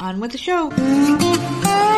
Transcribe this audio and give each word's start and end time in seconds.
On 0.00 0.20
with 0.20 0.30
the 0.30 0.38
show. 0.38 1.97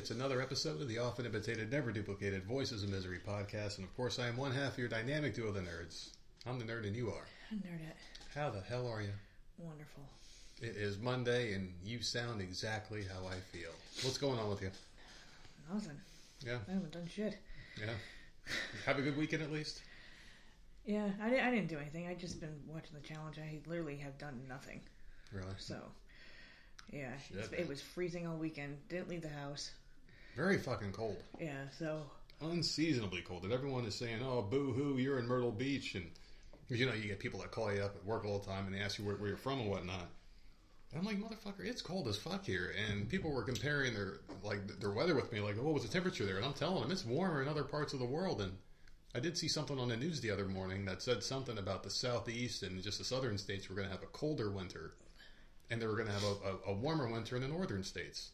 It's 0.00 0.10
another 0.10 0.40
episode 0.40 0.80
of 0.80 0.88
the 0.88 0.96
often 0.96 1.26
imitated, 1.26 1.70
never 1.70 1.92
duplicated 1.92 2.44
Voices 2.44 2.82
of 2.82 2.88
Misery 2.88 3.18
podcast. 3.18 3.76
And 3.76 3.86
of 3.86 3.94
course, 3.98 4.18
I 4.18 4.28
am 4.28 4.36
one 4.38 4.50
half 4.50 4.72
of 4.72 4.78
your 4.78 4.88
dynamic 4.88 5.34
duo 5.34 5.48
of 5.48 5.54
the 5.54 5.60
nerds. 5.60 6.08
I'm 6.46 6.58
the 6.58 6.64
nerd 6.64 6.86
and 6.86 6.96
you 6.96 7.10
are. 7.10 7.26
Nerdette. 7.54 7.98
How 8.34 8.48
the 8.48 8.62
hell 8.62 8.88
are 8.88 9.02
you? 9.02 9.10
Wonderful. 9.58 10.02
It 10.62 10.74
is 10.74 10.96
Monday 10.96 11.52
and 11.52 11.74
you 11.84 12.00
sound 12.00 12.40
exactly 12.40 13.02
how 13.04 13.26
I 13.26 13.34
feel. 13.54 13.68
What's 14.02 14.16
going 14.16 14.38
on 14.38 14.48
with 14.48 14.62
you? 14.62 14.70
Nothing. 15.70 16.00
Yeah, 16.46 16.56
I 16.66 16.72
haven't 16.72 16.92
done 16.92 17.06
shit. 17.14 17.36
yeah. 17.78 17.92
Have 18.86 18.98
a 18.98 19.02
good 19.02 19.18
weekend 19.18 19.42
at 19.42 19.52
least? 19.52 19.82
Yeah, 20.86 21.10
I, 21.22 21.26
I 21.26 21.50
didn't 21.50 21.66
do 21.68 21.76
anything. 21.76 22.06
I 22.08 22.14
just 22.14 22.40
been 22.40 22.58
watching 22.66 22.94
the 22.94 23.06
challenge. 23.06 23.36
I 23.38 23.58
literally 23.68 23.98
have 23.98 24.16
done 24.16 24.40
nothing. 24.48 24.80
Really? 25.30 25.52
So, 25.58 25.76
yeah, 26.90 27.10
Shit, 27.28 27.36
it's- 27.36 27.60
it 27.60 27.68
was 27.68 27.82
freezing 27.82 28.26
all 28.26 28.38
weekend. 28.38 28.78
Didn't 28.88 29.10
leave 29.10 29.20
the 29.20 29.28
house. 29.28 29.72
Very 30.36 30.58
fucking 30.58 30.92
cold. 30.92 31.22
Yeah, 31.40 31.68
so 31.78 32.02
Unseasonably 32.40 33.20
cold. 33.20 33.44
And 33.44 33.52
everyone 33.52 33.84
is 33.84 33.94
saying, 33.94 34.20
oh, 34.24 34.42
boo 34.42 34.72
hoo, 34.72 34.96
you're 34.96 35.18
in 35.18 35.26
Myrtle 35.26 35.52
Beach. 35.52 35.94
and 35.94 36.10
you 36.68 36.86
know, 36.86 36.94
you 36.94 37.08
get 37.08 37.18
people 37.18 37.40
that 37.40 37.50
call 37.50 37.72
you 37.72 37.82
up 37.82 37.96
at 37.96 38.04
work 38.04 38.24
all 38.24 38.38
the 38.38 38.46
time 38.46 38.66
and 38.66 38.74
they 38.74 38.80
ask 38.80 38.98
you 38.98 39.04
where, 39.04 39.16
where 39.16 39.28
you're 39.28 39.36
from 39.36 39.60
and 39.60 39.68
whatnot. 39.68 40.08
And 40.92 41.00
I'm 41.00 41.04
like, 41.04 41.18
motherfucker, 41.18 41.64
it's 41.64 41.82
cold 41.82 42.08
as 42.08 42.16
fuck 42.16 42.44
here. 42.44 42.72
And 42.88 43.08
people 43.08 43.30
were 43.30 43.42
comparing 43.42 43.92
their 43.92 44.20
like 44.42 44.66
their 44.80 44.90
weather 44.90 45.14
with 45.14 45.32
me, 45.32 45.40
like, 45.40 45.56
oh, 45.58 45.64
what 45.64 45.74
was 45.74 45.82
the 45.82 45.88
temperature 45.88 46.24
there? 46.24 46.36
And 46.36 46.44
I'm 46.44 46.52
telling 46.52 46.82
them 46.82 46.90
it's 46.90 47.04
warmer 47.04 47.42
in 47.42 47.48
other 47.48 47.64
parts 47.64 47.92
of 47.92 47.98
the 47.98 48.06
world. 48.06 48.40
And 48.40 48.52
I 49.14 49.20
did 49.20 49.36
see 49.36 49.48
something 49.48 49.78
on 49.78 49.88
the 49.88 49.96
news 49.96 50.20
the 50.20 50.30
other 50.30 50.46
morning 50.46 50.84
that 50.86 51.02
said 51.02 51.22
something 51.22 51.58
about 51.58 51.82
the 51.82 51.90
southeast 51.90 52.62
and 52.62 52.82
just 52.82 52.98
the 52.98 53.04
southern 53.04 53.38
states 53.38 53.68
were 53.68 53.74
going 53.74 53.88
to 53.88 53.92
have 53.92 54.02
a 54.02 54.06
colder 54.06 54.50
winter, 54.50 54.94
and 55.68 55.82
they 55.82 55.86
were 55.86 55.96
going 55.96 56.06
to 56.06 56.14
have 56.14 56.24
a, 56.24 56.70
a, 56.70 56.72
a 56.72 56.74
warmer 56.74 57.10
winter 57.10 57.36
in 57.36 57.42
the 57.42 57.48
northern 57.48 57.84
states. 57.84 58.30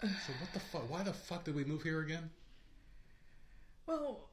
So 0.00 0.32
what 0.40 0.52
the 0.52 0.60
fuck? 0.60 0.90
Why 0.90 1.02
the 1.02 1.12
fuck 1.12 1.44
did 1.44 1.54
we 1.54 1.64
move 1.64 1.82
here 1.82 2.00
again? 2.00 2.30
well, 3.86 4.28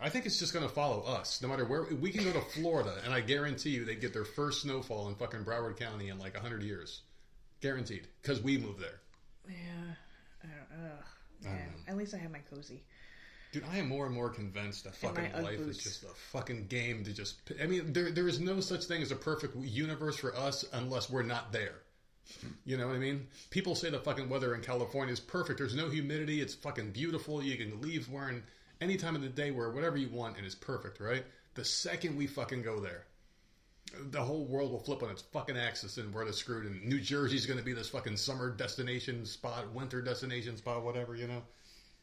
I 0.00 0.10
think 0.10 0.26
it's 0.26 0.38
just 0.38 0.52
going 0.52 0.66
to 0.66 0.74
follow 0.74 1.02
us. 1.02 1.40
No 1.40 1.48
matter 1.48 1.64
where 1.64 1.84
we 1.84 2.10
can 2.10 2.24
go 2.24 2.32
to 2.32 2.40
Florida, 2.40 2.94
and 3.04 3.14
I 3.14 3.20
guarantee 3.20 3.70
you 3.70 3.84
they 3.84 3.94
get 3.94 4.12
their 4.12 4.24
first 4.24 4.62
snowfall 4.62 5.08
in 5.08 5.14
fucking 5.14 5.44
Broward 5.44 5.78
County 5.78 6.08
in 6.08 6.18
like 6.18 6.36
hundred 6.36 6.62
years, 6.62 7.02
guaranteed, 7.62 8.06
because 8.20 8.42
we 8.42 8.58
moved 8.58 8.80
there. 8.80 9.00
yeah, 9.48 9.94
I 10.44 10.46
don't. 10.46 10.84
Ugh, 10.84 11.04
I 11.42 11.46
don't 11.46 11.54
man. 11.54 11.68
At 11.88 11.96
least 11.96 12.12
I 12.14 12.18
have 12.18 12.30
my 12.30 12.40
cozy. 12.50 12.82
Dude, 13.52 13.64
I 13.72 13.78
am 13.78 13.88
more 13.88 14.04
and 14.04 14.14
more 14.14 14.28
convinced 14.28 14.84
that 14.84 14.94
fucking 14.96 15.32
life 15.42 15.60
is 15.60 15.78
just 15.78 16.02
a 16.02 16.08
fucking 16.32 16.66
game 16.66 17.04
to 17.04 17.12
just. 17.14 17.36
I 17.62 17.66
mean, 17.66 17.94
there 17.94 18.10
there 18.10 18.28
is 18.28 18.40
no 18.40 18.60
such 18.60 18.84
thing 18.84 19.00
as 19.00 19.12
a 19.12 19.16
perfect 19.16 19.56
universe 19.56 20.16
for 20.18 20.36
us 20.36 20.66
unless 20.74 21.08
we're 21.08 21.22
not 21.22 21.52
there. 21.52 21.76
You 22.64 22.76
know 22.76 22.86
what 22.86 22.96
I 22.96 22.98
mean? 22.98 23.28
People 23.50 23.74
say 23.74 23.90
the 23.90 23.98
fucking 23.98 24.28
weather 24.28 24.54
in 24.54 24.60
California 24.60 25.12
is 25.12 25.20
perfect. 25.20 25.58
There's 25.58 25.74
no 25.74 25.88
humidity. 25.88 26.40
It's 26.40 26.54
fucking 26.54 26.92
beautiful. 26.92 27.42
You 27.42 27.56
can 27.56 27.80
leave 27.80 28.08
wearing 28.08 28.42
any 28.80 28.96
time 28.96 29.16
of 29.16 29.22
the 29.22 29.28
day, 29.28 29.50
wear 29.50 29.70
whatever 29.70 29.96
you 29.96 30.08
want, 30.08 30.36
and 30.36 30.44
it's 30.44 30.54
perfect, 30.54 31.00
right? 31.00 31.24
The 31.54 31.64
second 31.64 32.16
we 32.16 32.26
fucking 32.26 32.62
go 32.62 32.80
there, 32.80 33.06
the 34.10 34.22
whole 34.22 34.44
world 34.44 34.72
will 34.72 34.80
flip 34.80 35.02
on 35.02 35.10
its 35.10 35.22
fucking 35.22 35.56
axis 35.56 35.96
and 35.96 36.12
we're 36.12 36.24
the 36.24 36.32
screwed. 36.32 36.66
And 36.66 36.84
New 36.84 37.00
Jersey's 37.00 37.46
going 37.46 37.58
to 37.58 37.64
be 37.64 37.72
this 37.72 37.88
fucking 37.88 38.16
summer 38.16 38.50
destination 38.50 39.24
spot, 39.24 39.72
winter 39.72 40.02
destination 40.02 40.56
spot, 40.56 40.84
whatever, 40.84 41.16
you 41.16 41.28
know? 41.28 41.42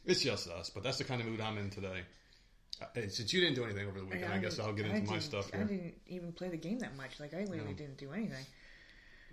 It's 0.05 0.21
just 0.21 0.49
us, 0.49 0.69
but 0.69 0.83
that's 0.83 0.97
the 0.97 1.03
kind 1.03 1.21
of 1.21 1.27
mood 1.27 1.39
I'm 1.39 1.57
in 1.57 1.69
today. 1.69 2.01
Uh, 2.81 2.85
Since 3.07 3.31
you 3.31 3.41
didn't 3.41 3.55
do 3.55 3.63
anything 3.63 3.87
over 3.87 3.99
the 3.99 4.05
weekend, 4.05 4.33
I, 4.33 4.39
guess 4.39 4.59
I'll 4.59 4.73
get 4.73 4.87
I 4.87 4.95
into 4.95 5.11
my 5.11 5.19
stuff 5.19 5.49
I 5.53 5.57
didn't 5.57 5.93
even 6.07 6.31
play 6.33 6.49
the 6.49 6.57
game 6.57 6.79
that 6.79 6.97
much. 6.97 7.19
Like 7.19 7.33
I 7.33 7.45
literally 7.45 7.73
didn't 7.73 7.97
do 7.97 8.11
anything. 8.11 8.45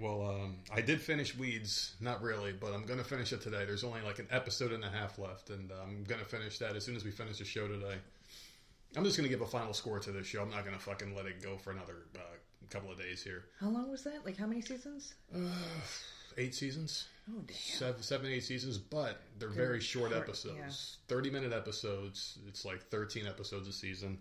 Well, 0.01 0.23
um, 0.23 0.57
I 0.73 0.81
did 0.81 1.01
finish 1.01 1.37
Weeds, 1.37 1.95
not 2.01 2.23
really, 2.23 2.53
but 2.53 2.73
I'm 2.73 2.87
going 2.87 2.99
to 2.99 3.05
finish 3.05 3.33
it 3.33 3.43
today. 3.43 3.65
There's 3.67 3.85
only 3.85 4.01
like 4.01 4.19
an 4.19 4.29
episode 4.31 4.73
and 4.73 4.85
a 4.85 4.89
half 4.89 5.19
left, 5.19 5.51
and 5.51 5.71
uh, 5.71 5.75
I'm 5.83 6.05
going 6.05 6.21
to 6.21 6.27
finish 6.27 6.59
that 6.59 6.75
as 6.75 6.85
soon 6.85 6.97
as 6.97 7.05
we 7.05 7.11
finish 7.11 7.39
the 7.39 7.45
show 7.45 7.69
today. 7.69 7.97
I'm 8.97 9.05
just 9.05 9.17
going 9.17 9.29
to 9.29 9.31
give 9.31 9.43
a 9.43 9.51
final 9.51 9.75
score 9.75 9.99
to 10.01 10.11
this 10.11 10.27
show. 10.27 10.43
I'm 10.43 10.51
not 10.51 10.65
going 10.65 10.77
to 10.77 10.83
fucking 10.83 11.15
let 11.15 11.27
it 11.27 11.43
go 11.43 11.57
for 11.59 11.71
another 11.71 12.07
uh, 12.17 12.21
couple 12.71 12.91
of 12.91 12.99
days 12.99 13.23
here. 13.23 13.45
How 13.61 13.69
long 13.69 13.91
was 13.91 14.03
that? 14.05 14.25
Like 14.25 14.37
how 14.37 14.47
many 14.47 14.63
seasons? 14.63 15.15
Eight 16.39 16.55
seasons? 16.55 17.09
Oh 17.29 17.41
damn. 17.47 17.57
seven, 17.57 18.03
seven, 18.03 18.31
eight 18.31 18.45
seasons, 18.45 18.79
but 18.79 19.21
they're 19.39 19.49
very 19.49 19.81
short 19.81 20.13
short, 20.13 20.23
episodes. 20.23 20.99
Thirty 21.09 21.29
minute 21.29 21.53
episodes. 21.53 22.39
It's 22.47 22.65
like 22.65 22.83
thirteen 22.85 23.27
episodes 23.27 23.67
a 23.67 23.73
season. 23.73 24.19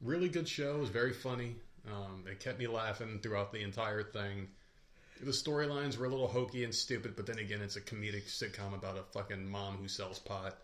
Really 0.00 0.30
good 0.30 0.48
show. 0.48 0.76
It 0.76 0.80
was 0.80 0.88
very 0.88 1.12
funny. 1.12 1.56
Um, 1.86 2.24
it 2.26 2.40
kept 2.40 2.58
me 2.58 2.66
laughing 2.66 3.20
throughout 3.22 3.52
the 3.52 3.60
entire 3.62 4.02
thing. 4.02 4.48
The 5.20 5.32
storylines 5.32 5.98
were 5.98 6.06
a 6.06 6.10
little 6.10 6.28
hokey 6.28 6.64
and 6.64 6.74
stupid, 6.74 7.16
but 7.16 7.26
then 7.26 7.38
again, 7.38 7.60
it's 7.60 7.76
a 7.76 7.80
comedic 7.80 8.26
sitcom 8.28 8.74
about 8.74 8.98
a 8.98 9.02
fucking 9.12 9.48
mom 9.48 9.76
who 9.76 9.88
sells 9.88 10.18
pot. 10.18 10.58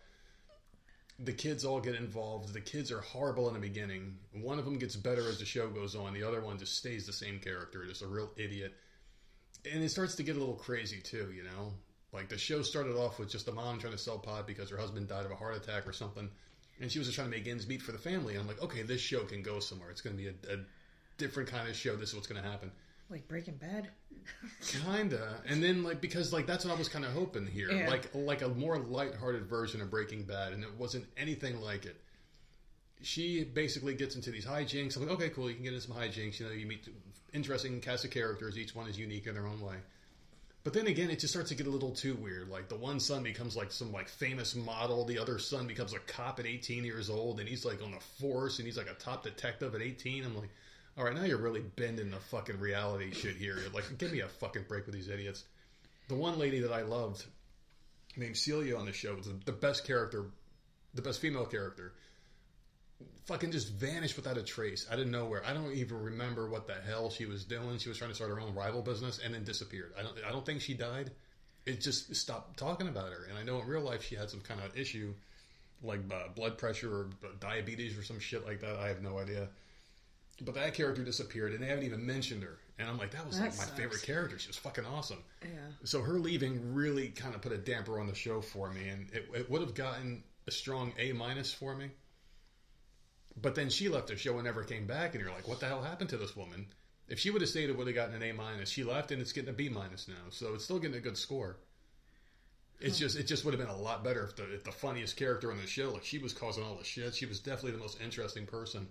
The 1.19 1.33
kids 1.33 1.63
all 1.63 1.79
get 1.79 1.95
involved. 1.95 2.53
The 2.53 2.61
kids 2.61 2.91
are 2.91 3.01
horrible 3.01 3.47
in 3.47 3.53
the 3.53 3.59
beginning. 3.59 4.17
One 4.33 4.59
of 4.59 4.65
them 4.65 4.77
gets 4.77 4.95
better 4.95 5.29
as 5.29 5.39
the 5.39 5.45
show 5.45 5.69
goes 5.69 5.95
on. 5.95 6.13
The 6.13 6.23
other 6.23 6.41
one 6.41 6.57
just 6.57 6.77
stays 6.77 7.05
the 7.05 7.13
same 7.13 7.39
character, 7.39 7.85
just 7.85 8.01
a 8.01 8.07
real 8.07 8.31
idiot 8.37 8.75
and 9.71 9.83
it 9.83 9.89
starts 9.89 10.15
to 10.15 10.23
get 10.23 10.35
a 10.35 10.39
little 10.39 10.55
crazy 10.55 10.99
too, 10.99 11.31
you 11.35 11.43
know. 11.43 11.73
Like 12.13 12.29
the 12.29 12.37
show 12.37 12.61
started 12.61 12.95
off 12.95 13.19
with 13.19 13.29
just 13.29 13.47
a 13.47 13.51
mom 13.51 13.79
trying 13.79 13.93
to 13.93 13.99
sell 13.99 14.17
pot 14.17 14.47
because 14.47 14.69
her 14.69 14.77
husband 14.77 15.07
died 15.07 15.25
of 15.25 15.31
a 15.31 15.35
heart 15.35 15.55
attack 15.55 15.87
or 15.87 15.93
something, 15.93 16.29
and 16.79 16.91
she 16.91 16.99
was 16.99 17.07
just 17.07 17.15
trying 17.15 17.29
to 17.29 17.37
make 17.37 17.47
ends 17.47 17.67
meet 17.67 17.81
for 17.81 17.91
the 17.91 17.97
family. 17.97 18.33
And 18.33 18.41
I'm 18.41 18.47
like, 18.47 18.61
okay, 18.61 18.83
this 18.83 19.01
show 19.01 19.23
can 19.23 19.41
go 19.41 19.59
somewhere. 19.59 19.89
It's 19.89 20.01
going 20.01 20.15
to 20.15 20.21
be 20.21 20.29
a, 20.29 20.53
a 20.53 20.57
different 21.17 21.49
kind 21.49 21.67
of 21.67 21.75
show. 21.75 21.95
This 21.95 22.09
is 22.09 22.15
what's 22.15 22.27
going 22.27 22.41
to 22.41 22.47
happen, 22.47 22.71
Like 23.09 23.27
Breaking 23.27 23.55
Bad. 23.55 23.89
Kinda. 24.67 25.41
And 25.47 25.61
then 25.63 25.83
like 25.83 26.01
because 26.01 26.33
like 26.33 26.45
that's 26.47 26.65
what 26.65 26.73
I 26.73 26.77
was 26.77 26.89
kind 26.89 27.05
of 27.05 27.11
hoping 27.11 27.45
here, 27.47 27.71
Yeah. 27.71 27.89
like 27.89 28.09
like 28.13 28.41
a 28.41 28.49
more 28.49 28.77
lighthearted 28.79 29.45
version 29.45 29.81
of 29.81 29.89
Breaking 29.89 30.23
Bad, 30.23 30.53
and 30.53 30.63
it 30.63 30.73
wasn't 30.77 31.05
anything 31.17 31.61
like 31.61 31.85
it. 31.85 31.95
She 33.01 33.43
basically 33.43 33.93
gets 33.93 34.15
into 34.15 34.31
these 34.31 34.45
hijinks. 34.45 34.95
I'm 34.95 35.03
like, 35.03 35.11
okay, 35.11 35.29
cool. 35.29 35.49
You 35.49 35.55
can 35.55 35.63
get 35.63 35.73
into 35.73 35.85
some 35.87 35.95
hijinks. 35.95 36.39
You 36.39 36.47
know, 36.47 36.51
you 36.53 36.65
meet 36.65 36.87
interesting 37.33 37.81
cast 37.81 38.05
of 38.05 38.11
characters. 38.11 38.57
Each 38.57 38.73
one 38.73 38.87
is 38.87 38.97
unique 38.97 39.27
in 39.27 39.33
their 39.33 39.45
own 39.47 39.59
way. 39.61 39.75
But 40.63 40.73
then 40.73 40.87
again, 40.87 41.11
it 41.11 41.19
just 41.19 41.31
starts 41.31 41.49
to 41.49 41.55
get 41.55 41.67
a 41.67 41.69
little 41.69 41.91
too 41.91 42.15
weird. 42.15 42.49
Like 42.49 42.69
the 42.69 42.75
one 42.77 42.99
son 42.99 43.21
becomes 43.21 43.55
like 43.55 43.71
some 43.71 43.91
like 43.91 44.09
famous 44.09 44.55
model. 44.55 45.05
The 45.05 45.19
other 45.19 45.37
son 45.37 45.67
becomes 45.67 45.93
a 45.93 45.99
cop 45.99 46.39
at 46.39 46.47
18 46.47 46.83
years 46.83 47.07
old, 47.09 47.39
and 47.39 47.47
he's 47.47 47.65
like 47.65 47.83
on 47.83 47.91
the 47.91 47.99
force, 47.99 48.57
and 48.57 48.65
he's 48.65 48.77
like 48.77 48.89
a 48.89 48.95
top 48.95 49.23
detective 49.23 49.75
at 49.75 49.81
18. 49.83 50.23
I'm 50.25 50.35
like, 50.35 50.49
all 50.97 51.03
right, 51.03 51.13
now 51.13 51.23
you're 51.23 51.37
really 51.37 51.61
bending 51.61 52.09
the 52.09 52.19
fucking 52.19 52.59
reality 52.59 53.11
shit 53.13 53.35
here. 53.35 53.57
You're 53.57 53.71
like, 53.73 53.97
give 53.97 54.13
me 54.13 54.21
a 54.21 54.27
fucking 54.27 54.63
break 54.67 54.85
with 54.85 54.95
these 54.95 55.09
idiots. 55.09 55.43
The 56.07 56.15
one 56.15 56.39
lady 56.39 56.61
that 56.61 56.71
I 56.71 56.83
loved, 56.83 57.25
named 58.15 58.37
Celia 58.37 58.77
on 58.77 58.85
the 58.85 58.93
show, 58.93 59.13
was 59.15 59.27
the, 59.45 59.51
best 59.51 59.85
character, 59.85 60.27
the 60.93 61.01
best 61.01 61.19
female 61.19 61.45
character. 61.45 61.93
Fucking 63.25 63.51
just 63.51 63.73
vanished 63.73 64.15
without 64.15 64.37
a 64.37 64.43
trace 64.43 64.87
out 64.89 64.99
of 64.99 65.07
nowhere. 65.07 65.43
I 65.45 65.53
don't 65.53 65.73
even 65.73 66.01
remember 66.01 66.47
what 66.47 66.65
the 66.65 66.75
hell 66.87 67.09
she 67.09 67.25
was 67.25 67.43
doing. 67.43 67.77
She 67.77 67.89
was 67.89 67.97
trying 67.97 68.11
to 68.11 68.15
start 68.15 68.29
her 68.29 68.39
own 68.39 68.53
rival 68.55 68.81
business 68.81 69.19
and 69.23 69.33
then 69.33 69.43
disappeared. 69.43 69.93
I 69.99 70.03
don't. 70.03 70.15
I 70.25 70.31
don't 70.31 70.45
think 70.45 70.61
she 70.61 70.75
died. 70.75 71.11
It 71.65 71.81
just 71.81 72.15
stopped 72.15 72.57
talking 72.57 72.87
about 72.87 73.09
her. 73.09 73.25
And 73.27 73.37
I 73.37 73.43
know 73.43 73.59
in 73.59 73.67
real 73.67 73.81
life 73.81 74.03
she 74.03 74.15
had 74.15 74.29
some 74.29 74.41
kind 74.41 74.61
of 74.61 74.77
issue, 74.77 75.13
like 75.83 76.01
uh, 76.13 76.29
blood 76.35 76.59
pressure 76.59 76.89
or 76.89 77.09
diabetes 77.39 77.97
or 77.97 78.03
some 78.03 78.19
shit 78.19 78.45
like 78.45 78.61
that. 78.61 78.77
I 78.77 78.87
have 78.87 79.01
no 79.01 79.17
idea. 79.17 79.49
But 80.41 80.55
that 80.55 80.73
character 80.73 81.03
disappeared, 81.03 81.53
and 81.53 81.63
they 81.63 81.67
haven't 81.67 81.85
even 81.85 82.05
mentioned 82.05 82.43
her. 82.43 82.57
And 82.77 82.89
I'm 82.89 82.97
like, 82.97 83.11
that 83.11 83.25
was 83.25 83.37
That 83.37 83.43
like 83.45 83.57
my 83.57 83.63
sucks. 83.63 83.77
favorite 83.79 84.01
character. 84.03 84.37
She 84.37 84.49
was 84.49 84.57
fucking 84.57 84.85
awesome. 84.85 85.23
Yeah. 85.41 85.49
So 85.85 86.01
her 86.01 86.19
leaving 86.19 86.73
really 86.73 87.07
kind 87.09 87.33
of 87.33 87.41
put 87.41 87.53
a 87.53 87.57
damper 87.57 87.99
on 87.99 88.07
the 88.07 88.15
show 88.15 88.41
for 88.41 88.69
me, 88.69 88.89
and 88.89 89.09
it, 89.13 89.29
it 89.33 89.49
would 89.49 89.61
have 89.61 89.73
gotten 89.73 90.23
a 90.47 90.51
strong 90.51 90.93
A 90.99 91.13
minus 91.13 91.53
for 91.53 91.73
me. 91.73 91.89
But 93.41 93.55
then 93.55 93.69
she 93.69 93.87
left 93.89 94.07
the 94.07 94.17
show 94.17 94.35
and 94.35 94.43
never 94.43 94.63
came 94.63 94.85
back, 94.87 95.13
and 95.15 95.23
you're 95.23 95.33
like, 95.33 95.47
what 95.47 95.59
the 95.61 95.67
hell 95.67 95.81
happened 95.81 96.09
to 96.09 96.17
this 96.17 96.35
woman? 96.35 96.67
If 97.07 97.19
she 97.19 97.29
would 97.31 97.41
have 97.41 97.49
stayed, 97.49 97.69
it 97.69 97.77
would 97.77 97.87
have 97.87 97.95
gotten 97.95 98.15
an 98.15 98.23
A 98.23 98.31
minus. 98.33 98.69
She 98.69 98.83
left, 98.83 99.11
and 99.11 99.21
it's 99.21 99.31
getting 99.31 99.49
a 99.49 99.53
B 99.53 99.69
minus 99.69 100.07
now, 100.07 100.15
so 100.31 100.53
it's 100.53 100.63
still 100.65 100.79
getting 100.79 100.97
a 100.97 101.01
good 101.01 101.17
score. 101.17 101.57
It's 102.81 102.97
just 102.97 103.17
it 103.17 103.23
just 103.23 103.45
would 103.45 103.53
have 103.53 103.61
been 103.65 103.73
a 103.73 103.77
lot 103.81 104.03
better 104.03 104.25
if 104.25 104.35
the 104.35 104.53
if 104.53 104.65
the 104.65 104.71
funniest 104.71 105.15
character 105.15 105.49
on 105.49 105.57
the 105.57 105.65
show, 105.67 105.91
like 105.93 106.03
she 106.03 106.17
was 106.17 106.33
causing 106.33 106.61
all 106.63 106.75
the 106.75 106.83
shit. 106.83 107.15
She 107.15 107.25
was 107.25 107.39
definitely 107.39 107.71
the 107.71 107.77
most 107.77 108.01
interesting 108.01 108.45
person. 108.45 108.87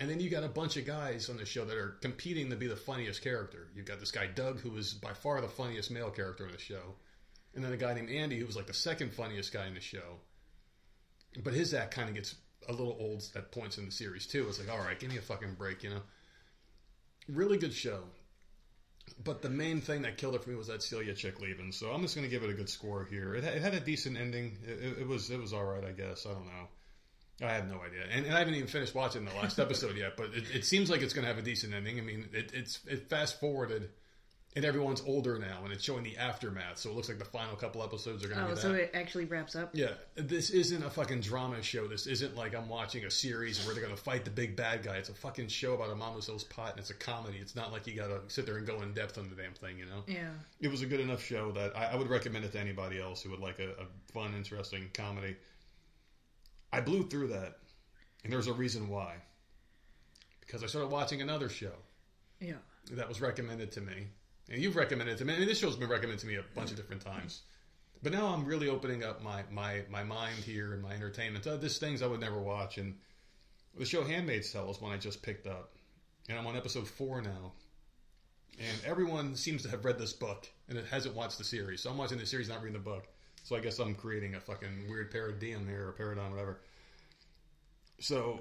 And 0.00 0.10
then 0.10 0.18
you 0.18 0.30
got 0.30 0.42
a 0.42 0.48
bunch 0.48 0.76
of 0.76 0.84
guys 0.84 1.30
on 1.30 1.36
the 1.36 1.44
show 1.44 1.64
that 1.64 1.76
are 1.76 1.96
competing 2.00 2.50
to 2.50 2.56
be 2.56 2.66
the 2.66 2.76
funniest 2.76 3.22
character. 3.22 3.68
You've 3.74 3.86
got 3.86 4.00
this 4.00 4.10
guy 4.10 4.26
Doug, 4.26 4.58
who 4.60 4.76
is 4.76 4.94
by 4.94 5.12
far 5.12 5.40
the 5.40 5.48
funniest 5.48 5.90
male 5.90 6.10
character 6.10 6.44
on 6.44 6.52
the 6.52 6.58
show. 6.58 6.96
and 7.54 7.62
then 7.62 7.72
a 7.72 7.76
guy 7.76 7.94
named 7.94 8.10
Andy 8.10 8.38
who 8.38 8.46
was 8.46 8.56
like 8.56 8.66
the 8.66 8.74
second 8.74 9.12
funniest 9.12 9.52
guy 9.52 9.66
in 9.66 9.74
the 9.74 9.80
show. 9.80 10.18
But 11.42 11.54
his 11.54 11.74
act 11.74 11.94
kind 11.94 12.08
of 12.08 12.14
gets 12.14 12.34
a 12.68 12.72
little 12.72 12.96
old 12.98 13.24
at 13.36 13.52
points 13.52 13.78
in 13.78 13.86
the 13.86 13.90
series 13.92 14.26
too. 14.26 14.46
It's 14.48 14.58
like, 14.58 14.70
all 14.70 14.84
right, 14.84 14.98
give 14.98 15.10
me 15.10 15.18
a 15.18 15.22
fucking 15.22 15.54
break, 15.54 15.82
you 15.82 15.90
know. 15.90 16.02
Really 17.28 17.58
good 17.58 17.72
show. 17.72 18.00
But 19.22 19.42
the 19.42 19.50
main 19.50 19.80
thing 19.80 20.02
that 20.02 20.16
killed 20.16 20.34
it 20.34 20.44
for 20.44 20.50
me 20.50 20.56
was 20.56 20.68
that 20.68 20.82
Celia 20.82 21.14
chick 21.14 21.40
leaving. 21.40 21.72
So 21.72 21.90
I'm 21.90 22.02
just 22.02 22.14
going 22.14 22.26
to 22.26 22.30
give 22.30 22.42
it 22.42 22.50
a 22.50 22.54
good 22.54 22.68
score 22.68 23.04
here. 23.04 23.34
It, 23.34 23.44
had 23.44 23.74
a 23.74 23.80
decent 23.80 24.16
ending. 24.16 24.58
It 24.64 25.06
was 25.06 25.30
it 25.30 25.40
was 25.40 25.52
all 25.52 25.64
right, 25.64 25.84
I 25.84 25.92
guess. 25.92 26.26
I 26.26 26.32
don't 26.32 26.46
know. 26.46 26.68
I 27.40 27.52
have 27.54 27.68
no 27.68 27.80
idea, 27.80 28.02
and, 28.12 28.26
and 28.26 28.34
I 28.34 28.38
haven't 28.40 28.54
even 28.54 28.68
finished 28.68 28.94
watching 28.94 29.24
the 29.24 29.34
last 29.34 29.58
episode 29.58 29.96
yet. 29.96 30.16
But 30.16 30.26
it, 30.34 30.44
it 30.54 30.64
seems 30.64 30.90
like 30.90 31.00
it's 31.02 31.12
going 31.12 31.24
to 31.24 31.28
have 31.28 31.38
a 31.38 31.42
decent 31.42 31.74
ending. 31.74 31.98
I 31.98 32.02
mean, 32.02 32.28
it, 32.32 32.52
it's 32.54 32.80
it 32.86 33.08
fast 33.08 33.40
forwarded, 33.40 33.88
and 34.54 34.64
everyone's 34.64 35.02
older 35.06 35.38
now, 35.38 35.60
and 35.64 35.72
it's 35.72 35.82
showing 35.82 36.04
the 36.04 36.18
aftermath. 36.18 36.78
So 36.78 36.90
it 36.90 36.94
looks 36.94 37.08
like 37.08 37.18
the 37.18 37.24
final 37.24 37.56
couple 37.56 37.82
episodes 37.82 38.22
are 38.24 38.28
going 38.28 38.38
to 38.38 38.44
Oh, 38.44 38.48
be 38.50 38.54
that. 38.54 38.60
so 38.60 38.74
it 38.74 38.90
actually 38.94 39.24
wraps 39.24 39.56
up. 39.56 39.70
Yeah, 39.72 39.92
this 40.14 40.50
isn't 40.50 40.84
a 40.84 40.90
fucking 40.90 41.20
drama 41.22 41.62
show. 41.62 41.88
This 41.88 42.06
isn't 42.06 42.36
like 42.36 42.54
I'm 42.54 42.68
watching 42.68 43.06
a 43.06 43.10
series 43.10 43.64
where 43.64 43.74
they're 43.74 43.82
gonna 43.82 43.96
fight 43.96 44.24
the 44.24 44.30
big 44.30 44.54
bad 44.54 44.82
guy. 44.84 44.96
It's 44.98 45.08
a 45.08 45.14
fucking 45.14 45.48
show 45.48 45.72
about 45.74 45.90
a 45.90 45.96
mom 45.96 46.14
who 46.14 46.20
sells 46.20 46.44
pot, 46.44 46.72
and 46.72 46.80
it's 46.80 46.90
a 46.90 46.94
comedy. 46.94 47.38
It's 47.40 47.56
not 47.56 47.72
like 47.72 47.86
you 47.88 47.94
gotta 47.96 48.20
sit 48.28 48.44
there 48.46 48.58
and 48.58 48.66
go 48.66 48.82
in 48.82 48.92
depth 48.92 49.16
on 49.18 49.28
the 49.30 49.34
damn 49.34 49.54
thing, 49.54 49.78
you 49.78 49.86
know. 49.86 50.04
Yeah. 50.06 50.28
It 50.60 50.68
was 50.70 50.82
a 50.82 50.86
good 50.86 51.00
enough 51.00 51.24
show 51.24 51.50
that 51.52 51.76
I, 51.76 51.86
I 51.86 51.96
would 51.96 52.08
recommend 52.10 52.44
it 52.44 52.52
to 52.52 52.60
anybody 52.60 53.00
else 53.00 53.22
who 53.22 53.30
would 53.30 53.40
like 53.40 53.58
a, 53.58 53.70
a 53.70 53.86
fun, 54.12 54.34
interesting 54.36 54.90
comedy. 54.94 55.34
I 56.72 56.80
blew 56.80 57.06
through 57.08 57.28
that, 57.28 57.58
and 58.24 58.32
there's 58.32 58.46
a 58.46 58.52
reason 58.52 58.88
why. 58.88 59.16
Because 60.40 60.62
I 60.62 60.66
started 60.66 60.90
watching 60.90 61.20
another 61.22 61.48
show 61.48 61.72
Yeah. 62.40 62.54
that 62.92 63.08
was 63.08 63.20
recommended 63.20 63.72
to 63.72 63.80
me, 63.80 64.08
and 64.50 64.60
you've 64.62 64.76
recommended 64.76 65.14
it 65.14 65.18
to 65.18 65.24
me. 65.24 65.34
I 65.34 65.38
mean, 65.38 65.48
this 65.48 65.58
show's 65.58 65.76
been 65.76 65.88
recommended 65.88 66.20
to 66.20 66.26
me 66.26 66.36
a 66.36 66.44
bunch 66.54 66.70
of 66.70 66.76
different 66.76 67.02
times. 67.02 67.42
But 68.02 68.12
now 68.12 68.26
I'm 68.28 68.44
really 68.44 68.68
opening 68.68 69.04
up 69.04 69.22
my, 69.22 69.44
my, 69.50 69.82
my 69.88 70.02
mind 70.02 70.38
here 70.38 70.72
and 70.72 70.82
my 70.82 70.92
entertainment. 70.92 71.46
Uh, 71.46 71.56
there's 71.56 71.78
things 71.78 72.02
I 72.02 72.08
would 72.08 72.18
never 72.18 72.40
watch. 72.40 72.76
And 72.78 72.98
the 73.78 73.84
show 73.84 74.02
Handmaid's 74.02 74.52
Tale 74.52 74.68
is 74.72 74.80
one 74.80 74.92
I 74.92 74.96
just 74.96 75.22
picked 75.22 75.46
up. 75.46 75.70
And 76.28 76.36
I'm 76.36 76.46
on 76.48 76.56
episode 76.56 76.88
four 76.88 77.22
now. 77.22 77.52
And 78.58 78.76
everyone 78.84 79.36
seems 79.36 79.62
to 79.62 79.70
have 79.70 79.84
read 79.84 80.00
this 80.00 80.12
book 80.12 80.48
and 80.68 80.76
it 80.76 80.86
hasn't 80.86 81.14
watched 81.14 81.38
the 81.38 81.44
series. 81.44 81.80
So 81.80 81.90
I'm 81.90 81.96
watching 81.96 82.18
the 82.18 82.26
series, 82.26 82.48
not 82.48 82.60
reading 82.60 82.72
the 82.72 82.80
book. 82.84 83.06
So 83.42 83.56
I 83.56 83.60
guess 83.60 83.78
I'm 83.78 83.94
creating 83.94 84.34
a 84.34 84.40
fucking 84.40 84.88
weird 84.88 85.10
paradigm 85.10 85.66
here 85.66 85.88
or 85.88 85.92
paradigm, 85.92 86.30
whatever. 86.30 86.60
So 87.98 88.40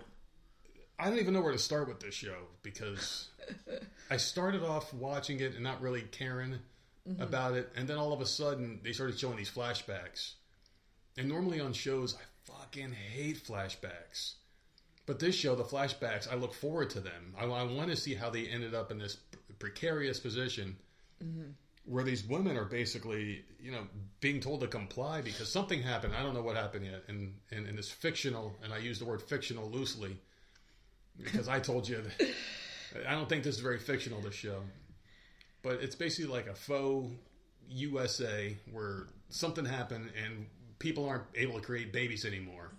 I 0.99 1.09
don't 1.09 1.19
even 1.19 1.33
know 1.33 1.41
where 1.41 1.51
to 1.51 1.59
start 1.59 1.87
with 1.87 1.99
this 1.99 2.13
show 2.13 2.37
because 2.61 3.29
I 4.11 4.17
started 4.17 4.63
off 4.63 4.93
watching 4.93 5.39
it 5.39 5.55
and 5.55 5.63
not 5.63 5.81
really 5.81 6.01
caring 6.03 6.59
mm-hmm. 7.07 7.21
about 7.21 7.55
it, 7.55 7.71
and 7.75 7.87
then 7.87 7.97
all 7.97 8.13
of 8.13 8.21
a 8.21 8.25
sudden 8.25 8.79
they 8.83 8.91
started 8.91 9.19
showing 9.19 9.37
these 9.37 9.51
flashbacks. 9.51 10.33
And 11.17 11.27
normally 11.27 11.59
on 11.59 11.73
shows, 11.73 12.15
I 12.15 12.51
fucking 12.51 12.93
hate 12.93 13.43
flashbacks. 13.43 14.35
But 15.05 15.19
this 15.19 15.35
show, 15.35 15.55
the 15.55 15.63
flashbacks, 15.63 16.31
I 16.31 16.35
look 16.35 16.53
forward 16.53 16.91
to 16.91 16.99
them. 16.99 17.33
I, 17.37 17.45
I 17.45 17.63
want 17.63 17.89
to 17.89 17.95
see 17.95 18.13
how 18.13 18.29
they 18.29 18.45
ended 18.45 18.75
up 18.75 18.91
in 18.91 18.99
this 18.99 19.17
precarious 19.59 20.19
position 20.19 20.77
mm-hmm. 21.23 21.51
Where 21.91 22.05
these 22.05 22.23
women 22.23 22.55
are 22.55 22.63
basically, 22.63 23.43
you 23.59 23.69
know, 23.69 23.85
being 24.21 24.39
told 24.39 24.61
to 24.61 24.67
comply 24.67 25.19
because 25.19 25.51
something 25.51 25.81
happened. 25.81 26.13
I 26.17 26.23
don't 26.23 26.33
know 26.33 26.41
what 26.41 26.55
happened 26.55 26.85
yet. 26.85 27.03
And 27.09 27.35
in, 27.51 27.65
in, 27.65 27.75
this 27.75 27.91
fictional, 27.91 28.55
and 28.63 28.73
I 28.73 28.77
use 28.77 28.97
the 28.97 29.03
word 29.03 29.21
fictional 29.21 29.69
loosely 29.69 30.15
because 31.21 31.49
I 31.49 31.59
told 31.59 31.89
you, 31.89 32.01
I 33.05 33.11
don't 33.11 33.27
think 33.27 33.43
this 33.43 33.55
is 33.55 33.61
very 33.61 33.77
fictional, 33.77 34.21
this 34.21 34.35
show. 34.35 34.61
But 35.63 35.81
it's 35.81 35.95
basically 35.95 36.31
like 36.31 36.47
a 36.47 36.55
faux 36.55 37.09
USA 37.67 38.55
where 38.71 39.07
something 39.27 39.65
happened 39.65 40.11
and 40.23 40.45
people 40.79 41.09
aren't 41.09 41.25
able 41.35 41.59
to 41.59 41.65
create 41.65 41.91
babies 41.91 42.23
anymore. 42.23 42.71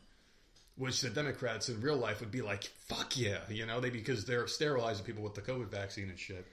Which 0.76 1.02
the 1.02 1.10
Democrats 1.10 1.68
in 1.68 1.82
real 1.82 1.98
life 1.98 2.20
would 2.20 2.30
be 2.30 2.40
like, 2.40 2.64
fuck 2.64 3.14
yeah, 3.18 3.40
you 3.50 3.66
know, 3.66 3.78
they 3.78 3.90
because 3.90 4.24
they're 4.24 4.46
sterilizing 4.46 5.04
people 5.04 5.22
with 5.22 5.34
the 5.34 5.42
COVID 5.42 5.68
vaccine 5.68 6.08
and 6.08 6.18
shit. 6.18 6.46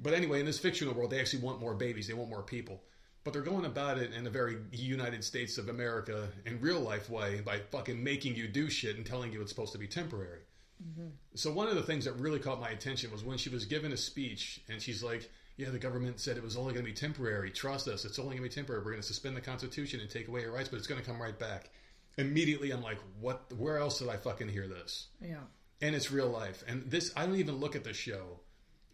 But 0.00 0.14
anyway, 0.14 0.40
in 0.40 0.46
this 0.46 0.58
fictional 0.58 0.94
world, 0.94 1.10
they 1.10 1.20
actually 1.20 1.42
want 1.42 1.60
more 1.60 1.74
babies. 1.74 2.06
They 2.06 2.14
want 2.14 2.30
more 2.30 2.42
people. 2.42 2.82
But 3.24 3.32
they're 3.32 3.42
going 3.42 3.64
about 3.64 3.98
it 3.98 4.12
in 4.12 4.26
a 4.26 4.30
very 4.30 4.56
United 4.72 5.22
States 5.22 5.58
of 5.58 5.68
America 5.68 6.28
in 6.44 6.60
real 6.60 6.80
life 6.80 7.08
way 7.08 7.40
by 7.40 7.58
fucking 7.70 8.02
making 8.02 8.34
you 8.34 8.48
do 8.48 8.68
shit 8.68 8.96
and 8.96 9.06
telling 9.06 9.32
you 9.32 9.40
it's 9.40 9.50
supposed 9.50 9.72
to 9.72 9.78
be 9.78 9.86
temporary. 9.86 10.40
Mm-hmm. 10.82 11.08
So 11.34 11.52
one 11.52 11.68
of 11.68 11.76
the 11.76 11.82
things 11.82 12.06
that 12.06 12.14
really 12.14 12.40
caught 12.40 12.60
my 12.60 12.70
attention 12.70 13.12
was 13.12 13.22
when 13.22 13.38
she 13.38 13.48
was 13.48 13.64
given 13.64 13.92
a 13.92 13.96
speech 13.96 14.60
and 14.68 14.82
she's 14.82 15.04
like, 15.04 15.30
"Yeah, 15.56 15.70
the 15.70 15.78
government 15.78 16.18
said 16.18 16.36
it 16.36 16.42
was 16.42 16.56
only 16.56 16.72
going 16.72 16.84
to 16.84 16.90
be 16.90 16.96
temporary. 16.96 17.50
Trust 17.50 17.86
us. 17.86 18.04
It's 18.04 18.18
only 18.18 18.36
going 18.36 18.48
to 18.48 18.54
be 18.54 18.54
temporary. 18.54 18.82
We're 18.82 18.90
going 18.90 19.02
to 19.02 19.06
suspend 19.06 19.36
the 19.36 19.40
Constitution 19.40 20.00
and 20.00 20.10
take 20.10 20.26
away 20.26 20.40
your 20.40 20.52
rights, 20.52 20.68
but 20.68 20.78
it's 20.78 20.88
going 20.88 21.00
to 21.00 21.06
come 21.06 21.22
right 21.22 21.38
back." 21.38 21.70
Immediately, 22.18 22.72
I'm 22.72 22.82
like, 22.82 22.98
"What? 23.20 23.52
Where 23.56 23.78
else 23.78 24.00
did 24.00 24.08
I 24.08 24.16
fucking 24.16 24.48
hear 24.48 24.66
this?" 24.66 25.06
Yeah. 25.20 25.44
And 25.80 25.94
it's 25.94 26.10
real 26.10 26.28
life. 26.28 26.64
And 26.66 26.90
this, 26.90 27.12
I 27.16 27.26
don't 27.26 27.36
even 27.36 27.56
look 27.56 27.76
at 27.76 27.84
the 27.84 27.92
show 27.92 28.40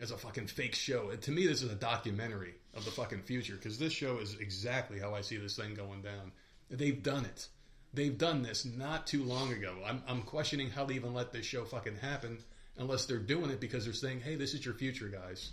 as 0.01 0.11
a 0.11 0.17
fucking 0.17 0.47
fake 0.47 0.75
show. 0.75 1.11
To 1.15 1.31
me, 1.31 1.47
this 1.47 1.63
is 1.63 1.73
a 1.73 1.77
documentary 1.77 2.55
of 2.75 2.85
the 2.85 2.91
fucking 2.91 3.23
future 3.23 3.57
because 3.57 3.79
this 3.79 3.93
show 3.93 4.19
is 4.19 4.35
exactly 4.39 4.99
how 4.99 5.15
I 5.15 5.23
see 5.23 5.37
this 5.37 5.57
thing 5.57 5.75
going 5.75 6.03
down. 6.03 6.33
They've 6.71 7.03
done 7.03 7.25
it. 7.25 7.49
They've 7.95 8.17
done 8.17 8.43
this 8.43 8.65
not 8.65 9.07
too 9.07 9.25
long 9.25 9.53
ago. 9.53 9.75
I'm, 9.85 10.03
I'm 10.07 10.23
questioning 10.23 10.71
how 10.71 10.85
they 10.85 10.95
even 10.95 11.15
let 11.15 11.33
this 11.33 11.47
show 11.47 11.65
fucking 11.65 11.97
happen 11.97 12.39
unless 12.77 13.07
they're 13.07 13.19
doing 13.19 13.51
it 13.51 13.61
because 13.61 13.85
they're 13.85 13.95
saying, 13.95 14.21
hey, 14.21 14.37
this 14.37 14.55
is 14.55 14.65
your 14.65 14.75
future, 14.75 15.09
guys. 15.09 15.53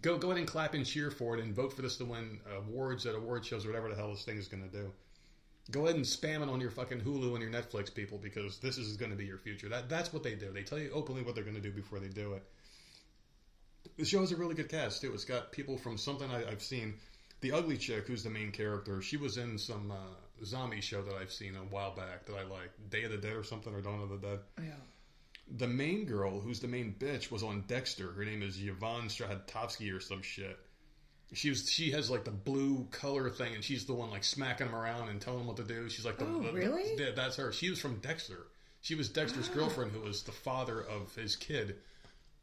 Go 0.00 0.16
go 0.16 0.28
ahead 0.28 0.38
and 0.38 0.46
clap 0.46 0.74
and 0.74 0.86
cheer 0.86 1.10
for 1.10 1.36
it 1.36 1.42
and 1.42 1.56
vote 1.56 1.72
for 1.72 1.82
this 1.82 1.96
to 1.96 2.04
win 2.04 2.38
awards 2.56 3.04
at 3.04 3.16
award 3.16 3.44
shows 3.44 3.64
or 3.64 3.68
whatever 3.68 3.88
the 3.88 3.96
hell 3.96 4.12
this 4.12 4.24
thing 4.24 4.38
is 4.38 4.46
going 4.46 4.62
to 4.62 4.68
do. 4.68 4.92
Go 5.72 5.84
ahead 5.84 5.96
and 5.96 6.04
spam 6.04 6.42
it 6.42 6.48
on 6.48 6.60
your 6.60 6.70
fucking 6.70 7.00
Hulu 7.00 7.32
and 7.32 7.42
your 7.42 7.50
Netflix 7.50 7.92
people 7.92 8.18
because 8.18 8.58
this 8.58 8.78
is 8.78 8.96
going 8.96 9.10
to 9.10 9.16
be 9.16 9.24
your 9.24 9.38
future. 9.38 9.68
That 9.68 9.88
That's 9.88 10.12
what 10.12 10.22
they 10.22 10.34
do. 10.34 10.52
They 10.52 10.62
tell 10.62 10.78
you 10.78 10.90
openly 10.92 11.22
what 11.22 11.34
they're 11.34 11.44
going 11.44 11.56
to 11.56 11.62
do 11.62 11.72
before 11.72 11.98
they 11.98 12.08
do 12.08 12.34
it. 12.34 12.44
The 13.96 14.04
show 14.04 14.20
has 14.20 14.32
a 14.32 14.36
really 14.36 14.54
good 14.54 14.68
cast 14.68 15.00
too. 15.00 15.12
It's 15.12 15.24
got 15.24 15.52
people 15.52 15.76
from 15.76 15.98
something 15.98 16.30
I, 16.30 16.48
have 16.50 16.62
seen. 16.62 16.94
The 17.40 17.52
ugly 17.52 17.76
chick, 17.76 18.06
who's 18.06 18.22
the 18.22 18.30
main 18.30 18.52
character, 18.52 19.02
she 19.02 19.16
was 19.16 19.36
in 19.36 19.58
some 19.58 19.90
uh, 19.90 20.44
zombie 20.44 20.80
show 20.80 21.02
that 21.02 21.14
I've 21.14 21.32
seen 21.32 21.56
a 21.56 21.60
while 21.60 21.94
back 21.94 22.24
that 22.26 22.34
I 22.34 22.44
like, 22.44 22.70
Day 22.90 23.02
of 23.02 23.10
the 23.10 23.16
Dead 23.16 23.34
or 23.34 23.42
something, 23.42 23.74
or 23.74 23.80
Dawn 23.80 24.00
of 24.00 24.08
the 24.10 24.16
Dead. 24.16 24.38
Yeah. 24.58 24.70
The 25.56 25.66
main 25.66 26.04
girl, 26.04 26.40
who's 26.40 26.60
the 26.60 26.68
main 26.68 26.94
bitch, 26.98 27.30
was 27.30 27.42
on 27.42 27.64
Dexter. 27.66 28.12
Her 28.12 28.24
name 28.24 28.42
is 28.42 28.62
Yvonne 28.62 29.08
Strahovski 29.08 29.94
or 29.94 30.00
some 30.00 30.22
shit. 30.22 30.56
She 31.34 31.48
was. 31.48 31.70
She 31.70 31.90
has 31.92 32.10
like 32.10 32.24
the 32.24 32.30
blue 32.30 32.86
color 32.90 33.30
thing, 33.30 33.54
and 33.54 33.64
she's 33.64 33.86
the 33.86 33.94
one 33.94 34.10
like 34.10 34.22
smacking 34.22 34.66
them 34.66 34.76
around 34.76 35.08
and 35.08 35.20
telling 35.20 35.40
them 35.40 35.48
what 35.48 35.56
to 35.56 35.64
do. 35.64 35.88
She's 35.88 36.04
like 36.04 36.18
the. 36.18 36.26
Oh, 36.26 36.42
the, 36.42 36.52
really? 36.52 36.96
The, 36.96 37.12
that's 37.16 37.36
her. 37.36 37.52
She 37.52 37.70
was 37.70 37.80
from 37.80 37.96
Dexter. 37.96 38.46
She 38.82 38.94
was 38.94 39.08
Dexter's 39.08 39.48
girlfriend, 39.48 39.92
who 39.92 40.00
was 40.00 40.22
the 40.22 40.32
father 40.32 40.80
of 40.80 41.14
his 41.14 41.36
kid 41.36 41.76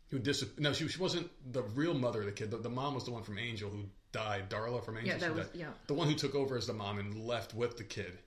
who 0.10 0.20
dis 0.20 0.44
no 0.58 0.74
she, 0.74 0.88
she 0.88 1.00
wasn't 1.00 1.30
the 1.54 1.62
real 1.62 1.94
mother 1.94 2.20
of 2.22 2.26
the 2.26 2.32
kid 2.32 2.52
the, 2.52 2.58
the 2.58 2.70
mom 2.70 2.96
was 2.96 3.06
the 3.06 3.12
one 3.12 3.24
from 3.24 3.38
angel 3.40 3.70
who 3.70 3.84
died 4.12 4.50
darla 4.50 4.84
from 4.84 4.98
angel 4.98 5.12
Yeah, 5.14 5.18
that 5.20 5.36
was- 5.36 5.48
died. 5.48 5.56
yeah. 5.60 5.68
the 5.88 5.94
one 5.94 6.08
who 6.08 6.16
took 6.16 6.36
over 6.36 6.58
as 6.58 6.68
the 6.68 6.74
mom 6.74 6.98
and 7.00 7.26
left 7.26 7.54
with 7.54 7.78
the 7.78 7.84
kid 7.84 8.18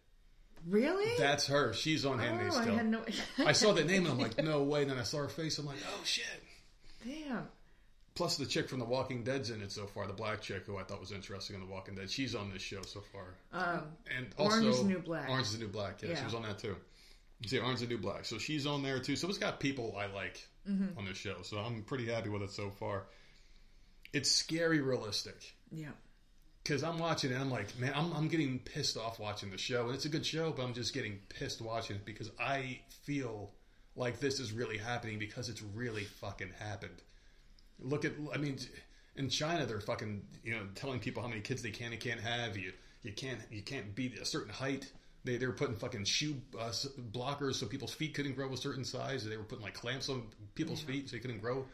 Really? 0.66 1.12
that's 1.18 1.46
her 1.48 1.72
she's 1.72 2.06
on 2.06 2.20
handmaid's 2.20 2.56
oh, 2.56 2.60
I 2.60 2.64
tale 2.64 2.76
had 2.76 2.86
no. 2.88 3.04
I 3.46 3.52
saw 3.52 3.72
that 3.72 3.86
name 3.86 4.04
and 4.06 4.12
i'm 4.12 4.18
like 4.20 4.36
no 4.44 4.62
way 4.62 4.82
and 4.82 4.90
then 4.92 4.98
i 4.98 5.02
saw 5.02 5.18
her 5.18 5.28
face 5.28 5.58
i'm 5.58 5.66
like 5.66 5.78
oh 5.92 6.00
shit 6.04 6.24
Damn. 7.04 7.48
plus 8.14 8.36
the 8.36 8.46
chick 8.46 8.68
from 8.68 8.78
the 8.78 8.84
walking 8.84 9.24
dead's 9.24 9.50
in 9.50 9.60
it 9.60 9.72
so 9.72 9.86
far 9.86 10.06
the 10.06 10.12
black 10.12 10.40
chick 10.40 10.62
who 10.66 10.76
i 10.76 10.84
thought 10.84 11.00
was 11.00 11.10
interesting 11.10 11.56
in 11.56 11.62
the 11.62 11.66
walking 11.66 11.96
dead 11.96 12.08
she's 12.08 12.36
on 12.36 12.52
this 12.52 12.62
show 12.62 12.80
so 12.82 13.00
far 13.12 13.34
Um, 13.52 13.82
and 14.16 14.26
also 14.38 14.52
Orange 14.56 14.66
is 14.68 14.78
the 14.82 14.88
New 14.88 14.98
Black. 15.00 15.28
Orange 15.28 15.46
is 15.48 15.52
the 15.54 15.58
New 15.64 15.70
Black. 15.72 16.00
Yeah, 16.00 16.14
she 16.14 16.24
was 16.24 16.34
on 16.34 16.42
that 16.42 16.58
too. 16.60 16.76
See, 17.46 17.58
Orange 17.58 17.82
is 17.82 17.88
the 17.88 17.94
New 17.94 17.98
Black. 18.00 18.24
So 18.24 18.38
she's 18.38 18.66
on 18.66 18.82
there 18.84 18.98
too. 19.00 19.16
So 19.16 19.28
it's 19.28 19.36
got 19.38 19.58
people 19.60 19.94
I 19.98 20.06
like 20.06 20.46
Mm-hmm. 20.68 20.96
on 20.96 21.04
this 21.06 21.16
show. 21.16 21.42
So 21.42 21.58
I'm 21.58 21.82
pretty 21.82 22.06
happy 22.06 22.28
with 22.28 22.42
it 22.42 22.50
so 22.50 22.70
far. 22.70 23.06
It's 24.12 24.30
scary 24.30 24.80
realistic 24.80 25.56
yeah. 25.72 25.88
because 26.62 26.84
I'm 26.84 26.98
watching 26.98 27.30
it. 27.30 27.34
and 27.34 27.42
I'm 27.42 27.50
like, 27.50 27.76
man, 27.80 27.92
I'm, 27.96 28.12
I'm 28.12 28.28
getting 28.28 28.60
pissed 28.60 28.96
off 28.96 29.18
watching 29.18 29.50
the 29.50 29.58
show, 29.58 29.86
and 29.86 29.94
it's 29.94 30.04
a 30.04 30.08
good 30.08 30.24
show, 30.24 30.52
but 30.52 30.62
I'm 30.62 30.74
just 30.74 30.94
getting 30.94 31.18
pissed 31.28 31.60
watching 31.60 31.96
it 31.96 32.04
because 32.04 32.30
I 32.38 32.80
feel 33.04 33.50
like 33.96 34.20
this 34.20 34.38
is 34.38 34.52
really 34.52 34.78
happening 34.78 35.18
because 35.18 35.48
it's 35.48 35.62
really 35.62 36.04
fucking 36.04 36.52
happened. 36.58 37.02
Look 37.80 38.04
at, 38.04 38.12
I 38.32 38.38
mean, 38.38 38.58
in 39.16 39.28
China, 39.28 39.66
they're 39.66 39.80
fucking, 39.80 40.22
you 40.44 40.54
know, 40.54 40.66
telling 40.74 41.00
people 41.00 41.22
how 41.22 41.28
many 41.28 41.40
kids 41.40 41.62
they 41.62 41.70
can 41.70 41.92
and 41.92 42.00
can't 42.00 42.20
have. 42.20 42.56
You, 42.56 42.72
you 43.02 43.12
can't, 43.12 43.40
you 43.50 43.62
can't 43.62 43.94
be 43.94 44.14
a 44.20 44.24
certain 44.24 44.52
height. 44.52 44.90
They, 45.24 45.36
they 45.36 45.46
were 45.46 45.52
putting 45.52 45.76
fucking 45.76 46.04
shoe 46.04 46.40
uh, 46.58 46.72
blockers 47.12 47.54
so 47.54 47.66
people's 47.66 47.94
feet 47.94 48.14
couldn't 48.14 48.34
grow 48.34 48.52
a 48.52 48.56
certain 48.56 48.84
size. 48.84 49.24
They 49.24 49.36
were 49.36 49.44
putting 49.44 49.64
like 49.64 49.74
clamps 49.74 50.08
on 50.08 50.24
people's 50.54 50.80
feet 50.82 51.08
so 51.08 51.16
they 51.16 51.20
couldn't 51.20 51.40
grow. 51.40 51.64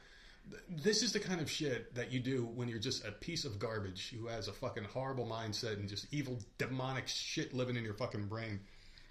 This 0.68 1.02
is 1.02 1.12
the 1.12 1.20
kind 1.20 1.40
of 1.40 1.50
shit 1.50 1.94
that 1.94 2.10
you 2.12 2.20
do 2.20 2.44
when 2.54 2.68
you're 2.68 2.78
just 2.78 3.06
a 3.06 3.12
piece 3.12 3.44
of 3.44 3.58
garbage 3.58 4.14
who 4.18 4.26
has 4.28 4.48
a 4.48 4.52
fucking 4.52 4.84
horrible 4.84 5.26
mindset 5.26 5.74
and 5.74 5.88
just 5.88 6.06
evil, 6.12 6.38
demonic 6.58 7.06
shit 7.08 7.52
living 7.54 7.76
in 7.76 7.84
your 7.84 7.94
fucking 7.94 8.26
brain 8.26 8.60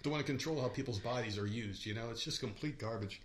to 0.02 0.08
want 0.10 0.20
to 0.20 0.26
control 0.26 0.60
how 0.60 0.68
people's 0.68 0.98
bodies 0.98 1.38
are 1.38 1.46
used. 1.46 1.84
You 1.86 1.94
know, 1.94 2.10
it's 2.10 2.22
just 2.24 2.40
complete 2.40 2.78
garbage. 2.78 3.20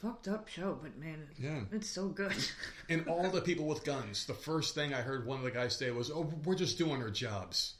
Fucked 0.00 0.28
up 0.28 0.46
show, 0.48 0.78
but 0.80 0.96
man, 0.98 1.26
Yeah. 1.38 1.60
it's 1.72 1.88
so 1.88 2.08
good. 2.08 2.34
And 2.88 3.08
all 3.08 3.30
the 3.30 3.40
people 3.40 3.66
with 3.66 3.82
guns, 3.84 4.26
the 4.26 4.34
first 4.34 4.74
thing 4.74 4.94
I 4.94 5.00
heard 5.00 5.26
one 5.26 5.38
of 5.38 5.44
the 5.44 5.50
guys 5.50 5.76
say 5.76 5.90
was, 5.90 6.08
"Oh, 6.10 6.32
we're 6.44 6.54
just 6.54 6.78
doing 6.78 7.02
our 7.02 7.10
jobs." 7.10 7.74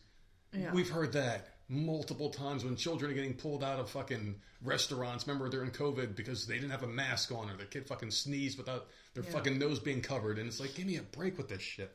Yeah. 0.52 0.72
We've 0.72 0.88
heard 0.88 1.12
that 1.12 1.55
multiple 1.68 2.30
times 2.30 2.64
when 2.64 2.76
children 2.76 3.10
are 3.10 3.14
getting 3.14 3.34
pulled 3.34 3.64
out 3.64 3.80
of 3.80 3.90
fucking 3.90 4.36
restaurants. 4.62 5.26
Remember 5.26 5.48
during 5.48 5.70
COVID 5.70 6.14
because 6.14 6.46
they 6.46 6.54
didn't 6.54 6.70
have 6.70 6.84
a 6.84 6.88
mask 6.88 7.32
on 7.32 7.50
or 7.50 7.56
the 7.56 7.64
kid 7.64 7.86
fucking 7.86 8.10
sneezed 8.12 8.56
without 8.56 8.86
their 9.14 9.24
Yeah. 9.24 9.30
fucking 9.30 9.58
nose 9.58 9.80
being 9.80 10.00
covered. 10.00 10.38
And 10.38 10.46
it's 10.46 10.60
like, 10.60 10.74
give 10.74 10.86
me 10.86 10.96
a 10.96 11.02
break 11.02 11.36
with 11.36 11.48
this 11.48 11.62
shit. 11.62 11.90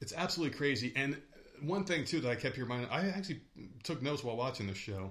It's 0.00 0.12
absolutely 0.12 0.56
crazy. 0.56 0.92
And 0.94 1.20
one 1.62 1.84
thing 1.84 2.04
too 2.04 2.20
that 2.20 2.30
I 2.30 2.36
kept 2.36 2.56
reminded, 2.56 2.90
I 2.90 3.08
actually 3.08 3.40
took 3.82 4.02
notes 4.02 4.22
while 4.22 4.36
watching 4.36 4.66
this 4.66 4.76
show, 4.78 5.10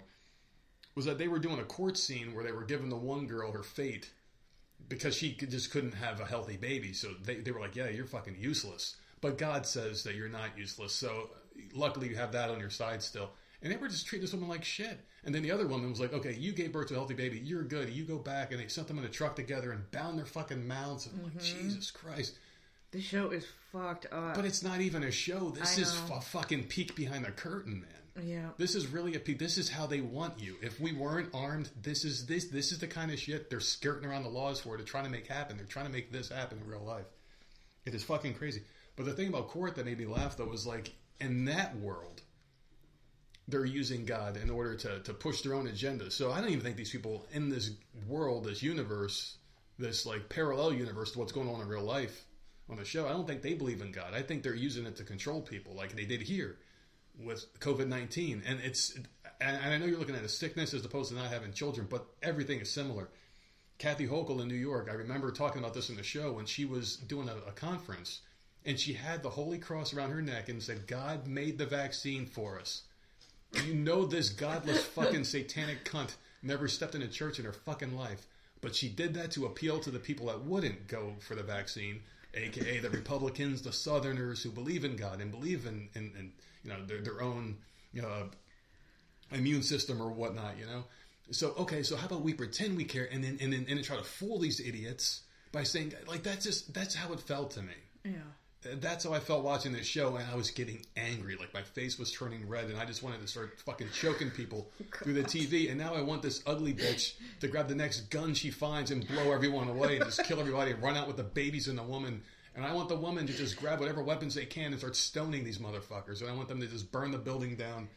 was 0.96 1.06
that 1.06 1.18
they 1.18 1.28
were 1.28 1.40
doing 1.40 1.60
a 1.60 1.64
court 1.64 1.98
scene 1.98 2.34
where 2.34 2.44
they 2.44 2.52
were 2.52 2.64
giving 2.64 2.90
the 2.90 2.96
one 2.96 3.28
girl 3.28 3.52
her 3.52 3.64
fate 3.64 4.12
because 4.88 5.16
she 5.16 5.34
could, 5.34 5.50
just 5.50 5.72
couldn't 5.72 5.94
have 5.96 6.20
a 6.20 6.26
healthy 6.26 6.58
baby. 6.58 6.94
So 6.94 7.10
they, 7.24 7.36
they 7.36 7.52
were 7.52 7.60
like, 7.60 7.76
yeah, 7.76 7.90
you're 7.90 8.06
fucking 8.06 8.36
useless. 8.40 8.96
But 9.22 9.38
God 9.38 9.66
says 9.66 10.04
that 10.04 10.16
you're 10.16 10.30
not 10.30 10.58
useless. 10.58 10.94
So 10.94 11.30
luckily 11.74 12.10
you 12.10 12.16
have 12.16 12.32
that 12.34 12.50
on 12.50 12.60
your 12.60 12.70
side 12.70 13.02
still. 13.02 13.32
And 13.62 13.72
they 13.72 13.78
were 13.78 13.88
just 13.88 14.06
treating 14.06 14.26
this 14.26 14.34
woman 14.34 14.50
like 14.50 14.66
shit. 14.66 15.00
And 15.24 15.34
then 15.34 15.42
the 15.42 15.52
other 15.52 15.66
woman 15.66 15.90
was 15.90 16.00
like, 16.00 16.12
okay, 16.12 16.34
you 16.34 16.52
gave 16.52 16.74
birth 16.74 16.90
to 16.90 16.96
a 16.96 16.98
healthy 16.98 17.14
baby. 17.14 17.40
You're 17.40 17.64
good. 17.64 17.90
You 17.90 18.04
go 18.04 18.18
back. 18.18 18.52
And 18.52 18.60
they 18.60 18.68
sent 18.68 18.88
them 18.90 18.98
in 18.98 19.06
a 19.06 19.10
truck 19.10 19.38
together 19.38 19.72
and 19.72 19.90
bound 19.92 20.18
their 20.18 20.26
fucking 20.26 20.68
mouths. 20.68 21.08
And 21.08 21.18
I'm 21.18 21.24
like, 21.24 21.34
mm-hmm. 21.36 21.68
Jesus 21.70 21.90
Christ. 21.90 22.38
This 22.92 23.04
show 23.04 23.32
is 23.32 23.48
fucked 23.72 24.06
up. 24.12 24.36
But 24.36 24.46
it's 24.46 24.64
not 24.64 24.82
even 24.82 25.04
a 25.04 25.12
show. 25.12 25.50
This 25.50 25.78
is 25.78 25.98
a 26.12 26.22
fucking 26.22 26.66
peek 26.66 26.96
behind 26.96 27.26
the 27.26 27.32
curtain, 27.32 27.82
man. 27.82 28.28
yeah. 28.28 28.50
This 28.58 28.76
is 28.76 28.86
really 28.86 29.16
a 29.16 29.20
peek. 29.20 29.40
This 29.40 29.58
is 29.58 29.70
how 29.70 29.88
they 29.88 30.02
want 30.02 30.40
you. 30.40 30.58
If 30.62 30.80
we 30.80 30.92
weren't 30.94 31.30
armed, 31.34 31.70
this 31.82 32.06
is 32.06 32.28
this 32.28 32.46
this 32.46 32.72
is 32.72 32.78
the 32.78 32.88
kind 32.88 33.12
of 33.12 33.20
shit 33.20 33.50
they're 33.50 33.60
skirting 33.60 34.08
around 34.08 34.24
the 34.24 34.30
laws 34.30 34.60
for 34.60 34.78
to 34.78 34.84
try 34.84 35.02
to 35.02 35.10
make 35.10 35.26
happen. 35.26 35.58
They're 35.58 35.66
trying 35.66 35.88
to 35.88 35.92
make 35.92 36.12
this 36.12 36.30
happen 36.30 36.60
in 36.64 36.70
real 36.70 36.84
life. 36.84 37.06
It 37.86 37.96
is 37.96 38.04
fucking 38.04 38.36
crazy. 38.36 38.62
But 38.96 39.06
the 39.06 39.14
thing 39.14 39.30
about 39.30 39.48
court 39.48 39.76
that 39.78 39.86
made 39.88 39.98
me 39.98 40.06
laugh 40.06 40.38
though 40.38 40.46
was 40.46 40.68
like 40.68 40.94
in 41.24 41.46
that 41.46 41.76
world, 41.78 42.22
they're 43.48 43.66
using 43.66 44.06
God 44.06 44.38
in 44.38 44.50
order 44.50 44.76
to 44.76 45.00
to 45.00 45.14
push 45.14 45.42
their 45.42 45.54
own 45.54 45.68
agenda. 45.68 46.12
So 46.12 46.32
I 46.32 46.40
don't 46.40 46.50
even 46.50 46.64
think 46.64 46.78
these 46.78 46.92
people 46.92 47.26
in 47.32 47.50
this 47.50 47.72
world, 48.08 48.46
this 48.46 48.64
universe, 48.64 49.38
this 49.78 50.06
like 50.06 50.30
parallel 50.30 50.74
universe 50.74 51.12
to 51.12 51.20
what's 51.20 51.32
going 51.32 51.50
on 51.50 51.62
in 51.62 51.68
real 51.68 51.84
life 51.84 52.26
on 52.70 52.78
the 52.78 52.86
show, 52.86 53.08
I 53.08 53.12
don't 53.12 53.28
think 53.28 53.42
they 53.42 53.56
believe 53.56 53.82
in 53.82 53.92
God. 53.92 54.14
I 54.14 54.22
think 54.22 54.44
they're 54.44 54.56
using 54.56 54.86
it 54.86 54.96
to 54.98 55.04
control 55.04 55.42
people 55.42 55.76
like 55.76 55.96
they 55.96 56.06
did 56.06 56.22
here 56.22 56.58
with 57.20 57.46
COVID 57.60 57.88
nineteen, 57.88 58.42
and 58.48 58.60
it's 58.62 58.96
and 59.42 59.74
I 59.74 59.78
know 59.78 59.86
you're 59.86 60.00
looking 60.00 60.16
at 60.16 60.24
a 60.24 60.30
sickness 60.30 60.74
as 60.74 60.86
opposed 60.86 61.10
to 61.10 61.16
not 61.16 61.32
having 61.32 61.52
children, 61.52 61.88
but 61.90 62.06
everything 62.22 62.60
is 62.62 62.72
similar. 62.72 63.10
Kathy 63.78 64.08
Hochul 64.08 64.42
in 64.42 64.48
New 64.48 64.56
York, 64.56 64.88
I 64.90 64.94
remember 64.94 65.32
talking 65.32 65.62
about 65.62 65.74
this 65.74 65.90
in 65.90 65.98
the 65.98 66.04
show 66.04 66.32
when 66.32 66.46
she 66.46 66.64
was 66.64 66.96
doing 66.96 67.28
a, 67.28 67.36
a 67.50 67.52
conference, 67.52 68.22
and 68.66 68.80
she 68.80 68.94
had 68.94 69.24
the 69.24 69.30
Holy 69.30 69.58
Cross 69.58 69.94
around 69.94 70.12
her 70.12 70.22
neck 70.22 70.50
and 70.50 70.62
said, 70.62 70.88
"God 70.88 71.28
made 71.28 71.58
the 71.58 71.66
vaccine 71.66 72.26
for 72.26 72.60
us." 72.60 72.84
You 73.66 73.74
know 73.74 74.06
this 74.06 74.30
godless 74.30 74.84
fucking 74.96 75.26
satanic 75.26 75.86
cunt 75.86 76.16
never 76.42 76.68
stepped 76.68 76.96
in 76.96 77.02
a 77.02 77.08
church 77.08 77.40
in 77.40 77.46
her 77.46 77.54
fucking 77.54 77.96
life, 77.96 78.28
but 78.62 78.76
she 78.76 78.90
did 78.90 79.14
that 79.14 79.32
to 79.32 79.46
appeal 79.46 79.80
to 79.80 79.92
the 79.92 80.00
people 80.00 80.28
that 80.28 80.44
wouldn't 80.44 80.88
go 80.88 81.14
for 81.20 81.36
the 81.36 81.44
vaccine, 81.44 82.02
aka 82.34 82.80
the 82.80 82.90
Republicans, 82.90 83.62
the 83.62 83.72
Southerners 83.74 84.44
who 84.44 84.52
believe 84.52 84.84
in 84.84 84.96
God 84.96 85.22
and 85.22 85.32
believe 85.32 85.66
in, 85.66 85.90
in, 85.94 86.12
in 86.18 86.32
you 86.64 86.72
know 86.72 86.86
their, 86.86 87.02
their 87.02 87.22
own 87.22 87.58
you 87.94 88.02
know, 88.02 88.30
immune 89.32 89.64
system 89.64 90.02
or 90.02 90.10
whatnot. 90.10 90.58
You 90.60 90.66
know, 90.66 90.84
so 91.32 91.54
okay, 91.60 91.84
so 91.84 91.96
how 91.96 92.08
about 92.08 92.22
we 92.22 92.34
pretend 92.34 92.76
we 92.76 92.84
care 92.84 93.08
and 93.12 93.24
then 93.24 93.38
and 93.40 93.54
then 93.54 93.66
and 93.70 93.78
then 93.78 93.84
try 93.84 93.96
to 93.96 94.04
fool 94.04 94.40
these 94.40 94.60
idiots 94.60 95.22
by 95.52 95.64
saying 95.64 95.94
like 96.08 96.24
that's 96.24 96.44
just 96.44 96.74
that's 96.74 96.96
how 96.96 97.14
it 97.14 97.20
felt 97.20 97.52
to 97.52 97.62
me 97.62 97.74
Yeah. 98.04 98.12
That's 98.76 99.04
how 99.04 99.14
I 99.14 99.20
felt 99.20 99.44
watching 99.44 99.74
this 99.74 99.86
show, 99.86 100.16
and 100.16 100.30
I 100.30 100.36
was 100.36 100.52
getting 100.52 100.86
angry. 100.96 101.36
Like 101.36 101.54
my 101.54 101.62
face 101.62 101.98
was 102.00 102.12
turning 102.12 102.48
red, 102.48 102.66
and 102.66 102.80
I 102.80 102.86
just 102.86 103.04
wanted 103.04 103.22
to 103.22 103.28
start 103.28 103.60
fucking 103.66 103.88
choking 103.94 104.32
people 104.32 104.70
through 105.04 105.14
the 105.14 105.24
TV. 105.24 105.70
And 105.70 105.78
now 105.78 105.94
I 105.94 106.02
want 106.02 106.22
this 106.22 106.42
ugly 106.46 106.74
bitch 106.74 107.14
to 107.42 107.48
grab 107.48 107.68
the 107.68 107.76
next 107.76 108.10
gun 108.10 108.34
she 108.34 108.52
finds 108.52 108.92
and 108.92 109.08
blow 109.08 109.32
everyone 109.32 109.68
away, 109.68 109.98
and 109.98 110.06
just 110.06 110.24
kill 110.26 110.40
everybody, 110.40 110.72
and 110.72 110.82
run 110.82 110.98
out 110.98 111.08
with 111.08 111.18
the 111.18 111.24
babies 111.24 111.68
and 111.68 111.78
the 111.78 111.84
woman. 111.84 112.22
And 112.56 112.66
I 112.66 112.74
want 112.74 112.90
the 112.90 112.96
woman 112.96 113.26
to 113.28 113.34
just 113.34 113.58
grab 113.58 113.80
whatever 113.80 114.04
weapons 114.04 114.36
they 114.36 114.46
can 114.46 114.68
and 114.68 114.78
start 114.78 114.96
stoning 114.96 115.44
these 115.44 115.58
motherfuckers. 115.58 116.22
And 116.22 116.30
I 116.30 116.34
want 116.34 116.50
them 116.50 116.62
to 116.62 116.68
just 116.68 116.92
burn 116.92 117.12
the 117.12 117.18
building 117.18 117.56
down. 117.56 117.90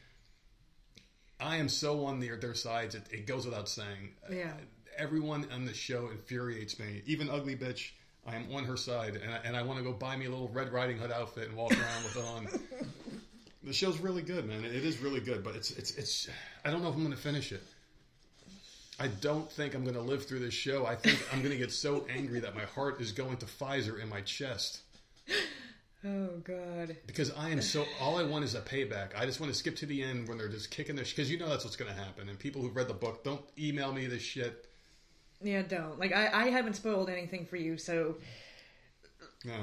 I 1.39 1.57
am 1.57 1.69
so 1.69 2.07
on 2.07 2.21
their 2.21 2.37
their 2.37 2.55
sides. 2.55 2.95
It, 2.95 3.05
it 3.11 3.27
goes 3.27 3.45
without 3.45 3.69
saying. 3.69 4.15
Yeah. 4.31 4.53
Everyone 4.97 5.47
on 5.53 5.67
the 5.67 5.75
show 5.75 6.09
infuriates 6.11 6.79
me. 6.79 7.03
Even 7.05 7.29
ugly 7.29 7.55
bitch, 7.55 7.91
I 8.27 8.37
am 8.37 8.47
on 8.55 8.65
her 8.65 8.77
side, 8.77 9.17
and 9.17 9.33
I, 9.33 9.39
and 9.45 9.57
I 9.57 9.63
want 9.63 9.79
to 9.79 9.85
go 9.85 9.93
buy 9.93 10.17
me 10.17 10.27
a 10.27 10.31
little 10.31 10.49
Red 10.49 10.73
Riding 10.73 10.99
Hood 10.99 11.13
outfit 11.13 11.49
and 11.49 11.57
walk 11.57 11.73
around 11.79 12.05
with 12.05 12.17
it 12.17 12.25
on. 12.25 12.49
The 13.63 13.73
show's 13.73 13.99
really 13.99 14.23
good, 14.23 14.47
man. 14.47 14.65
It 14.65 14.85
is 14.85 14.99
really 14.99 15.21
good, 15.21 15.43
but 15.43 15.57
it's 15.57 15.71
it's 15.73 15.93
it's. 15.97 16.29
I 16.65 16.71
don't 16.71 16.83
know 16.83 16.89
if 16.89 16.95
I'm 16.95 17.03
going 17.03 17.15
to 17.15 17.21
finish 17.21 17.53
it. 17.53 17.63
I 18.99 19.09
don't 19.09 19.51
think 19.51 19.75
I'm 19.75 19.83
going 19.83 19.97
to 19.97 20.01
live 20.01 20.27
through 20.27 20.39
this 20.39 20.55
show. 20.55 20.87
I 20.87 20.95
think 20.95 21.23
I'm 21.33 21.41
going 21.41 21.53
to 21.53 21.59
get 21.59 21.71
so 21.71 22.07
angry 22.11 22.41
that 22.41 22.55
my 22.55 22.65
heart 22.65 23.01
is 23.01 23.13
going 23.13 23.37
to 23.39 23.47
Pfizer 23.47 24.01
in 24.01 24.09
my 24.09 24.23
chest 24.23 24.81
Oh 26.05 26.29
god. 26.45 26.97
because 27.07 27.33
I 27.33 27.51
am 27.51 27.61
so. 27.61 27.85
All 28.01 28.17
I 28.19 28.23
want 28.23 28.45
is 28.45 28.55
a 28.55 28.61
payback. 28.61 29.17
I 29.17 29.27
just 29.27 29.41
want 29.41 29.53
to 29.53 29.59
skip 29.59 29.77
to 29.77 29.87
the 29.87 30.03
end 30.03 30.29
when 30.29 30.39
they're 30.39 30.49
just 30.49 30.71
kicking 30.71 30.95
their 30.95 31.05
because 31.05 31.31
you 31.31 31.39
know 31.39 31.49
that's 31.49 31.65
what's 31.65 31.77
going 31.77 31.93
to 31.93 31.99
happen. 32.01 32.29
And 32.29 32.39
people 32.39 32.63
who've 32.63 32.75
read 32.75 32.89
the 32.89 32.95
book 32.95 33.25
don't 33.25 33.43
email 33.59 33.93
me 33.93 34.07
this 34.07 34.23
shit. 34.23 34.67
Yeah, 35.47 35.63
don't. 35.63 35.99
Like 35.99 36.13
I, 36.13 36.31
I 36.33 36.47
haven't 36.51 36.75
spoiled 36.75 37.09
anything 37.09 37.47
for 37.47 37.57
you, 37.57 37.79
so 37.79 38.17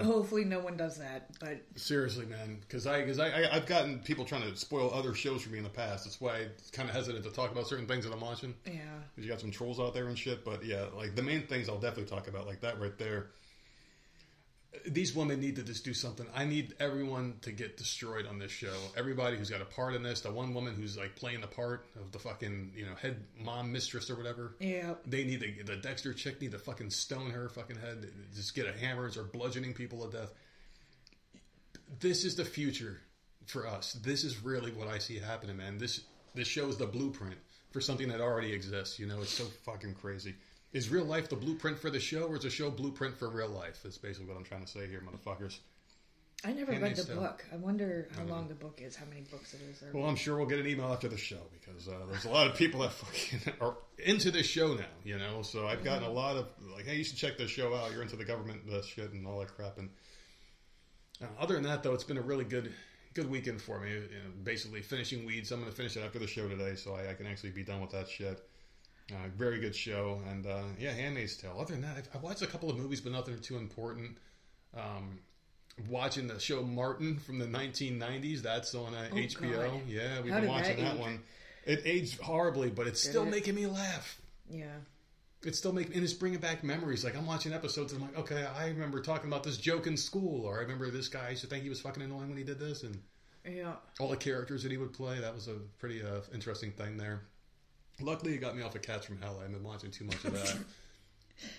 hopefully 0.02 0.46
no 0.46 0.60
one 0.60 0.78
does 0.78 0.98
that. 0.98 1.30
But 1.40 1.62
Seriously, 1.76 2.26
man, 2.26 2.60
because 2.62 2.88
I 2.88 3.02
because 3.02 3.20
I, 3.20 3.28
I 3.28 3.56
I've 3.56 3.66
gotten 3.66 4.00
people 4.00 4.26
trying 4.26 4.50
to 4.50 4.56
spoil 4.56 4.92
other 4.94 5.14
shows 5.14 5.42
for 5.42 5.50
me 5.50 5.58
in 5.58 5.64
the 5.64 5.70
past. 5.70 6.06
That's 6.06 6.22
why 6.22 6.36
I 6.38 6.48
kind 6.72 6.88
of 6.88 6.96
hesitant 6.96 7.24
to 7.26 7.32
talk 7.32 7.52
about 7.52 7.68
certain 7.68 7.86
things 7.86 8.06
that 8.06 8.14
I'm 8.14 8.22
watching. 8.22 8.54
yeah. 8.66 8.74
Because 9.14 9.26
you 9.26 9.32
got 9.32 9.42
some 9.42 9.52
trolls 9.52 9.80
out 9.80 9.94
there 9.94 10.08
and 10.08 10.18
shit. 10.18 10.46
But 10.46 10.64
yeah, 10.66 10.86
like 10.96 11.16
the 11.16 11.24
main 11.24 11.46
things 11.48 11.70
I'll 11.70 11.80
definitely 11.80 12.06
talk 12.06 12.28
about, 12.28 12.48
like 12.48 12.62
that 12.62 12.80
right 12.80 12.98
there. 12.98 13.28
These 14.88 15.16
women 15.16 15.40
need 15.40 15.56
to 15.58 15.64
just 15.64 15.86
do 15.86 15.94
something. 15.94 16.26
I 16.36 16.46
need 16.46 16.74
everyone 16.80 17.36
to 17.42 17.52
get 17.52 17.78
destroyed 17.78 18.26
on 18.26 18.40
this 18.40 18.52
show. 18.52 18.74
Everybody 18.98 19.38
who's 19.38 19.50
got 19.50 19.62
a 19.62 19.66
part 19.66 19.94
in 19.94 20.02
this. 20.02 20.22
The 20.22 20.32
one 20.32 20.54
woman 20.54 20.74
who's 20.76 20.98
like 20.98 21.16
playing 21.16 21.42
the 21.42 21.48
part 21.48 21.86
of 21.96 22.12
the 22.12 22.20
fucking 22.20 22.74
you 22.76 22.86
know 22.86 22.96
head 22.96 23.24
mom 23.40 23.72
mistress 23.72 24.10
or 24.10 24.16
whatever. 24.16 24.56
Yeah. 24.60 24.96
They 25.06 25.24
need 25.24 25.42
to, 25.42 25.64
the 25.64 25.76
Dexter 25.76 26.14
chick 26.14 26.42
need 26.42 26.52
to 26.52 26.60
fucking 26.60 26.90
stone 26.90 27.30
her 27.32 27.50
fucking 27.50 27.78
head. 27.78 28.10
Just 28.36 28.56
get 28.56 28.68
a 28.68 28.78
hammer 28.78 29.10
or 29.16 29.24
bludgeoning 29.24 29.74
people 29.74 30.08
to 30.08 30.18
death. 30.18 30.34
This 32.00 32.26
is 32.26 32.36
the 32.36 32.46
future 32.46 33.00
for 33.46 33.68
us. 33.68 33.94
This 33.94 34.24
is 34.24 34.44
really 34.44 34.72
what 34.72 34.88
I 34.88 34.98
see 34.98 35.20
happening, 35.20 35.58
man. 35.58 35.78
This 35.78 36.02
this 36.34 36.48
shows 36.48 36.78
the 36.78 36.88
blueprint 36.88 37.38
for 37.72 37.82
something 37.82 38.08
that 38.08 38.22
already 38.22 38.54
exists. 38.54 39.00
You 39.00 39.08
know, 39.08 39.22
it's 39.22 39.34
so 39.34 39.46
fucking 39.66 39.96
crazy. 39.96 40.36
Is 40.74 40.90
real 40.90 41.06
life 41.06 41.30
the 41.30 41.36
blueprint 41.36 41.80
for 41.80 41.92
the 41.92 42.00
show, 42.00 42.24
or 42.24 42.36
is 42.36 42.44
the 42.44 42.50
show 42.50 42.72
blueprint 42.72 43.18
for 43.18 43.30
real 43.30 43.50
life? 43.50 43.80
That's 43.84 44.00
basically 44.00 44.28
what 44.28 44.38
I'm 44.38 44.44
trying 44.44 44.66
to 44.66 44.68
say 44.68 44.88
here, 44.88 45.02
motherfuckers. 45.02 45.60
I 46.46 46.52
never 46.52 46.74
read 46.74 46.96
the 46.98 47.16
book. 47.16 47.46
I 47.54 47.56
wonder 47.56 48.10
how 48.18 48.24
long 48.26 48.50
the 48.50 48.56
book 48.56 48.82
is, 48.82 48.98
how 48.98 49.06
many 49.06 49.22
books 49.22 49.54
it 49.54 49.62
is. 49.62 49.94
Well, 49.94 50.06
I'm 50.06 50.18
sure 50.18 50.36
we'll 50.36 50.48
get 50.48 50.60
an 50.60 50.68
email 50.68 50.92
after 50.92 51.08
the 51.08 51.18
show 51.18 51.40
because 51.54 51.88
uh, 51.88 52.06
there's 52.10 52.26
a 52.26 52.30
lot 52.30 52.48
of 52.48 52.56
people 52.56 52.82
that 52.82 52.92
fucking 52.92 53.54
are 53.62 53.78
into 53.98 54.30
this 54.30 54.46
show 54.46 54.74
now, 54.74 54.84
you 55.06 55.18
know. 55.18 55.42
So 55.42 55.68
I've 55.68 55.84
gotten 55.86 56.04
a 56.04 56.12
lot 56.12 56.36
of 56.36 56.48
like, 56.76 56.86
hey, 56.86 56.98
you 56.98 57.04
should 57.06 57.16
check 57.16 57.38
this 57.38 57.50
show 57.50 57.74
out. 57.74 57.94
You're 57.94 58.02
into 58.02 58.18
the 58.18 58.26
government 58.26 58.62
uh, 58.70 58.82
shit 58.82 59.14
and 59.14 59.26
all 59.26 59.40
that 59.40 59.56
crap. 59.56 59.78
And 59.78 59.90
uh, 61.22 61.28
other 61.40 61.54
than 61.54 61.64
that, 61.64 61.82
though, 61.84 61.94
it's 61.94 62.04
been 62.04 62.18
a 62.18 62.22
really 62.22 62.46
good 62.46 62.74
good 63.14 63.30
weekend 63.30 63.62
for 63.62 63.80
me. 63.80 63.92
You 63.92 64.00
know, 64.00 64.32
basically 64.44 64.82
finishing 64.82 65.26
Weeds. 65.26 65.52
I'm 65.52 65.60
going 65.60 65.72
to 65.72 65.78
finish 65.78 65.96
it 65.96 66.02
after 66.02 66.20
the 66.20 66.28
show 66.28 66.50
today, 66.50 66.76
so 66.76 66.96
I, 66.96 67.12
I 67.12 67.14
can 67.14 67.26
actually 67.26 67.52
be 67.52 67.64
done 67.64 67.80
with 67.80 67.92
that 67.92 68.10
shit. 68.10 68.44
Uh, 69.12 69.16
very 69.36 69.60
good 69.60 69.76
show, 69.76 70.22
and 70.30 70.46
uh, 70.48 70.64
yeah, 70.80 70.92
Handmaid's 70.94 71.36
Tale. 71.36 71.58
Other 71.60 71.74
than 71.74 71.82
that, 71.82 71.98
I've, 71.98 72.10
I've 72.16 72.24
watched 72.24 72.42
a 72.42 72.48
couple 72.48 72.70
of 72.70 72.78
movies, 72.78 73.02
but 73.02 73.12
nothing 73.12 73.38
too 73.40 73.58
important. 73.58 74.18
Um, 74.76 75.20
watching 75.90 76.28
the 76.28 76.40
show 76.40 76.64
Martin 76.64 77.18
from 77.20 77.38
the 77.40 77.46
1990s. 77.46 78.42
That's 78.42 78.74
on 78.74 78.94
uh, 78.94 79.10
Oh, 79.12 79.16
HBO. 79.16 79.72
God. 79.72 79.82
Yeah, 79.88 80.22
we've 80.22 80.32
How 80.32 80.40
been 80.40 80.50
watching 80.50 80.78
that 80.78 80.94
that 80.96 81.00
one. 81.00 81.20
It 81.66 81.82
aged 81.86 82.20
horribly, 82.22 82.70
but 82.70 82.88
it's 82.88 83.02
still 83.04 83.24
it? 83.24 83.30
making 83.30 83.56
me 83.56 83.68
laugh. 83.68 84.20
Yeah. 84.50 84.68
It's 85.44 85.58
still 85.58 85.74
making, 85.74 85.96
and 85.96 86.04
it's 86.04 86.14
bringing 86.14 86.40
back 86.40 86.64
memories. 86.64 87.04
Like 87.04 87.18
I'm 87.18 87.26
watching 87.26 87.52
episodes, 87.54 87.92
and 87.92 88.02
I'm 88.02 88.10
like, 88.10 88.20
okay, 88.20 88.46
I 88.46 88.68
remember 88.68 89.02
talking 89.02 89.28
about 89.30 89.44
this 89.44 89.58
joke 89.58 89.86
in 89.88 89.98
school, 89.98 90.46
or 90.46 90.58
I 90.60 90.62
remember 90.62 90.90
this 90.90 91.10
guy 91.10 91.28
I 91.28 91.30
used 91.32 91.42
to 91.42 91.48
think 91.48 91.64
he 91.64 91.70
was 91.70 91.82
fucking 91.82 92.02
annoying 92.02 92.30
when 92.30 92.38
he 92.38 92.46
did 92.46 92.60
this, 92.60 92.84
and 92.84 93.02
Yeah. 93.46 93.74
all 94.00 94.08
the 94.08 94.16
characters 94.18 94.64
that 94.64 94.72
he 94.72 94.78
would 94.78 94.94
play. 94.94 95.20
That 95.20 95.36
was 95.36 95.50
a 95.50 95.56
pretty 95.80 96.02
uh, 96.02 96.22
interesting 96.34 96.72
thing 96.72 96.96
there. 96.98 97.24
Luckily, 98.02 98.34
it 98.34 98.42
got 98.42 98.56
me 98.56 98.64
off 98.64 98.76
of 98.76 98.82
Cats 98.82 99.06
from 99.06 99.22
Hell. 99.22 99.40
I've 99.44 99.52
been 99.52 99.64
watching 99.64 99.92
too 99.92 100.06
much 100.06 100.24
of 100.26 100.34
that. 100.34 100.58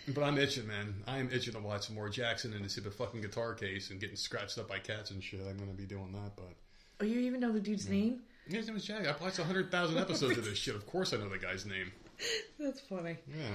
but 0.09 0.23
I'm 0.25 0.37
itching, 0.39 0.67
man. 0.67 0.95
I 1.07 1.19
am 1.19 1.31
itching 1.33 1.55
to 1.55 1.61
watch 1.61 1.91
more 1.91 2.09
Jackson 2.09 2.53
and 2.55 2.71
see 2.71 2.81
the 2.81 2.91
fucking 2.91 3.21
guitar 3.21 3.55
case 3.55 3.91
and 3.91 4.01
getting 4.01 4.17
scratched 4.17 4.59
up 4.59 4.69
by 4.69 4.79
cats 4.79 5.11
and 5.11 5.23
shit. 5.23 5.41
I'm 5.41 5.57
going 5.57 5.71
to 5.71 5.77
be 5.77 5.85
doing 5.87 6.13
that, 6.13 6.33
but. 6.37 6.53
Oh, 7.01 7.05
you 7.05 7.21
even 7.21 7.41
know 7.41 7.53
the 7.53 7.61
dude's 7.61 7.89
name? 7.89 8.21
Yeah, 8.49 8.59
his 8.59 8.67
name 8.69 8.77
is 8.77 8.85
Jack. 8.85 9.07
I've 9.07 9.21
watched 9.21 9.39
100,000 9.39 9.97
episodes 9.97 10.37
of 10.39 10.45
this 10.45 10.59
shit. 10.59 10.75
Of 10.75 10.87
course 10.87 11.13
I 11.15 11.17
know 11.17 11.29
the 11.29 11.39
guy's 11.39 11.65
name. 11.67 11.91
That's 12.59 12.81
funny. 12.81 13.17
Yeah. 13.29 13.55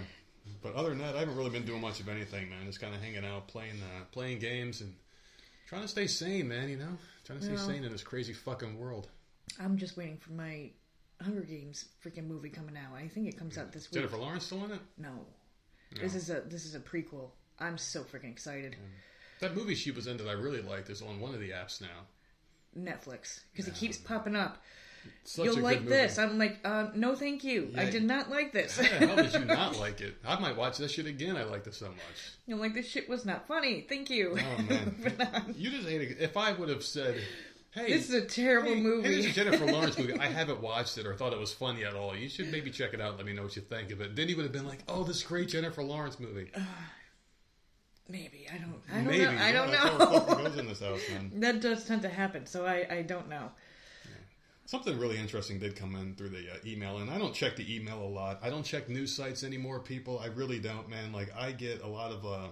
But 0.63 0.73
other 0.75 0.89
than 0.89 0.97
that, 0.99 1.15
I 1.15 1.19
haven't 1.19 1.35
really 1.37 1.51
been 1.51 1.65
doing 1.65 1.81
much 1.81 1.99
of 1.99 2.09
anything, 2.09 2.49
man. 2.49 2.65
Just 2.65 2.81
kind 2.81 2.95
of 2.95 3.01
hanging 3.01 3.23
out, 3.23 3.47
playing 3.47 3.75
uh, 3.83 4.03
playing 4.11 4.39
games, 4.39 4.81
and 4.81 4.93
trying 5.67 5.83
to 5.83 5.87
stay 5.87 6.07
sane, 6.07 6.47
man, 6.47 6.69
you 6.69 6.77
know? 6.77 6.97
Trying 7.23 7.39
to 7.39 7.45
stay 7.45 7.53
Yeah. 7.53 7.65
sane 7.67 7.83
in 7.83 7.91
this 7.91 8.01
crazy 8.03 8.33
fucking 8.33 8.77
world. 8.79 9.09
I'm 9.59 9.77
just 9.77 9.95
waiting 9.95 10.17
for 10.17 10.31
my 10.33 10.71
Hunger 11.21 11.41
Games 11.41 11.85
freaking 12.03 12.27
movie 12.27 12.49
coming 12.49 12.77
out. 12.77 12.95
I 12.95 13.07
think 13.07 13.27
it 13.27 13.37
comes 13.37 13.57
out 13.57 13.71
this 13.71 13.89
week. 13.91 13.95
Jennifer 13.99 14.17
Lawrence 14.17 14.45
still 14.45 14.63
in 14.65 14.71
it? 14.71 14.81
No. 14.97 15.25
This 15.99 16.15
is 16.15 16.29
a 16.29 16.41
this 16.41 16.65
is 16.65 16.75
a 16.75 16.79
prequel. 16.79 17.31
I'm 17.59 17.77
so 17.77 18.03
freaking 18.03 18.31
excited. 18.31 18.75
That 19.41 19.55
movie 19.55 19.75
she 19.75 19.91
was 19.91 20.07
in 20.07 20.17
that 20.17 20.27
I 20.27 20.33
really 20.33 20.61
liked 20.61 20.89
is 20.89 21.01
on 21.01 21.19
one 21.19 21.33
of 21.33 21.39
the 21.39 21.49
apps 21.49 21.81
now. 21.81 21.87
Netflix 22.77 23.41
because 23.51 23.67
it 23.67 23.75
keeps 23.75 23.97
popping 23.97 24.35
up. 24.35 24.61
Such 25.23 25.45
You'll 25.45 25.59
like 25.59 25.85
this. 25.85 26.17
I'm 26.17 26.37
like, 26.37 26.59
uh, 26.65 26.87
no, 26.93 27.15
thank 27.15 27.43
you. 27.43 27.73
I 27.77 27.85
did 27.85 28.03
not 28.03 28.29
like 28.29 28.51
this. 28.51 28.77
How 28.77 28.83
the 28.83 29.07
hell 29.07 29.15
did 29.15 29.33
you 29.33 29.45
not 29.45 29.77
like 29.79 30.01
it? 30.01 30.17
I 30.27 30.37
might 30.39 30.57
watch 30.57 30.77
that 30.79 30.91
shit 30.91 31.05
again. 31.05 31.37
I 31.37 31.43
liked 31.43 31.67
it 31.67 31.73
so 31.73 31.87
much. 31.87 32.33
You're 32.45 32.57
like, 32.57 32.73
this 32.73 32.87
shit 32.87 33.07
was 33.07 33.25
not 33.25 33.47
funny. 33.47 33.85
Thank 33.87 34.09
you. 34.09 34.37
Oh 34.37 34.61
man, 34.63 35.53
you 35.57 35.71
just 35.71 35.87
ate 35.87 36.01
it. 36.01 36.17
If 36.19 36.35
I 36.35 36.51
would 36.51 36.69
have 36.69 36.83
said, 36.83 37.21
"Hey, 37.71 37.93
This 37.93 38.09
is 38.09 38.15
a 38.15 38.25
terrible 38.25 38.69
hey, 38.69 38.75
Hey, 38.75 38.81
movie. 38.81 39.07
this 39.09 39.25
is 39.25 39.31
a 39.37 39.43
Jennifer 39.43 39.65
Lawrence 39.71 39.97
movie. 39.97 40.17
I 40.19 40.27
haven't 40.27 40.61
watched 40.61 40.97
it 40.97 41.05
or 41.05 41.15
thought 41.15 41.33
it 41.33 41.39
was 41.39 41.53
funny 41.53 41.83
at 41.85 41.93
all. 41.95 42.15
You 42.15 42.27
should 42.29 42.51
maybe 42.51 42.71
check 42.71 42.93
it 42.93 43.01
out. 43.01 43.09
and 43.09 43.17
Let 43.17 43.25
me 43.25 43.33
know 43.33 43.43
what 43.43 43.55
you 43.55 43.61
think 43.61 43.91
of 43.91 44.01
it." 44.01 44.15
Then 44.15 44.27
you 44.29 44.35
would 44.35 44.43
have 44.43 44.51
been 44.53 44.67
like, 44.67 44.79
"Oh, 44.87 45.03
this 45.03 45.21
great 45.23 45.49
Jennifer 45.49 45.83
Lawrence 45.83 46.19
movie." 46.19 46.49
Maybe 48.11 48.47
I 48.51 48.57
don't. 48.57 48.81
I 48.91 48.95
don't 48.95 49.05
maybe 49.05 49.25
know. 49.25 49.31
I 49.31 49.51
don't 49.51 49.69
Yeah, 49.69 49.83
that's 49.83 49.97
how 49.97 50.15
it 50.17 50.19
fucking 50.19 50.37
know. 50.43 50.49
goes 50.49 50.57
in 50.57 50.67
this 50.67 50.79
house, 50.79 51.01
man. 51.11 51.31
that 51.35 51.61
does 51.61 51.85
tend 51.85 52.01
to 52.01 52.09
happen, 52.09 52.45
so 52.47 52.65
I 52.65 52.87
I 52.89 53.01
don't 53.03 53.29
know. 53.29 53.51
Something 54.65 54.99
really 54.99 55.17
interesting 55.17 55.57
did 55.59 55.75
come 55.75 55.95
in 55.95 56.15
through 56.15 56.29
the 56.29 56.51
uh, 56.51 56.57
email, 56.65 56.97
and 56.99 57.09
I 57.09 57.17
don't 57.17 57.33
check 57.33 57.55
the 57.55 57.75
email 57.75 58.01
a 58.03 58.05
lot. 58.09 58.39
I 58.43 58.49
don't 58.51 58.63
check 58.63 58.87
news 58.89 59.15
sites 59.15 59.43
anymore, 59.43 59.79
people. 59.79 60.19
I 60.19 60.27
really 60.27 60.59
don't, 60.59 60.87
man. 60.89 61.11
Like 61.11 61.31
I 61.35 61.51
get 61.51 61.81
a 61.83 61.87
lot 61.87 62.11
of 62.11 62.25
uh, 62.25 62.47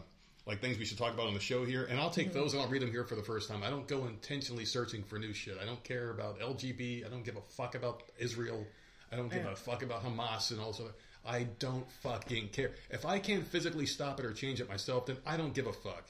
like 0.48 0.62
things 0.62 0.78
we 0.78 0.86
should 0.86 0.98
talk 0.98 1.14
about 1.14 1.28
on 1.28 1.34
the 1.34 1.40
show 1.40 1.66
here, 1.66 1.84
and 1.84 2.00
I'll 2.00 2.10
take 2.10 2.30
mm-hmm. 2.30 2.40
those 2.40 2.54
and 2.54 2.62
I'll 2.62 2.70
read 2.70 2.82
them 2.82 2.92
here 2.92 3.04
for 3.04 3.16
the 3.16 3.24
first 3.24 3.50
time. 3.50 3.64
I 3.64 3.70
don't 3.70 3.88
go 3.88 4.06
intentionally 4.06 4.66
searching 4.66 5.04
for 5.04 5.20
new 5.20 5.34
shit. 5.34 5.58
I 5.62 5.66
don't 5.66 5.84
care 5.84 6.10
about 6.10 6.40
LGB. 6.40 7.06
I 7.06 7.10
don't 7.10 7.24
give 7.24 7.36
a 7.36 7.42
fuck 7.42 7.76
about 7.76 8.04
Israel. 8.18 8.66
I 9.12 9.18
don't 9.18 9.30
give 9.30 9.44
Yeah. 9.44 9.52
a 9.52 9.56
fuck 9.56 9.84
about 9.84 10.04
Hamas 10.04 10.52
and 10.52 10.60
all 10.60 10.74
sort 10.74 10.90
of. 10.90 10.96
I 11.26 11.44
don't 11.60 11.90
fucking 12.04 12.50
care. 12.50 12.72
If 12.90 13.06
I 13.06 13.20
can't 13.20 13.46
physically 13.46 13.86
stop 13.86 14.20
it 14.20 14.26
or 14.26 14.34
change 14.34 14.62
it 14.62 14.70
myself, 14.70 15.08
then 15.08 15.18
I 15.26 15.36
don't 15.36 15.54
give 15.54 15.68
a 15.68 15.74
fuck. 15.74 16.06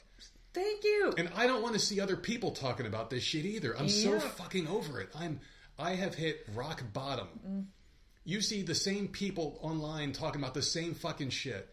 Thank 0.53 0.83
you. 0.83 1.13
And 1.17 1.29
I 1.35 1.47
don't 1.47 1.61
want 1.61 1.73
to 1.73 1.79
see 1.79 1.99
other 1.99 2.15
people 2.15 2.51
talking 2.51 2.85
about 2.85 3.09
this 3.09 3.23
shit 3.23 3.45
either. 3.45 3.77
I'm 3.77 3.89
so 3.89 4.19
fucking 4.19 4.67
over 4.67 5.01
it. 5.01 5.09
I'm 5.15 5.39
I 5.79 5.93
have 5.93 6.15
hit 6.15 6.47
rock 6.55 6.83
bottom. 6.93 7.27
Mm. 7.47 7.65
You 8.23 8.41
see 8.41 8.63
the 8.63 8.75
same 8.75 9.07
people 9.07 9.59
online 9.61 10.11
talking 10.11 10.41
about 10.41 10.53
the 10.53 10.61
same 10.61 10.95
fucking 10.95 11.29
shit. 11.29 11.69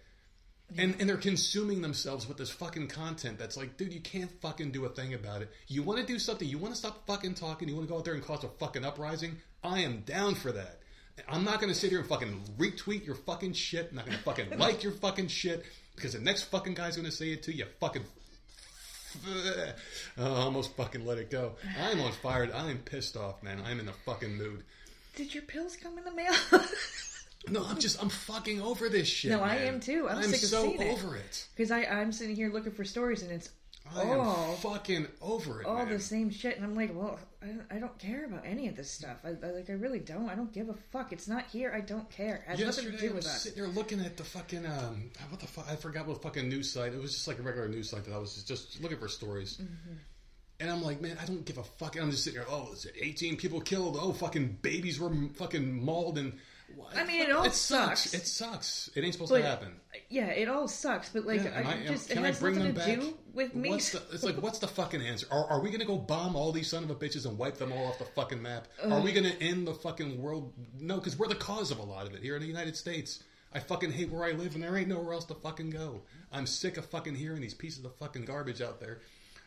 And 0.76 0.96
and 0.98 1.08
they're 1.08 1.16
consuming 1.16 1.82
themselves 1.82 2.26
with 2.26 2.38
this 2.38 2.50
fucking 2.50 2.88
content 2.88 3.38
that's 3.38 3.56
like, 3.56 3.76
dude, 3.76 3.92
you 3.92 4.00
can't 4.00 4.30
fucking 4.40 4.72
do 4.72 4.84
a 4.86 4.88
thing 4.88 5.14
about 5.14 5.42
it. 5.42 5.50
You 5.68 5.82
want 5.82 6.00
to 6.00 6.06
do 6.06 6.18
something, 6.18 6.48
you 6.48 6.58
want 6.58 6.74
to 6.74 6.78
stop 6.78 7.06
fucking 7.06 7.34
talking, 7.34 7.68
you 7.68 7.76
want 7.76 7.86
to 7.86 7.92
go 7.92 7.98
out 7.98 8.04
there 8.04 8.14
and 8.14 8.24
cause 8.24 8.42
a 8.44 8.48
fucking 8.48 8.84
uprising? 8.84 9.36
I 9.62 9.80
am 9.80 10.00
down 10.00 10.34
for 10.34 10.52
that. 10.52 10.80
I'm 11.28 11.44
not 11.44 11.60
going 11.60 11.72
to 11.72 11.78
sit 11.78 11.90
here 11.90 12.00
and 12.00 12.08
fucking 12.08 12.42
retweet 12.58 13.06
your 13.06 13.14
fucking 13.14 13.52
shit. 13.52 13.88
I'm 13.90 13.96
not 13.96 14.06
going 14.06 14.18
to 14.18 14.24
fucking 14.24 14.58
like 14.58 14.82
your 14.82 14.92
fucking 14.92 15.28
shit 15.28 15.64
because 15.94 16.14
the 16.14 16.18
next 16.18 16.44
fucking 16.44 16.74
guy's 16.74 16.96
going 16.96 17.06
to 17.06 17.14
say 17.14 17.28
it 17.30 17.44
to 17.44 17.54
you. 17.54 17.66
Fucking 17.80 18.04
Oh, 19.26 19.72
I 20.18 20.26
almost 20.40 20.76
fucking 20.76 21.06
let 21.06 21.18
it 21.18 21.30
go. 21.30 21.52
I'm 21.80 22.00
on 22.00 22.12
fire. 22.12 22.50
I'm 22.52 22.78
pissed 22.78 23.16
off, 23.16 23.42
man. 23.42 23.62
I'm 23.64 23.80
in 23.80 23.86
the 23.86 23.92
fucking 23.92 24.36
mood. 24.36 24.64
Did 25.16 25.34
your 25.34 25.44
pills 25.44 25.76
come 25.76 25.98
in 25.98 26.04
the 26.04 26.12
mail? 26.12 26.34
No, 27.48 27.64
I'm 27.64 27.78
just, 27.78 28.02
I'm 28.02 28.08
fucking 28.08 28.60
over 28.60 28.88
this 28.88 29.06
shit. 29.08 29.30
No, 29.30 29.40
I 29.40 29.56
am 29.56 29.80
too. 29.80 30.08
I'm 30.08 30.18
I'm 30.18 30.24
sick 30.24 30.42
of 30.42 30.48
so 30.48 30.62
seeing 30.62 30.80
it. 30.80 30.92
over 30.92 31.16
it. 31.16 31.46
Because 31.54 31.70
I 31.70 31.84
I'm 31.84 32.12
sitting 32.12 32.36
here 32.36 32.50
looking 32.52 32.72
for 32.72 32.84
stories, 32.84 33.22
and 33.22 33.30
it's 33.30 33.50
I 33.94 34.02
am 34.02 34.20
all 34.20 34.54
fucking 34.54 35.06
over 35.20 35.60
it, 35.60 35.66
all 35.66 35.76
man. 35.76 35.90
the 35.90 36.00
same 36.00 36.30
shit, 36.30 36.56
and 36.56 36.64
I'm 36.64 36.74
like, 36.74 36.94
well, 36.94 37.18
I 37.42 37.46
don't, 37.46 37.64
I 37.70 37.78
don't 37.78 37.98
care 37.98 38.24
about 38.24 38.46
any 38.46 38.66
of 38.68 38.76
this 38.76 38.90
stuff. 38.90 39.18
I, 39.24 39.30
I 39.46 39.50
like 39.50 39.68
I 39.68 39.74
really 39.74 39.98
don't. 39.98 40.30
I 40.30 40.34
don't 40.34 40.52
give 40.52 40.70
a 40.70 40.74
fuck. 40.90 41.12
It's 41.12 41.28
not 41.28 41.44
here. 41.52 41.70
I 41.74 41.80
don't 41.80 42.08
care. 42.10 42.36
It 42.36 42.42
has 42.48 42.60
nothing 42.60 42.84
to 42.86 42.90
Yesterday, 42.92 43.06
I 43.06 43.08
do 43.10 43.14
was 43.14 43.26
us. 43.26 43.42
sitting 43.42 43.62
there 43.62 43.70
looking 43.70 44.00
at 44.00 44.16
the 44.16 44.24
fucking 44.24 44.64
um, 44.64 45.10
what 45.28 45.40
the 45.40 45.46
fuck? 45.46 45.66
I 45.70 45.76
forgot 45.76 46.06
what 46.06 46.22
fucking 46.22 46.48
news 46.48 46.72
site. 46.72 46.94
It 46.94 47.00
was 47.00 47.12
just 47.12 47.28
like 47.28 47.38
a 47.38 47.42
regular 47.42 47.68
news 47.68 47.90
site 47.90 48.04
that 48.04 48.14
I 48.14 48.18
was 48.18 48.42
just 48.44 48.80
looking 48.82 48.98
for 48.98 49.08
stories. 49.08 49.58
Mm-hmm. 49.58 49.96
And 50.60 50.70
I'm 50.70 50.82
like, 50.82 51.02
man, 51.02 51.18
I 51.20 51.26
don't 51.26 51.44
give 51.44 51.58
a 51.58 51.64
fuck. 51.64 51.96
And 51.96 52.04
I'm 52.04 52.10
just 52.10 52.24
sitting 52.24 52.40
here. 52.40 52.48
Oh, 52.48 52.72
is 52.72 52.86
it 52.86 52.94
18 52.98 53.36
people 53.36 53.60
killed? 53.60 53.98
Oh, 54.00 54.12
fucking 54.12 54.60
babies 54.62 54.98
were 54.98 55.12
fucking 55.34 55.84
mauled 55.84 56.16
and. 56.16 56.38
What? 56.76 56.96
I 56.96 57.04
mean, 57.04 57.20
it 57.22 57.32
all 57.32 57.44
it 57.44 57.52
sucks. 57.52 58.10
sucks. 58.10 58.14
It 58.14 58.26
sucks. 58.26 58.90
It 58.94 59.04
ain't 59.04 59.12
supposed 59.14 59.30
But- 59.32 59.38
to 59.38 59.46
happen. 59.46 59.80
Yeah, 60.10 60.26
it 60.26 60.48
all 60.48 60.68
sucks, 60.68 61.08
but 61.08 61.24
like 61.26 61.42
Yeah, 61.42 61.62
I, 61.66 61.86
just 61.86 62.10
it 62.10 62.14
can 62.14 62.24
I 62.24 62.32
bring 62.32 62.56
nothing 62.56 62.74
them 62.74 62.84
to 62.84 62.90
back? 62.96 63.00
do 63.00 63.18
with 63.32 63.54
me. 63.54 63.70
What's 63.70 63.90
the, 63.92 64.02
it's 64.12 64.22
like, 64.22 64.36
what's 64.42 64.58
the 64.58 64.68
fucking 64.68 65.00
answer? 65.02 65.26
Are, 65.30 65.46
are 65.48 65.60
we 65.60 65.70
going 65.70 65.80
to 65.80 65.86
go 65.86 65.96
bomb 65.96 66.36
all 66.36 66.52
these 66.52 66.68
son 66.68 66.84
of 66.84 66.90
a 66.90 66.94
bitches 66.94 67.26
and 67.26 67.38
wipe 67.38 67.56
them 67.56 67.72
all 67.72 67.86
off 67.86 67.98
the 67.98 68.04
fucking 68.04 68.40
map? 68.42 68.68
Are 68.84 69.00
we 69.00 69.12
going 69.12 69.24
to 69.24 69.42
end 69.42 69.66
the 69.66 69.74
fucking 69.74 70.20
world? 70.20 70.52
No, 70.78 70.96
because 70.96 71.18
we're 71.18 71.28
the 71.28 71.34
cause 71.34 71.70
of 71.70 71.78
a 71.78 71.82
lot 71.82 72.06
of 72.06 72.14
it 72.14 72.22
here 72.22 72.36
in 72.36 72.42
the 72.42 72.48
United 72.48 72.76
States. 72.76 73.22
I 73.52 73.60
fucking 73.60 73.92
hate 73.92 74.10
where 74.10 74.24
I 74.24 74.32
live, 74.32 74.54
and 74.54 74.62
there 74.64 74.76
ain't 74.76 74.88
nowhere 74.88 75.14
else 75.14 75.24
to 75.26 75.34
fucking 75.34 75.70
go. 75.70 76.02
I'm 76.32 76.46
sick 76.46 76.76
of 76.76 76.84
fucking 76.86 77.14
hearing 77.14 77.40
these 77.40 77.54
pieces 77.54 77.84
of 77.84 77.94
fucking 77.96 78.24
garbage 78.24 78.60
out 78.60 78.80
there. 78.80 79.00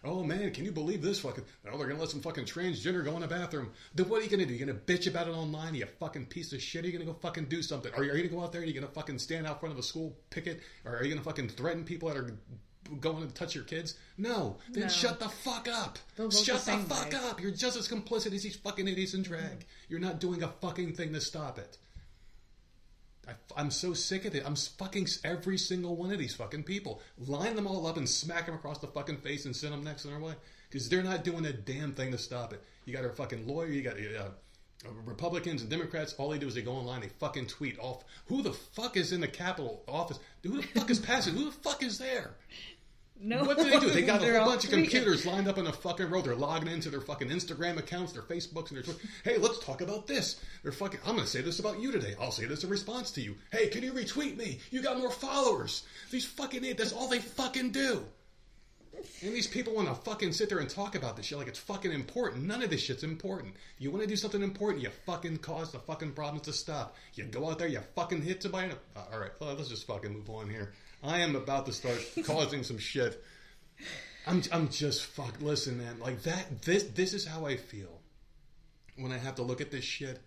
Oh 0.03 0.23
man, 0.23 0.51
can 0.51 0.63
you 0.63 0.71
believe 0.71 1.01
this 1.01 1.19
fucking? 1.19 1.43
Oh, 1.71 1.77
they're 1.77 1.87
gonna 1.87 1.99
let 1.99 2.09
some 2.09 2.21
fucking 2.21 2.45
transgender 2.45 3.03
go 3.03 3.15
in 3.15 3.21
the 3.21 3.27
bathroom. 3.27 3.71
Then 3.95 4.07
what 4.07 4.21
are 4.21 4.23
you 4.23 4.29
gonna 4.29 4.45
do? 4.45 4.53
You 4.53 4.65
gonna 4.65 4.77
bitch 4.79 5.07
about 5.07 5.27
it 5.27 5.31
online? 5.31 5.73
You 5.75 5.85
fucking 5.99 6.27
piece 6.27 6.53
of 6.53 6.61
shit. 6.61 6.83
Are 6.83 6.87
you 6.87 6.93
gonna 6.93 7.05
go 7.11 7.13
fucking 7.19 7.45
do 7.45 7.61
something? 7.61 7.91
Are 7.95 8.03
you, 8.03 8.11
are 8.11 8.15
you 8.15 8.23
gonna 8.23 8.35
go 8.35 8.43
out 8.43 8.51
there? 8.51 8.61
Are 8.61 8.65
you 8.65 8.73
gonna 8.73 8.87
fucking 8.91 9.19
stand 9.19 9.47
out 9.47 9.59
front 9.59 9.73
of 9.73 9.79
a 9.79 9.83
school 9.83 10.15
picket? 10.29 10.61
Or 10.85 10.97
are 10.97 11.03
you 11.03 11.09
gonna 11.09 11.23
fucking 11.23 11.49
threaten 11.49 11.83
people 11.83 12.09
that 12.09 12.17
are 12.17 12.37
going 13.01 13.27
to 13.27 13.33
touch 13.33 13.53
your 13.55 13.63
kids? 13.65 13.95
No. 14.17 14.57
Then 14.71 14.83
No. 14.83 14.89
shut 14.89 15.19
the 15.19 15.27
fuck 15.29 15.67
up. 15.67 15.99
Shut 16.31 16.63
the 16.63 16.71
the, 16.77 16.77
fuck 16.77 17.11
way. 17.11 17.17
up. 17.17 17.41
You're 17.41 17.51
just 17.51 17.75
as 17.75 17.87
complicit 17.87 18.33
as 18.33 18.43
these 18.43 18.55
fucking 18.55 18.87
idiots 18.87 19.13
in 19.13 19.23
drag. 19.23 19.65
You're 19.89 19.99
not 19.99 20.19
doing 20.19 20.41
a 20.43 20.47
fucking 20.47 20.93
thing 20.93 21.11
to 21.13 21.19
stop 21.19 21.59
it. 21.59 21.77
I, 23.27 23.61
am 23.61 23.71
so 23.71 23.93
sick 23.93 24.25
of 24.25 24.35
it. 24.35 24.43
I'm 24.45 24.55
fucking 24.55 25.07
every 25.23 25.57
single 25.57 25.95
one 25.95 26.11
of 26.11 26.19
these 26.19 26.35
fucking 26.35 26.63
people. 26.63 27.01
Line 27.17 27.55
them 27.55 27.67
all 27.67 27.85
up 27.87 27.97
and 27.97 28.07
smack 28.07 28.45
them 28.45 28.55
across 28.55 28.79
the 28.79 28.87
fucking 28.87 29.17
face 29.17 29.45
and 29.45 29.55
send 29.55 29.73
them 29.73 29.83
next 29.83 30.05
in 30.05 30.11
their 30.11 30.19
way. 30.19 30.33
Because 30.69 30.89
they're 30.89 31.03
not 31.03 31.23
doing 31.23 31.45
a 31.45 31.53
damn 31.53 31.93
thing 31.93 32.11
to 32.11 32.17
stop 32.17 32.53
it. 32.53 32.63
You 32.85 32.93
got 32.93 33.05
a 33.05 33.09
fucking 33.09 33.47
lawyer, 33.47 33.67
you 33.67 33.81
got 33.81 33.97
uh, 33.97 34.29
Republicans 35.05 35.61
and 35.61 35.69
Democrats. 35.69 36.13
All 36.17 36.29
they 36.29 36.37
do 36.37 36.47
is 36.47 36.55
they 36.55 36.61
go 36.61 36.73
online, 36.73 37.01
they 37.01 37.09
fucking 37.09 37.47
tweet 37.47 37.79
off. 37.79 38.03
Who 38.27 38.41
the 38.41 38.53
fuck 38.53 38.97
is 38.97 39.11
in 39.11 39.21
the 39.21 39.27
Capitol 39.27 39.83
office? 39.87 40.19
Who 40.43 40.61
the 40.61 40.67
fuck 40.67 40.89
is 40.89 40.99
passing? 40.99 41.33
Who 41.33 41.45
the 41.45 41.51
fuck 41.51 41.83
is 41.83 41.97
there? 41.97 42.35
No, 43.19 43.43
What 43.43 43.57
do 43.57 43.63
they 43.63 43.79
do? 43.79 43.89
They 43.89 44.03
got 44.03 44.21
a 44.21 44.39
whole 44.39 44.51
bunch 44.51 44.65
of 44.65 44.69
computers 44.69 45.25
lined 45.25 45.47
up 45.47 45.57
in 45.57 45.67
a 45.67 45.73
fucking 45.73 46.09
row. 46.09 46.21
They're 46.21 46.35
logging 46.35 46.71
into 46.71 46.89
their 46.89 47.01
fucking 47.01 47.29
Instagram 47.29 47.77
accounts, 47.77 48.13
their 48.13 48.21
Facebooks, 48.21 48.69
and 48.69 48.77
their 48.77 48.83
Twitter. 48.83 48.99
Hey, 49.23 49.37
let's 49.37 49.59
talk 49.59 49.81
about 49.81 50.07
this. 50.07 50.39
They're 50.63 50.71
fucking. 50.71 50.99
I'm 51.05 51.15
going 51.15 51.25
to 51.25 51.29
say 51.29 51.41
this 51.41 51.59
about 51.59 51.79
you 51.79 51.91
today. 51.91 52.15
I'll 52.19 52.31
say 52.31 52.45
this 52.45 52.63
in 52.63 52.69
response 52.69 53.11
to 53.11 53.21
you. 53.21 53.35
Hey, 53.51 53.67
can 53.67 53.83
you 53.83 53.91
retweet 53.91 54.37
me? 54.37 54.59
You 54.71 54.81
got 54.81 54.99
more 54.99 55.11
followers. 55.11 55.83
These 56.11 56.25
fucking 56.25 56.59
idiots. 56.59 56.79
That's 56.79 56.93
all 56.93 57.07
they 57.07 57.19
fucking 57.19 57.71
do. 57.71 58.05
And 59.21 59.33
these 59.33 59.47
people 59.47 59.75
want 59.75 59.87
to 59.87 59.95
fucking 59.95 60.33
sit 60.33 60.49
there 60.49 60.59
and 60.59 60.69
talk 60.69 60.95
about 60.95 61.15
this 61.15 61.27
shit 61.27 61.37
like 61.37 61.47
it's 61.47 61.59
fucking 61.59 61.91
important. 61.91 62.45
None 62.45 62.63
of 62.63 62.69
this 62.69 62.81
shit's 62.81 63.03
important. 63.03 63.55
You 63.77 63.91
want 63.91 64.03
to 64.03 64.07
do 64.07 64.15
something 64.15 64.41
important, 64.41 64.83
you 64.83 64.89
fucking 65.05 65.37
cause 65.37 65.71
the 65.71 65.79
fucking 65.79 66.13
problems 66.13 66.45
to 66.45 66.53
stop. 66.53 66.95
You 67.13 67.25
go 67.25 67.49
out 67.49 67.59
there, 67.59 67.67
you 67.67 67.81
fucking 67.95 68.23
hit 68.23 68.41
somebody. 68.41 68.71
Uh, 68.95 69.01
all 69.13 69.19
right, 69.19 69.31
well, 69.39 69.53
let's 69.53 69.69
just 69.69 69.85
fucking 69.85 70.13
move 70.13 70.29
on 70.29 70.49
here. 70.49 70.73
I 71.03 71.19
am 71.19 71.35
about 71.35 71.65
to 71.67 71.73
start 71.73 71.99
causing 72.25 72.63
some 72.63 72.77
shit. 72.77 73.23
I'm 74.25 74.41
I'm 74.51 74.69
just 74.69 75.05
fuck. 75.05 75.41
Listen, 75.41 75.77
man, 75.77 75.99
like 75.99 76.23
that. 76.23 76.61
This 76.63 76.83
this 76.83 77.13
is 77.13 77.25
how 77.25 77.45
I 77.45 77.57
feel 77.57 78.01
when 78.97 79.11
I 79.11 79.17
have 79.17 79.35
to 79.35 79.43
look 79.43 79.61
at 79.61 79.71
this 79.71 79.85
shit. 79.85 80.19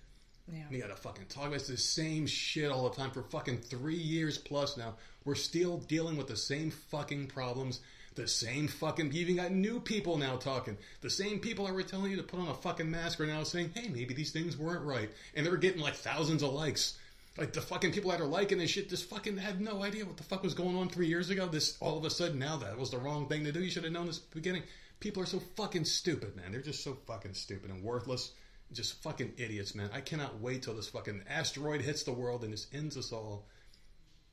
Yeah. 0.52 0.64
You 0.70 0.80
gotta 0.80 0.96
fucking 0.96 1.26
talk 1.28 1.48
about 1.48 1.61
the 1.61 1.76
same 1.76 2.26
shit 2.26 2.70
all 2.70 2.88
the 2.88 2.96
time 2.96 3.11
for 3.11 3.22
fucking 3.22 3.59
three 3.59 3.96
years 3.96 4.38
plus 4.38 4.76
now. 4.76 4.94
We're 5.24 5.35
still 5.35 5.78
dealing 5.78 6.16
with 6.16 6.28
the 6.28 6.37
same 6.37 6.70
fucking 6.70 7.28
problems. 7.28 7.80
The 8.16 8.26
same 8.26 8.66
fucking. 8.66 9.12
You 9.12 9.20
even 9.20 9.37
got 9.37 9.52
new 9.52 9.80
people 9.80 10.18
now 10.18 10.37
talking. 10.37 10.76
The 11.00 11.11
same 11.11 11.38
people 11.38 11.66
that 11.66 11.74
were 11.74 11.83
telling 11.83 12.11
you 12.11 12.16
to 12.16 12.22
put 12.24 12.40
on 12.40 12.48
a 12.48 12.54
fucking 12.54 12.90
mask 12.90 13.20
are 13.20 13.26
now 13.26 13.44
saying, 13.44 13.70
hey, 13.74 13.88
maybe 13.88 14.14
these 14.14 14.33
things 14.33 14.56
weren't 14.56 14.85
right. 14.85 15.11
And 15.35 15.46
they're 15.46 15.56
getting 15.56 15.80
like 15.80 15.94
thousands 15.94 16.42
of 16.42 16.52
likes. 16.52 16.98
Like 17.40 17.55
the 17.55 17.62
fucking 17.62 17.92
people 17.92 18.11
that 18.11 18.20
are 18.20 18.26
liking 18.26 18.59
this 18.59 18.68
shit 18.68 18.90
just 18.90 19.09
fucking 19.09 19.38
had 19.38 19.62
no 19.62 19.83
idea 19.83 20.05
what 20.05 20.18
the 20.18 20.22
fuck 20.22 20.42
was 20.42 20.53
going 20.53 20.76
on 20.76 20.90
three 20.90 21.07
years 21.07 21.31
ago. 21.31 21.46
This 21.46 21.79
all 21.81 21.96
of 21.96 22.05
a 22.05 22.11
sudden 22.11 22.38
now 22.38 22.59
that 22.59 22.76
was 22.76 22.90
the 22.90 22.98
wrong 22.98 23.29
thing 23.29 23.44
to 23.44 23.50
do. 23.50 23.64
You 23.64 23.70
should 23.70 23.85
have 23.85 23.94
known 23.94 24.09
this 24.09 24.18
beginning. 24.18 24.62
People 25.00 25.22
are 25.22 25.26
so 25.26 25.40
fucking 25.57 25.87
stupid, 25.87 26.37
man. 26.37 26.53
They're 26.53 26.61
just 26.61 26.85
so 26.85 26.98
fucking 27.07 27.33
stupid 27.33 27.70
and 27.70 27.83
worthless. 27.83 28.33
Just 28.74 29.03
fucking 29.03 29.33
idiots, 29.38 29.74
man. 29.74 29.88
I 29.90 30.03
cannot 30.03 30.38
wait 30.42 30.62
till 30.62 30.74
this 30.74 30.90
fucking 30.90 31.22
asteroid 31.31 31.81
hits 31.81 32.03
the 32.03 32.12
world 32.12 32.44
and 32.44 32.53
just 32.53 32.74
ends 32.74 32.98
us 32.98 33.11
all. 33.11 33.46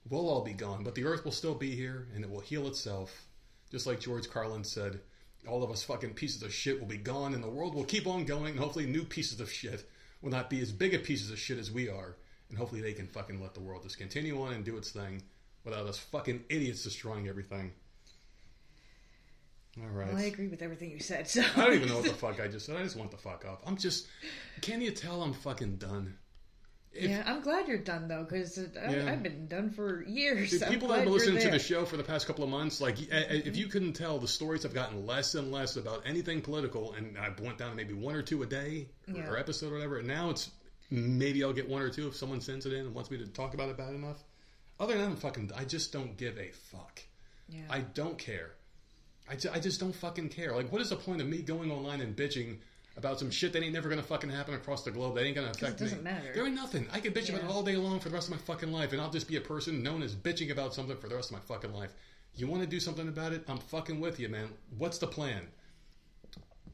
We'll 0.09 0.27
all 0.27 0.43
be 0.43 0.51
gone, 0.51 0.83
but 0.83 0.93
the 0.93 1.05
Earth 1.05 1.23
will 1.23 1.31
still 1.31 1.55
be 1.55 1.77
here 1.77 2.09
and 2.13 2.25
it 2.25 2.29
will 2.29 2.41
heal 2.41 2.67
itself. 2.67 3.25
Just 3.71 3.87
like 3.87 4.01
George 4.01 4.29
Carlin 4.29 4.65
said, 4.65 4.99
all 5.47 5.63
of 5.63 5.71
us 5.71 5.81
fucking 5.81 6.15
pieces 6.15 6.43
of 6.43 6.53
shit 6.53 6.77
will 6.77 6.87
be 6.87 6.97
gone 6.97 7.33
and 7.33 7.41
the 7.41 7.49
world 7.49 7.73
will 7.73 7.85
keep 7.85 8.05
on 8.05 8.25
going 8.25 8.51
and 8.51 8.59
hopefully 8.59 8.85
new 8.85 9.05
pieces 9.05 9.39
of 9.39 9.49
shit 9.49 9.89
will 10.21 10.29
not 10.29 10.49
be 10.49 10.59
as 10.59 10.73
big 10.73 10.93
a 10.93 10.99
pieces 10.99 11.31
of 11.31 11.39
shit 11.39 11.57
as 11.57 11.71
we 11.71 11.87
are. 11.87 12.17
And 12.49 12.57
hopefully 12.57 12.81
they 12.81 12.93
can 12.93 13.07
fucking 13.07 13.41
let 13.41 13.53
the 13.53 13.59
world 13.59 13.83
just 13.83 13.97
continue 13.97 14.41
on 14.41 14.53
and 14.53 14.63
do 14.63 14.77
its 14.77 14.91
thing 14.91 15.21
without 15.65 15.85
us 15.85 15.97
fucking 15.97 16.45
idiots 16.49 16.83
destroying 16.83 17.27
everything. 17.27 17.73
All 19.81 19.89
right. 19.89 20.07
Well, 20.07 20.17
I 20.17 20.23
agree 20.25 20.47
with 20.47 20.61
everything 20.61 20.89
you 20.91 20.99
said. 20.99 21.27
So 21.27 21.43
I 21.55 21.65
don't 21.65 21.75
even 21.75 21.89
know 21.89 21.97
what 21.97 22.05
the 22.05 22.13
fuck 22.13 22.39
I 22.41 22.47
just 22.47 22.65
said. 22.65 22.77
I 22.77 22.83
just 22.83 22.95
want 22.95 23.11
the 23.11 23.17
fuck 23.17 23.45
off. 23.45 23.59
I'm 23.65 23.77
just. 23.77 24.07
Can 24.61 24.81
you 24.81 24.91
tell 24.91 25.21
I'm 25.21 25.33
fucking 25.33 25.77
done? 25.77 26.17
If, 26.93 27.11
yeah, 27.11 27.21
I'm 27.27 27.41
glad 27.41 27.67
you're 27.67 27.77
done 27.77 28.07
though, 28.07 28.23
because 28.23 28.57
Yeah. 28.57 29.11
I've 29.11 29.21
been 29.21 29.47
done 29.47 29.69
for 29.69 30.03
years. 30.07 30.49
People 30.67 30.87
that 30.87 30.95
have 30.95 31.03
been 31.03 31.13
listening 31.13 31.41
to 31.43 31.51
the 31.51 31.59
show 31.59 31.85
for 31.85 31.95
the 31.95 32.03
past 32.03 32.25
couple 32.25 32.43
of 32.43 32.49
months, 32.49 32.81
like 32.81 32.97
eh, 33.11 33.41
if 33.45 33.55
you 33.55 33.67
couldn't 33.67 33.93
tell, 33.93 34.17
the 34.17 34.27
stories 34.27 34.63
have 34.63 34.73
gotten 34.73 35.05
less 35.05 35.35
and 35.35 35.51
less 35.51 35.75
about 35.75 36.01
anything 36.07 36.41
political, 36.41 36.93
and 36.93 37.15
I 37.17 37.29
went 37.39 37.59
down 37.59 37.69
to 37.69 37.75
maybe 37.75 37.93
one 37.93 38.15
or 38.15 38.23
two 38.23 38.41
a 38.41 38.47
day 38.47 38.87
Yeah. 39.05 39.27
or 39.27 39.37
episode 39.37 39.71
or 39.71 39.75
whatever. 39.75 39.99
And 39.99 40.07
now 40.07 40.31
it's 40.31 40.49
maybe 40.89 41.43
I'll 41.43 41.53
get 41.53 41.67
one 41.69 41.81
or 41.81 41.89
two 41.89 42.07
if 42.07 42.15
someone 42.15 42.41
sends 42.41 42.65
it 42.65 42.73
in 42.73 42.85
and 42.85 42.93
wants 42.95 43.11
me 43.11 43.17
to 43.17 43.27
talk 43.27 43.53
about 43.53 43.69
it 43.69 43.77
bad 43.77 43.93
enough. 43.93 44.23
Other 44.79 44.93
than 44.93 45.01
that, 45.03 45.09
I'm 45.11 45.15
fucking, 45.17 45.51
I 45.57 45.63
just 45.65 45.91
don't 45.91 46.15
give 46.17 46.37
a 46.37 46.49
fuck. 46.51 47.01
Yeah. 47.49 47.61
I 47.69 47.79
don't 47.79 48.17
care. 48.17 48.51
I, 49.29 49.35
ju- 49.35 49.49
I 49.53 49.59
just 49.59 49.79
don't 49.79 49.93
fucking 49.95 50.29
care. 50.29 50.55
Like, 50.55 50.71
what 50.71 50.81
is 50.81 50.89
the 50.89 50.95
point 50.95 51.21
of 51.21 51.27
me 51.27 51.39
going 51.39 51.71
online 51.71 52.01
and 52.01 52.15
bitching 52.15 52.57
about 52.95 53.19
some 53.19 53.29
shit 53.29 53.53
that 53.53 53.61
ain't 53.63 53.73
never 53.73 53.89
gonna 53.89 54.01
fucking 54.03 54.29
happen 54.29 54.53
across 54.53 54.83
the 54.83 54.91
globe? 54.91 55.15
That 55.15 55.25
ain't 55.25 55.35
gonna 55.35 55.49
affect 55.49 55.81
it 55.81 55.85
doesn't 55.85 56.03
me. 56.03 56.11
matter. 56.11 56.31
There 56.33 56.45
ain't 56.45 56.55
nothing. 56.55 56.87
I 56.93 56.99
can 56.99 57.11
bitch 57.13 57.29
about 57.29 57.41
it 57.41 57.47
Yeah. 57.47 57.51
all 57.53 57.63
day 57.63 57.75
long 57.75 57.99
for 57.99 58.09
the 58.09 58.15
rest 58.15 58.27
of 58.27 58.31
my 58.35 58.37
fucking 58.41 58.71
life, 58.71 58.91
and 58.93 59.01
I'll 59.01 59.09
just 59.11 59.27
be 59.27 59.35
a 59.37 59.41
person 59.41 59.83
known 59.83 60.01
as 60.03 60.15
bitching 60.15 60.51
about 60.51 60.73
something 60.73 60.95
for 60.97 61.09
the 61.09 61.15
rest 61.15 61.31
of 61.31 61.37
my 61.37 61.41
fucking 61.41 61.73
life. 61.73 61.91
You 62.35 62.47
want 62.47 62.61
to 62.61 62.67
do 62.67 62.79
something 62.79 63.07
about 63.07 63.33
it? 63.33 63.43
I'm 63.47 63.57
fucking 63.57 63.99
with 63.99 64.19
you, 64.19 64.29
man. 64.29 64.49
What's 64.77 64.99
the 64.99 65.07
plan? 65.07 65.47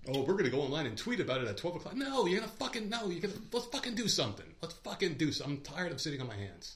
Oh, 0.08 0.24
we're 0.24 0.36
gonna 0.36 0.50
go 0.50 0.62
online 0.62 0.86
and 0.86 0.98
tweet 0.98 1.20
about 1.22 1.42
it 1.42 1.48
at 1.48 1.58
twelve 1.58 1.78
o'clock. 1.78 1.96
No, 1.96 2.26
you're 2.26 2.40
gonna 2.40 2.52
fucking 2.52 2.90
no. 2.90 3.10
You're 3.10 3.22
gonna 3.22 3.34
let's 3.52 3.68
fucking 3.68 3.96
do 3.96 4.08
something. 4.08 4.46
Let's 4.62 4.76
fucking 4.76 5.14
do 5.14 5.32
something. 5.32 5.58
I'm 5.58 5.62
tired 5.62 5.92
of 5.92 6.02
sitting 6.02 6.20
on 6.20 6.28
my 6.28 6.36
hands. 6.36 6.76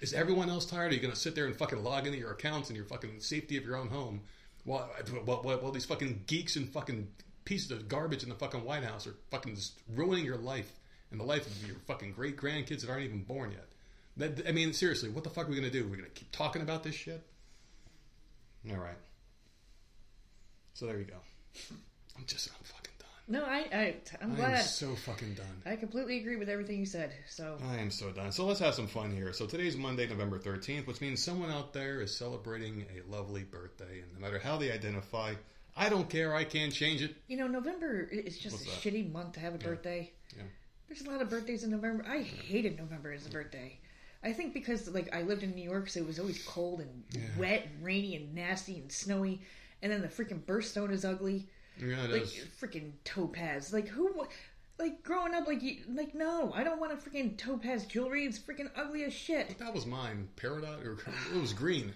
Is 0.00 0.14
everyone 0.14 0.48
else 0.48 0.64
tired? 0.64 0.92
Are 0.92 0.94
you 0.94 1.10
to 1.10 1.16
sit 1.16 1.34
there 1.34 1.46
and 1.46 1.56
fucking 1.56 1.82
log 1.82 2.06
into 2.06 2.18
your 2.18 2.30
accounts 2.30 2.70
and 2.70 2.76
your 2.76 2.86
fucking 2.86 3.20
safety 3.20 3.56
of 3.56 3.64
your 3.64 3.76
own 3.76 3.88
home 3.88 4.22
while, 4.64 4.88
while, 5.24 5.42
while, 5.42 5.58
while 5.58 5.72
these 5.72 5.84
fucking 5.84 6.24
geeks 6.26 6.56
and 6.56 6.68
fucking 6.70 7.08
pieces 7.44 7.70
of 7.70 7.88
garbage 7.88 8.22
in 8.22 8.28
the 8.28 8.34
fucking 8.34 8.64
White 8.64 8.84
House 8.84 9.06
are 9.06 9.14
fucking 9.30 9.58
ruining 9.94 10.24
your 10.24 10.38
life 10.38 10.72
and 11.10 11.20
the 11.20 11.24
life 11.24 11.46
of 11.46 11.66
your 11.66 11.76
fucking 11.86 12.12
great 12.12 12.36
grandkids 12.36 12.80
that 12.80 12.90
aren't 12.90 13.04
even 13.04 13.24
born 13.24 13.50
yet? 13.50 13.66
That, 14.16 14.48
I 14.48 14.52
mean, 14.52 14.72
seriously, 14.72 15.10
what 15.10 15.24
the 15.24 15.30
fuck 15.30 15.46
are 15.46 15.50
we 15.50 15.56
to 15.60 15.70
do? 15.70 15.86
We're 15.86 15.96
to 15.96 16.10
keep 16.10 16.30
talking 16.30 16.62
about 16.62 16.82
this 16.82 16.94
shit? 16.94 17.22
All 18.70 18.78
right. 18.78 18.98
So 20.74 20.86
there 20.86 20.98
you 20.98 21.04
go. 21.04 21.16
I'm 22.20 22.26
just, 22.26 22.48
I'm 22.50 22.64
fucking 22.64 22.92
done. 22.98 23.08
no, 23.28 23.44
I, 23.44 23.58
I 23.76 23.94
I'm 24.22 24.34
glad. 24.34 24.44
I 24.46 24.50
glad. 24.50 24.58
am 24.60 24.64
so 24.66 24.94
fucking 24.94 25.34
done. 25.34 25.62
I 25.64 25.76
completely 25.76 26.18
agree 26.18 26.36
with 26.36 26.48
everything 26.48 26.78
you 26.78 26.86
said. 26.86 27.12
So 27.28 27.56
I 27.66 27.76
am 27.78 27.90
so 27.90 28.10
done. 28.10 28.30
So 28.32 28.44
let's 28.46 28.60
have 28.60 28.74
some 28.74 28.86
fun 28.86 29.10
here. 29.14 29.32
So 29.32 29.46
today's 29.46 29.76
Monday, 29.76 30.06
November 30.06 30.38
13th, 30.38 30.86
which 30.86 31.00
means 31.00 31.22
someone 31.24 31.50
out 31.50 31.72
there 31.72 32.00
is 32.02 32.14
celebrating 32.16 32.84
a 32.94 33.10
lovely 33.10 33.42
birthday. 33.44 34.00
And 34.02 34.12
no 34.14 34.20
matter 34.20 34.38
how 34.38 34.58
they 34.58 34.70
identify, 34.70 35.34
I 35.76 35.88
don't 35.88 36.08
care. 36.10 36.34
I 36.34 36.44
can't 36.44 36.72
change 36.72 37.00
it. 37.02 37.16
you 37.26 37.36
know, 37.38 37.46
November 37.46 38.02
is 38.02 38.38
just 38.38 38.56
What's 38.56 38.66
a 38.66 38.88
that? 38.88 38.94
shitty 38.94 39.10
month 39.12 39.32
to 39.34 39.40
have 39.40 39.54
a 39.54 39.58
birthday. 39.58 40.12
Yeah. 40.36 40.42
There's 40.88 41.02
a 41.02 41.10
lot 41.10 41.22
of 41.22 41.30
birthdays 41.30 41.64
in 41.64 41.70
November. 41.70 42.04
I 42.08 42.18
hated 42.22 42.76
November 42.78 43.12
as 43.12 43.26
a 43.26 43.30
birthday. 43.30 43.78
I 44.22 44.32
think 44.34 44.52
because 44.52 44.88
like 44.88 45.14
I 45.14 45.22
lived 45.22 45.42
in 45.44 45.54
New 45.54 45.62
York, 45.64 45.88
so 45.88 46.00
it 46.00 46.06
was 46.06 46.18
always 46.18 46.42
cold 46.44 46.80
and 46.80 47.04
wet 47.38 47.66
and 47.72 47.82
rainy 47.84 48.16
and 48.16 48.34
nasty 48.34 48.76
and 48.76 48.92
snowy. 48.92 49.40
And 49.82 49.90
then 49.90 50.02
the 50.02 50.08
freaking 50.08 50.42
birthstone 50.42 50.90
is 50.90 51.04
ugly. 51.06 51.48
Yeah, 51.82 52.04
it 52.04 52.10
like 52.10 52.22
freaking 52.60 52.92
topaz. 53.04 53.72
Like 53.72 53.88
who? 53.88 54.26
Like 54.78 55.02
growing 55.02 55.34
up, 55.34 55.46
like 55.46 55.62
you, 55.62 55.78
like 55.92 56.14
no, 56.14 56.52
I 56.54 56.64
don't 56.64 56.80
want 56.80 56.92
a 56.92 56.96
freaking 56.96 57.36
topaz 57.36 57.84
jewelry. 57.84 58.24
It's 58.24 58.38
freaking 58.38 58.70
ugly 58.76 59.04
as 59.04 59.12
shit. 59.12 59.58
That 59.58 59.74
was 59.74 59.86
mine. 59.86 60.28
Peridot? 60.36 60.84
Or, 60.84 60.98
it 61.34 61.40
was 61.40 61.52
green. 61.52 61.92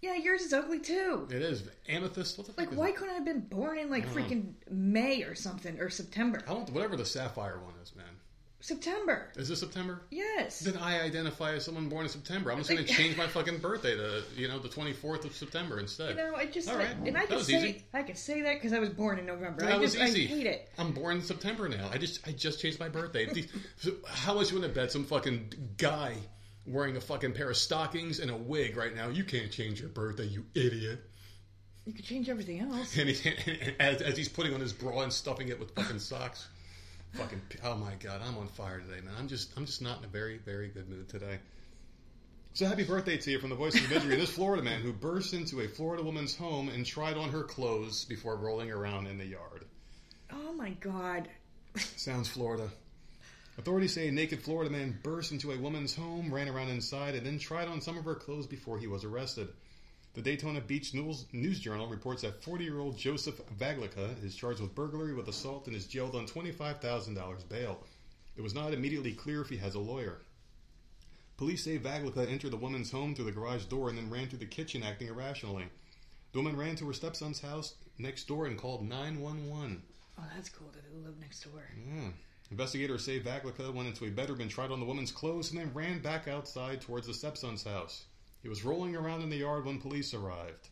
Yeah, 0.00 0.14
yours 0.14 0.42
is 0.42 0.52
ugly 0.52 0.78
too. 0.78 1.26
It 1.30 1.42
is. 1.42 1.64
Amethyst? 1.88 2.38
What 2.38 2.46
the 2.46 2.52
fuck 2.52 2.70
Like, 2.70 2.78
why 2.78 2.92
couldn't 2.92 3.10
I 3.10 3.14
have 3.14 3.24
been 3.24 3.40
born 3.40 3.78
in 3.78 3.90
like 3.90 4.06
freaking 4.06 4.52
May 4.70 5.22
or 5.24 5.34
something 5.34 5.80
or 5.80 5.90
September? 5.90 6.40
I 6.46 6.52
want 6.52 6.70
whatever 6.70 6.96
the 6.96 7.04
sapphire 7.04 7.58
one 7.58 7.74
is, 7.82 7.94
man. 7.96 8.06
September. 8.60 9.30
Is 9.36 9.48
this 9.48 9.60
September? 9.60 10.02
Yes. 10.10 10.60
Then 10.60 10.76
I 10.76 11.00
identify 11.00 11.54
as 11.54 11.64
someone 11.64 11.88
born 11.88 12.04
in 12.04 12.10
September. 12.10 12.50
I'm 12.50 12.58
just 12.58 12.68
going 12.68 12.84
to 12.84 12.92
change 12.92 13.16
my 13.16 13.28
fucking 13.28 13.58
birthday 13.58 13.94
to, 13.94 14.22
you 14.36 14.48
know, 14.48 14.58
the 14.58 14.68
24th 14.68 15.24
of 15.24 15.34
September 15.34 15.78
instead. 15.78 16.10
You 16.10 16.16
know, 16.16 16.34
I 16.34 16.46
just 16.46 16.68
All 16.68 16.76
right. 16.76 16.88
and 17.04 17.16
I 17.16 17.26
can 17.26 17.40
say 17.40 17.56
easy. 17.56 17.84
I 17.94 18.02
can 18.02 18.16
say 18.16 18.42
that 18.42 18.54
because 18.54 18.72
I 18.72 18.80
was 18.80 18.88
born 18.90 19.20
in 19.20 19.26
November. 19.26 19.60
That 19.60 19.74
I 19.74 19.78
was 19.78 19.94
just 19.94 20.08
easy. 20.08 20.24
I 20.24 20.36
hate 20.36 20.46
it. 20.46 20.70
I'm 20.76 20.92
born 20.92 21.16
in 21.16 21.22
September 21.22 21.68
now. 21.68 21.88
I 21.92 21.98
just 21.98 22.26
I 22.26 22.32
just 22.32 22.60
changed 22.60 22.80
my 22.80 22.88
birthday. 22.88 23.28
How 24.06 24.36
was 24.36 24.50
you 24.50 24.58
want 24.58 24.72
to 24.72 24.80
bet 24.80 24.90
some 24.90 25.04
fucking 25.04 25.52
guy 25.76 26.14
wearing 26.66 26.96
a 26.96 27.00
fucking 27.00 27.34
pair 27.34 27.50
of 27.50 27.56
stockings 27.56 28.18
and 28.18 28.30
a 28.30 28.36
wig 28.36 28.76
right 28.76 28.94
now? 28.94 29.08
You 29.08 29.22
can't 29.22 29.52
change 29.52 29.80
your 29.80 29.90
birthday, 29.90 30.26
you 30.26 30.44
idiot. 30.54 31.00
You 31.86 31.92
could 31.94 32.04
change 32.04 32.28
everything 32.28 32.60
else. 32.60 32.96
And 32.98 33.08
he, 33.08 33.32
as, 33.80 34.02
as 34.02 34.16
he's 34.16 34.28
putting 34.28 34.52
on 34.52 34.60
his 34.60 34.72
bra 34.72 35.00
and 35.02 35.12
stuffing 35.12 35.48
it 35.48 35.58
with 35.58 35.74
fucking 35.76 36.00
socks. 36.00 36.48
Fucking 37.14 37.40
oh 37.64 37.74
my 37.76 37.94
god, 37.94 38.20
I'm 38.24 38.36
on 38.38 38.48
fire 38.48 38.80
today, 38.80 39.00
man. 39.04 39.14
I'm 39.18 39.28
just 39.28 39.50
I'm 39.56 39.66
just 39.66 39.82
not 39.82 39.98
in 39.98 40.04
a 40.04 40.08
very 40.08 40.38
very 40.38 40.68
good 40.68 40.88
mood 40.88 41.08
today. 41.08 41.38
So 42.54 42.66
happy 42.66 42.84
birthday 42.84 43.16
to 43.16 43.30
you 43.30 43.38
from 43.38 43.50
the 43.50 43.56
voice 43.56 43.74
of 43.74 43.88
misery. 43.90 44.16
this 44.16 44.30
Florida 44.30 44.62
man 44.62 44.80
who 44.80 44.92
burst 44.92 45.32
into 45.32 45.60
a 45.60 45.68
Florida 45.68 46.02
woman's 46.02 46.36
home 46.36 46.68
and 46.68 46.84
tried 46.84 47.16
on 47.16 47.30
her 47.30 47.44
clothes 47.44 48.04
before 48.04 48.36
rolling 48.36 48.70
around 48.70 49.06
in 49.06 49.18
the 49.18 49.26
yard. 49.26 49.64
Oh 50.32 50.52
my 50.52 50.70
god. 50.70 51.28
Sounds 51.76 52.28
Florida. 52.28 52.68
Authorities 53.58 53.94
say 53.94 54.08
a 54.08 54.12
naked 54.12 54.42
Florida 54.42 54.70
man 54.70 54.98
burst 55.02 55.32
into 55.32 55.52
a 55.52 55.58
woman's 55.58 55.94
home, 55.94 56.32
ran 56.32 56.48
around 56.48 56.68
inside, 56.68 57.14
and 57.14 57.26
then 57.26 57.38
tried 57.38 57.68
on 57.68 57.80
some 57.80 57.98
of 57.98 58.04
her 58.04 58.14
clothes 58.14 58.46
before 58.46 58.78
he 58.78 58.86
was 58.86 59.04
arrested. 59.04 59.48
The 60.14 60.22
Daytona 60.22 60.60
Beach 60.60 60.94
News, 60.94 61.26
News 61.32 61.60
Journal 61.60 61.86
reports 61.86 62.22
that 62.22 62.42
40 62.42 62.64
year 62.64 62.78
old 62.78 62.96
Joseph 62.96 63.40
Vaglica 63.56 64.22
is 64.24 64.34
charged 64.34 64.60
with 64.60 64.74
burglary 64.74 65.14
with 65.14 65.28
assault 65.28 65.66
and 65.66 65.76
is 65.76 65.86
jailed 65.86 66.16
on 66.16 66.26
$25,000 66.26 67.48
bail. 67.48 67.78
It 68.36 68.42
was 68.42 68.54
not 68.54 68.72
immediately 68.72 69.12
clear 69.12 69.42
if 69.42 69.48
he 69.48 69.58
has 69.58 69.74
a 69.74 69.80
lawyer. 69.80 70.22
Police 71.36 71.64
say 71.64 71.78
Vaglica 71.78 72.28
entered 72.28 72.50
the 72.50 72.56
woman's 72.56 72.90
home 72.90 73.14
through 73.14 73.26
the 73.26 73.32
garage 73.32 73.66
door 73.66 73.88
and 73.88 73.98
then 73.98 74.10
ran 74.10 74.28
through 74.28 74.40
the 74.40 74.46
kitchen 74.46 74.82
acting 74.82 75.08
irrationally. 75.08 75.66
The 76.32 76.38
woman 76.38 76.56
ran 76.56 76.74
to 76.76 76.86
her 76.86 76.92
stepson's 76.92 77.40
house 77.40 77.74
next 77.98 78.26
door 78.26 78.46
and 78.46 78.58
called 78.58 78.88
911. 78.88 79.82
Oh, 80.18 80.22
that's 80.34 80.48
cool 80.48 80.68
that 80.74 80.82
they 80.90 80.98
live 80.98 81.18
next 81.20 81.40
door. 81.44 81.68
Yeah. 81.86 82.10
Investigators 82.50 83.04
say 83.04 83.20
Vaglica 83.20 83.72
went 83.72 83.88
into 83.88 84.06
a 84.06 84.10
bedroom 84.10 84.40
and 84.40 84.50
tried 84.50 84.70
on 84.70 84.80
the 84.80 84.86
woman's 84.86 85.12
clothes 85.12 85.50
and 85.50 85.60
then 85.60 85.72
ran 85.74 86.00
back 86.00 86.26
outside 86.26 86.80
towards 86.80 87.06
the 87.06 87.14
stepson's 87.14 87.62
house. 87.62 88.04
He 88.42 88.48
was 88.48 88.64
rolling 88.64 88.94
around 88.96 89.22
in 89.22 89.30
the 89.30 89.36
yard 89.36 89.64
when 89.64 89.80
police 89.80 90.14
arrived. 90.14 90.68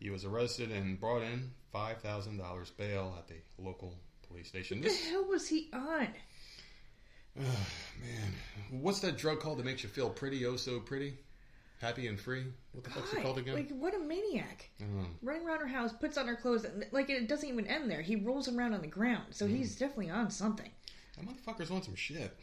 He 0.00 0.10
was 0.10 0.24
arrested 0.24 0.70
and 0.70 0.98
brought 0.98 1.22
in 1.22 1.50
$5,000 1.74 2.76
bail 2.76 3.14
at 3.18 3.28
the 3.28 3.34
local 3.58 3.94
police 4.28 4.48
station. 4.48 4.80
What 4.80 4.90
the 4.90 5.08
hell 5.10 5.24
was 5.26 5.48
he 5.48 5.68
on? 5.72 6.08
man, 7.36 8.32
what's 8.70 9.00
that 9.00 9.16
drug 9.18 9.40
called 9.40 9.58
that 9.58 9.66
makes 9.66 9.82
you 9.82 9.88
feel 9.88 10.10
pretty, 10.10 10.44
oh 10.46 10.56
so 10.56 10.80
pretty? 10.80 11.14
Happy 11.80 12.08
and 12.08 12.18
free? 12.18 12.44
What 12.72 12.82
the 12.82 12.90
fuck's 12.90 13.12
it 13.12 13.22
called 13.22 13.38
again? 13.38 13.54
Like 13.54 13.70
what 13.70 13.94
a 13.94 13.98
maniac! 14.00 14.68
Running 15.22 15.46
around 15.46 15.60
her 15.60 15.68
house, 15.68 15.92
puts 15.92 16.18
on 16.18 16.26
her 16.26 16.34
clothes, 16.34 16.64
and 16.64 16.84
like 16.90 17.08
it 17.08 17.28
doesn't 17.28 17.48
even 17.48 17.68
end 17.68 17.88
there. 17.88 18.02
He 18.02 18.16
rolls 18.16 18.48
around 18.48 18.74
on 18.74 18.80
the 18.80 18.88
ground, 18.88 19.26
so 19.30 19.44
Mm-hmm. 19.46 19.56
he's 19.56 19.76
definitely 19.76 20.10
on 20.10 20.30
something. 20.30 20.68
That 21.16 21.26
motherfucker's 21.26 21.70
on 21.70 21.82
some 21.84 21.94
shit. 21.94 22.36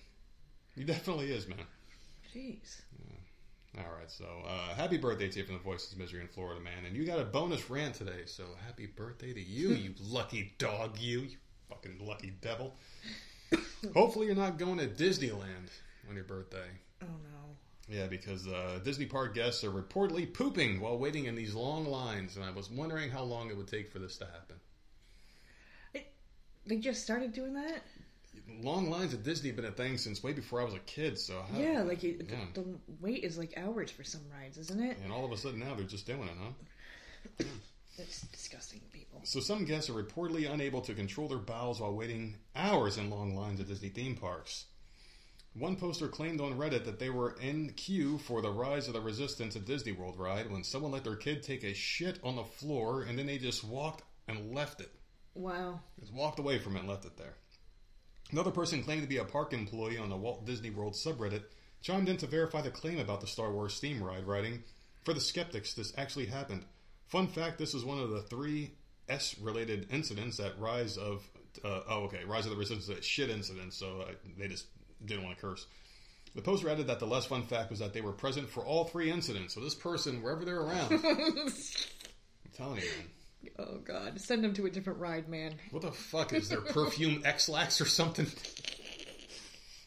He 0.75 0.85
definitely 0.85 1.31
is, 1.33 1.47
man. 1.49 1.59
Jeez. 2.33 2.81
All 3.77 3.97
right, 3.97 4.09
so 4.09 4.25
uh, 4.47 4.73
happy 4.75 4.97
birthday 4.97 5.27
to 5.27 5.39
you 5.39 5.45
from 5.45 5.55
the 5.55 5.61
Voices 5.61 5.91
of 5.91 5.99
Misery 5.99 6.21
in 6.21 6.27
Florida, 6.27 6.61
man. 6.61 6.85
And 6.85 6.95
you 6.95 7.05
got 7.05 7.19
a 7.19 7.25
bonus 7.25 7.69
rant 7.69 7.95
today, 7.95 8.23
so 8.25 8.43
happy 8.65 8.85
birthday 8.85 9.33
to 9.33 9.41
you, 9.41 9.69
you 9.69 9.93
lucky 10.01 10.53
dog, 10.57 10.97
you, 10.97 11.21
you 11.21 11.37
fucking 11.67 11.99
lucky 11.99 12.33
devil. 12.41 12.75
Hopefully, 13.93 14.27
you're 14.27 14.35
not 14.35 14.57
going 14.57 14.77
to 14.77 14.87
Disneyland 14.87 15.69
on 16.09 16.15
your 16.15 16.23
birthday. 16.23 16.69
Oh 17.01 17.07
no. 17.07 17.55
Yeah, 17.87 18.07
because 18.07 18.47
uh, 18.47 18.79
Disney 18.83 19.05
park 19.05 19.35
guests 19.35 19.63
are 19.63 19.71
reportedly 19.71 20.33
pooping 20.33 20.79
while 20.79 20.97
waiting 20.97 21.25
in 21.25 21.35
these 21.35 21.53
long 21.53 21.85
lines, 21.85 22.37
and 22.37 22.45
I 22.45 22.51
was 22.51 22.71
wondering 22.71 23.11
how 23.11 23.23
long 23.23 23.49
it 23.49 23.57
would 23.57 23.67
take 23.67 23.91
for 23.91 23.99
this 23.99 24.17
to 24.17 24.25
happen. 24.25 24.55
They 26.65 26.77
just 26.77 27.03
started 27.03 27.31
doing 27.31 27.53
that? 27.53 27.83
Long 28.61 28.89
lines 28.89 29.13
at 29.13 29.23
Disney 29.23 29.49
have 29.49 29.55
been 29.55 29.65
a 29.65 29.71
thing 29.71 29.97
since 29.97 30.23
way 30.23 30.33
before 30.33 30.61
I 30.61 30.65
was 30.65 30.73
a 30.73 30.79
kid, 30.79 31.17
so 31.17 31.43
how, 31.51 31.59
yeah, 31.59 31.81
like 31.81 32.03
it, 32.03 32.27
yeah. 32.29 32.37
The, 32.53 32.61
the 32.61 32.67
wait 33.01 33.23
is 33.23 33.37
like 33.37 33.53
hours 33.57 33.91
for 33.91 34.03
some 34.03 34.21
rides, 34.31 34.57
isn't 34.57 34.81
it? 34.81 34.97
and 35.03 35.11
all 35.11 35.25
of 35.25 35.31
a 35.31 35.37
sudden 35.37 35.59
now 35.59 35.73
they're 35.75 35.85
just 35.85 36.05
doing 36.05 36.23
it, 36.23 36.37
huh? 36.39 37.45
It's 37.97 38.21
disgusting, 38.27 38.81
people. 38.91 39.21
So 39.23 39.39
some 39.39 39.63
guests 39.63 39.89
are 39.89 39.93
reportedly 39.93 40.51
unable 40.51 40.81
to 40.81 40.93
control 40.93 41.29
their 41.29 41.37
bowels 41.37 41.79
while 41.79 41.95
waiting 41.95 42.35
hours 42.53 42.97
in 42.97 43.09
long 43.09 43.37
lines 43.37 43.61
at 43.61 43.67
Disney 43.69 43.87
theme 43.87 44.15
parks. 44.17 44.65
One 45.53 45.77
poster 45.77 46.09
claimed 46.09 46.41
on 46.41 46.57
Reddit 46.57 46.83
that 46.83 46.99
they 46.99 47.09
were 47.09 47.37
in 47.41 47.71
queue 47.77 48.17
for 48.17 48.41
the 48.41 48.51
Rise 48.51 48.87
of 48.87 48.93
the 48.93 48.99
Resistance 48.99 49.55
at 49.55 49.63
Disney 49.63 49.93
World 49.93 50.19
ride 50.19 50.51
when 50.51 50.65
someone 50.65 50.91
let 50.91 51.05
their 51.05 51.15
kid 51.15 51.41
take 51.43 51.63
a 51.63 51.73
shit 51.73 52.19
on 52.21 52.35
the 52.35 52.43
floor 52.43 53.03
and 53.03 53.17
then 53.17 53.27
they 53.27 53.37
just 53.37 53.63
walked 53.63 54.03
and 54.27 54.53
left 54.53 54.81
it. 54.81 54.91
Wow. 55.33 55.79
Just 55.97 56.13
walked 56.13 56.39
away 56.39 56.59
from 56.59 56.75
it 56.75 56.79
and 56.79 56.89
left 56.89 57.05
it 57.05 57.15
there. 57.15 57.35
Another 58.31 58.51
person 58.51 58.83
claimed 58.83 59.03
to 59.03 59.07
be 59.07 59.17
a 59.17 59.25
park 59.25 59.53
employee 59.53 59.97
on 59.97 60.09
the 60.09 60.17
Walt 60.17 60.45
Disney 60.45 60.69
World 60.69 60.93
subreddit 60.93 61.43
chimed 61.81 62.09
in 62.09 62.17
to 62.17 62.27
verify 62.27 62.61
the 62.61 62.71
claim 62.71 62.99
about 62.99 63.21
the 63.21 63.27
Star 63.27 63.51
Wars 63.51 63.79
theme 63.79 64.01
ride, 64.01 64.25
writing, 64.25 64.63
For 65.03 65.13
the 65.13 65.21
skeptics, 65.21 65.73
this 65.73 65.93
actually 65.97 66.25
happened. 66.25 66.65
Fun 67.07 67.27
fact: 67.27 67.59
This 67.59 67.75
is 67.75 67.85
one 67.85 67.99
of 67.99 68.09
the 68.09 68.23
three 68.23 68.71
S-related 69.07 69.87
incidents 69.91 70.37
that 70.37 70.59
Rise 70.59 70.97
of 70.97 71.23
uh, 71.63 71.81
oh 71.87 72.03
okay 72.05 72.23
Rise 72.25 72.45
of 72.45 72.51
the 72.51 72.57
Resistance 72.57 72.89
is 72.89 72.97
a 72.97 73.01
shit 73.01 73.29
incident, 73.29 73.73
so 73.73 74.01
uh, 74.01 74.11
they 74.37 74.47
just 74.47 74.65
didn't 75.05 75.23
want 75.23 75.37
to 75.37 75.41
curse. 75.41 75.67
The 76.33 76.41
poster 76.41 76.69
added 76.69 76.87
that 76.87 76.99
the 76.99 77.07
less 77.07 77.25
fun 77.25 77.43
fact 77.43 77.69
was 77.69 77.79
that 77.79 77.93
they 77.93 78.01
were 78.01 78.11
present 78.11 78.49
for 78.49 78.65
all 78.65 78.85
three 78.85 79.09
incidents. 79.09 79.53
So 79.53 79.61
this 79.61 79.75
person, 79.75 80.21
wherever 80.21 80.43
they're 80.43 80.59
around, 80.59 80.91
I'm 81.05 81.51
telling 82.53 82.81
you, 82.81 82.87
man. 82.87 83.07
Oh 83.57 83.79
God, 83.79 84.19
send 84.19 84.43
them 84.43 84.53
to 84.55 84.65
a 84.65 84.69
different 84.69 84.99
ride, 84.99 85.29
man. 85.29 85.55
What 85.71 85.83
the 85.83 85.91
fuck 85.91 86.33
is 86.33 86.49
their 86.49 86.61
perfume 86.61 87.21
Ex-Lax 87.25 87.81
or 87.81 87.85
something? 87.85 88.27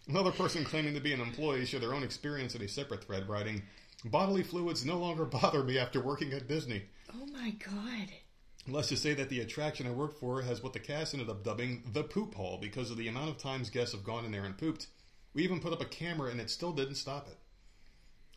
Another 0.08 0.32
person 0.32 0.64
claiming 0.64 0.94
to 0.94 1.00
be 1.00 1.12
an 1.12 1.20
employee 1.20 1.66
shared 1.66 1.82
their 1.82 1.94
own 1.94 2.02
experience 2.02 2.54
in 2.54 2.62
a 2.62 2.68
separate 2.68 3.04
thread, 3.04 3.28
writing, 3.28 3.62
"Bodily 4.04 4.42
fluids 4.42 4.84
no 4.84 4.98
longer 4.98 5.24
bother 5.24 5.62
me 5.62 5.78
after 5.78 6.00
working 6.00 6.32
at 6.32 6.48
Disney." 6.48 6.84
Oh 7.14 7.26
my 7.26 7.50
God. 7.50 8.08
Let's 8.66 8.88
just 8.90 9.02
say 9.02 9.14
that 9.14 9.30
the 9.30 9.40
attraction 9.40 9.86
I 9.86 9.92
work 9.92 10.18
for 10.18 10.42
has 10.42 10.62
what 10.62 10.74
the 10.74 10.78
cast 10.80 11.14
ended 11.14 11.30
up 11.30 11.42
dubbing 11.42 11.84
the 11.92 12.04
poop 12.04 12.34
hall 12.34 12.58
because 12.60 12.90
of 12.90 12.98
the 12.98 13.08
amount 13.08 13.30
of 13.30 13.38
times 13.38 13.70
guests 13.70 13.94
have 13.94 14.04
gone 14.04 14.26
in 14.26 14.32
there 14.32 14.44
and 14.44 14.58
pooped. 14.58 14.88
We 15.32 15.42
even 15.42 15.60
put 15.60 15.72
up 15.72 15.80
a 15.80 15.86
camera 15.86 16.30
and 16.30 16.40
it 16.40 16.50
still 16.50 16.72
didn't 16.72 16.96
stop 16.96 17.28
it. 17.28 17.38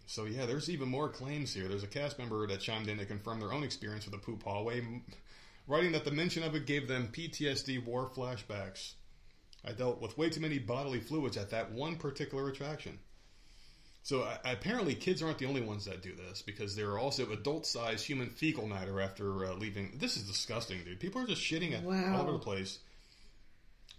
So 0.07 0.25
yeah, 0.25 0.45
there's 0.45 0.69
even 0.69 0.89
more 0.89 1.09
claims 1.09 1.53
here. 1.53 1.67
There's 1.67 1.83
a 1.83 1.87
cast 1.87 2.19
member 2.19 2.45
that 2.47 2.59
chimed 2.59 2.87
in 2.89 2.97
to 2.97 3.05
confirm 3.05 3.39
their 3.39 3.53
own 3.53 3.63
experience 3.63 4.05
with 4.05 4.13
the 4.13 4.19
poop 4.25 4.43
hallway, 4.43 4.81
writing 5.67 5.93
that 5.93 6.03
the 6.05 6.11
mention 6.11 6.43
of 6.43 6.55
it 6.55 6.65
gave 6.65 6.87
them 6.87 7.09
PTSD 7.11 7.85
war 7.85 8.09
flashbacks. 8.13 8.93
I 9.63 9.71
dealt 9.73 10.01
with 10.01 10.17
way 10.17 10.29
too 10.29 10.41
many 10.41 10.59
bodily 10.59 10.99
fluids 10.99 11.37
at 11.37 11.51
that 11.51 11.71
one 11.71 11.95
particular 11.95 12.49
attraction. 12.49 12.99
So 14.03 14.23
I, 14.23 14.51
apparently, 14.53 14.95
kids 14.95 15.21
aren't 15.21 15.37
the 15.37 15.45
only 15.45 15.61
ones 15.61 15.85
that 15.85 16.01
do 16.01 16.15
this 16.15 16.41
because 16.41 16.75
there 16.75 16.89
are 16.89 16.97
also 16.99 17.31
adult-sized 17.31 18.03
human 18.03 18.31
fecal 18.31 18.65
matter 18.67 18.99
after 18.99 19.45
uh, 19.45 19.53
leaving. 19.53 19.93
This 19.99 20.17
is 20.17 20.23
disgusting, 20.23 20.83
dude. 20.83 20.99
People 20.99 21.21
are 21.21 21.27
just 21.27 21.41
shitting 21.43 21.73
at, 21.77 21.83
Wow. 21.83 22.15
all 22.15 22.21
over 22.23 22.31
the 22.31 22.39
place. 22.39 22.79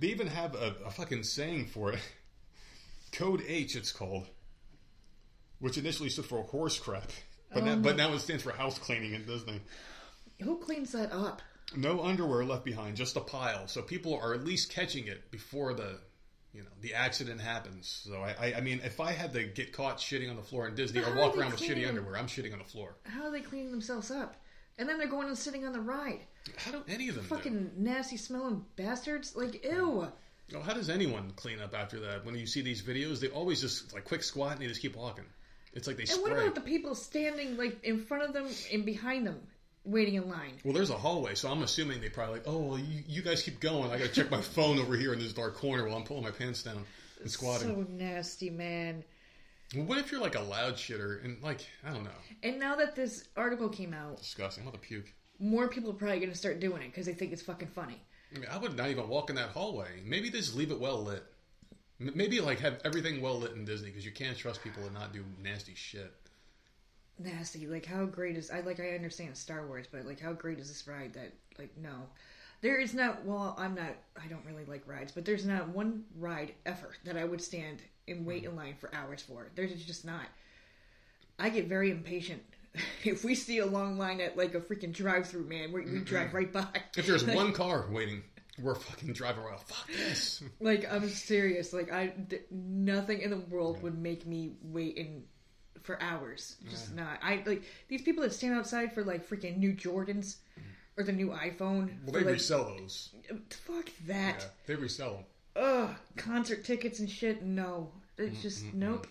They 0.01 0.09
even 0.09 0.27
have 0.27 0.57
a, 0.57 0.75
a 0.85 0.91
fucking 0.91 1.23
saying 1.23 1.67
for 1.67 1.93
it. 1.93 2.01
Code 3.13 3.43
H, 3.47 3.77
it's 3.77 3.93
called, 3.93 4.27
which 5.63 5.79
initially 5.79 6.09
stood 6.09 6.25
for 6.25 6.43
horse 6.43 6.77
crap, 6.77 7.09
but 7.55 7.65
now, 7.65 7.77
but 7.77 7.95
oh. 7.95 7.97
now 7.97 8.13
it 8.13 8.19
stands 8.19 8.43
for 8.43 8.51
house 8.51 8.79
cleaning 8.81 9.15
in 9.15 9.25
Disney. 9.25 9.61
Who 10.43 10.59
cleans 10.59 10.91
that 10.93 11.13
up? 11.13 11.41
No 11.77 12.03
underwear 12.03 12.45
left 12.45 12.65
behind, 12.65 12.97
just 12.97 13.17
a 13.17 13.21
pile. 13.21 13.69
So 13.69 13.81
people 13.81 14.19
are 14.21 14.35
at 14.35 14.45
least 14.45 14.73
catching 14.73 15.07
it 15.07 15.31
before 15.31 15.73
the, 15.73 16.01
you 16.53 16.63
know, 16.63 16.69
the 16.81 16.95
accident 16.95 17.41
happens. 17.41 18.03
So 18.05 18.17
I, 18.17 18.49
I, 18.49 18.55
I 18.57 18.61
mean, 18.61 18.81
if 18.85 18.99
I 18.99 19.13
had 19.13 19.33
to 19.35 19.45
get 19.45 19.73
caught 19.73 19.99
shitting 19.99 20.29
on 20.29 20.37
the 20.37 20.43
floor 20.43 20.67
in 20.67 20.75
Disney 20.75 21.01
or 21.01 21.15
walk 21.15 21.35
do 21.35 21.41
around 21.41 21.53
with 21.53 21.61
shitty 21.61 21.89
underwear, 21.89 22.17
I'm 22.17 22.27
shitting 22.27 22.53
on 22.53 22.59
the 22.59 22.65
floor. 22.65 22.97
How 23.05 23.27
are 23.27 23.31
they 23.31 23.41
cleaning 23.41 23.71
themselves 23.71 24.11
up? 24.11 24.35
And 24.79 24.89
then 24.89 24.99
they're 24.99 25.07
going 25.07 25.29
and 25.29 25.39
sitting 25.39 25.65
on 25.65 25.73
the 25.73 25.81
ride. 25.81 26.21
How 26.57 26.73
do 26.73 26.83
any 26.89 27.09
of 27.09 27.15
them 27.15 27.25
do? 27.25 27.37
Fucking 27.37 27.71
nasty 27.77 28.17
smelling 28.17 28.65
bastards. 28.75 29.37
Like, 29.37 29.65
ew. 29.65 30.09
Oh, 30.57 30.61
how 30.61 30.75
does 30.75 30.91
anyone 30.91 31.33
clean 31.37 31.61
up 31.61 31.73
after 31.73 32.01
that? 32.01 32.25
When 32.27 32.35
you 32.35 32.47
see 32.47 32.63
these 32.63 32.83
videos, 32.83 33.21
they 33.21 33.29
always 33.29 33.61
just 33.61 33.95
like 33.95 34.05
quick 34.05 34.25
squat 34.25 34.55
and 34.55 34.61
they 34.61 34.67
just 34.67 34.83
keep 34.83 34.97
walking. 34.97 35.25
It's 35.75 35.87
like 35.87 35.97
they 35.97 36.03
And 36.03 36.11
spray. 36.11 36.23
what 36.23 36.33
about 36.33 36.55
the 36.55 36.61
people 36.61 36.95
standing 36.95 37.57
like 37.57 37.83
in 37.85 37.99
front 38.05 38.25
of 38.25 38.33
them 38.33 38.47
and 38.73 38.85
behind 38.85 39.27
them, 39.27 39.41
waiting 39.85 40.15
in 40.15 40.29
line? 40.29 40.53
well, 40.65 40.75
there's 40.75 40.91
a 40.91 40.97
hallway, 40.99 41.35
so 41.35 41.51
I'm 41.51 41.63
assuming 41.63 42.01
they 42.01 42.09
probably 42.11 42.35
like, 42.35 42.45
oh, 42.47 42.59
well, 42.59 42.79
you, 42.79 43.03
you 43.07 43.23
guys 43.23 43.43
keep 43.43 43.59
going. 43.61 43.91
I 43.91 43.99
got 43.99 44.09
to 44.09 44.13
check 44.13 44.31
my 44.31 44.41
phone 44.57 44.79
over 44.79 44.97
here 44.97 45.13
in 45.13 45.19
this 45.19 45.33
dark 45.33 45.55
corner 45.57 45.87
while 45.87 45.97
I'm 45.97 46.05
pulling 46.05 46.25
my 46.25 46.31
pants 46.31 46.63
down 46.63 46.85
and 47.21 47.31
squatting. 47.31 47.69
So 47.69 47.87
nasty, 47.91 48.51
man. 48.51 49.03
What 49.75 49.97
if 49.99 50.13
you're 50.13 50.21
like 50.21 50.35
a 50.35 50.41
loud 50.43 50.75
shitter 50.75 51.25
and 51.25 51.43
like 51.43 51.67
I 51.87 51.91
don't 51.95 52.05
know, 52.05 52.11
And 52.43 52.59
now 52.61 52.77
that 52.77 52.95
this 52.95 53.29
article 53.37 53.71
came 53.71 53.95
out, 53.95 54.19
disgusting. 54.19 54.65
I'm 54.65 54.69
gonna 54.71 54.79
puke. 54.83 55.11
more 55.39 55.67
people 55.69 55.91
are 55.91 55.95
probably 55.95 56.19
going 56.19 56.31
to 56.31 56.37
start 56.37 56.61
doing 56.61 56.83
it 56.83 56.89
because 56.89 57.07
they 57.07 57.15
think 57.15 57.33
it's 57.33 57.41
fucking 57.43 57.69
funny. 57.69 57.99
I 58.35 58.39
mean, 58.39 58.49
I 58.53 58.59
would 58.59 58.77
not 58.77 58.89
even 58.91 59.09
walk 59.09 59.31
in 59.31 59.37
that 59.37 59.49
hallway. 59.49 59.89
Maybe 60.05 60.29
they 60.29 60.39
just 60.41 60.55
leave 60.55 60.71
it 60.71 60.79
well 60.81 61.03
lit. 61.03 61.23
Maybe 62.15 62.41
like 62.41 62.61
have 62.61 62.81
everything 62.85 63.21
well 63.21 63.39
lit 63.39 63.53
in 63.53 63.65
Disney 63.65 63.89
because 63.89 64.05
you 64.05 64.13
can't 64.13 64.37
trust 64.37 64.63
people 64.63 64.83
to 64.87 64.93
not 64.93 65.13
do 65.13 65.25
nasty 65.43 65.75
shit. 65.75 66.13
Nasty. 67.19 67.67
Like, 67.67 67.87
how 67.87 68.05
great 68.05 68.37
is 68.37 68.51
I 68.51 68.61
like? 68.61 68.81
I 68.81 68.95
understand 68.95 69.37
Star 69.37 69.67
Wars, 69.67 69.87
but 69.91 70.07
like, 70.07 70.21
how 70.21 70.33
great 70.33 70.59
is 70.59 70.69
this 70.69 70.89
ride? 70.89 71.13
That 71.15 71.33
like, 71.59 71.77
no, 71.77 72.09
there 72.63 72.81
is 72.81 72.95
not. 72.95 73.25
Well, 73.25 73.55
I'm 73.59 73.75
not. 73.75 73.95
I 74.23 74.27
don't 74.29 74.45
really 74.47 74.65
like 74.65 74.87
rides, 74.87 75.13
but 75.13 75.25
there's 75.25 75.45
not 75.45 75.69
one 75.69 76.05
ride 76.19 76.55
ever 76.65 76.95
that 77.05 77.17
I 77.17 77.25
would 77.25 77.43
stand 77.43 77.83
and 78.09 78.25
wait 78.27 78.45
in 78.45 78.51
mm-hmm. 78.51 78.59
line 78.59 78.75
for 78.79 78.91
hours 78.95 79.23
for. 79.23 79.49
There's 79.55 79.85
just 79.85 80.05
not. 80.05 80.27
I 81.39 81.51
get 81.51 81.67
very 81.67 81.91
impatient. 81.91 82.43
If 83.05 83.23
we 83.23 83.35
see 83.35 83.59
a 83.59 83.67
long 83.67 83.99
line 83.99 84.23
at 84.23 84.39
like 84.39 84.55
a 84.55 84.61
freaking 84.61 84.95
drive-through, 84.95 85.45
man, 85.45 85.73
we, 85.73 85.83
we 85.83 85.91
mm-hmm. 85.91 86.05
drive 86.05 86.33
right 86.33 86.51
by. 86.51 86.69
If 86.97 87.07
there's 87.07 87.25
one 87.27 87.53
car 87.53 87.87
waiting, 87.91 88.23
we're 88.61 88.75
fucking 88.75 89.13
driving 89.13 89.45
around. 89.45 89.61
Fuck 89.61 89.89
this. 89.89 90.43
Like 90.61 90.91
I'm 90.91 91.09
serious. 91.09 91.73
Like 91.73 91.93
I, 91.93 92.09
th- 92.09 92.47
nothing 92.51 93.21
in 93.21 93.31
the 93.31 93.39
world 93.39 93.83
would 93.83 93.99
make 93.99 94.27
me 94.27 94.53
wait 94.63 94.97
in 94.97 95.25
for 95.83 96.01
hours. 96.01 96.57
Just 96.69 96.95
not. 96.95 97.19
I 97.23 97.43
like 97.47 97.63
these 97.89 98.03
people 98.03 98.23
that 98.23 98.33
stand 98.33 98.55
outside 98.55 98.93
for 98.93 99.05
like 99.05 99.29
freaking 99.29 99.59
new 99.59 99.73
Jordans 99.73 100.37
mm. 100.59 100.63
or 100.97 101.05
the 101.05 101.13
new 101.13 101.29
iPhone. 101.29 102.03
Well, 102.05 102.13
they 102.13 102.21
like, 102.21 102.35
resell 102.35 102.65
those. 102.65 103.11
Uh, 103.31 103.37
fuck 103.51 103.91
that. 104.07 104.37
Yeah, 104.41 104.45
they 104.67 104.75
resell 104.75 105.15
them. 105.15 105.25
Ugh, 105.55 105.91
concert 106.17 106.65
tickets 106.65 107.01
and 107.01 107.11
shit. 107.11 107.43
No, 107.43 107.91
it's 108.17 108.33
mm-hmm, 108.33 108.43
just 108.43 108.65
mm-hmm. 108.65 108.79
nope. 108.79 109.07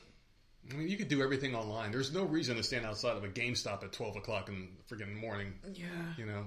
I 0.71 0.75
mean, 0.75 0.87
you 0.87 0.97
could 0.97 1.09
do 1.09 1.21
everything 1.21 1.55
online. 1.55 1.91
There's 1.91 2.13
no 2.13 2.23
reason 2.23 2.55
to 2.55 2.63
stand 2.63 2.85
outside 2.85 3.17
of 3.17 3.23
a 3.23 3.27
GameStop 3.27 3.83
at 3.83 3.91
12 3.91 4.17
o'clock 4.17 4.47
in 4.47 4.69
the 4.77 4.95
freaking 4.95 5.19
morning, 5.19 5.53
Yeah, 5.73 5.85
you 6.17 6.25
know? 6.25 6.45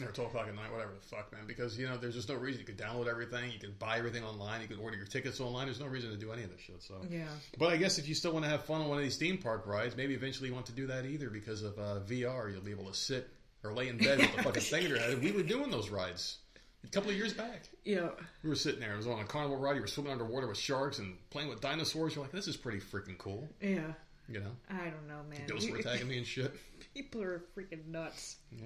Or 0.00 0.10
12 0.10 0.30
o'clock 0.30 0.48
at 0.48 0.54
night, 0.54 0.72
whatever 0.72 0.92
the 0.94 1.06
fuck, 1.06 1.30
man. 1.32 1.42
Because, 1.46 1.76
you 1.78 1.86
know, 1.86 1.98
there's 1.98 2.14
just 2.14 2.28
no 2.28 2.34
reason. 2.36 2.60
You 2.60 2.66
could 2.66 2.78
download 2.78 3.08
everything. 3.08 3.52
You 3.52 3.58
could 3.58 3.78
buy 3.78 3.98
everything 3.98 4.24
online. 4.24 4.62
You 4.62 4.66
could 4.68 4.78
order 4.78 4.96
your 4.96 5.04
tickets 5.04 5.38
online. 5.38 5.66
There's 5.66 5.80
no 5.80 5.86
reason 5.86 6.10
to 6.10 6.16
do 6.16 6.32
any 6.32 6.42
of 6.44 6.50
this 6.50 6.60
shit, 6.60 6.82
so. 6.82 6.94
yeah. 7.10 7.26
But 7.58 7.72
I 7.72 7.76
guess 7.76 7.98
if 7.98 8.08
you 8.08 8.14
still 8.14 8.32
want 8.32 8.44
to 8.46 8.50
have 8.50 8.64
fun 8.64 8.80
on 8.80 8.88
one 8.88 8.96
of 8.96 9.04
these 9.04 9.18
theme 9.18 9.36
park 9.36 9.66
rides, 9.66 9.94
maybe 9.96 10.14
eventually 10.14 10.48
you 10.48 10.54
want 10.54 10.66
to 10.66 10.72
do 10.72 10.86
that 10.86 11.04
either 11.04 11.28
because 11.28 11.62
of 11.62 11.78
uh, 11.78 12.00
VR. 12.08 12.50
You'll 12.50 12.62
be 12.62 12.70
able 12.70 12.86
to 12.86 12.94
sit 12.94 13.28
or 13.64 13.74
lay 13.74 13.88
in 13.88 13.98
bed 13.98 14.18
with 14.18 14.34
the 14.36 14.42
fucking 14.44 14.62
thing 14.62 14.84
in 14.84 14.88
your 14.88 14.98
head. 14.98 15.22
We 15.22 15.30
were 15.32 15.42
doing 15.42 15.70
those 15.70 15.90
rides 15.90 16.38
a 16.84 16.88
couple 16.88 17.10
of 17.10 17.16
years 17.16 17.34
back. 17.34 17.68
Yeah. 17.84 18.08
We 18.42 18.48
were 18.48 18.56
sitting 18.56 18.80
there. 18.80 18.94
It 18.94 18.96
was 18.96 19.06
on 19.06 19.20
a 19.20 19.24
carnival 19.24 19.58
ride. 19.58 19.76
You 19.76 19.82
were 19.82 19.86
swimming 19.86 20.12
underwater 20.12 20.48
with 20.48 20.58
sharks 20.58 20.98
and 21.00 21.16
playing 21.30 21.48
with 21.48 21.60
dinosaurs. 21.60 22.14
You're 22.14 22.24
like, 22.24 22.32
this 22.32 22.48
is 22.48 22.56
pretty 22.56 22.78
freaking 22.80 23.18
cool. 23.18 23.48
Yeah. 23.60 23.92
You 24.28 24.40
know, 24.40 24.52
I 24.70 24.84
don't 24.84 25.08
know, 25.08 25.20
man. 25.28 25.40
ghosts 25.46 25.68
were 25.68 25.76
attacking 25.78 26.08
me 26.08 26.16
and 26.16 26.26
shit. 26.26 26.52
People 26.94 27.22
are 27.22 27.42
freaking 27.56 27.86
nuts. 27.88 28.36
Yeah. 28.50 28.64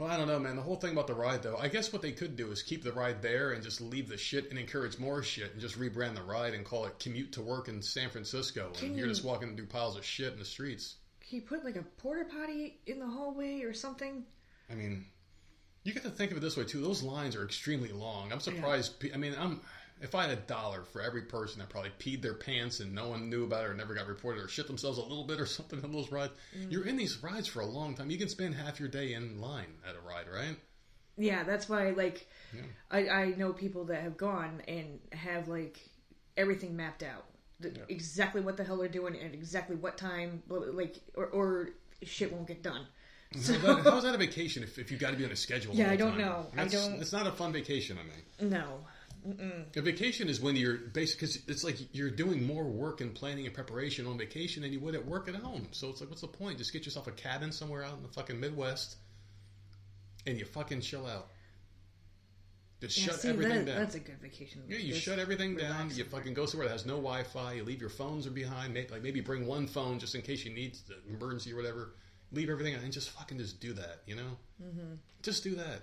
Well, 0.00 0.10
I 0.10 0.16
don't 0.16 0.28
know, 0.28 0.38
man. 0.38 0.56
The 0.56 0.62
whole 0.62 0.76
thing 0.76 0.92
about 0.92 1.08
the 1.08 1.14
ride, 1.14 1.42
though, 1.42 1.58
I 1.58 1.68
guess 1.68 1.92
what 1.92 2.00
they 2.00 2.12
could 2.12 2.34
do 2.34 2.50
is 2.52 2.62
keep 2.62 2.82
the 2.82 2.90
ride 2.92 3.20
there 3.20 3.52
and 3.52 3.62
just 3.62 3.82
leave 3.82 4.08
the 4.08 4.16
shit 4.16 4.48
and 4.48 4.58
encourage 4.58 4.98
more 4.98 5.22
shit 5.22 5.52
and 5.52 5.60
just 5.60 5.78
rebrand 5.78 6.14
the 6.14 6.22
ride 6.22 6.54
and 6.54 6.64
call 6.64 6.86
it 6.86 6.98
Commute 6.98 7.32
to 7.32 7.42
Work 7.42 7.68
in 7.68 7.82
San 7.82 8.08
Francisco. 8.08 8.70
Can 8.72 8.88
and 8.88 8.96
you're 8.96 9.08
you- 9.08 9.12
just 9.12 9.26
walking 9.26 9.54
through 9.54 9.66
piles 9.66 9.98
of 9.98 10.04
shit 10.04 10.32
in 10.32 10.38
the 10.38 10.44
streets. 10.46 10.96
Can 11.28 11.36
you 11.36 11.42
put 11.42 11.66
like 11.66 11.76
a 11.76 11.82
porta 11.82 12.24
potty 12.24 12.80
in 12.86 12.98
the 12.98 13.06
hallway 13.06 13.60
or 13.60 13.74
something? 13.74 14.24
I 14.70 14.74
mean, 14.74 15.04
you 15.84 15.92
got 15.92 16.04
to 16.04 16.10
think 16.10 16.30
of 16.30 16.38
it 16.38 16.40
this 16.40 16.56
way 16.56 16.64
too. 16.64 16.80
Those 16.80 17.02
lines 17.02 17.36
are 17.36 17.44
extremely 17.44 17.92
long. 17.92 18.32
I'm 18.32 18.40
surprised. 18.40 18.98
pe 19.00 19.12
I 19.12 19.18
mean, 19.18 19.34
I'm 19.38 19.60
if 20.00 20.14
I 20.14 20.22
had 20.22 20.30
a 20.30 20.40
dollar 20.40 20.84
for 20.84 21.02
every 21.02 21.22
person 21.22 21.58
that 21.60 21.68
probably 21.68 21.90
peed 21.98 22.22
their 22.22 22.34
pants 22.34 22.80
and 22.80 22.94
no 22.94 23.08
one 23.08 23.28
knew 23.28 23.44
about 23.44 23.64
it 23.64 23.70
or 23.70 23.74
never 23.74 23.94
got 23.94 24.06
reported 24.06 24.42
or 24.44 24.48
shit 24.48 24.66
themselves 24.66 24.98
a 24.98 25.02
little 25.02 25.24
bit 25.24 25.40
or 25.40 25.46
something 25.58 25.82
on 25.84 25.92
those 25.92 26.10
rides. 26.10 26.32
Mm-hmm. 26.56 26.70
You're 26.70 26.86
in 26.86 26.96
these 26.96 27.22
rides 27.22 27.46
for 27.48 27.60
a 27.60 27.66
long 27.66 27.94
time. 27.94 28.10
You 28.10 28.18
can 28.18 28.28
spend 28.28 28.54
half 28.54 28.80
your 28.80 28.88
day 28.88 29.12
in 29.14 29.40
line 29.40 29.74
at 29.88 29.94
a 29.96 30.00
ride, 30.00 30.26
right? 30.32 30.56
Yeah, 31.16 31.42
that's 31.44 31.68
why 31.68 31.90
like 31.90 32.26
Yeah. 32.54 32.62
I, 32.90 33.08
I 33.08 33.24
know 33.36 33.52
people 33.52 33.84
that 33.86 34.02
have 34.02 34.16
gone 34.16 34.62
and 34.66 35.00
have 35.12 35.48
like 35.48 35.78
everything 36.36 36.76
mapped 36.76 37.02
out. 37.02 37.26
The, 37.60 37.68
Yeah. 37.70 37.82
Exactly 37.90 38.40
what 38.40 38.56
the 38.56 38.64
hell 38.64 38.78
they're 38.78 38.88
doing 38.88 39.16
and 39.16 39.34
exactly 39.34 39.76
what 39.76 39.98
time 39.98 40.42
like 40.48 40.96
or, 41.14 41.26
or 41.26 41.68
shit 42.02 42.32
won't 42.32 42.46
get 42.48 42.62
done. 42.62 42.86
So 43.38 43.52
How's 43.52 43.62
that, 43.84 43.90
how's 43.92 44.02
that 44.04 44.14
a 44.14 44.18
vacation 44.18 44.62
if, 44.62 44.78
if 44.78 44.90
you 44.90 44.96
got 44.96 45.10
to 45.10 45.16
be 45.16 45.24
on 45.24 45.30
a 45.30 45.36
schedule? 45.36 45.74
Yeah, 45.74 45.88
the 45.88 45.92
I 45.92 45.96
don't 45.96 46.10
time? 46.12 46.18
know. 46.20 46.46
I 46.56 46.64
don't- 46.66 47.00
It's 47.00 47.12
not 47.12 47.26
a 47.26 47.32
fun 47.32 47.52
vacation. 47.52 47.96
I 47.98 48.02
mean, 48.02 48.50
no. 48.50 48.80
A 49.76 49.80
vacation 49.80 50.28
is 50.28 50.40
when 50.40 50.56
you're 50.56 50.76
basically 50.76 51.28
because 51.28 51.48
it's 51.48 51.64
like 51.64 51.76
you're 51.94 52.10
doing 52.10 52.46
more 52.46 52.64
work 52.64 53.00
and 53.00 53.14
planning 53.14 53.46
and 53.46 53.54
preparation 53.54 54.06
on 54.06 54.18
vacation 54.18 54.62
than 54.62 54.72
you 54.72 54.80
would 54.80 54.94
at 54.94 55.04
work 55.04 55.28
at 55.28 55.34
home. 55.34 55.68
So 55.72 55.88
it's 55.88 56.00
like, 56.00 56.10
what's 56.10 56.22
the 56.22 56.28
point? 56.28 56.58
Just 56.58 56.72
get 56.72 56.84
yourself 56.84 57.06
a 57.06 57.12
cabin 57.12 57.52
somewhere 57.52 57.84
out 57.84 57.96
in 57.96 58.02
the 58.02 58.08
fucking 58.08 58.38
Midwest, 58.38 58.96
and 60.26 60.38
you 60.38 60.44
fucking 60.44 60.80
chill 60.80 61.06
out. 61.06 61.28
Just 62.80 62.98
Yeah, 62.98 63.06
shut 63.06 63.20
see, 63.20 63.28
everything 63.28 63.64
that, 63.66 63.72
down. 63.72 63.76
that's 63.80 63.94
a 63.94 64.00
good 64.00 64.20
vacation. 64.20 64.62
Yeah, 64.68 64.78
you 64.78 64.94
Just 64.94 65.04
shut 65.04 65.18
everything 65.18 65.54
down. 65.54 65.90
You 65.94 66.04
fucking 66.04 66.32
go 66.32 66.46
somewhere 66.46 66.68
that 66.68 66.72
has 66.72 66.86
no 66.86 66.94
Wi-Fi. 66.94 67.54
You 67.54 67.64
leave 67.64 67.80
your 67.80 67.90
phones 67.90 68.26
are 68.26 68.30
behind. 68.30 68.72
Maybe, 68.72 68.88
like 68.88 69.02
maybe 69.02 69.20
bring 69.20 69.46
one 69.46 69.66
phone 69.66 69.98
just 69.98 70.14
in 70.14 70.22
case 70.22 70.44
you 70.44 70.52
need 70.52 70.78
the 70.88 70.96
emergency 71.14 71.52
or 71.52 71.56
whatever. 71.56 71.94
Leave 72.32 72.48
everything 72.48 72.74
and 72.74 72.92
just 72.92 73.10
fucking 73.10 73.38
just 73.38 73.60
do 73.60 73.74
that. 73.74 74.00
You 74.06 74.16
know, 74.16 74.36
mm-hmm. 74.62 74.94
just 75.22 75.44
do 75.44 75.54
that. 75.56 75.82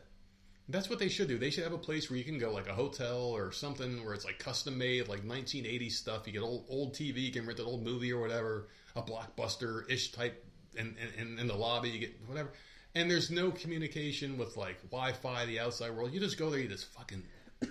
That's 0.70 0.90
what 0.90 1.00
they 1.00 1.08
should 1.08 1.30
do. 1.30 1.38
They 1.38 1.50
should 1.50 1.64
have 1.64 1.74
a 1.74 1.78
place 1.78 2.10
where 2.10 2.18
you 2.18 2.26
can 2.26 2.38
go, 2.38 2.52
like 2.52 2.68
a 2.68 2.74
hotel 2.74 3.20
or 3.20 3.52
something, 3.54 4.04
where 4.04 4.14
it's 4.14 4.26
like 4.26 4.38
custom 4.38 4.78
made, 4.78 5.08
like 5.08 5.24
1980s 5.24 5.94
stuff. 5.94 6.28
You 6.28 6.34
get 6.34 6.42
old 6.42 6.66
old 6.70 6.94
TV, 6.94 7.22
you 7.22 7.32
can 7.32 7.46
rent 7.46 7.60
an 7.60 7.66
old 7.66 7.84
movie 7.84 8.12
or 8.12 8.20
whatever, 8.20 8.68
a 8.96 9.02
blockbuster 9.02 9.90
ish 9.90 10.12
type 10.12 10.44
in, 10.78 10.96
in, 11.18 11.40
in 11.40 11.48
the 11.48 11.56
lobby, 11.56 11.90
you 11.90 12.00
get 12.00 12.20
whatever. 12.28 12.52
And 12.96 13.10
there's 13.10 13.30
no 13.30 13.52
communication 13.52 14.38
with 14.38 14.58
like 14.58 14.82
Wi-Fi, 14.92 15.46
the 15.46 15.60
outside 15.60 15.92
world. 15.92 16.14
You 16.14 16.20
just 16.20 16.38
go 16.38 16.50
there, 16.50 16.60
you 16.60 16.68
just 16.68 16.86
fucking 16.94 17.24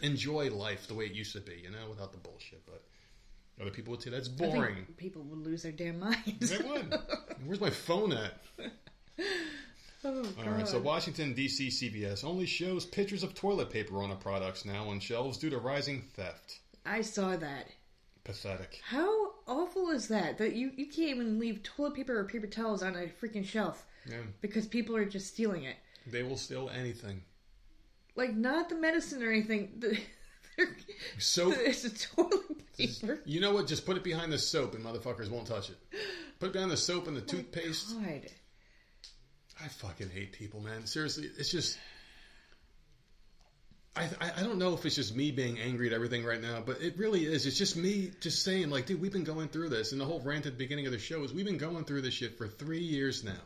enjoy 0.02 0.50
life 0.50 0.86
the 0.86 0.94
way 0.94 1.06
it 1.06 1.12
used 1.12 1.32
to 1.34 1.40
be, 1.40 1.60
you 1.62 1.70
know, 1.70 1.88
without 1.88 2.12
the 2.12 2.18
bullshit. 2.18 2.64
But 2.66 2.82
other 3.60 3.70
people 3.70 3.92
would 3.92 4.02
say 4.02 4.10
that's 4.10 4.28
I 4.28 4.36
think 4.36 4.54
boring. 4.54 4.86
people 4.96 5.22
would 5.24 5.44
lose 5.44 5.62
their 5.62 5.72
damn 5.72 5.98
minds. 6.00 6.50
They 6.50 6.58
would. 6.58 6.94
Where's 7.44 7.60
my 7.60 7.70
phone 7.70 8.12
at? 8.12 8.40
oh, 10.06 10.42
All 10.44 10.50
right, 10.52 10.68
so 10.68 10.78
Washington 10.78 11.34
D.C. 11.34 11.68
CVS 11.68 12.24
only 12.24 12.46
shows 12.46 12.84
pictures 12.86 13.22
of 13.22 13.34
toilet 13.34 13.70
paper 13.70 13.98
on 14.02 14.10
the 14.10 14.16
products 14.16 14.64
now 14.64 14.88
on 14.88 15.00
shelves 15.00 15.38
due 15.38 15.50
to 15.50 15.58
rising 15.58 16.02
theft. 16.14 16.60
I 16.84 17.00
saw 17.02 17.36
that. 17.36 17.68
Pathetic. 18.24 18.80
How 18.88 19.32
awful 19.46 19.90
is 19.90 20.08
that? 20.08 20.38
That 20.38 20.54
you, 20.54 20.72
you 20.76 20.86
can't 20.86 21.10
even 21.10 21.38
leave 21.38 21.62
toilet 21.62 21.94
paper 21.94 22.18
or 22.18 22.24
paper 22.24 22.46
towels 22.46 22.82
on 22.82 22.94
a 22.96 23.06
freaking 23.06 23.44
shelf 23.44 23.84
Yeah, 24.08 24.18
because 24.40 24.66
people 24.66 24.96
are 24.96 25.04
just 25.04 25.28
stealing 25.28 25.64
it. 25.64 25.76
they 26.06 26.22
will 26.22 26.36
steal 26.36 26.70
anything. 26.76 27.22
Like, 28.16 28.34
not 28.34 28.68
the 28.68 28.74
medicine 28.76 29.22
or 29.22 29.30
anything. 29.30 29.82
The, 30.58 30.66
Soap. 31.18 31.54
it's 31.58 31.84
a 31.84 31.90
toilet 31.90 32.40
paper. 32.78 33.18
You 33.26 33.40
know 33.40 33.52
what? 33.52 33.66
Just 33.66 33.84
put 33.84 33.98
it 33.98 34.02
behind 34.02 34.32
the 34.32 34.38
soap, 34.38 34.74
and 34.74 34.82
motherfuckers 34.82 35.30
won't 35.30 35.46
touch 35.46 35.68
it. 35.68 35.76
Put 36.40 36.46
it 36.46 36.52
behind 36.54 36.70
the 36.70 36.78
soap 36.78 37.08
and 37.08 37.16
the 37.16 37.20
oh 37.20 37.24
toothpaste. 37.24 37.94
God. 37.94 38.22
I 39.62 39.68
fucking 39.68 40.10
hate 40.10 40.32
people, 40.32 40.60
man. 40.60 40.86
Seriously, 40.86 41.30
it's 41.38 41.50
just. 41.50 41.78
I, 43.96 44.10
I 44.36 44.42
don't 44.42 44.58
know 44.58 44.74
if 44.74 44.84
it's 44.84 44.96
just 44.96 45.16
me 45.16 45.30
being 45.30 45.58
angry 45.58 45.86
at 45.86 45.94
everything 45.94 46.22
right 46.22 46.40
now, 46.40 46.62
but 46.64 46.82
it 46.82 46.98
really 46.98 47.24
is. 47.24 47.46
It's 47.46 47.56
just 47.56 47.76
me 47.78 48.10
just 48.20 48.42
saying, 48.42 48.68
like, 48.68 48.84
dude, 48.84 49.00
we've 49.00 49.12
been 49.12 49.24
going 49.24 49.48
through 49.48 49.70
this, 49.70 49.92
and 49.92 50.00
the 50.00 50.04
whole 50.04 50.20
rant 50.20 50.44
at 50.44 50.52
the 50.52 50.58
beginning 50.58 50.84
of 50.84 50.92
the 50.92 50.98
show 50.98 51.24
is 51.24 51.32
we've 51.32 51.46
been 51.46 51.56
going 51.56 51.84
through 51.84 52.02
this 52.02 52.12
shit 52.12 52.36
for 52.36 52.46
three 52.46 52.82
years 52.82 53.24
now, 53.24 53.40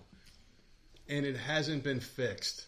and 1.08 1.24
it 1.24 1.36
hasn't 1.36 1.84
been 1.84 2.00
fixed. 2.00 2.66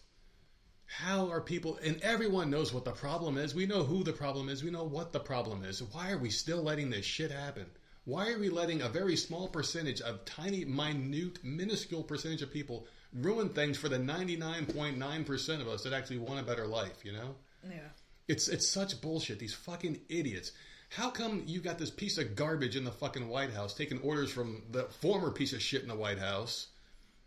How 0.85 1.29
are 1.29 1.41
people, 1.41 1.77
and 1.83 2.01
everyone 2.01 2.49
knows 2.49 2.73
what 2.73 2.85
the 2.85 2.91
problem 2.91 3.37
is. 3.37 3.53
We 3.53 3.65
know 3.65 3.83
who 3.83 4.05
the 4.05 4.13
problem 4.13 4.47
is. 4.47 4.63
We 4.63 4.71
know 4.71 4.85
what 4.85 5.11
the 5.11 5.19
problem 5.19 5.65
is. 5.65 5.83
Why 5.83 6.11
are 6.11 6.17
we 6.17 6.29
still 6.29 6.63
letting 6.63 6.89
this 6.89 7.05
shit 7.05 7.31
happen? 7.31 7.65
Why 8.05 8.31
are 8.31 8.39
we 8.39 8.49
letting 8.49 8.81
a 8.81 8.89
very 8.89 9.17
small 9.17 9.49
percentage 9.49 9.99
of 9.99 10.23
tiny, 10.23 10.63
minute, 10.63 11.43
minuscule 11.43 12.03
percentage 12.03 12.41
of 12.41 12.53
people 12.53 12.87
ruin 13.13 13.49
things 13.49 13.77
for 13.77 13.89
the 13.89 13.97
99.9% 13.97 15.61
of 15.61 15.67
us 15.67 15.83
that 15.83 15.93
actually 15.93 16.17
want 16.17 16.39
a 16.39 16.43
better 16.43 16.65
life, 16.65 17.03
you 17.03 17.11
know? 17.11 17.35
Yeah. 17.69 17.79
It's 18.27 18.47
it's 18.47 18.69
such 18.69 19.01
bullshit. 19.01 19.39
These 19.39 19.53
fucking 19.53 19.99
idiots. 20.09 20.51
How 20.89 21.09
come 21.09 21.43
you 21.45 21.59
got 21.59 21.77
this 21.77 21.89
piece 21.89 22.17
of 22.17 22.35
garbage 22.35 22.75
in 22.75 22.83
the 22.83 22.91
fucking 22.91 23.27
White 23.27 23.51
House 23.51 23.73
taking 23.73 23.99
orders 23.99 24.31
from 24.31 24.63
the 24.71 24.83
former 25.01 25.31
piece 25.31 25.53
of 25.53 25.61
shit 25.61 25.81
in 25.81 25.87
the 25.87 25.95
White 25.95 26.19
House 26.19 26.67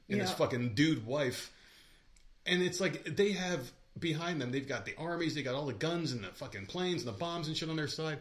and 0.09 0.21
his 0.21 0.31
fucking 0.31 0.75
dude 0.75 1.05
wife? 1.07 1.53
And 2.47 2.63
it's 2.63 2.81
like 2.81 3.05
they 3.05 3.33
have 3.33 3.71
behind 3.99 4.41
them, 4.41 4.53
they've 4.53 4.69
got 4.69 4.85
the 4.85 4.95
armies, 4.97 5.35
they 5.35 5.43
got 5.43 5.55
all 5.55 5.67
the 5.67 5.73
guns 5.73 6.13
and 6.13 6.23
the 6.23 6.29
fucking 6.29 6.67
planes 6.67 7.03
and 7.05 7.13
the 7.13 7.19
bombs 7.19 7.49
and 7.49 7.57
shit 7.57 7.69
on 7.69 7.77
their 7.77 7.89
side. 7.89 8.19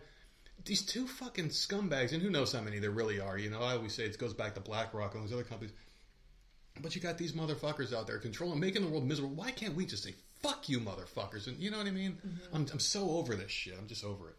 These 0.63 0.83
two 0.83 1.05
fucking 1.05 1.49
scumbags, 1.49 2.11
and 2.11 2.21
who 2.21 2.29
knows 2.29 2.51
how 2.53 2.61
many 2.61 2.79
there 2.79 2.89
really 2.89 3.19
are. 3.19 3.37
You 3.37 3.51
know, 3.51 3.61
I 3.61 3.73
always 3.73 3.93
say 3.93 4.05
it 4.05 4.17
goes 4.17 4.33
back 4.33 4.55
to 4.55 4.61
BlackRock 4.61 5.13
and 5.13 5.23
those 5.23 5.33
other 5.33 5.43
companies. 5.43 5.73
But 6.81 6.95
you 6.95 7.01
got 7.01 7.17
these 7.17 7.33
motherfuckers 7.33 7.93
out 7.93 8.07
there 8.07 8.17
controlling, 8.19 8.59
making 8.59 8.83
the 8.83 8.89
world 8.89 9.07
miserable. 9.07 9.35
Why 9.35 9.51
can't 9.51 9.75
we 9.75 9.85
just 9.85 10.03
say 10.03 10.13
"fuck 10.41 10.67
you, 10.67 10.79
motherfuckers"? 10.79 11.47
And 11.47 11.57
you 11.57 11.71
know 11.71 11.77
what 11.77 11.87
I 11.87 11.91
mean? 11.91 12.17
I'm, 12.53 12.67
I'm 12.71 12.79
so 12.79 13.11
over 13.11 13.35
this 13.35 13.51
shit. 13.51 13.75
I'm 13.77 13.87
just 13.87 14.03
over 14.03 14.29
it. 14.29 14.35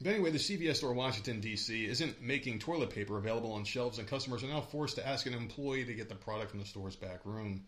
But 0.00 0.10
anyway, 0.10 0.30
the 0.30 0.38
CVS 0.38 0.76
store 0.76 0.90
in 0.90 0.96
Washington 0.96 1.40
D.C. 1.40 1.86
isn't 1.86 2.20
making 2.20 2.58
toilet 2.58 2.90
paper 2.90 3.16
available 3.16 3.52
on 3.52 3.64
shelves, 3.64 3.98
and 3.98 4.08
customers 4.08 4.42
are 4.42 4.48
now 4.48 4.60
forced 4.60 4.96
to 4.96 5.06
ask 5.06 5.26
an 5.26 5.34
employee 5.34 5.84
to 5.84 5.94
get 5.94 6.08
the 6.08 6.14
product 6.14 6.50
from 6.50 6.60
the 6.60 6.66
store's 6.66 6.96
back 6.96 7.20
room. 7.24 7.66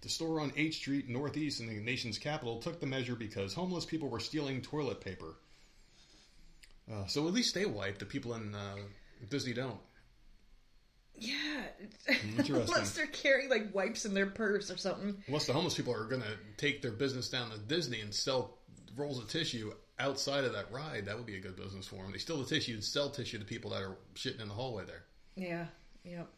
The 0.00 0.08
store 0.08 0.40
on 0.40 0.52
H 0.56 0.76
Street 0.76 1.08
Northeast 1.08 1.60
in 1.60 1.66
the 1.66 1.80
nation's 1.80 2.18
capital 2.18 2.58
took 2.58 2.80
the 2.80 2.86
measure 2.86 3.16
because 3.16 3.54
homeless 3.54 3.84
people 3.84 4.08
were 4.08 4.20
stealing 4.20 4.60
toilet 4.60 5.00
paper. 5.00 5.34
Uh, 6.92 7.06
so 7.06 7.26
at 7.26 7.34
least 7.34 7.54
they 7.54 7.66
wipe. 7.66 7.98
The 7.98 8.06
people 8.06 8.34
in 8.34 8.54
uh, 8.54 8.76
Disney 9.28 9.52
don't. 9.52 9.80
Yeah. 11.20 11.62
Unless 12.48 12.94
they're 12.94 13.06
carrying 13.06 13.50
like 13.50 13.74
wipes 13.74 14.04
in 14.04 14.14
their 14.14 14.26
purse 14.26 14.70
or 14.70 14.76
something. 14.76 15.22
Unless 15.26 15.46
the 15.46 15.52
homeless 15.52 15.74
people 15.74 15.94
are 15.94 16.04
going 16.04 16.22
to 16.22 16.36
take 16.56 16.82
their 16.82 16.92
business 16.92 17.28
down 17.28 17.50
to 17.50 17.58
Disney 17.58 18.00
and 18.00 18.14
sell 18.14 18.58
rolls 18.96 19.18
of 19.18 19.28
tissue 19.28 19.72
outside 19.98 20.44
of 20.44 20.52
that 20.52 20.70
ride, 20.72 21.06
that 21.06 21.16
would 21.16 21.26
be 21.26 21.36
a 21.36 21.40
good 21.40 21.56
business 21.56 21.86
for 21.86 21.96
them. 21.96 22.12
They 22.12 22.18
steal 22.18 22.38
the 22.38 22.44
tissue 22.44 22.74
and 22.74 22.84
sell 22.84 23.10
tissue 23.10 23.38
to 23.38 23.44
people 23.44 23.70
that 23.70 23.82
are 23.82 23.96
shitting 24.14 24.40
in 24.40 24.48
the 24.48 24.54
hallway 24.54 24.84
there. 24.84 25.04
Yeah. 25.36 25.66
Yep. 26.04 26.28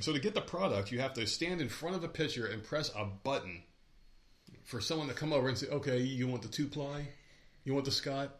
So 0.00 0.12
to 0.12 0.18
get 0.18 0.34
the 0.34 0.40
product, 0.40 0.90
you 0.90 1.00
have 1.00 1.12
to 1.14 1.26
stand 1.26 1.60
in 1.60 1.68
front 1.68 1.96
of 1.96 2.04
a 2.04 2.08
picture 2.08 2.46
and 2.46 2.62
press 2.62 2.90
a 2.96 3.04
button 3.04 3.62
for 4.64 4.80
someone 4.80 5.08
to 5.08 5.14
come 5.14 5.32
over 5.32 5.48
and 5.48 5.58
say, 5.58 5.66
"Okay, 5.68 6.00
you 6.00 6.26
want 6.28 6.42
the 6.42 6.48
two 6.48 6.66
ply? 6.66 7.08
You 7.64 7.74
want 7.74 7.84
the 7.84 7.90
Scott? 7.90 8.38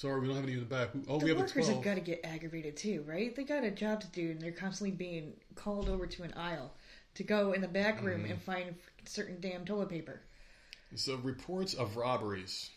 Sorry, 0.00 0.18
we 0.18 0.28
don't 0.28 0.36
have 0.36 0.44
any 0.44 0.54
in 0.54 0.60
the 0.60 0.64
back. 0.64 0.88
Oh, 1.08 1.18
The 1.18 1.24
we 1.24 1.30
have 1.30 1.36
a 1.36 1.42
workers 1.42 1.66
12. 1.66 1.74
have 1.74 1.84
got 1.84 1.94
to 1.96 2.00
get 2.00 2.20
aggravated 2.24 2.74
too, 2.74 3.04
right? 3.06 3.36
They 3.36 3.44
got 3.44 3.64
a 3.64 3.70
job 3.70 4.00
to 4.00 4.06
do, 4.06 4.30
and 4.30 4.40
they're 4.40 4.50
constantly 4.50 4.96
being 4.96 5.34
called 5.56 5.90
over 5.90 6.06
to 6.06 6.22
an 6.22 6.32
aisle 6.38 6.72
to 7.16 7.22
go 7.22 7.52
in 7.52 7.60
the 7.60 7.68
back 7.68 8.02
room 8.02 8.22
Mm-hmm. 8.22 8.30
and 8.32 8.40
find 8.42 8.74
certain 9.04 9.36
damn 9.40 9.66
toilet 9.66 9.90
paper. 9.90 10.22
So 10.94 11.16
reports 11.16 11.74
of 11.74 11.98
robberies 11.98 12.70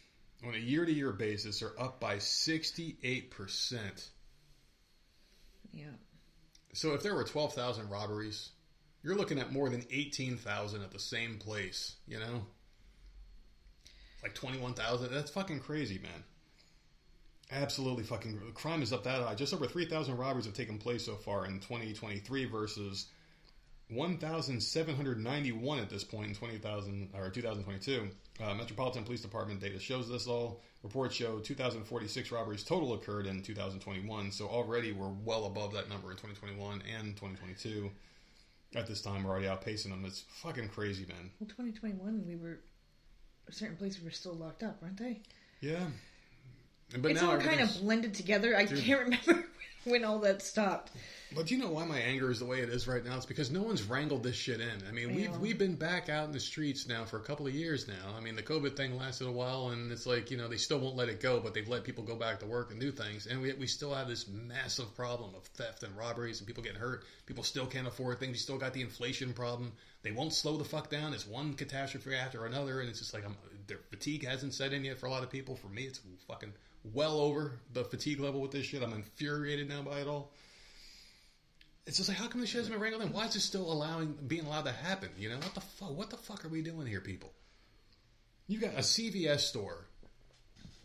on 0.45 0.53
a 0.53 0.57
year-to-year 0.57 1.13
basis 1.13 1.61
are 1.61 1.71
up 1.79 2.01
by 2.01 2.17
68 2.17 3.31
percent. 3.31 4.09
Yeah. 5.71 5.85
So 6.73 6.93
if 6.93 7.03
there 7.03 7.15
were 7.15 7.23
12,000 7.23 7.89
robberies, 7.89 8.49
you're 9.01 9.15
looking 9.15 9.39
at 9.39 9.53
more 9.53 9.69
than 9.69 9.85
18,000 9.89 10.81
at 10.81 10.91
the 10.91 10.99
same 10.99 11.37
place, 11.37 11.95
you 12.05 12.19
know? 12.19 12.45
Like 14.21 14.33
21,000. 14.35 15.09
That's 15.09 15.31
fucking 15.31 15.61
crazy, 15.61 15.99
man. 15.99 16.23
Absolutely 17.53 18.03
fucking 18.03 18.39
crime 18.55 18.81
is 18.81 18.91
up 18.91 19.03
that 19.03 19.21
high. 19.21 19.35
Just 19.35 19.53
over 19.53 19.67
3,000 19.67 20.17
robberies 20.17 20.45
have 20.45 20.55
taken 20.55 20.79
place 20.79 21.05
so 21.05 21.15
far 21.15 21.45
in 21.45 21.59
2023 21.59 22.45
versus 22.45 23.07
1,791 23.89 25.79
at 25.79 25.89
this 25.89 26.03
point 26.03 26.29
in 26.29 26.35
20,000 26.35 27.09
or 27.13 27.29
2022. 27.29 28.09
Uh, 28.43 28.53
Metropolitan 28.55 29.03
Police 29.03 29.21
Department 29.21 29.59
data 29.59 29.79
shows 29.79 30.09
this 30.09 30.25
all. 30.25 30.61
Reports 30.81 31.15
show 31.15 31.39
2,046 31.39 32.31
robberies 32.31 32.63
total 32.63 32.93
occurred 32.93 33.27
in 33.27 33.41
2021, 33.41 34.31
so 34.31 34.47
already 34.47 34.91
we're 34.91 35.13
well 35.23 35.45
above 35.45 35.73
that 35.73 35.89
number 35.89 36.09
in 36.11 36.17
2021 36.17 36.81
and 36.97 37.15
2022. 37.15 37.91
At 38.75 38.87
this 38.87 39.01
time, 39.01 39.23
we're 39.23 39.29
already 39.29 39.45
outpacing 39.45 39.89
them. 39.89 40.03
It's 40.05 40.23
fucking 40.41 40.69
crazy, 40.69 41.05
man. 41.05 41.29
Well, 41.39 41.47
2021, 41.47 42.25
we 42.25 42.35
were 42.35 42.59
certain 43.51 43.77
places 43.77 44.03
were 44.03 44.09
still 44.09 44.33
locked 44.33 44.63
up, 44.63 44.81
weren't 44.81 44.97
they? 44.97 45.21
Yeah. 45.61 45.85
But 46.97 47.11
it's 47.11 47.23
all 47.23 47.37
kind 47.37 47.61
of 47.61 47.75
blended 47.81 48.13
together. 48.13 48.55
I 48.55 48.65
can't 48.65 48.99
remember 49.27 49.45
when 49.85 50.03
all 50.03 50.19
that 50.19 50.41
stopped. 50.41 50.91
But 51.35 51.49
you 51.49 51.57
know 51.57 51.69
why 51.69 51.85
my 51.85 51.97
anger 51.97 52.29
is 52.29 52.39
the 52.39 52.45
way 52.45 52.59
it 52.59 52.69
is 52.69 52.87
right 52.87 53.03
now? 53.03 53.15
It's 53.17 53.25
because 53.25 53.49
no 53.49 53.63
one's 53.63 53.83
wrangled 53.83 54.23
this 54.23 54.35
shit 54.35 54.61
in. 54.61 54.83
I 54.87 54.91
mean, 54.91 55.15
we've 55.15 55.35
we've 55.37 55.57
been 55.57 55.75
back 55.75 56.09
out 56.09 56.25
in 56.25 56.31
the 56.31 56.39
streets 56.39 56.87
now 56.87 57.05
for 57.05 57.17
a 57.17 57.23
couple 57.23 57.47
of 57.47 57.55
years 57.55 57.87
now. 57.87 58.15
I 58.15 58.19
mean, 58.19 58.35
the 58.35 58.43
COVID 58.43 58.75
thing 58.75 58.97
lasted 58.97 59.27
a 59.27 59.31
while, 59.31 59.69
and 59.69 59.91
it's 59.91 60.05
like 60.05 60.29
you 60.29 60.37
know 60.37 60.47
they 60.47 60.57
still 60.57 60.79
won't 60.79 60.95
let 60.95 61.09
it 61.09 61.19
go, 61.21 61.39
but 61.39 61.53
they've 61.53 61.67
let 61.67 61.83
people 61.83 62.03
go 62.03 62.15
back 62.15 62.39
to 62.41 62.45
work 62.45 62.71
and 62.71 62.79
do 62.79 62.91
things, 62.91 63.25
and 63.25 63.41
we 63.41 63.51
we 63.53 63.67
still 63.67 63.93
have 63.93 64.07
this 64.07 64.27
massive 64.27 64.95
problem 64.95 65.33
of 65.35 65.43
theft 65.45 65.83
and 65.83 65.95
robberies 65.97 66.39
and 66.39 66.47
people 66.47 66.63
getting 66.63 66.79
hurt. 66.79 67.03
People 67.25 67.43
still 67.43 67.65
can't 67.65 67.87
afford 67.87 68.19
things. 68.19 68.33
We 68.33 68.37
still 68.37 68.57
got 68.57 68.73
the 68.73 68.81
inflation 68.81 69.33
problem. 69.33 69.71
They 70.03 70.11
won't 70.11 70.33
slow 70.33 70.57
the 70.57 70.65
fuck 70.65 70.89
down. 70.89 71.13
It's 71.13 71.25
one 71.25 71.53
catastrophe 71.53 72.15
after 72.15 72.45
another, 72.45 72.79
and 72.79 72.89
it's 72.89 72.99
just 72.99 73.13
like 73.13 73.25
I'm, 73.25 73.35
their 73.67 73.79
fatigue 73.89 74.27
hasn't 74.27 74.53
set 74.53 74.73
in 74.73 74.83
yet 74.83 74.99
for 74.99 75.07
a 75.07 75.09
lot 75.09 75.23
of 75.23 75.31
people. 75.31 75.55
For 75.55 75.67
me, 75.67 75.83
it's 75.83 75.99
fucking 76.27 76.53
well 76.91 77.19
over 77.19 77.59
the 77.71 77.83
fatigue 77.83 78.19
level 78.19 78.41
with 78.41 78.51
this 78.51 78.65
shit. 78.65 78.83
I'm 78.83 78.93
infuriated 78.93 79.69
now 79.69 79.81
by 79.81 79.99
it 79.99 80.07
all 80.07 80.31
it's 81.85 81.97
just 81.97 82.09
like 82.09 82.17
how 82.17 82.27
come 82.27 82.41
this 82.41 82.49
shit 82.49 82.59
hasn't 82.59 82.73
been 82.73 82.81
wrangled 82.81 83.03
in? 83.03 83.11
Why 83.11 83.25
is 83.25 83.33
this 83.33 83.43
still 83.43 83.71
allowing 83.71 84.13
being 84.27 84.45
allowed 84.45 84.65
to 84.65 84.71
happen? 84.71 85.09
You 85.17 85.29
know 85.29 85.37
what 85.37 85.53
the 85.53 85.61
fuck? 85.61 85.95
What 85.97 86.09
the 86.09 86.17
fuck 86.17 86.45
are 86.45 86.49
we 86.49 86.61
doing 86.61 86.87
here, 86.87 87.01
people? 87.01 87.31
You've 88.47 88.61
got 88.61 88.73
a 88.73 88.79
CVS 88.79 89.41
store. 89.41 89.85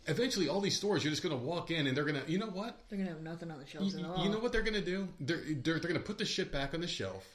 Eventually, 0.07 0.49
all 0.49 0.59
these 0.59 0.75
stores, 0.75 1.03
you're 1.03 1.11
just 1.11 1.21
going 1.21 1.37
to 1.37 1.45
walk 1.45 1.71
in 1.71 1.85
and 1.85 1.95
they're 1.95 2.05
going 2.05 2.21
to, 2.21 2.29
you 2.31 2.39
know 2.39 2.47
what? 2.47 2.77
They're 2.89 2.97
gonna 2.97 3.11
have 3.11 3.21
nothing 3.21 3.51
on 3.51 3.59
the 3.59 3.65
You, 3.65 3.69
shelves 3.69 3.95
at 3.95 4.05
all. 4.05 4.23
you 4.23 4.31
know 4.31 4.39
what 4.39 4.51
they're 4.51 4.63
going 4.63 4.73
to 4.73 4.81
do? 4.85 5.07
They're, 5.19 5.37
they're, 5.37 5.79
they're 5.79 5.79
going 5.79 5.93
to 5.93 5.99
put 5.99 6.17
the 6.17 6.25
shit 6.25 6.51
back 6.51 6.73
on 6.73 6.81
the 6.81 6.87
shelf, 6.87 7.27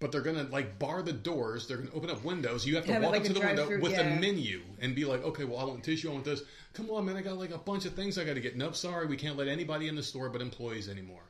but 0.00 0.12
they're 0.12 0.20
going 0.22 0.36
to 0.36 0.50
like 0.52 0.78
bar 0.78 1.02
the 1.02 1.12
doors. 1.12 1.66
They're 1.66 1.78
going 1.78 1.88
to 1.88 1.94
open 1.94 2.10
up 2.10 2.22
windows. 2.24 2.66
You 2.66 2.76
have 2.76 2.86
to 2.86 2.92
Have 2.92 3.02
walk 3.02 3.12
like 3.12 3.20
up 3.22 3.26
to 3.28 3.32
the 3.32 3.40
window 3.40 3.78
with 3.80 3.92
yeah. 3.92 4.02
a 4.02 4.20
menu 4.20 4.62
and 4.80 4.94
be 4.94 5.04
like, 5.04 5.24
okay, 5.24 5.44
well, 5.44 5.58
I 5.58 5.64
want 5.64 5.82
tissue, 5.82 6.10
I 6.10 6.12
want 6.12 6.24
this. 6.24 6.42
Come 6.74 6.88
on, 6.90 7.04
man, 7.04 7.16
I 7.16 7.22
got 7.22 7.36
like 7.36 7.50
a 7.50 7.58
bunch 7.58 7.84
of 7.84 7.94
things 7.94 8.16
I 8.18 8.24
got 8.24 8.34
to 8.34 8.40
get. 8.40 8.56
Nope, 8.56 8.76
sorry, 8.76 9.06
we 9.06 9.16
can't 9.16 9.36
let 9.36 9.48
anybody 9.48 9.88
in 9.88 9.96
the 9.96 10.02
store 10.02 10.28
but 10.30 10.40
employees 10.40 10.88
anymore. 10.88 11.22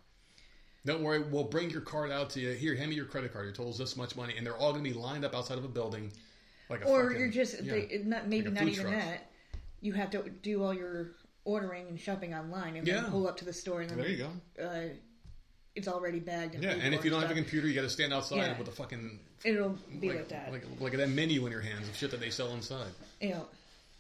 Don't 0.85 1.03
worry, 1.03 1.21
we'll 1.21 1.45
bring 1.45 1.71
your 1.71 1.81
card 1.81 2.11
out 2.11 2.31
to 2.31 2.41
you. 2.41 2.53
Here, 2.53 2.75
hand 2.75 2.91
me 2.91 2.97
your 2.97 3.05
credit 3.05 3.33
card. 3.33 3.45
Your 3.47 3.55
total's 3.55 3.79
this 3.79 3.97
much 3.97 4.16
money, 4.16 4.35
and 4.37 4.47
they're 4.47 4.57
all 4.57 4.73
going 4.73 4.85
to 4.85 4.91
be 4.91 4.97
lined 4.97 5.25
up 5.25 5.35
outside 5.35 5.59
of 5.59 5.64
a 5.64 5.69
building, 5.69 6.12
like 6.71 6.83
a 6.83 6.85
or 6.87 7.05
fucking- 7.05 7.19
you're 7.19 7.31
just 7.31 7.62
yeah. 7.62 7.73
they, 7.73 8.03
not 8.05 8.29
maybe 8.29 8.47
Like 8.47 8.55
not 8.55 8.69
even 8.69 8.85
truck. 8.87 8.95
that. 8.95 9.31
You 9.81 9.93
have 9.95 10.11
to 10.11 10.29
do 10.43 10.62
all 10.62 10.73
your 10.75 11.12
ordering 11.45 11.89
and 11.89 11.99
shopping 12.01 12.35
online, 12.35 12.77
and 12.77 12.87
Yeah. 12.87 13.01
then 13.03 13.11
pull 13.11 13.27
up 13.27 13.37
to 13.39 13.45
the 13.45 13.53
store, 13.53 13.81
and 13.81 13.91
then 13.91 13.99
There 13.99 14.09
you 14.09 14.16
go. 14.19 14.62
uh, 14.62 14.81
it's 15.79 15.89
already 15.89 16.20
bagged. 16.20 16.55
And 16.55 16.62
Yeah, 16.64 16.70
and 16.72 16.95
if 16.95 17.05
you 17.05 17.11
don't 17.11 17.22
have 17.22 17.31
a 17.31 17.35
computer, 17.35 17.66
you 17.66 17.74
got 17.74 17.83
to 17.83 17.91
stand 17.91 18.12
outside 18.12 18.37
Yeah. 18.37 18.59
with 18.59 18.68
a 18.68 18.72
fucking 18.72 19.20
it'll 19.45 19.76
be 20.01 20.09
like, 20.09 20.18
like, 20.18 20.29
that. 20.29 20.53
like 20.53 20.64
like 20.81 20.93
that 20.97 21.09
menu 21.09 21.47
in 21.47 21.53
your 21.53 21.61
hands 21.61 21.89
of 21.89 21.97
shit 21.97 22.11
that 22.11 22.20
they 22.20 22.31
sell 22.31 22.53
inside. 22.53 22.89
Yeah. 23.20 23.41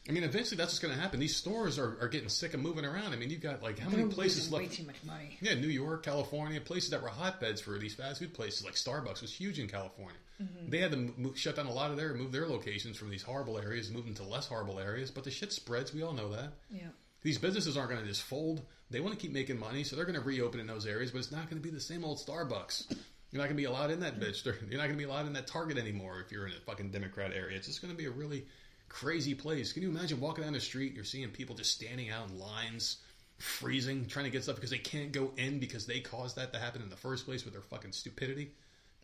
I 0.08 0.12
mean, 0.12 0.24
eventually 0.24 0.56
that's 0.56 0.70
what's 0.72 0.78
going 0.78 0.94
to 0.94 1.00
happen. 1.00 1.20
These 1.20 1.36
stores 1.36 1.78
are, 1.78 1.98
are 2.00 2.08
getting 2.08 2.30
sick 2.30 2.54
of 2.54 2.60
moving 2.60 2.86
around. 2.86 3.12
I 3.12 3.16
mean, 3.16 3.28
you've 3.28 3.42
got 3.42 3.62
like 3.62 3.78
how 3.78 3.90
they're 3.90 3.98
many 3.98 4.10
places 4.10 4.50
losing 4.50 4.56
way 4.56 4.64
left? 4.64 4.76
too 4.76 4.84
much 4.84 4.96
money. 5.06 5.36
Yeah, 5.42 5.54
New 5.54 5.68
York, 5.68 6.02
California, 6.02 6.60
places 6.62 6.90
that 6.90 7.02
were 7.02 7.08
hotbeds 7.10 7.60
for 7.60 7.78
these 7.78 7.94
fast 7.94 8.20
food 8.20 8.32
places, 8.32 8.64
like 8.64 8.74
Starbucks 8.74 9.20
was 9.20 9.32
huge 9.32 9.58
in 9.58 9.68
California. 9.68 10.16
Mm-hmm. 10.42 10.70
They 10.70 10.78
had 10.78 10.92
to 10.92 11.32
shut 11.34 11.56
down 11.56 11.66
a 11.66 11.72
lot 11.72 11.90
of 11.90 11.96
their, 11.98 12.14
move 12.14 12.32
their 12.32 12.46
locations 12.46 12.96
from 12.96 13.10
these 13.10 13.22
horrible 13.22 13.58
areas, 13.58 13.90
move 13.90 14.06
them 14.06 14.14
to 14.14 14.22
less 14.22 14.46
horrible 14.46 14.78
areas. 14.78 15.10
But 15.10 15.24
the 15.24 15.30
shit 15.30 15.52
spreads. 15.52 15.92
We 15.92 16.02
all 16.02 16.14
know 16.14 16.30
that. 16.30 16.52
Yeah, 16.70 16.88
These 17.22 17.38
businesses 17.38 17.76
aren't 17.76 17.90
going 17.90 18.00
to 18.00 18.08
just 18.08 18.22
fold. 18.22 18.62
They 18.90 19.00
want 19.00 19.14
to 19.14 19.20
keep 19.20 19.32
making 19.32 19.58
money, 19.58 19.84
so 19.84 19.96
they're 19.96 20.06
going 20.06 20.18
to 20.18 20.24
reopen 20.24 20.60
in 20.60 20.66
those 20.66 20.86
areas. 20.86 21.10
But 21.10 21.18
it's 21.18 21.32
not 21.32 21.50
going 21.50 21.60
to 21.60 21.68
be 21.68 21.70
the 21.70 21.80
same 21.80 22.04
old 22.04 22.18
Starbucks. 22.18 22.90
You're 23.30 23.42
not 23.42 23.48
going 23.48 23.56
to 23.56 23.62
be 23.62 23.64
allowed 23.64 23.90
in 23.90 24.00
that 24.00 24.18
mm-hmm. 24.18 24.30
bitch. 24.30 24.44
You're 24.44 24.78
not 24.78 24.86
going 24.86 24.92
to 24.92 24.96
be 24.96 25.04
allowed 25.04 25.26
in 25.26 25.34
that 25.34 25.46
Target 25.46 25.76
anymore 25.76 26.20
if 26.24 26.32
you're 26.32 26.46
in 26.46 26.52
a 26.52 26.60
fucking 26.60 26.90
Democrat 26.90 27.32
area. 27.34 27.56
It's 27.56 27.66
just 27.66 27.82
going 27.82 27.92
to 27.92 27.98
be 27.98 28.06
a 28.06 28.10
really 28.10 28.46
crazy 28.88 29.34
place. 29.34 29.72
Can 29.72 29.82
you 29.82 29.90
imagine 29.90 30.20
walking 30.20 30.44
down 30.44 30.54
the 30.54 30.60
street? 30.60 30.94
You're 30.94 31.04
seeing 31.04 31.28
people 31.30 31.54
just 31.54 31.72
standing 31.72 32.10
out 32.10 32.30
in 32.30 32.38
lines, 32.38 32.96
freezing, 33.36 34.06
trying 34.06 34.24
to 34.24 34.30
get 34.30 34.42
stuff 34.44 34.56
because 34.56 34.70
they 34.70 34.78
can't 34.78 35.12
go 35.12 35.32
in 35.36 35.58
because 35.58 35.86
they 35.86 36.00
caused 36.00 36.36
that 36.36 36.54
to 36.54 36.58
happen 36.58 36.80
in 36.80 36.88
the 36.88 36.96
first 36.96 37.26
place 37.26 37.44
with 37.44 37.52
their 37.52 37.62
fucking 37.62 37.92
stupidity. 37.92 38.52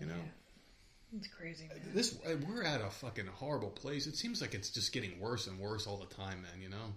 You 0.01 0.07
know, 0.07 0.15
it's 1.17 1.29
crazy, 1.29 1.69
man. 1.69 1.79
this 1.95 2.19
we're 2.49 2.65
at 2.65 2.81
a 2.81 2.91
fucking 2.91 3.27
horrible 3.27 3.71
place. 3.71 4.07
It 4.07 4.17
seems 4.17 4.41
like 4.41 4.55
it's 4.55 4.71
just 4.71 4.93
getting 4.93 5.21
worse 5.21 5.47
and 5.47 5.61
worse 5.61 5.87
all 5.87 5.99
the 5.99 6.13
time, 6.15 6.43
man. 6.43 6.63
You 6.63 6.71
know. 6.71 6.95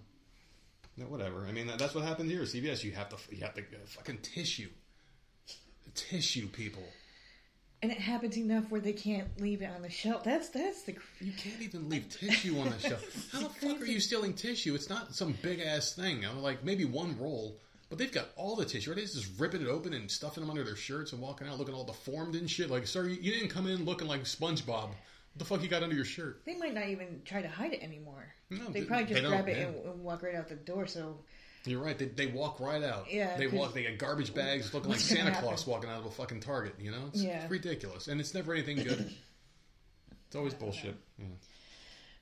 No, 0.98 1.06
whatever. 1.06 1.46
I 1.48 1.52
mean, 1.52 1.68
that, 1.68 1.78
that's 1.78 1.94
what 1.94 2.04
happened 2.04 2.30
here 2.30 2.42
CVS. 2.42 2.82
You 2.82 2.92
have 2.92 3.08
to, 3.10 3.16
you 3.30 3.42
have 3.42 3.54
to 3.54 3.60
uh, 3.60 3.86
fucking 3.86 4.18
tissue, 4.18 4.68
tissue 5.94 6.48
people. 6.48 6.82
And 7.80 7.92
it 7.92 7.98
happens 7.98 8.36
enough 8.36 8.64
where 8.70 8.80
they 8.80 8.92
can't 8.92 9.40
leave 9.40 9.62
it 9.62 9.70
on 9.72 9.82
the 9.82 9.90
shelf. 9.90 10.24
That's 10.24 10.48
that's 10.48 10.82
the 10.82 10.96
You 11.20 11.30
can't 11.32 11.62
even 11.62 11.88
leave 11.88 12.08
tissue 12.08 12.58
on 12.58 12.70
the 12.70 12.78
shelf. 12.88 13.28
How 13.30 13.38
the 13.40 13.48
fuck 13.48 13.80
are 13.80 13.84
you 13.84 14.00
stealing 14.00 14.34
tissue? 14.34 14.74
It's 14.74 14.88
not 14.88 15.14
some 15.14 15.36
big 15.42 15.60
ass 15.60 15.94
thing. 15.94 16.26
I'm 16.26 16.42
like 16.42 16.64
maybe 16.64 16.84
one 16.84 17.16
roll, 17.20 17.60
but 17.88 17.98
they've 17.98 18.10
got 18.10 18.30
all 18.34 18.56
the 18.56 18.64
tissue. 18.64 18.92
They're 18.92 19.04
just 19.04 19.38
ripping 19.38 19.62
it 19.62 19.68
open 19.68 19.94
and 19.94 20.10
stuffing 20.10 20.42
them 20.42 20.50
under 20.50 20.64
their 20.64 20.74
shirts 20.74 21.12
and 21.12 21.22
walking 21.22 21.46
out 21.46 21.58
looking 21.58 21.74
all 21.74 21.84
deformed 21.84 22.34
and 22.34 22.50
shit. 22.50 22.68
Like, 22.68 22.88
sir, 22.88 23.06
you, 23.06 23.20
you 23.20 23.32
didn't 23.32 23.50
come 23.50 23.68
in 23.68 23.84
looking 23.84 24.08
like 24.08 24.24
SpongeBob. 24.24 24.90
What 25.38 25.46
the 25.48 25.54
fuck 25.54 25.62
you 25.62 25.68
got 25.68 25.84
under 25.84 25.94
your 25.94 26.04
shirt? 26.04 26.42
They 26.44 26.56
might 26.56 26.74
not 26.74 26.88
even 26.88 27.22
try 27.24 27.42
to 27.42 27.48
hide 27.48 27.72
it 27.72 27.80
anymore. 27.80 28.34
No, 28.50 28.64
they 28.70 28.80
they- 28.80 28.86
probably 28.86 29.06
just 29.06 29.22
don't, 29.22 29.30
grab 29.30 29.48
it 29.48 29.56
yeah. 29.56 29.66
and, 29.66 29.86
and 29.86 30.02
walk 30.02 30.24
right 30.24 30.34
out 30.34 30.48
the 30.48 30.56
door. 30.56 30.88
So 30.88 31.20
You're 31.64 31.80
right. 31.80 31.96
They, 31.96 32.06
they 32.06 32.26
walk 32.26 32.58
right 32.58 32.82
out. 32.82 33.06
Yeah, 33.08 33.36
They 33.36 33.46
walk. 33.46 33.72
They 33.72 33.84
got 33.84 33.98
garbage 33.98 34.34
bags 34.34 34.74
looking 34.74 34.90
like 34.90 34.98
Santa 34.98 35.30
happen? 35.30 35.44
Claus 35.46 35.64
walking 35.64 35.90
out 35.90 36.00
of 36.00 36.06
a 36.06 36.10
fucking 36.10 36.40
Target. 36.40 36.74
You 36.80 36.90
know, 36.90 37.04
it's, 37.12 37.22
Yeah. 37.22 37.42
it's 37.42 37.50
ridiculous, 37.52 38.08
and 38.08 38.20
it's 38.20 38.34
never 38.34 38.52
anything 38.52 38.78
good. 38.78 39.14
It's 40.26 40.34
always 40.34 40.54
bullshit. 40.54 40.96
Yeah. 41.20 41.26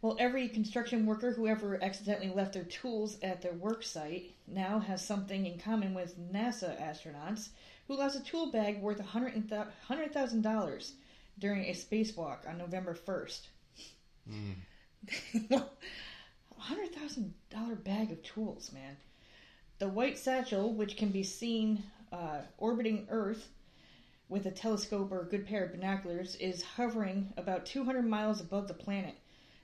Well, 0.03 0.19
every 0.21 0.49
construction 0.49 1.07
worker 1.07 1.33
who 1.33 1.47
ever 1.47 1.83
accidentally 1.83 2.29
left 2.29 2.53
their 2.53 2.65
tools 2.65 3.17
at 3.23 3.41
their 3.41 3.55
work 3.55 3.83
site 3.83 4.35
now 4.47 4.79
has 4.79 5.03
something 5.03 5.47
in 5.47 5.59
common 5.59 5.95
with 5.95 6.19
NASA 6.33 6.79
astronauts 6.79 7.49
who 7.89 7.97
lost 7.97 8.15
a 8.21 8.23
tool 8.23 8.51
bag 8.53 8.83
worth 8.83 9.01
$100,000 9.01 10.91
during 11.39 11.65
a 11.65 11.73
spacewalk 11.73 12.49
on 12.49 12.59
November 12.59 12.95
1st. 12.95 13.41
$100,000 15.49 17.31
bag 17.85 18.11
of 18.11 18.23
tools, 18.23 18.73
man. 18.73 18.97
The 19.79 19.89
white 19.89 20.19
satchel, 20.19 20.73
which 20.73 20.97
can 20.97 21.11
be 21.11 21.23
seen 21.23 21.83
uh, 22.13 22.41
orbiting 22.59 23.07
Earth 23.11 23.49
with 24.29 24.47
a 24.47 24.51
telescope 24.51 25.13
or 25.13 25.21
a 25.21 25.27
good 25.27 25.47
pair 25.47 25.65
of 25.65 25.73
binoculars, 25.73 26.35
is 26.37 26.63
hovering 26.63 27.33
about 27.37 27.67
200 27.67 28.07
miles 28.07 28.41
above 28.41 28.69
the 28.69 28.75
planet. 28.75 29.15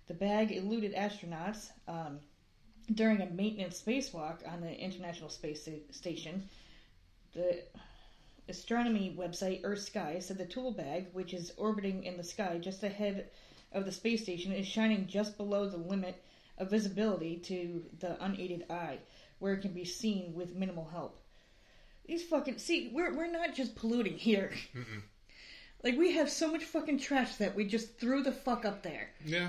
The 0.09 0.15
bag 0.15 0.53
eluded 0.53 0.95
astronauts 0.95 1.71
um, 1.89 2.19
during 2.93 3.23
a 3.23 3.31
maintenance 3.31 3.81
spacewalk 3.81 4.47
on 4.47 4.61
the 4.61 4.73
International 4.73 5.31
Space 5.31 5.67
Station. 5.91 6.49
The 7.33 7.63
astronomy 8.49 9.15
website 9.19 9.61
Earth 9.65 9.83
Sky 9.83 10.19
said 10.19 10.39
the 10.39 10.47
tool 10.47 10.73
bag, 10.73 11.07
which 11.13 11.33
is 11.35 11.53
orbiting 11.57 12.05
in 12.05 12.17
the 12.17 12.25
sky 12.25 12.59
just 12.59 12.83
ahead 12.83 13.29
of 13.73 13.85
the 13.85 13.93
space 13.93 14.23
station, 14.23 14.53
is 14.53 14.67
shining 14.67 15.07
just 15.07 15.37
below 15.37 15.69
the 15.69 15.77
limit 15.77 16.23
of 16.59 16.71
visibility 16.71 17.37
to 17.37 17.85
the 18.01 18.23
unaided 18.23 18.65
eye, 18.71 18.99
where 19.39 19.55
it 19.55 19.63
can 19.63 19.73
be 19.73 19.85
seen 19.85 20.35
with 20.35 20.55
minimal 20.55 20.89
help. 20.93 21.19
These 22.07 22.25
fucking 22.25 22.59
see, 22.59 22.91
we're 22.93 23.15
we're 23.15 23.31
not 23.31 23.55
just 23.55 23.77
polluting 23.77 24.19
here. 24.19 24.53
Like 25.85 25.99
we 25.99 26.13
have 26.13 26.31
so 26.31 26.51
much 26.51 26.65
fucking 26.65 27.01
trash 27.01 27.37
that 27.37 27.57
we 27.57 27.65
just 27.65 27.99
threw 27.99 28.23
the 28.23 28.33
fuck 28.33 28.65
up 28.65 28.83
there. 28.83 29.11
Yeah. 29.25 29.49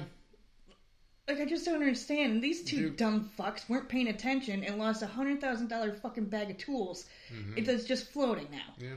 Like 1.27 1.39
I 1.39 1.45
just 1.45 1.65
don't 1.65 1.75
understand. 1.75 2.41
These 2.41 2.63
two 2.63 2.89
Dude. 2.89 2.97
dumb 2.97 3.29
fucks 3.37 3.69
weren't 3.69 3.87
paying 3.87 4.09
attention 4.09 4.63
and 4.63 4.77
lost 4.77 5.01
a 5.01 5.07
hundred 5.07 5.39
thousand 5.39 5.69
dollar 5.69 5.93
fucking 5.93 6.25
bag 6.25 6.51
of 6.51 6.57
tools. 6.57 7.05
Mm-hmm. 7.33 7.57
It 7.57 7.67
is 7.67 7.85
just 7.85 8.11
floating 8.11 8.47
now. 8.51 8.73
Yeah. 8.77 8.95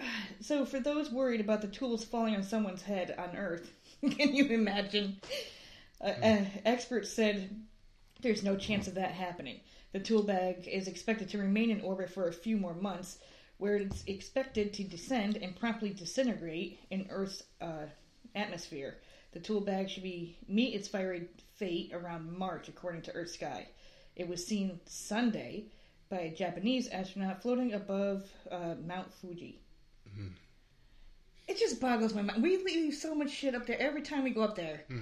So 0.40 0.66
for 0.66 0.80
those 0.80 1.10
worried 1.10 1.40
about 1.40 1.62
the 1.62 1.68
tools 1.68 2.04
falling 2.04 2.34
on 2.34 2.42
someone's 2.42 2.82
head 2.82 3.14
on 3.16 3.36
Earth, 3.36 3.72
can 4.10 4.34
you 4.34 4.46
imagine? 4.46 5.18
Uh, 6.00 6.12
uh, 6.22 6.44
experts 6.66 7.10
said 7.10 7.48
there's 8.20 8.42
no 8.42 8.56
chance 8.56 8.86
of 8.88 8.96
that 8.96 9.12
happening. 9.12 9.60
The 9.92 10.00
tool 10.00 10.24
bag 10.24 10.66
is 10.66 10.88
expected 10.88 11.28
to 11.30 11.38
remain 11.38 11.70
in 11.70 11.80
orbit 11.80 12.10
for 12.10 12.28
a 12.28 12.32
few 12.32 12.56
more 12.56 12.74
months, 12.74 13.18
where 13.58 13.76
it's 13.76 14.02
expected 14.06 14.74
to 14.74 14.84
descend 14.84 15.36
and 15.36 15.54
promptly 15.54 15.90
disintegrate 15.90 16.80
in 16.90 17.06
Earth's 17.10 17.44
uh, 17.60 17.86
atmosphere. 18.34 18.98
The 19.34 19.40
tool 19.40 19.60
bag 19.60 19.90
should 19.90 20.04
be 20.04 20.36
meet 20.48 20.74
its 20.74 20.88
fiery 20.88 21.28
fate 21.56 21.92
around 21.92 22.32
March, 22.38 22.68
according 22.68 23.02
to 23.02 23.12
Earth 23.12 23.30
Sky. 23.30 23.66
It 24.14 24.28
was 24.28 24.46
seen 24.46 24.80
Sunday 24.86 25.64
by 26.08 26.18
a 26.18 26.34
Japanese 26.34 26.86
astronaut 26.88 27.42
floating 27.42 27.74
above 27.74 28.24
uh, 28.50 28.76
Mount 28.86 29.12
Fuji. 29.12 29.60
It 31.48 31.58
just 31.58 31.80
boggles 31.80 32.14
my 32.14 32.22
mind. 32.22 32.42
We 32.42 32.58
leave 32.64 32.94
so 32.94 33.14
much 33.14 33.30
shit 33.30 33.54
up 33.54 33.66
there 33.66 33.78
every 33.80 34.02
time 34.02 34.22
we 34.22 34.30
go 34.30 34.42
up 34.42 34.54
there. 34.54 34.84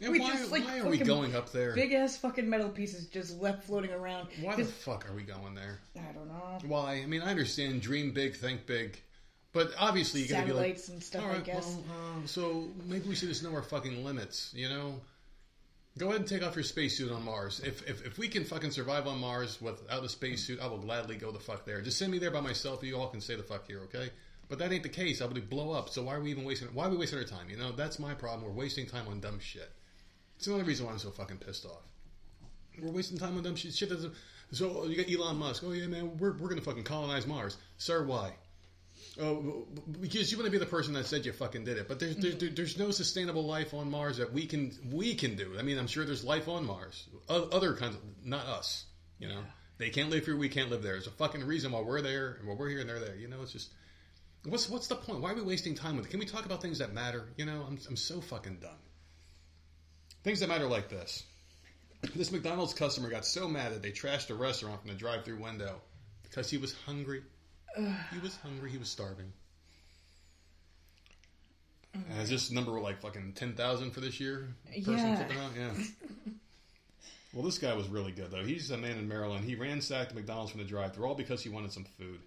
Yeah, 0.00 0.08
We 0.08 0.20
why, 0.20 0.30
just, 0.30 0.50
like, 0.50 0.64
why 0.64 0.78
are 0.78 0.88
we 0.88 0.96
going 0.96 1.36
up 1.36 1.52
there? 1.52 1.74
Big 1.74 1.92
ass 1.92 2.16
fucking 2.16 2.48
metal 2.48 2.70
pieces 2.70 3.06
just 3.08 3.38
left 3.38 3.64
floating 3.64 3.90
around. 3.90 4.28
Why 4.40 4.56
the 4.56 4.64
fuck 4.64 5.06
are 5.06 5.12
we 5.12 5.22
going 5.22 5.54
there? 5.54 5.78
I 5.94 6.12
don't 6.12 6.26
know. 6.26 6.58
Why? 6.66 7.02
I 7.02 7.06
mean, 7.06 7.20
I 7.20 7.28
understand 7.30 7.82
dream 7.82 8.12
big, 8.12 8.34
think 8.34 8.64
big, 8.64 8.98
but 9.52 9.72
obviously 9.78 10.22
you 10.22 10.28
got 10.28 10.40
to 10.40 10.46
be 10.46 10.52
like, 10.52 10.78
and 10.88 11.02
stuff, 11.02 11.24
all 11.24 11.30
I 11.30 11.38
guess. 11.38 11.66
well, 11.66 11.84
uh, 12.22 12.26
so 12.26 12.68
maybe 12.86 13.08
we 13.08 13.14
should 13.14 13.28
just 13.28 13.42
know 13.42 13.52
our 13.54 13.62
fucking 13.62 14.04
limits. 14.04 14.52
You 14.54 14.68
know, 14.68 15.00
go 15.98 16.08
ahead 16.08 16.20
and 16.20 16.28
take 16.28 16.42
off 16.42 16.54
your 16.54 16.64
spacesuit 16.64 17.10
on 17.10 17.24
Mars. 17.24 17.60
If, 17.60 17.88
if 17.88 18.06
if 18.06 18.18
we 18.18 18.28
can 18.28 18.44
fucking 18.44 18.70
survive 18.70 19.06
on 19.06 19.18
Mars 19.18 19.60
without 19.60 20.04
a 20.04 20.08
spacesuit, 20.08 20.60
I 20.60 20.66
will 20.66 20.78
gladly 20.78 21.16
go 21.16 21.32
the 21.32 21.40
fuck 21.40 21.64
there. 21.64 21.80
Just 21.80 21.98
send 21.98 22.12
me 22.12 22.18
there 22.18 22.30
by 22.30 22.40
myself. 22.40 22.82
You 22.84 22.96
all 22.96 23.08
can 23.08 23.20
stay 23.20 23.34
the 23.34 23.42
fuck 23.42 23.66
here, 23.66 23.80
okay? 23.84 24.10
But 24.48 24.58
that 24.58 24.72
ain't 24.72 24.82
the 24.82 24.88
case. 24.88 25.22
I 25.22 25.26
would 25.26 25.34
be 25.34 25.40
blow 25.40 25.72
up. 25.72 25.88
So 25.88 26.02
why 26.02 26.14
are 26.14 26.20
we 26.20 26.30
even 26.30 26.44
wasting? 26.44 26.68
Why 26.74 26.86
are 26.86 26.90
we 26.90 26.96
wasting 26.96 27.18
our 27.18 27.24
time? 27.24 27.48
You 27.48 27.56
know, 27.56 27.72
that's 27.72 27.98
my 27.98 28.14
problem. 28.14 28.44
We're 28.44 28.60
wasting 28.60 28.86
time 28.86 29.06
on 29.08 29.20
dumb 29.20 29.38
shit. 29.38 29.70
It's 30.36 30.46
another 30.46 30.64
reason 30.64 30.86
why 30.86 30.92
I'm 30.92 30.98
so 30.98 31.10
fucking 31.10 31.38
pissed 31.38 31.66
off. 31.66 31.82
We're 32.80 32.90
wasting 32.90 33.18
time 33.18 33.36
on 33.36 33.42
dumb 33.42 33.56
shit. 33.56 33.74
Shit 33.74 33.90
doesn't. 33.90 34.14
So 34.52 34.86
you 34.86 34.96
got 34.96 35.12
Elon 35.12 35.36
Musk. 35.36 35.62
Oh 35.64 35.72
yeah, 35.72 35.86
man, 35.86 36.16
we're 36.18 36.32
we're 36.32 36.48
gonna 36.48 36.60
fucking 36.60 36.84
colonize 36.84 37.26
Mars, 37.26 37.56
sir. 37.78 38.04
Why? 38.04 38.32
Oh, 39.20 39.66
because 40.00 40.30
you 40.32 40.38
want 40.38 40.46
to 40.46 40.50
be 40.50 40.58
the 40.58 40.66
person 40.66 40.94
that 40.94 41.06
said 41.06 41.26
you 41.26 41.32
fucking 41.32 41.64
did 41.64 41.76
it. 41.78 41.88
But 41.88 42.00
there's 42.00 42.16
there, 42.16 42.30
there- 42.32 42.48
mm-hmm. 42.48 42.54
there's 42.54 42.78
no 42.78 42.90
sustainable 42.90 43.44
life 43.44 43.74
on 43.74 43.90
Mars 43.90 44.16
that 44.16 44.32
we 44.32 44.46
can 44.46 44.72
we 44.90 45.14
can 45.14 45.36
do. 45.36 45.56
I 45.58 45.62
mean, 45.62 45.78
I'm 45.78 45.86
sure 45.86 46.04
there's 46.04 46.24
life 46.24 46.48
on 46.48 46.64
Mars. 46.66 47.06
Other 47.28 47.74
kinds, 47.74 47.96
of, 47.96 48.00
not 48.24 48.46
us. 48.46 48.84
You 49.18 49.28
know, 49.28 49.40
they 49.78 49.90
can't 49.90 50.10
live 50.10 50.24
here. 50.24 50.36
We 50.36 50.48
can't 50.48 50.70
live 50.70 50.82
there. 50.82 50.92
There's 50.92 51.06
a 51.06 51.10
fucking 51.10 51.44
reason 51.44 51.72
why 51.72 51.80
we're 51.80 52.00
there 52.00 52.36
and 52.38 52.48
why 52.48 52.54
we're 52.54 52.70
here 52.70 52.80
and 52.80 52.88
they're 52.88 53.00
there. 53.00 53.16
You 53.16 53.28
know, 53.28 53.42
it's 53.42 53.52
just. 53.52 53.70
What's 54.44 54.70
what's 54.70 54.86
the 54.86 54.96
point? 54.96 55.20
Why 55.20 55.32
are 55.32 55.34
we 55.34 55.42
wasting 55.42 55.74
time 55.74 55.96
with 55.96 56.06
it? 56.06 56.10
Can 56.10 56.18
we 56.18 56.24
talk 56.24 56.46
about 56.46 56.62
things 56.62 56.78
that 56.78 56.94
matter? 56.94 57.28
You 57.36 57.44
know, 57.44 57.64
I'm 57.68 57.78
I'm 57.88 57.96
so 57.96 58.22
fucking 58.22 58.56
done. 58.62 58.70
Things 60.24 60.40
that 60.40 60.48
matter 60.48 60.66
like 60.66 60.88
this. 60.88 61.22
This 62.14 62.32
McDonald's 62.32 62.72
customer 62.72 63.10
got 63.10 63.26
so 63.26 63.48
mad 63.48 63.72
that 63.72 63.82
they 63.82 63.90
trashed 63.90 64.30
a 64.30 64.34
restaurant 64.34 64.80
from 64.80 64.90
the 64.90 64.96
drive-through 64.96 65.36
window 65.42 65.82
because 66.22 66.48
he 66.48 66.56
was 66.56 66.74
hungry. 66.86 67.22
He 67.76 68.18
was 68.18 68.36
hungry. 68.36 68.70
He 68.70 68.78
was 68.78 68.88
starving. 68.88 69.32
Mm-hmm. 71.96 72.12
And 72.12 72.22
is 72.22 72.30
this 72.30 72.50
number 72.50 72.72
like 72.80 73.00
fucking 73.00 73.32
ten 73.34 73.54
thousand 73.54 73.92
for 73.92 74.00
this 74.00 74.20
year? 74.20 74.48
Person 74.66 74.86
Yeah. 74.96 75.26
Yeah. 75.56 75.72
well, 77.32 77.44
this 77.44 77.58
guy 77.58 77.74
was 77.74 77.88
really 77.88 78.12
good 78.12 78.30
though. 78.30 78.44
He's 78.44 78.70
a 78.70 78.76
man 78.76 78.96
in 78.98 79.08
Maryland. 79.08 79.44
He 79.44 79.54
ransacked 79.54 80.14
McDonald's 80.14 80.52
from 80.52 80.60
the 80.60 80.66
drive-through 80.66 81.06
all 81.06 81.14
because 81.14 81.42
he 81.42 81.48
wanted 81.48 81.72
some 81.72 81.84
food. 81.84 82.20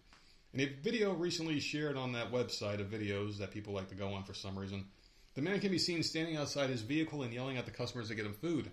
And 0.52 0.62
a 0.62 0.66
video 0.84 1.14
recently 1.14 1.60
shared 1.60 1.98
on 1.98 2.12
that 2.12 2.32
website 2.32 2.80
of 2.80 2.88
videos 2.88 3.38
that 3.40 3.52
people 3.52 3.74
like 3.74 3.90
to 3.90 3.96
go 3.96 4.14
on 4.14 4.24
for 4.24 4.34
some 4.34 4.58
reason. 4.58 4.86
The 5.34 5.42
man 5.42 5.60
can 5.60 5.72
be 5.72 5.80
seen 5.80 6.04
standing 6.04 6.38
outside 6.38 6.70
his 6.70 6.82
vehicle 6.82 7.24
and 7.24 7.34
yelling 7.34 7.58
at 7.58 7.66
the 7.66 7.72
customers 7.72 8.10
to 8.10 8.16
get 8.16 8.26
him 8.26 8.34
food. 8.34 8.70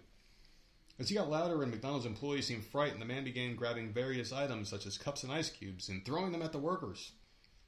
As 1.00 1.08
he 1.08 1.14
got 1.14 1.30
louder 1.30 1.62
and 1.62 1.72
McDonald's 1.72 2.04
employees 2.04 2.46
seemed 2.46 2.62
frightened, 2.62 3.00
the 3.00 3.06
man 3.06 3.24
began 3.24 3.56
grabbing 3.56 3.90
various 3.90 4.34
items 4.34 4.68
such 4.68 4.84
as 4.84 4.98
cups 4.98 5.22
and 5.22 5.32
ice 5.32 5.48
cubes 5.48 5.88
and 5.88 6.04
throwing 6.04 6.30
them 6.30 6.42
at 6.42 6.52
the 6.52 6.58
workers. 6.58 7.12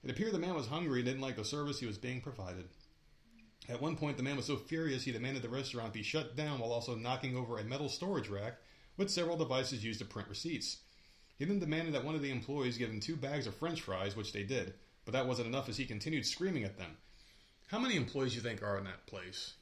It 0.05 0.11
appeared 0.11 0.33
the 0.33 0.39
man 0.39 0.55
was 0.55 0.67
hungry 0.67 0.99
and 0.99 1.07
didn't 1.07 1.23
like 1.23 1.37
the 1.37 1.45
service 1.45 1.81
he 1.81 1.87
was 1.87 1.97
being 1.97 2.21
provided. 2.21 2.69
At 3.71 3.81
one 3.81 3.97
point, 3.97 4.19
the 4.19 4.23
man 4.23 4.37
was 4.37 4.45
so 4.45 4.59
furious 4.59 5.05
he 5.05 5.13
demanded 5.13 5.43
the 5.43 5.49
restaurant 5.49 5.95
be 5.95 6.03
shut 6.03 6.37
down 6.37 6.59
while 6.59 6.73
also 6.73 6.95
knocking 6.95 7.35
over 7.35 7.57
a 7.57 7.65
metal 7.65 7.89
storage 7.89 8.29
rack 8.29 8.59
with 8.99 9.09
several 9.09 9.39
devices 9.39 9.83
used 9.83 10.01
to 10.01 10.05
print 10.05 10.29
receipts. 10.29 10.83
He 11.39 11.47
then 11.47 11.59
demanded 11.59 11.95
that 11.95 12.05
one 12.05 12.15
of 12.15 12.21
the 12.21 12.31
employees 12.31 12.77
give 12.77 12.91
him 12.91 13.01
two 13.01 13.17
bags 13.17 13.47
of 13.47 13.57
french 13.57 13.81
fries, 13.81 14.15
which 14.15 14.35
they 14.35 14.43
did, 14.43 14.75
but 15.07 15.13
that 15.13 15.27
wasn't 15.27 15.49
enough 15.49 15.71
as 15.71 15.79
he 15.79 15.87
continued 15.87 16.27
screaming 16.27 16.65
at 16.65 16.77
them. 16.77 16.99
How 17.69 17.79
many 17.79 17.97
employees 17.97 18.33
do 18.33 18.37
you 18.37 18.43
think 18.43 18.63
are 18.63 18.77
in 18.77 18.85
that 18.85 19.07
place? 19.07 19.55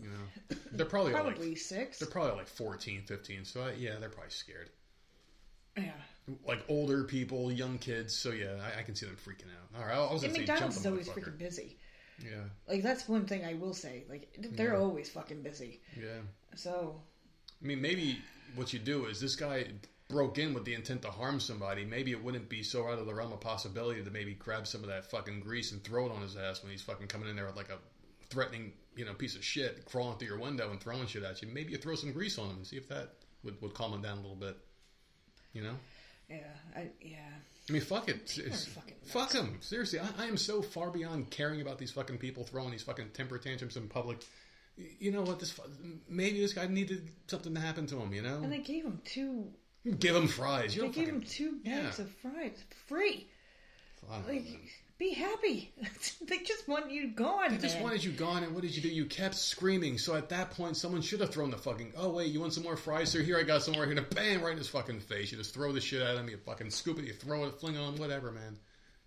You 0.00 0.08
know, 0.08 0.56
they're 0.72 0.86
probably 0.86 1.12
Probably 1.12 1.48
like, 1.50 1.58
six. 1.58 1.98
they're 1.98 2.08
probably 2.08 2.36
like 2.36 2.48
14, 2.48 3.02
15. 3.06 3.44
So 3.44 3.62
uh, 3.62 3.70
yeah, 3.78 3.94
they're 4.00 4.08
probably 4.08 4.30
scared. 4.30 4.70
Yeah. 5.76 5.92
Like 6.46 6.62
older 6.68 7.04
people, 7.04 7.50
young 7.52 7.78
kids. 7.78 8.14
So 8.16 8.30
yeah, 8.30 8.56
I, 8.76 8.80
I 8.80 8.82
can 8.82 8.94
see 8.94 9.06
them 9.06 9.16
freaking 9.16 9.46
out. 9.50 9.80
All 9.80 9.86
right, 9.86 9.96
I 10.10 10.12
was 10.12 10.22
And 10.24 10.32
McDonald's 10.32 10.76
is 10.76 10.86
always 10.86 11.08
freaking 11.08 11.38
busy. 11.38 11.76
Yeah, 12.22 12.30
Like 12.68 12.82
that's 12.82 13.08
one 13.08 13.26
thing 13.26 13.44
I 13.44 13.54
will 13.54 13.74
say. 13.74 14.02
Like 14.10 14.36
they're 14.38 14.72
Yeah. 14.72 14.78
always 14.80 15.08
fucking 15.08 15.42
busy. 15.42 15.80
yeah. 15.96 16.18
So 16.56 17.00
I 17.62 17.66
mean, 17.66 17.80
maybe 17.80 18.18
what 18.56 18.72
you 18.72 18.78
do 18.80 19.06
is 19.06 19.20
this 19.20 19.36
guy 19.36 19.66
broke 20.08 20.38
in 20.38 20.52
with 20.54 20.64
the 20.64 20.74
intent 20.74 21.02
to 21.02 21.10
harm 21.10 21.38
somebody. 21.38 21.84
Maybe 21.84 22.10
it 22.12 22.22
wouldn't 22.22 22.48
be 22.48 22.62
so 22.62 22.88
out 22.88 22.98
of 22.98 23.06
the 23.06 23.14
realm 23.14 23.32
of 23.32 23.40
possibility 23.40 24.02
to 24.02 24.10
maybe 24.10 24.34
grab 24.34 24.66
some 24.66 24.82
of 24.82 24.88
that 24.88 25.08
fucking 25.10 25.40
grease 25.40 25.70
and 25.70 25.84
throw 25.84 26.06
it 26.06 26.12
on 26.12 26.22
his 26.22 26.36
ass 26.36 26.62
when 26.62 26.72
he's 26.72 26.82
fucking 26.82 27.06
coming 27.08 27.28
in 27.28 27.36
there 27.36 27.46
with 27.46 27.56
like 27.56 27.68
a 27.70 27.78
threatening, 28.30 28.72
you 28.96 29.04
know, 29.04 29.14
piece 29.14 29.36
of 29.36 29.44
shit 29.44 29.84
crawling 29.86 30.18
through 30.18 30.28
your 30.28 30.38
window 30.38 30.70
and 30.70 30.80
throwing 30.80 31.06
shit 31.06 31.22
at 31.22 31.40
you. 31.42 31.48
Maybe 31.48 31.72
you 31.72 31.78
throw 31.78 31.94
some 31.94 32.12
grease 32.12 32.38
on 32.38 32.50
him 32.50 32.56
and 32.56 32.66
see 32.66 32.76
if 32.76 32.88
that 32.88 33.14
would, 33.44 33.60
would 33.62 33.74
calm 33.74 33.92
him 33.94 34.02
down 34.02 34.18
a 34.18 34.20
little 34.20 34.36
bit. 34.36 34.56
You 35.52 35.62
know? 35.62 35.74
yeah, 36.28 36.36
I 36.76 36.88
yeah. 37.00 37.16
I 37.68 37.72
mean, 37.72 37.82
fuck 37.82 38.08
it. 38.08 38.26
People 38.28 38.46
It's- 38.46 38.64
fucking 38.66 38.94
fuck 39.04 39.30
them. 39.30 39.58
Seriously, 39.60 39.98
I, 40.00 40.08
I 40.18 40.26
am 40.26 40.36
so 40.36 40.62
far 40.62 40.90
beyond 40.90 41.30
caring 41.30 41.60
about 41.60 41.78
these 41.78 41.90
fucking 41.92 42.18
people 42.18 42.44
throwing 42.44 42.70
these 42.70 42.82
fucking 42.82 43.10
temper 43.10 43.38
tantrums 43.38 43.76
in 43.76 43.88
public. 43.88 44.18
You 45.00 45.10
know 45.10 45.22
what? 45.22 45.40
This 45.40 45.58
maybe 46.08 46.40
this 46.40 46.52
guy 46.52 46.66
needed 46.66 47.10
something 47.26 47.54
to 47.54 47.60
happen 47.60 47.86
to 47.88 47.98
him. 47.98 48.12
You 48.14 48.22
know, 48.22 48.36
And 48.42 48.52
they 48.52 48.58
gave 48.58 48.84
him 48.84 49.00
two. 49.04 49.48
give 49.98 50.14
him 50.16 50.28
fries. 50.28 50.74
You 50.76 50.82
They 50.82 50.88
gave 50.88 51.06
fucking, 51.06 51.22
him 51.22 51.22
two 51.28 51.52
bags 51.64 51.98
yeah. 51.98 52.04
of 52.04 52.10
fries 52.22 52.62
free. 52.86 53.26
Know, 54.08 54.16
Like. 54.28 54.46
Be 54.98 55.12
happy. 55.12 55.72
they 56.26 56.38
just 56.38 56.66
want 56.68 56.90
you 56.90 57.08
gone. 57.08 57.50
They 57.50 57.58
just 57.58 57.76
man. 57.76 57.84
wanted 57.84 58.04
you 58.04 58.12
gone, 58.12 58.42
and 58.42 58.52
what 58.54 58.62
did 58.62 58.74
you 58.74 58.82
do? 58.82 58.88
You 58.88 59.04
kept 59.04 59.34
screaming. 59.36 59.98
So 59.98 60.14
at 60.16 60.28
that 60.30 60.50
point, 60.50 60.76
someone 60.76 61.02
should 61.02 61.20
have 61.20 61.30
thrown 61.30 61.50
the 61.50 61.56
fucking. 61.58 61.92
Oh 61.96 62.10
wait, 62.10 62.32
you 62.32 62.40
want 62.40 62.52
some 62.52 62.64
more 62.64 62.76
fries? 62.76 63.10
Sir, 63.10 63.22
here 63.22 63.38
I 63.38 63.42
got 63.44 63.62
some 63.62 63.74
more. 63.74 63.86
Here, 63.86 63.94
to 63.94 64.02
bam, 64.02 64.42
right 64.42 64.52
in 64.52 64.58
his 64.58 64.68
fucking 64.68 65.00
face. 65.00 65.30
You 65.30 65.38
just 65.38 65.54
throw 65.54 65.72
the 65.72 65.80
shit 65.80 66.02
at 66.02 66.16
him. 66.16 66.28
You 66.28 66.38
fucking 66.38 66.70
scoop 66.70 66.98
it. 66.98 67.04
You 67.04 67.12
throw 67.12 67.44
it, 67.44 67.60
fling 67.60 67.76
it 67.76 67.80
on 67.80 67.96
whatever, 67.96 68.32
man. 68.32 68.58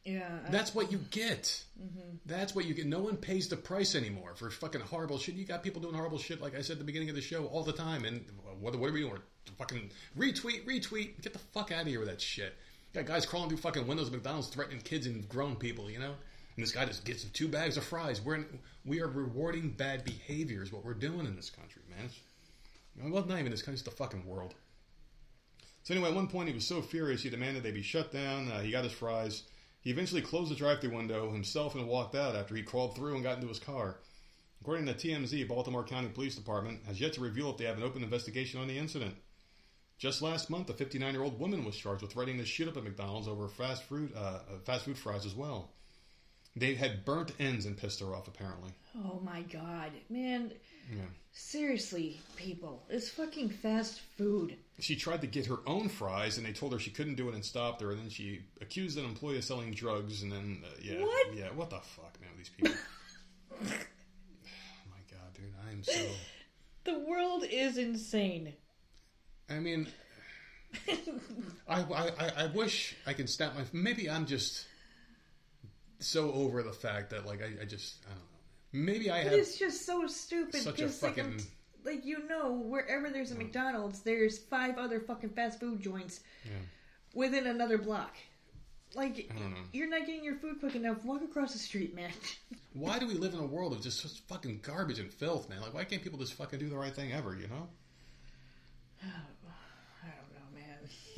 Yeah. 0.03 0.39
I- 0.47 0.49
That's 0.49 0.73
what 0.73 0.91
you 0.91 0.99
get. 1.11 1.63
Mm-hmm. 1.79 2.15
That's 2.25 2.55
what 2.55 2.65
you 2.65 2.73
get. 2.73 2.87
No 2.87 2.99
one 2.99 3.17
pays 3.17 3.49
the 3.49 3.57
price 3.57 3.93
anymore 3.95 4.33
for 4.35 4.49
fucking 4.49 4.81
horrible 4.81 5.17
shit. 5.17 5.35
You 5.35 5.45
got 5.45 5.61
people 5.63 5.81
doing 5.81 5.93
horrible 5.93 6.17
shit, 6.17 6.41
like 6.41 6.55
I 6.55 6.61
said 6.61 6.73
at 6.73 6.79
the 6.79 6.85
beginning 6.85 7.09
of 7.09 7.15
the 7.15 7.21
show, 7.21 7.45
all 7.47 7.63
the 7.63 7.73
time. 7.73 8.05
And 8.05 8.25
uh, 8.47 8.53
what, 8.59 8.75
what 8.79 8.89
are 8.89 8.93
we 8.93 9.01
doing? 9.01 9.19
Fucking 9.57 9.91
retweet, 10.17 10.65
retweet. 10.65 11.21
Get 11.21 11.33
the 11.33 11.39
fuck 11.39 11.71
out 11.71 11.81
of 11.81 11.87
here 11.87 11.99
with 11.99 12.09
that 12.09 12.21
shit. 12.21 12.55
Got 12.93 13.05
guys 13.05 13.25
crawling 13.25 13.49
through 13.49 13.59
fucking 13.59 13.87
windows 13.87 14.07
of 14.07 14.13
McDonald's 14.13 14.49
threatening 14.49 14.81
kids 14.81 15.05
and 15.05 15.27
grown 15.29 15.55
people, 15.55 15.89
you 15.89 15.99
know? 15.99 16.13
And 16.55 16.63
this 16.63 16.73
guy 16.73 16.85
just 16.85 17.05
gets 17.05 17.23
two 17.23 17.47
bags 17.47 17.77
of 17.77 17.85
fries. 17.85 18.21
We're 18.21 18.35
in, 18.35 18.59
we 18.85 19.01
are 19.01 19.07
rewarding 19.07 19.69
bad 19.69 20.03
behavior 20.03 20.61
is 20.61 20.73
what 20.73 20.83
we're 20.83 20.93
doing 20.93 21.25
in 21.25 21.35
this 21.35 21.49
country, 21.49 21.81
man. 21.89 22.05
It's, 22.05 22.19
well, 23.01 23.25
not 23.25 23.39
even 23.39 23.51
this 23.51 23.61
country, 23.61 23.75
it's 23.75 23.83
the 23.83 23.91
fucking 23.91 24.25
world. 24.25 24.55
So 25.83 25.93
anyway, 25.93 26.09
at 26.09 26.15
one 26.15 26.27
point 26.27 26.49
he 26.49 26.53
was 26.53 26.67
so 26.67 26.81
furious 26.81 27.23
he 27.23 27.29
demanded 27.29 27.63
they 27.63 27.71
be 27.71 27.81
shut 27.81 28.11
down. 28.11 28.51
Uh, 28.51 28.59
he 28.59 28.71
got 28.71 28.83
his 28.83 28.93
fries. 28.93 29.43
He 29.79 29.89
eventually 29.89 30.21
closed 30.21 30.51
the 30.51 30.55
drive-through 30.55 30.95
window 30.95 31.31
himself 31.31 31.75
and 31.75 31.87
walked 31.87 32.13
out 32.13 32.35
after 32.35 32.55
he 32.55 32.61
crawled 32.61 32.95
through 32.95 33.15
and 33.15 33.23
got 33.23 33.37
into 33.37 33.47
his 33.47 33.57
car. 33.57 33.99
According 34.61 34.85
to 34.87 34.93
TMZ, 34.93 35.47
Baltimore 35.47 35.83
County 35.83 36.09
Police 36.09 36.35
Department 36.35 36.81
has 36.85 36.99
yet 36.99 37.13
to 37.13 37.21
reveal 37.21 37.49
if 37.49 37.57
they 37.57 37.65
have 37.65 37.77
an 37.77 37.83
open 37.83 38.03
investigation 38.03 38.59
on 38.59 38.67
the 38.67 38.77
incident. 38.77 39.15
Just 40.01 40.23
last 40.23 40.49
month, 40.49 40.67
a 40.67 40.73
59-year-old 40.73 41.39
woman 41.39 41.63
was 41.63 41.77
charged 41.77 42.01
with 42.01 42.11
threatening 42.13 42.39
to 42.39 42.45
shoot 42.45 42.67
up 42.67 42.75
at 42.75 42.83
McDonald's 42.83 43.27
over 43.27 43.47
fast 43.47 43.83
food, 43.83 44.11
uh, 44.17 44.39
fast 44.65 44.85
food 44.85 44.97
fries 44.97 45.27
as 45.27 45.35
well. 45.35 45.69
They 46.55 46.73
had 46.73 47.05
burnt 47.05 47.33
ends 47.39 47.67
and 47.67 47.77
pissed 47.77 47.99
her 47.99 48.15
off, 48.15 48.27
apparently. 48.27 48.71
oh 48.97 49.21
my 49.23 49.43
god, 49.43 49.91
man. 50.09 50.53
Yeah. 50.91 51.03
Seriously, 51.33 52.19
people, 52.35 52.83
it's 52.89 53.09
fucking 53.09 53.49
fast 53.49 54.01
food. 54.17 54.57
She 54.79 54.95
tried 54.95 55.21
to 55.21 55.27
get 55.27 55.45
her 55.45 55.59
own 55.67 55.87
fries, 55.87 56.37
and 56.39 56.47
they 56.47 56.51
told 56.51 56.73
her 56.73 56.79
she 56.79 56.89
couldn't 56.89 57.13
do 57.15 57.29
it 57.29 57.35
and 57.35 57.45
stopped 57.45 57.79
her. 57.81 57.91
And 57.91 57.99
then 57.99 58.09
she 58.09 58.41
accused 58.59 58.97
an 58.97 59.05
employee 59.05 59.37
of 59.37 59.43
selling 59.43 59.71
drugs, 59.71 60.23
and 60.23 60.31
then 60.31 60.63
uh, 60.65 60.69
yeah, 60.81 60.99
What? 60.99 61.37
yeah, 61.37 61.49
what 61.53 61.69
the 61.69 61.79
fuck, 61.79 62.19
man, 62.19 62.31
these 62.37 62.49
people. 62.49 62.73
oh 63.53 63.57
my 64.89 64.97
god, 65.11 65.31
dude, 65.35 65.53
I 65.63 65.71
am 65.71 65.83
so. 65.83 66.01
The 66.85 66.99
world 67.07 67.43
is 67.47 67.77
insane. 67.77 68.53
I 69.51 69.59
mean, 69.59 69.87
I, 71.67 71.81
I, 71.81 72.31
I- 72.43 72.45
wish 72.47 72.95
I 73.05 73.13
could 73.13 73.29
snap 73.29 73.55
my. 73.55 73.63
Maybe 73.73 74.09
I'm 74.09 74.25
just 74.25 74.65
so 75.99 76.31
over 76.31 76.63
the 76.63 76.73
fact 76.73 77.11
that 77.11 77.25
like 77.25 77.41
I, 77.41 77.61
I 77.61 77.65
just 77.65 77.97
I 78.05 78.09
don't 78.09 78.19
know. 78.19 78.25
Maybe 78.93 79.11
I 79.11 79.23
But 79.23 79.31
have 79.33 79.39
it's 79.39 79.57
just 79.57 79.85
so 79.85 80.07
stupid. 80.07 80.61
such 80.61 80.73
a 80.79 80.83
because, 80.83 81.03
like, 81.03 81.15
fucking. 81.17 81.41
like 81.85 82.05
you 82.05 82.27
know, 82.27 82.51
wherever 82.53 83.09
there's 83.09 83.31
a 83.31 83.35
mm. 83.35 83.39
McDonald's, 83.39 84.01
there's 84.01 84.37
five 84.37 84.77
other 84.77 84.99
fucking 85.01 85.31
fast 85.31 85.59
food 85.59 85.81
joints 85.81 86.21
Yeah. 86.45 86.51
within 87.13 87.47
another 87.47 87.77
block. 87.77 88.15
Like 88.95 89.29
I 89.33 89.39
don't 89.39 89.51
know. 89.51 89.57
you're 89.73 89.89
not 89.89 90.05
getting 90.05 90.23
your 90.23 90.35
food 90.35 90.59
quick 90.59 90.75
enough. 90.75 91.03
Walk 91.05 91.21
across 91.21 91.53
the 91.53 91.59
street, 91.59 91.95
man. 91.95 92.11
Why 92.73 92.99
do 92.99 93.07
we 93.07 93.13
live 93.13 93.33
in 93.33 93.39
a 93.39 93.45
world 93.45 93.73
of 93.73 93.81
just 93.81 94.01
such 94.01 94.19
fucking 94.27 94.61
garbage 94.63 94.99
and 94.99 95.11
filth, 95.13 95.49
man? 95.49 95.59
Like, 95.61 95.73
why 95.73 95.83
can't 95.83 96.01
people 96.01 96.17
just 96.19 96.33
fucking 96.35 96.57
do 96.59 96.69
the 96.69 96.77
right 96.77 96.95
thing 96.95 97.11
ever? 97.11 97.35
You 97.35 97.47
know. 97.49 97.67
I 99.01 99.05
don't 99.07 99.13
know, 99.13 99.17
man. 99.17 99.30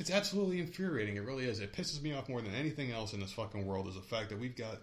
It's 0.04 0.10
absolutely 0.10 0.60
infuriating. 0.60 1.16
It 1.16 1.24
really 1.24 1.46
is. 1.46 1.60
It 1.60 1.72
pisses 1.72 2.02
me 2.02 2.12
off 2.12 2.28
more 2.28 2.42
than 2.42 2.54
anything 2.54 2.90
else 2.90 3.14
in 3.14 3.20
this 3.20 3.32
fucking 3.32 3.64
world 3.64 3.88
is 3.88 3.94
the 3.94 4.02
fact 4.02 4.28
that 4.28 4.38
we've 4.38 4.54
got 4.54 4.76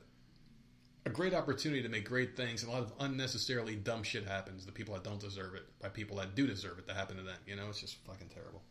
a 1.06 1.12
great 1.12 1.36
opportunity 1.36 1.84
to 1.84 1.90
make 1.90 2.10
great 2.10 2.36
things, 2.36 2.64
and 2.64 2.72
a 2.72 2.74
lot 2.74 2.82
of 2.82 2.92
unnecessarily 3.00 3.76
dumb 3.76 4.02
shit 4.02 4.28
happens 4.28 4.66
to 4.66 4.72
people 4.72 4.96
that 4.96 5.04
don't 5.04 5.20
deserve 5.20 5.54
it 5.54 5.62
by 5.80 5.90
people 5.90 6.18
that 6.18 6.34
do 6.34 6.48
deserve 6.48 6.80
it 6.80 6.88
to 6.88 6.96
happen 6.96 7.18
to 7.18 7.22
them. 7.22 7.38
You 7.46 7.56
know, 7.56 7.70
it's 7.70 7.80
just 7.80 8.04
fucking 8.08 8.30
terrible. 8.30 8.64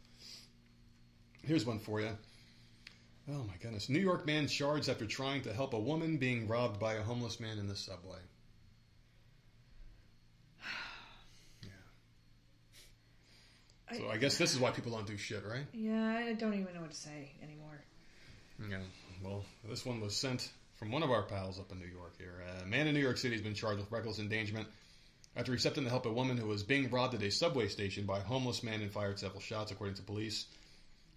Here's 1.45 1.65
one 1.65 1.79
for 1.79 2.01
you. 2.01 2.19
Oh 3.29 3.45
my 3.45 3.55
goodness. 3.63 3.89
New 3.89 4.01
York 4.01 4.27
man 4.27 4.49
charged 4.49 4.89
after 4.89 5.07
trying 5.07 5.43
to 5.43 5.53
help 5.53 5.73
a 5.73 5.79
woman 5.79 6.17
being 6.17 6.49
robbed 6.49 6.81
by 6.81 6.95
a 6.95 7.03
homeless 7.03 7.39
man 7.39 7.61
in 7.61 7.69
the 7.69 7.77
subway. 7.77 8.19
So 13.97 14.09
I 14.09 14.17
guess 14.17 14.39
this 14.39 14.53
is 14.53 14.61
why 14.61 14.71
people 14.71 14.93
don't 14.93 15.07
do 15.07 15.17
shit, 15.17 15.45
right? 15.45 15.67
yeah, 15.73 16.17
I 16.17 16.33
don't 16.35 16.55
even 16.55 16.75
know 16.75 16.81
what 16.81 16.91
to 16.91 16.97
say 16.97 17.33
anymore. 17.43 17.83
Yeah. 18.69 18.79
Well, 19.23 19.45
this 19.69 19.85
one 19.85 20.01
was 20.01 20.17
sent 20.17 20.51
from 20.79 20.91
one 20.91 21.03
of 21.03 21.11
our 21.11 21.23
pals 21.23 21.59
up 21.59 21.73
in 21.73 21.79
New 21.79 21.87
York 21.87 22.15
here. 22.19 22.43
A 22.63 22.67
man 22.67 22.87
in 22.87 22.95
New 22.95 23.01
York 23.01 23.19
City 23.19 23.35
has 23.35 23.43
been 23.43 23.55
charged 23.55 23.81
with 23.81 23.91
reckless 23.91 24.19
endangerment 24.19 24.69
after 25.37 25.53
accepting 25.53 25.85
to 25.85 25.91
help 25.91 26.07
of 26.07 26.13
a 26.13 26.15
woman 26.15 26.37
who 26.37 26.47
was 26.47 26.63
being 26.63 26.91
robbed 26.91 27.15
at 27.15 27.23
a 27.23 27.31
subway 27.31 27.69
station 27.69 28.05
by 28.05 28.19
a 28.19 28.23
homeless 28.23 28.63
man 28.63 28.81
and 28.81 28.91
fired 28.91 29.19
several 29.19 29.41
shots, 29.41 29.71
according 29.71 29.97
to 29.97 30.03
police. 30.03 30.47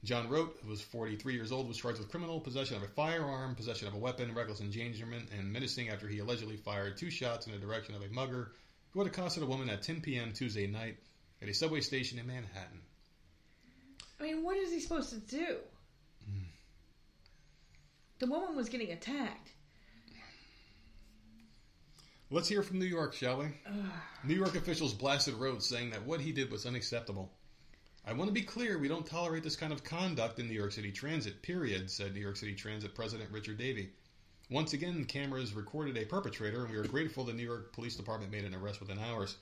John 0.03 0.28
Rote, 0.28 0.59
who 0.61 0.69
was 0.69 0.82
43 0.82 1.34
years 1.34 1.51
old, 1.53 1.67
was 1.67 1.78
charged 1.78 1.99
with 1.99 2.11
criminal 2.11 2.41
possession 2.41 2.76
of 2.76 2.84
a 2.84 2.89
firearm, 2.89 3.55
possession 3.55 3.88
of 3.88 3.93
a 3.93 3.97
weapon, 3.97 4.36
reckless 4.36 4.59
endangerment, 4.59 5.30
and 5.38 5.51
menacing 5.51 5.89
after 5.89 6.09
he 6.09 6.19
allegedly 6.19 6.57
fired 6.57 6.97
two 6.97 7.09
shots 7.09 7.47
in 7.47 7.53
the 7.53 7.57
direction 7.57 7.95
of 7.95 8.01
a 8.01 8.09
mugger 8.09 8.51
who 8.91 8.99
had 8.99 9.07
accosted 9.07 9.43
a 9.43 9.45
woman 9.45 9.69
at 9.69 9.82
10 9.82 10.01
p.m. 10.01 10.34
Tuesday 10.34 10.67
night 10.67 10.97
at 11.44 11.50
a 11.50 11.54
subway 11.54 11.82
station 11.82 12.18
in 12.18 12.26
Manhattan. 12.26 12.82
I 14.20 14.24
mean, 14.24 14.44
what 14.44 14.56
is 14.58 14.72
he 14.72 14.80
supposed 14.80 15.10
to 15.10 15.20
do? 15.20 15.58
Hmm. 16.26 16.46
The 18.20 18.28
woman 18.28 18.56
was 18.56 18.70
getting 18.70 18.91
attacked. 18.91 19.50
Let's 22.32 22.48
hear 22.48 22.64
from 22.64 22.80
New 22.80 22.86
York, 22.86 23.14
shall 23.14 23.38
we? 23.39 23.48
New 24.24 24.34
York 24.34 24.56
officials 24.56 24.94
blasted 24.94 25.36
Rhodes, 25.36 25.68
saying 25.68 25.91
that 25.91 26.06
what 26.06 26.22
he 26.22 26.32
did 26.32 26.50
was 26.50 26.66
unacceptable. 26.66 27.32
I 28.06 28.14
want 28.14 28.30
to 28.30 28.34
be 28.34 28.41
clear, 28.41 28.80
we 28.80 28.88
don't 28.88 29.06
tolerate 29.06 29.44
this 29.44 29.56
kind 29.56 29.72
of 29.72 29.84
conduct 29.84 30.39
in 30.39 30.48
New 30.48 30.56
York 30.56 30.72
City 30.72 30.91
Transit, 30.91 31.41
period, 31.41 31.91
said 31.91 32.14
New 32.14 32.22
York 32.22 32.38
City 32.38 32.56
Transit 32.56 32.96
President 32.96 33.30
Richard 33.32 33.58
Davey. 33.58 33.91
Once 34.50 34.74
again, 34.74 35.06
cameras 35.06 35.54
recorded 35.54 35.98
a 35.98 36.06
perpetrator, 36.06 36.64
and 36.64 36.72
we 36.72 36.78
are 36.78 36.88
grateful 36.88 37.24
the 37.24 37.34
New 37.34 37.44
York 37.44 37.72
Police 37.74 37.96
Department 37.96 38.32
made 38.32 38.46
an 38.46 38.56
arrest 38.56 38.80
within 38.80 38.98
hours. 39.00 39.38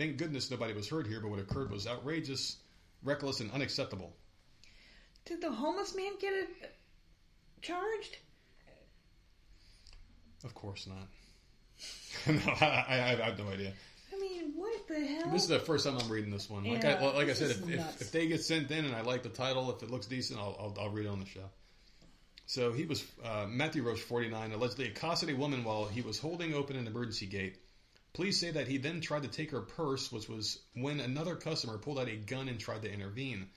Thank 0.00 0.16
goodness 0.16 0.50
nobody 0.50 0.72
was 0.72 0.88
hurt 0.88 1.06
here, 1.06 1.20
but 1.20 1.28
what 1.28 1.40
occurred 1.40 1.70
was 1.70 1.86
outrageous, 1.86 2.56
reckless, 3.04 3.40
and 3.40 3.52
unacceptable. 3.52 4.16
Did 5.26 5.42
the 5.42 5.52
homeless 5.52 5.94
man 5.94 6.12
get 6.18 6.32
it 6.32 6.48
charged? 7.60 8.16
Of 10.42 10.54
course 10.54 10.86
not. 10.86 11.06
no, 12.34 12.40
I, 12.62 12.86
I, 12.88 12.94
I 13.20 13.24
have 13.26 13.38
no 13.38 13.48
idea. 13.48 13.74
I 14.10 14.18
mean, 14.18 14.54
what 14.56 14.88
the 14.88 15.00
hell? 15.00 15.30
This 15.32 15.42
is 15.42 15.48
the 15.48 15.58
first 15.58 15.84
time 15.84 15.98
I'm 15.98 16.08
reading 16.08 16.30
this 16.30 16.48
one. 16.48 16.64
Like 16.64 16.82
Yeah, 16.82 16.96
I 16.98 17.14
like 17.14 17.28
I 17.28 17.34
said, 17.34 17.50
if, 17.50 17.68
if, 17.68 18.00
if 18.00 18.10
they 18.10 18.26
get 18.26 18.42
sent 18.42 18.70
in 18.70 18.86
and 18.86 18.96
I 18.96 19.02
like 19.02 19.22
the 19.22 19.28
title, 19.28 19.70
if 19.70 19.82
it 19.82 19.90
looks 19.90 20.06
decent, 20.06 20.40
I'll 20.40 20.56
I'll, 20.58 20.84
I'll 20.84 20.90
read 20.90 21.04
it 21.04 21.10
on 21.10 21.20
the 21.20 21.26
show. 21.26 21.44
So 22.46 22.72
he 22.72 22.86
was 22.86 23.04
uh, 23.22 23.44
Matthew 23.46 23.82
Roach, 23.82 24.00
49, 24.00 24.52
allegedly 24.52 24.86
accosted 24.86 25.28
a 25.28 25.36
woman 25.36 25.62
while 25.62 25.84
he 25.84 26.00
was 26.00 26.18
holding 26.18 26.54
open 26.54 26.76
an 26.76 26.86
emergency 26.86 27.26
gate. 27.26 27.58
Police 28.12 28.40
say 28.40 28.50
that 28.50 28.68
he 28.68 28.78
then 28.78 29.00
tried 29.00 29.22
to 29.22 29.28
take 29.28 29.52
her 29.52 29.60
purse, 29.60 30.10
which 30.10 30.28
was 30.28 30.58
when 30.74 31.00
another 31.00 31.36
customer 31.36 31.78
pulled 31.78 31.98
out 31.98 32.08
a 32.08 32.16
gun 32.16 32.48
and 32.48 32.58
tried 32.58 32.82
to 32.82 32.92
intervene. 32.92 33.48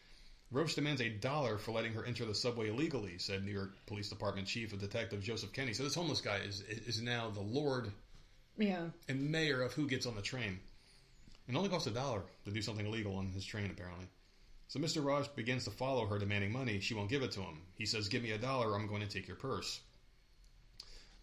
Roach 0.52 0.76
demands 0.76 1.02
a 1.02 1.10
dollar 1.10 1.58
for 1.58 1.72
letting 1.72 1.94
her 1.94 2.06
enter 2.06 2.26
the 2.26 2.36
subway 2.36 2.70
illegally, 2.70 3.18
said 3.18 3.44
New 3.44 3.52
York 3.52 3.74
Police 3.88 4.10
Department 4.10 4.48
Chief 4.48 4.72
of 4.72 4.80
Detective 4.80 5.24
Joseph 5.24 5.52
Kenny. 5.54 5.74
So 5.74 5.84
this 5.84 5.96
homeless 5.96 6.22
guy 6.22 6.38
is 6.38 6.62
is 6.62 7.02
now 7.02 7.32
the 7.32 7.42
lord 7.42 7.92
yeah. 8.58 8.90
and 9.10 9.32
mayor 9.32 9.64
of 9.64 9.74
who 9.74 9.88
gets 9.88 10.06
on 10.06 10.16
the 10.16 10.22
train. 10.22 10.60
It 11.48 11.56
only 11.56 11.70
costs 11.70 11.88
a 11.88 11.92
dollar 11.92 12.22
to 12.46 12.52
do 12.52 12.62
something 12.62 12.86
illegal 12.86 13.16
on 13.16 13.32
his 13.32 13.44
train, 13.44 13.72
apparently. 13.72 14.06
So 14.68 14.80
Mr. 14.80 15.04
Raj 15.04 15.34
begins 15.36 15.66
to 15.66 15.72
follow 15.72 16.06
her, 16.06 16.20
demanding 16.20 16.52
money. 16.52 16.80
She 16.80 16.94
won't 16.94 17.10
give 17.10 17.22
it 17.22 17.32
to 17.34 17.42
him. 17.42 17.62
He 17.76 17.86
says, 17.86 18.08
Give 18.08 18.24
me 18.24 18.32
a 18.32 18.38
dollar, 18.38 18.72
or 18.72 18.76
I'm 18.76 18.88
going 18.88 19.02
to 19.02 19.08
take 19.08 19.28
your 19.28 19.38
purse. 19.38 19.82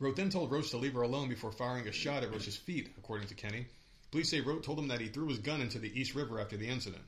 Rote 0.00 0.16
then 0.16 0.30
told 0.30 0.50
Roach 0.50 0.70
to 0.70 0.78
leave 0.78 0.94
her 0.94 1.02
alone 1.02 1.28
before 1.28 1.52
firing 1.52 1.86
a 1.86 1.92
shot 1.92 2.22
at 2.22 2.32
Roach's 2.32 2.56
feet, 2.56 2.90
according 2.96 3.28
to 3.28 3.34
Kenny. 3.34 3.66
Police 4.10 4.30
say 4.30 4.40
Rote 4.40 4.64
told 4.64 4.78
him 4.78 4.88
that 4.88 5.00
he 5.00 5.08
threw 5.08 5.28
his 5.28 5.38
gun 5.38 5.60
into 5.60 5.78
the 5.78 6.00
East 6.00 6.14
River 6.14 6.40
after 6.40 6.56
the 6.56 6.68
incident. 6.68 7.04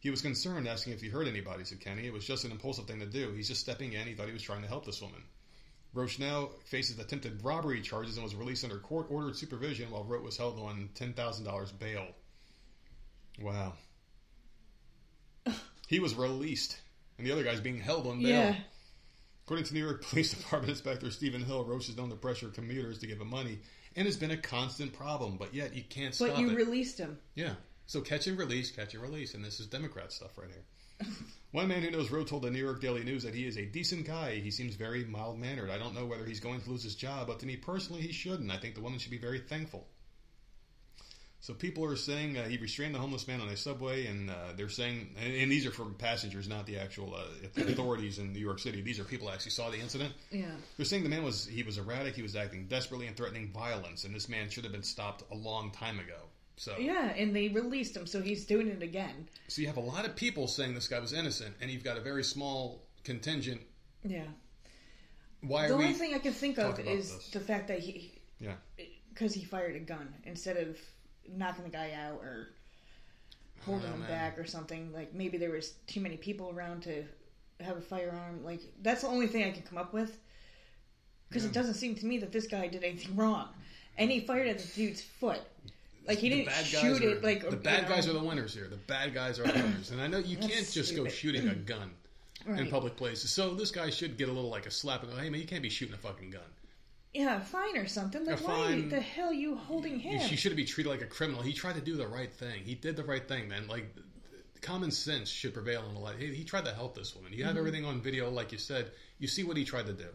He 0.00 0.10
was 0.10 0.20
concerned, 0.20 0.68
asking 0.68 0.92
if 0.92 1.00
he 1.00 1.08
hurt 1.08 1.26
anybody, 1.26 1.64
said 1.64 1.80
Kenny. 1.80 2.06
It 2.06 2.12
was 2.12 2.26
just 2.26 2.44
an 2.44 2.52
impulsive 2.52 2.86
thing 2.86 3.00
to 3.00 3.06
do. 3.06 3.32
He's 3.32 3.48
just 3.48 3.60
stepping 3.60 3.94
in. 3.94 4.06
He 4.06 4.14
thought 4.14 4.26
he 4.26 4.32
was 4.34 4.42
trying 4.42 4.62
to 4.62 4.68
help 4.68 4.84
this 4.84 5.00
woman. 5.00 5.22
Roach 5.92 6.18
now 6.18 6.50
faces 6.66 6.98
attempted 6.98 7.42
robbery 7.44 7.80
charges 7.80 8.16
and 8.16 8.22
was 8.22 8.34
released 8.34 8.64
under 8.64 8.78
court 8.78 9.06
ordered 9.10 9.36
supervision 9.36 9.90
while 9.90 10.04
Rote 10.04 10.22
was 10.22 10.36
held 10.36 10.58
on 10.58 10.90
$10,000 10.94 11.78
bail. 11.78 12.06
Wow. 13.40 13.72
He 15.88 15.98
was 15.98 16.14
released, 16.14 16.78
and 17.18 17.26
the 17.26 17.32
other 17.32 17.42
guy's 17.42 17.60
being 17.60 17.80
held 17.80 18.06
on 18.06 18.22
bail. 18.22 18.28
Yeah. 18.28 18.54
According 19.50 19.66
to 19.66 19.74
New 19.74 19.84
York 19.84 20.02
Police 20.08 20.32
Department 20.32 20.70
Inspector 20.70 21.10
Stephen 21.10 21.42
Hill, 21.42 21.64
Roach 21.64 21.88
is 21.88 21.96
known 21.96 22.08
to 22.10 22.14
pressure 22.14 22.50
commuters 22.50 22.98
to 22.98 23.08
give 23.08 23.20
him 23.20 23.30
money 23.30 23.58
and 23.96 24.06
has 24.06 24.16
been 24.16 24.30
a 24.30 24.36
constant 24.36 24.92
problem, 24.92 25.38
but 25.38 25.52
yet 25.52 25.74
you 25.74 25.82
can't 25.82 26.14
stop 26.14 26.28
But 26.28 26.38
you 26.38 26.50
it. 26.50 26.54
released 26.54 26.98
him. 26.98 27.18
Yeah. 27.34 27.54
So 27.86 28.00
catch 28.00 28.28
and 28.28 28.38
release, 28.38 28.70
catch 28.70 28.94
and 28.94 29.02
release, 29.02 29.34
and 29.34 29.44
this 29.44 29.58
is 29.58 29.66
Democrat 29.66 30.12
stuff 30.12 30.38
right 30.38 30.50
here. 30.52 31.08
One 31.50 31.66
man 31.66 31.82
who 31.82 31.90
knows 31.90 32.12
Rowe 32.12 32.22
told 32.22 32.42
the 32.42 32.50
New 32.52 32.64
York 32.64 32.80
Daily 32.80 33.02
News 33.02 33.24
that 33.24 33.34
he 33.34 33.44
is 33.44 33.56
a 33.56 33.64
decent 33.64 34.06
guy. 34.06 34.36
He 34.36 34.52
seems 34.52 34.76
very 34.76 35.02
mild 35.04 35.40
mannered. 35.40 35.68
I 35.68 35.78
don't 35.78 35.96
know 35.96 36.06
whether 36.06 36.26
he's 36.26 36.38
going 36.38 36.60
to 36.60 36.70
lose 36.70 36.84
his 36.84 36.94
job, 36.94 37.26
but 37.26 37.40
to 37.40 37.46
me 37.46 37.56
personally, 37.56 38.02
he 38.02 38.12
shouldn't. 38.12 38.52
I 38.52 38.56
think 38.56 38.76
the 38.76 38.82
woman 38.82 39.00
should 39.00 39.10
be 39.10 39.18
very 39.18 39.40
thankful. 39.40 39.84
So 41.42 41.54
people 41.54 41.84
are 41.86 41.96
saying 41.96 42.36
uh, 42.36 42.44
he 42.44 42.58
restrained 42.58 42.94
the 42.94 42.98
homeless 42.98 43.26
man 43.26 43.40
on 43.40 43.48
a 43.48 43.56
subway, 43.56 44.06
and 44.06 44.28
uh, 44.28 44.34
they're 44.56 44.68
saying, 44.68 45.14
and, 45.18 45.34
and 45.34 45.50
these 45.50 45.64
are 45.64 45.70
from 45.70 45.94
passengers, 45.94 46.46
not 46.46 46.66
the 46.66 46.76
actual 46.78 47.14
uh, 47.14 47.60
authorities 47.62 48.18
in 48.18 48.34
New 48.34 48.40
York 48.40 48.58
City. 48.58 48.82
These 48.82 49.00
are 49.00 49.04
people 49.04 49.28
who 49.28 49.32
actually 49.32 49.52
saw 49.52 49.70
the 49.70 49.80
incident. 49.80 50.12
Yeah. 50.30 50.50
They're 50.76 50.84
saying 50.84 51.02
the 51.02 51.08
man 51.08 51.22
was 51.22 51.46
he 51.46 51.62
was 51.62 51.78
erratic, 51.78 52.14
he 52.14 52.22
was 52.22 52.36
acting 52.36 52.66
desperately 52.66 53.06
and 53.06 53.16
threatening 53.16 53.50
violence, 53.52 54.04
and 54.04 54.14
this 54.14 54.28
man 54.28 54.50
should 54.50 54.64
have 54.64 54.72
been 54.72 54.82
stopped 54.82 55.24
a 55.32 55.34
long 55.34 55.70
time 55.70 55.98
ago. 55.98 56.16
So 56.56 56.76
Yeah, 56.78 57.14
and 57.16 57.34
they 57.34 57.48
released 57.48 57.96
him, 57.96 58.06
so 58.06 58.20
he's 58.20 58.44
doing 58.44 58.68
it 58.68 58.82
again. 58.82 59.26
so 59.48 59.62
you 59.62 59.66
have 59.68 59.78
a 59.78 59.80
lot 59.80 60.04
of 60.04 60.14
people 60.14 60.46
saying 60.46 60.74
this 60.74 60.88
guy 60.88 60.98
was 60.98 61.14
innocent, 61.14 61.54
and 61.62 61.70
you've 61.70 61.84
got 61.84 61.96
a 61.96 62.02
very 62.02 62.22
small 62.22 62.82
contingent. 63.02 63.62
Yeah. 64.04 64.24
Why 65.40 65.68
The 65.68 65.74
only 65.74 65.94
thing 65.94 66.14
I 66.14 66.18
can 66.18 66.34
think 66.34 66.58
of 66.58 66.78
is 66.80 67.14
this? 67.16 67.30
the 67.30 67.40
fact 67.40 67.68
that 67.68 67.78
he, 67.78 68.12
Yeah, 68.38 68.56
because 69.08 69.32
he 69.32 69.42
fired 69.42 69.74
a 69.74 69.80
gun 69.80 70.12
instead 70.24 70.58
of 70.58 70.76
knocking 71.28 71.64
the 71.64 71.70
guy 71.70 71.92
out 71.92 72.20
or 72.22 72.48
holding 73.64 73.88
Oh, 73.90 73.92
him 73.94 74.00
man. 74.00 74.08
back 74.08 74.38
or 74.38 74.46
something. 74.46 74.92
Like 74.92 75.14
maybe 75.14 75.38
there 75.38 75.50
was 75.50 75.74
too 75.86 76.00
many 76.00 76.16
people 76.16 76.50
around 76.54 76.82
to 76.84 77.04
have 77.60 77.76
a 77.76 77.80
firearm. 77.80 78.44
Like 78.44 78.60
that's 78.82 79.02
the 79.02 79.08
only 79.08 79.26
thing 79.26 79.44
I 79.44 79.50
can 79.50 79.62
come 79.62 79.78
up 79.78 79.92
with. 79.92 80.18
Because 81.28 81.44
Yeah. 81.44 81.50
it 81.50 81.54
doesn't 81.54 81.74
seem 81.74 81.94
to 81.96 82.06
me 82.06 82.18
that 82.18 82.32
this 82.32 82.46
guy 82.46 82.66
did 82.66 82.82
anything 82.82 83.14
wrong, 83.16 83.48
and 83.98 84.10
he 84.10 84.20
fired 84.20 84.48
at 84.48 84.58
the 84.58 84.66
dude's 84.74 85.00
foot. 85.00 85.40
Like 86.08 86.18
he 86.18 86.28
didn't 86.28 86.50
shoot 86.64 87.02
are, 87.04 87.08
it. 87.10 87.22
Like 87.22 87.48
the 87.48 87.56
bad 87.56 87.82
know. 87.84 87.88
guys 87.94 88.08
are 88.08 88.12
the 88.14 88.22
winners 88.24 88.52
here. 88.54 88.66
The 88.66 88.76
bad 88.76 89.14
guys 89.14 89.38
are 89.38 89.46
the 89.46 89.52
winners, 89.62 89.90
and 89.92 90.00
I 90.00 90.06
know 90.08 90.18
you 90.18 90.36
That's 90.36 90.48
can't 90.52 90.70
just 90.70 90.96
go 90.96 91.06
shooting 91.06 91.48
a 91.48 91.54
gun 91.54 91.90
in 92.46 92.68
public 92.70 92.96
places. 92.96 93.30
So 93.30 93.54
this 93.54 93.70
guy 93.70 93.90
should 93.90 94.16
get 94.16 94.28
a 94.28 94.32
little 94.32 94.50
like 94.50 94.66
a 94.66 94.70
slap. 94.70 95.04
in 95.04 95.10
the 95.10 95.16
Hey 95.16 95.28
man, 95.30 95.40
you 95.40 95.46
can't 95.46 95.62
be 95.62 95.68
shooting 95.68 95.94
a 95.94 95.98
fucking 95.98 96.30
gun. 96.30 96.40
Yeah, 97.12 97.38
a 97.38 97.40
fine 97.40 97.76
or 97.76 97.86
something. 97.86 98.24
Like 98.24 98.46
why 98.46 98.82
the 98.82 99.00
hell 99.00 99.32
you 99.32 99.56
holding 99.56 99.98
him? 99.98 100.20
You 100.30 100.36
shouldn't 100.36 100.56
be 100.56 100.64
treated 100.64 100.90
like 100.90 101.02
a 101.02 101.06
criminal. 101.06 101.42
He 101.42 101.52
tried 101.52 101.74
to 101.74 101.80
do 101.80 101.96
the 101.96 102.06
right 102.06 102.32
thing. 102.32 102.62
He 102.64 102.74
did 102.76 102.96
the 102.96 103.02
right 103.04 103.26
thing, 103.26 103.48
man. 103.48 103.66
Like 103.68 103.94
common 104.60 104.90
sense 104.90 105.28
should 105.28 105.54
prevail 105.54 105.84
in 105.90 105.96
a 105.96 105.98
lot. 105.98 106.16
He, 106.16 106.34
he 106.34 106.44
tried 106.44 106.66
to 106.66 106.72
help 106.74 106.94
this 106.94 107.16
woman. 107.16 107.32
You 107.32 107.38
Mm-hmm. 107.40 107.48
have 107.48 107.56
everything 107.56 107.84
on 107.84 108.00
video, 108.00 108.30
like 108.30 108.52
you 108.52 108.58
said. 108.58 108.92
You 109.18 109.26
see 109.26 109.42
what 109.42 109.56
he 109.56 109.64
tried 109.64 109.86
to 109.86 109.92
do. 109.92 110.06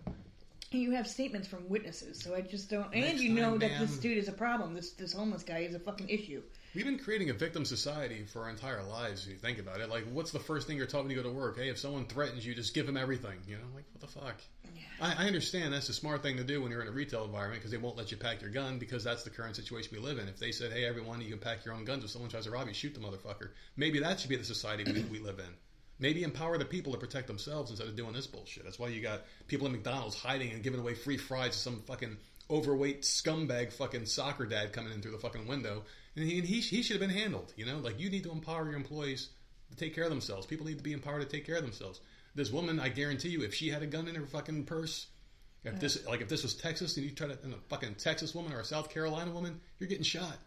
And 0.71 0.81
you 0.81 0.91
have 0.91 1.07
statements 1.07 1.47
from 1.47 1.67
witnesses, 1.69 2.19
so 2.21 2.33
I 2.35 2.41
just 2.41 2.69
don't. 2.69 2.91
Next 2.93 3.11
and 3.11 3.19
you 3.19 3.29
know 3.33 3.51
time, 3.51 3.59
that 3.59 3.79
this 3.79 3.97
dude 3.97 4.17
is 4.17 4.27
a 4.27 4.33
problem. 4.33 4.73
This 4.73 4.91
this 4.91 5.13
homeless 5.13 5.43
guy 5.43 5.59
is 5.59 5.75
a 5.75 5.79
fucking 5.79 6.09
issue. 6.09 6.41
We've 6.76 6.84
been 6.84 6.99
creating 6.99 7.30
a 7.30 7.34
victim 7.34 7.63
society 7.63 8.26
for 8.26 8.43
our 8.43 8.49
entire 8.49 8.84
lives. 8.84 9.23
If 9.23 9.32
you 9.32 9.38
think 9.38 9.59
about 9.59 9.80
it, 9.80 9.89
like, 9.89 10.03
what's 10.11 10.32
the 10.32 10.39
first 10.39 10.67
thing 10.67 10.76
you're 10.76 10.86
taught 10.86 11.03
when 11.03 11.09
you 11.09 11.15
go 11.15 11.23
to 11.23 11.34
work? 11.34 11.57
Hey, 11.57 11.69
if 11.69 11.80
someone 11.80 12.05
threatens 12.05 12.45
you, 12.45 12.53
just 12.53 12.73
give 12.73 12.86
them 12.86 12.97
everything. 12.97 13.39
You 13.47 13.55
know, 13.55 13.63
like, 13.73 13.86
what 13.93 14.01
the 14.01 14.07
fuck? 14.07 14.36
I, 14.99 15.23
I 15.23 15.28
understand 15.28 15.73
that's 15.73 15.88
a 15.88 15.93
smart 15.93 16.21
thing 16.21 16.36
to 16.36 16.43
do 16.43 16.61
when 16.61 16.71
you're 16.71 16.82
in 16.82 16.89
a 16.89 16.91
retail 16.91 17.23
environment 17.23 17.61
because 17.61 17.71
they 17.71 17.78
won't 17.78 17.95
let 17.95 18.11
you 18.11 18.17
pack 18.17 18.41
your 18.41 18.51
gun 18.51 18.78
because 18.78 19.05
that's 19.05 19.23
the 19.23 19.30
current 19.30 19.55
situation 19.55 19.91
we 19.93 19.99
live 19.99 20.17
in. 20.17 20.28
If 20.28 20.38
they 20.38 20.51
said, 20.51 20.73
"Hey, 20.73 20.84
everyone, 20.84 21.21
you 21.21 21.30
can 21.30 21.39
pack 21.39 21.63
your 21.63 21.76
own 21.76 21.86
guns. 21.86 22.03
If 22.03 22.09
someone 22.09 22.30
tries 22.30 22.43
to 22.43 22.51
rob 22.51 22.67
you, 22.67 22.73
shoot 22.73 22.93
the 22.93 22.99
motherfucker," 22.99 23.51
maybe 23.78 23.99
that 23.99 24.19
should 24.19 24.30
be 24.30 24.36
the 24.36 24.43
society 24.43 24.84
we, 24.84 25.03
we 25.03 25.19
live 25.19 25.39
in. 25.39 25.55
Maybe 25.97 26.23
empower 26.23 26.57
the 26.57 26.65
people 26.65 26.91
to 26.91 26.99
protect 26.99 27.28
themselves 27.28 27.71
instead 27.71 27.88
of 27.88 27.95
doing 27.95 28.11
this 28.11 28.28
bullshit. 28.28 28.65
That's 28.65 28.78
why 28.78 28.89
you 28.89 29.01
got 29.01 29.21
people 29.47 29.65
in 29.65 29.71
McDonald's 29.71 30.17
hiding 30.17 30.51
and 30.51 30.61
giving 30.61 30.82
away 30.82 30.95
free 30.95 31.15
fries 31.15 31.53
to 31.53 31.57
some 31.57 31.84
fucking 31.84 32.17
overweight 32.49 33.03
scumbag 33.03 33.71
fucking 33.71 34.05
soccer 34.07 34.45
dad 34.45 34.73
coming 34.73 34.91
in 34.91 35.01
through 35.01 35.13
the 35.13 35.19
fucking 35.19 35.47
window. 35.47 35.86
And 36.16 36.26
he, 36.26 36.41
he, 36.41 36.59
he 36.61 36.82
should 36.82 36.99
have 36.99 37.07
been 37.07 37.18
handled. 37.18 37.53
You 37.55 37.66
know, 37.66 37.78
like 37.78 37.99
you 37.99 38.09
need 38.09 38.24
to 38.24 38.32
empower 38.32 38.66
your 38.66 38.76
employees 38.76 39.30
to 39.70 39.76
take 39.76 39.95
care 39.95 40.05
of 40.05 40.09
themselves. 40.09 40.45
People 40.45 40.66
need 40.66 40.78
to 40.78 40.84
be 40.84 40.93
empowered 40.93 41.22
to 41.22 41.28
take 41.28 41.45
care 41.45 41.57
of 41.57 41.63
themselves. 41.63 41.99
This 42.36 42.51
woman, 42.51 42.80
I 42.80 42.89
guarantee 42.89 43.30
you, 43.30 43.43
if 43.43 43.53
she 43.53 43.70
had 43.70 43.82
a 43.82 43.88
gun 43.88 44.07
in 44.07 44.16
her 44.16 44.26
fucking 44.26 44.66
purse, 44.66 45.07
if 45.63 45.80
this 45.80 46.05
like 46.05 46.22
if 46.22 46.30
this 46.30 46.43
was 46.43 46.53
Texas 46.53 46.95
and 46.95 47.05
you 47.05 47.11
try 47.11 47.28
to 47.28 47.38
and 47.43 47.53
a 47.53 47.57
fucking 47.70 47.95
Texas 47.95 48.36
woman 48.36 48.53
or 48.53 48.59
a 48.59 48.66
South 48.66 48.89
Carolina 48.89 49.32
woman, 49.32 49.59
you're 49.80 49.89
getting 49.89 50.03
shot. 50.03 50.38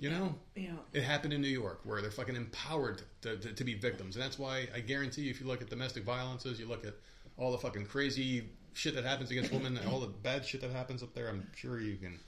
You 0.00 0.10
know, 0.10 0.34
know, 0.56 0.78
it 0.92 1.04
happened 1.04 1.32
in 1.32 1.42
New 1.42 1.48
York 1.48 1.80
where 1.84 2.02
they're 2.02 2.10
fucking 2.10 2.34
empowered 2.34 3.02
to, 3.20 3.36
to, 3.36 3.52
to 3.52 3.64
be 3.64 3.74
victims. 3.74 4.16
And 4.16 4.24
that's 4.24 4.38
why 4.38 4.66
I 4.74 4.80
guarantee 4.80 5.22
you, 5.22 5.30
if 5.30 5.40
you 5.40 5.46
look 5.46 5.62
at 5.62 5.70
domestic 5.70 6.02
violences, 6.02 6.58
you 6.58 6.66
look 6.66 6.84
at 6.84 6.94
all 7.36 7.52
the 7.52 7.58
fucking 7.58 7.86
crazy 7.86 8.48
shit 8.72 8.94
that 8.94 9.04
happens 9.04 9.30
against 9.30 9.52
women, 9.52 9.76
and 9.76 9.86
all 9.88 10.00
the 10.00 10.08
bad 10.08 10.44
shit 10.44 10.62
that 10.62 10.72
happens 10.72 11.02
up 11.02 11.14
there, 11.14 11.28
I'm 11.28 11.46
sure 11.54 11.78
you 11.78 11.96
can 11.96 12.18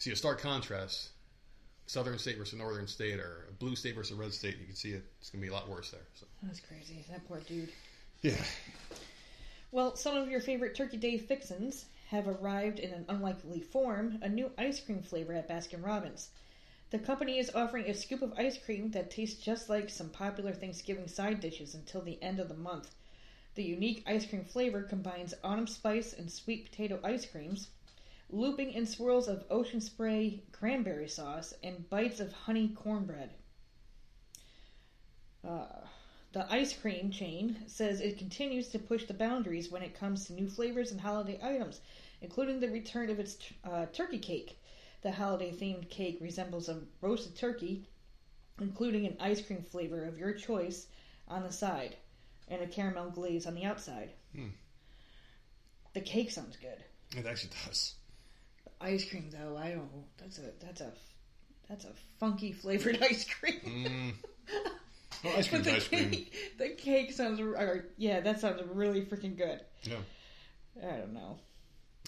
see 0.00 0.10
a 0.10 0.16
stark 0.16 0.40
contrast. 0.40 1.10
Southern 1.86 2.18
state 2.18 2.38
versus 2.38 2.58
northern 2.58 2.86
state, 2.86 3.18
or 3.18 3.46
a 3.48 3.52
blue 3.52 3.74
state 3.74 3.96
versus 3.96 4.16
a 4.16 4.20
red 4.20 4.32
state, 4.32 4.58
you 4.58 4.66
can 4.66 4.76
see 4.76 4.90
it. 4.90 5.04
It's 5.20 5.30
going 5.30 5.40
to 5.42 5.46
be 5.46 5.50
a 5.50 5.52
lot 5.52 5.68
worse 5.68 5.90
there. 5.90 6.06
So, 6.14 6.26
that's 6.42 6.60
crazy. 6.60 7.04
That 7.10 7.26
poor 7.26 7.40
dude. 7.40 7.70
yeah. 8.22 8.36
Well, 9.72 9.96
some 9.96 10.16
of 10.16 10.28
your 10.28 10.40
favorite 10.40 10.74
Turkey 10.76 10.96
Day 10.96 11.18
fixins 11.18 11.86
have 12.08 12.26
arrived 12.26 12.78
in 12.78 12.92
an 12.92 13.04
unlikely 13.08 13.60
form. 13.60 14.18
A 14.22 14.28
new 14.28 14.50
ice 14.58 14.80
cream 14.80 15.02
flavor 15.02 15.32
at 15.32 15.48
Baskin 15.48 15.84
Robbins. 15.84 16.30
The 16.90 16.98
company 16.98 17.38
is 17.38 17.54
offering 17.54 17.88
a 17.88 17.94
scoop 17.94 18.22
of 18.22 18.34
ice 18.36 18.58
cream 18.58 18.90
that 18.92 19.12
tastes 19.12 19.40
just 19.40 19.68
like 19.68 19.90
some 19.90 20.10
popular 20.10 20.52
Thanksgiving 20.52 21.06
side 21.06 21.40
dishes 21.40 21.74
until 21.74 22.02
the 22.02 22.20
end 22.20 22.40
of 22.40 22.48
the 22.48 22.54
month. 22.54 22.94
The 23.54 23.62
unique 23.62 24.02
ice 24.06 24.26
cream 24.26 24.44
flavor 24.44 24.82
combines 24.82 25.34
autumn 25.44 25.68
spice 25.68 26.12
and 26.12 26.30
sweet 26.30 26.70
potato 26.70 26.98
ice 27.04 27.26
creams, 27.26 27.68
looping 28.32 28.72
in 28.72 28.86
swirls 28.86 29.28
of 29.28 29.44
ocean 29.50 29.80
spray 29.80 30.42
cranberry 30.60 31.08
sauce, 31.08 31.54
and 31.62 31.88
bites 31.88 32.20
of 32.20 32.32
honey 32.32 32.68
cornbread. 32.68 33.30
Uh, 35.42 35.64
the 36.32 36.52
ice 36.52 36.74
cream 36.74 37.10
chain 37.10 37.56
says 37.66 38.00
it 38.00 38.18
continues 38.18 38.68
to 38.68 38.78
push 38.78 39.06
the 39.06 39.14
boundaries 39.14 39.70
when 39.70 39.82
it 39.82 39.98
comes 39.98 40.26
to 40.26 40.34
new 40.34 40.48
flavors 40.48 40.92
and 40.92 41.00
holiday 41.00 41.40
items, 41.42 41.80
including 42.20 42.60
the 42.60 42.68
return 42.68 43.08
of 43.08 43.18
its 43.18 43.38
uh, 43.64 43.86
turkey 43.86 44.18
cake. 44.18 44.60
The 45.02 45.12
holiday 45.12 45.50
themed 45.50 45.88
cake 45.88 46.18
resembles 46.20 46.68
a 46.68 46.82
roasted 47.00 47.36
turkey, 47.36 47.86
including 48.60 49.06
an 49.06 49.16
ice 49.18 49.40
cream 49.40 49.62
flavor 49.62 50.04
of 50.04 50.18
your 50.18 50.34
choice 50.34 50.86
on 51.26 51.42
the 51.42 51.52
side 51.52 51.96
and 52.48 52.60
a 52.60 52.66
caramel 52.66 53.10
glaze 53.10 53.46
on 53.46 53.54
the 53.54 53.64
outside. 53.64 54.10
Hmm. 54.34 54.48
The 55.94 56.02
cake 56.02 56.30
sounds 56.30 56.56
good. 56.56 56.84
It 57.16 57.26
actually 57.26 57.52
does. 57.64 57.94
Ice 58.80 59.08
cream, 59.08 59.30
though, 59.30 59.56
I 59.56 59.70
don't. 59.72 59.90
That's 60.18 60.38
a 60.38 60.50
that's 60.60 60.80
a 60.80 60.92
that's 61.68 61.84
a 61.84 61.92
funky 62.18 62.52
flavored 62.62 62.98
ice 63.02 63.24
cream. 63.24 63.60
Mm. 63.64 64.12
Well, 65.22 65.34
ice 65.36 65.48
But 65.48 65.64
cream's 65.64 65.66
the 65.66 65.76
ice 65.76 65.88
cream. 65.88 66.10
cake, 66.10 66.34
the 66.56 66.68
cake 66.70 67.12
sounds. 67.12 67.40
Or, 67.40 67.84
yeah, 67.98 68.20
that 68.20 68.40
sounds 68.40 68.62
really 68.72 69.02
freaking 69.02 69.36
good. 69.36 69.60
Yeah. 69.82 69.96
I 70.82 70.96
don't 70.96 71.12
know. 71.12 71.36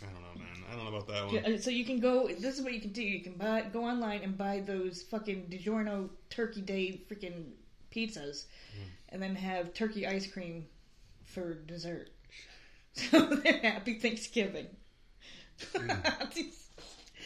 I 0.00 0.06
don't 0.06 0.22
know, 0.22 0.42
man. 0.42 0.64
I 0.70 0.74
don't 0.74 0.84
know 0.90 0.96
about 0.96 1.08
that 1.08 1.44
one. 1.44 1.58
So 1.58 1.68
you 1.68 1.84
can 1.84 2.00
go. 2.00 2.28
This 2.28 2.56
is 2.58 2.62
what 2.62 2.72
you 2.72 2.80
can 2.80 2.92
do. 2.92 3.02
You 3.02 3.20
can 3.20 3.34
buy 3.34 3.66
go 3.70 3.84
online 3.84 4.22
and 4.22 4.38
buy 4.38 4.60
those 4.60 5.02
fucking 5.02 5.48
DiGiorno 5.50 6.08
Turkey 6.30 6.62
Day 6.62 7.02
freaking 7.10 7.50
pizzas, 7.94 8.46
and 9.10 9.20
then 9.20 9.34
have 9.34 9.74
turkey 9.74 10.06
ice 10.06 10.26
cream 10.26 10.66
for 11.24 11.54
dessert. 11.54 12.08
So 12.94 13.36
happy 13.44 13.98
Thanksgiving. 13.98 14.68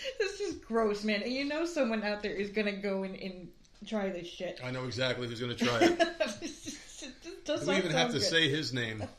this 0.18 0.40
is 0.40 0.56
gross, 0.56 1.04
man. 1.04 1.22
And 1.22 1.32
you 1.32 1.44
know 1.44 1.64
someone 1.64 2.02
out 2.02 2.22
there 2.22 2.32
is 2.32 2.50
gonna 2.50 2.76
go 2.76 3.02
and, 3.02 3.14
and 3.16 3.48
try 3.86 4.10
this 4.10 4.26
shit. 4.26 4.60
I 4.64 4.70
know 4.70 4.84
exactly 4.84 5.28
who's 5.28 5.40
going 5.40 5.56
to 5.56 5.64
try 5.64 5.78
it. 5.80 6.08
It 7.02 7.44
does 7.44 7.66
we 7.66 7.76
even 7.76 7.92
have 7.92 8.08
to 8.08 8.14
good. 8.14 8.22
say 8.22 8.48
his 8.48 8.72
name. 8.72 9.04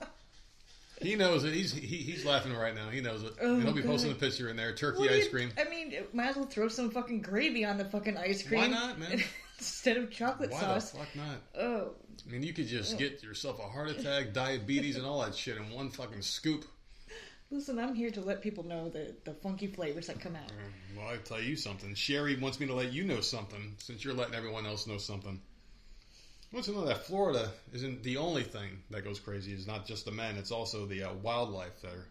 He 0.99 1.15
knows 1.15 1.43
it. 1.43 1.53
He's 1.53 1.71
he, 1.71 1.97
he's 1.97 2.25
laughing 2.25 2.55
right 2.55 2.73
now. 2.73 2.89
He 2.89 3.01
knows 3.01 3.21
it. 3.21 3.33
Oh, 3.39 3.53
and 3.53 3.63
he'll 3.63 3.71
be 3.71 3.83
God. 3.83 3.91
posting 3.91 4.11
a 4.11 4.15
picture 4.15 4.49
in 4.49 4.57
there. 4.57 4.73
Turkey 4.73 5.07
ice 5.07 5.27
cream. 5.27 5.51
I 5.55 5.69
mean, 5.69 5.93
might 6.11 6.29
as 6.29 6.35
well 6.38 6.47
throw 6.47 6.69
some 6.69 6.89
fucking 6.89 7.21
gravy 7.21 7.63
on 7.65 7.77
the 7.77 7.85
fucking 7.85 8.17
ice 8.17 8.41
cream. 8.41 8.61
Why 8.61 8.67
not, 8.67 8.97
man? 8.97 9.23
Instead 9.59 9.97
of 9.97 10.09
chocolate 10.09 10.49
Why 10.49 10.59
sauce. 10.59 10.89
the 10.89 10.97
fuck 10.97 11.15
not? 11.15 11.35
Oh, 11.55 11.91
I 12.27 12.31
mean, 12.31 12.41
you 12.41 12.51
could 12.51 12.65
just 12.65 12.95
oh. 12.95 12.97
get 12.97 13.21
yourself 13.21 13.59
a 13.59 13.69
heart 13.69 13.91
attack, 13.91 14.33
diabetes, 14.33 14.97
and 14.97 15.05
all 15.05 15.21
that 15.21 15.35
shit 15.35 15.57
in 15.57 15.69
one 15.69 15.91
fucking 15.91 16.23
scoop. 16.23 16.65
Listen, 17.51 17.79
I'm 17.79 17.95
here 17.95 18.11
to 18.11 18.21
let 18.21 18.41
people 18.41 18.63
know 18.63 18.89
the, 18.89 19.15
the 19.23 19.33
funky 19.33 19.67
flavors 19.67 20.07
that 20.07 20.19
come 20.19 20.35
out. 20.35 20.51
Well, 20.95 21.07
I 21.07 21.17
tell 21.17 21.41
you 21.41 21.55
something. 21.55 21.93
Sherry 21.95 22.35
wants 22.35 22.59
me 22.59 22.67
to 22.67 22.73
let 22.73 22.93
you 22.93 23.03
know 23.03 23.21
something, 23.21 23.75
since 23.79 24.03
you're 24.03 24.13
letting 24.13 24.35
everyone 24.35 24.65
else 24.65 24.87
know 24.87 24.97
something. 24.97 25.39
I 26.51 26.55
want 26.55 26.67
you 26.67 26.73
to 26.73 26.79
know 26.79 26.85
that 26.85 27.05
Florida 27.05 27.51
isn't 27.73 28.03
the 28.03 28.17
only 28.17 28.43
thing 28.43 28.83
that 28.89 29.03
goes 29.03 29.19
crazy. 29.19 29.53
It's 29.53 29.67
not 29.67 29.85
just 29.85 30.05
the 30.05 30.11
men; 30.11 30.37
it's 30.37 30.51
also 30.51 30.85
the 30.85 31.03
uh, 31.03 31.13
wildlife 31.15 31.81
there. 31.81 32.05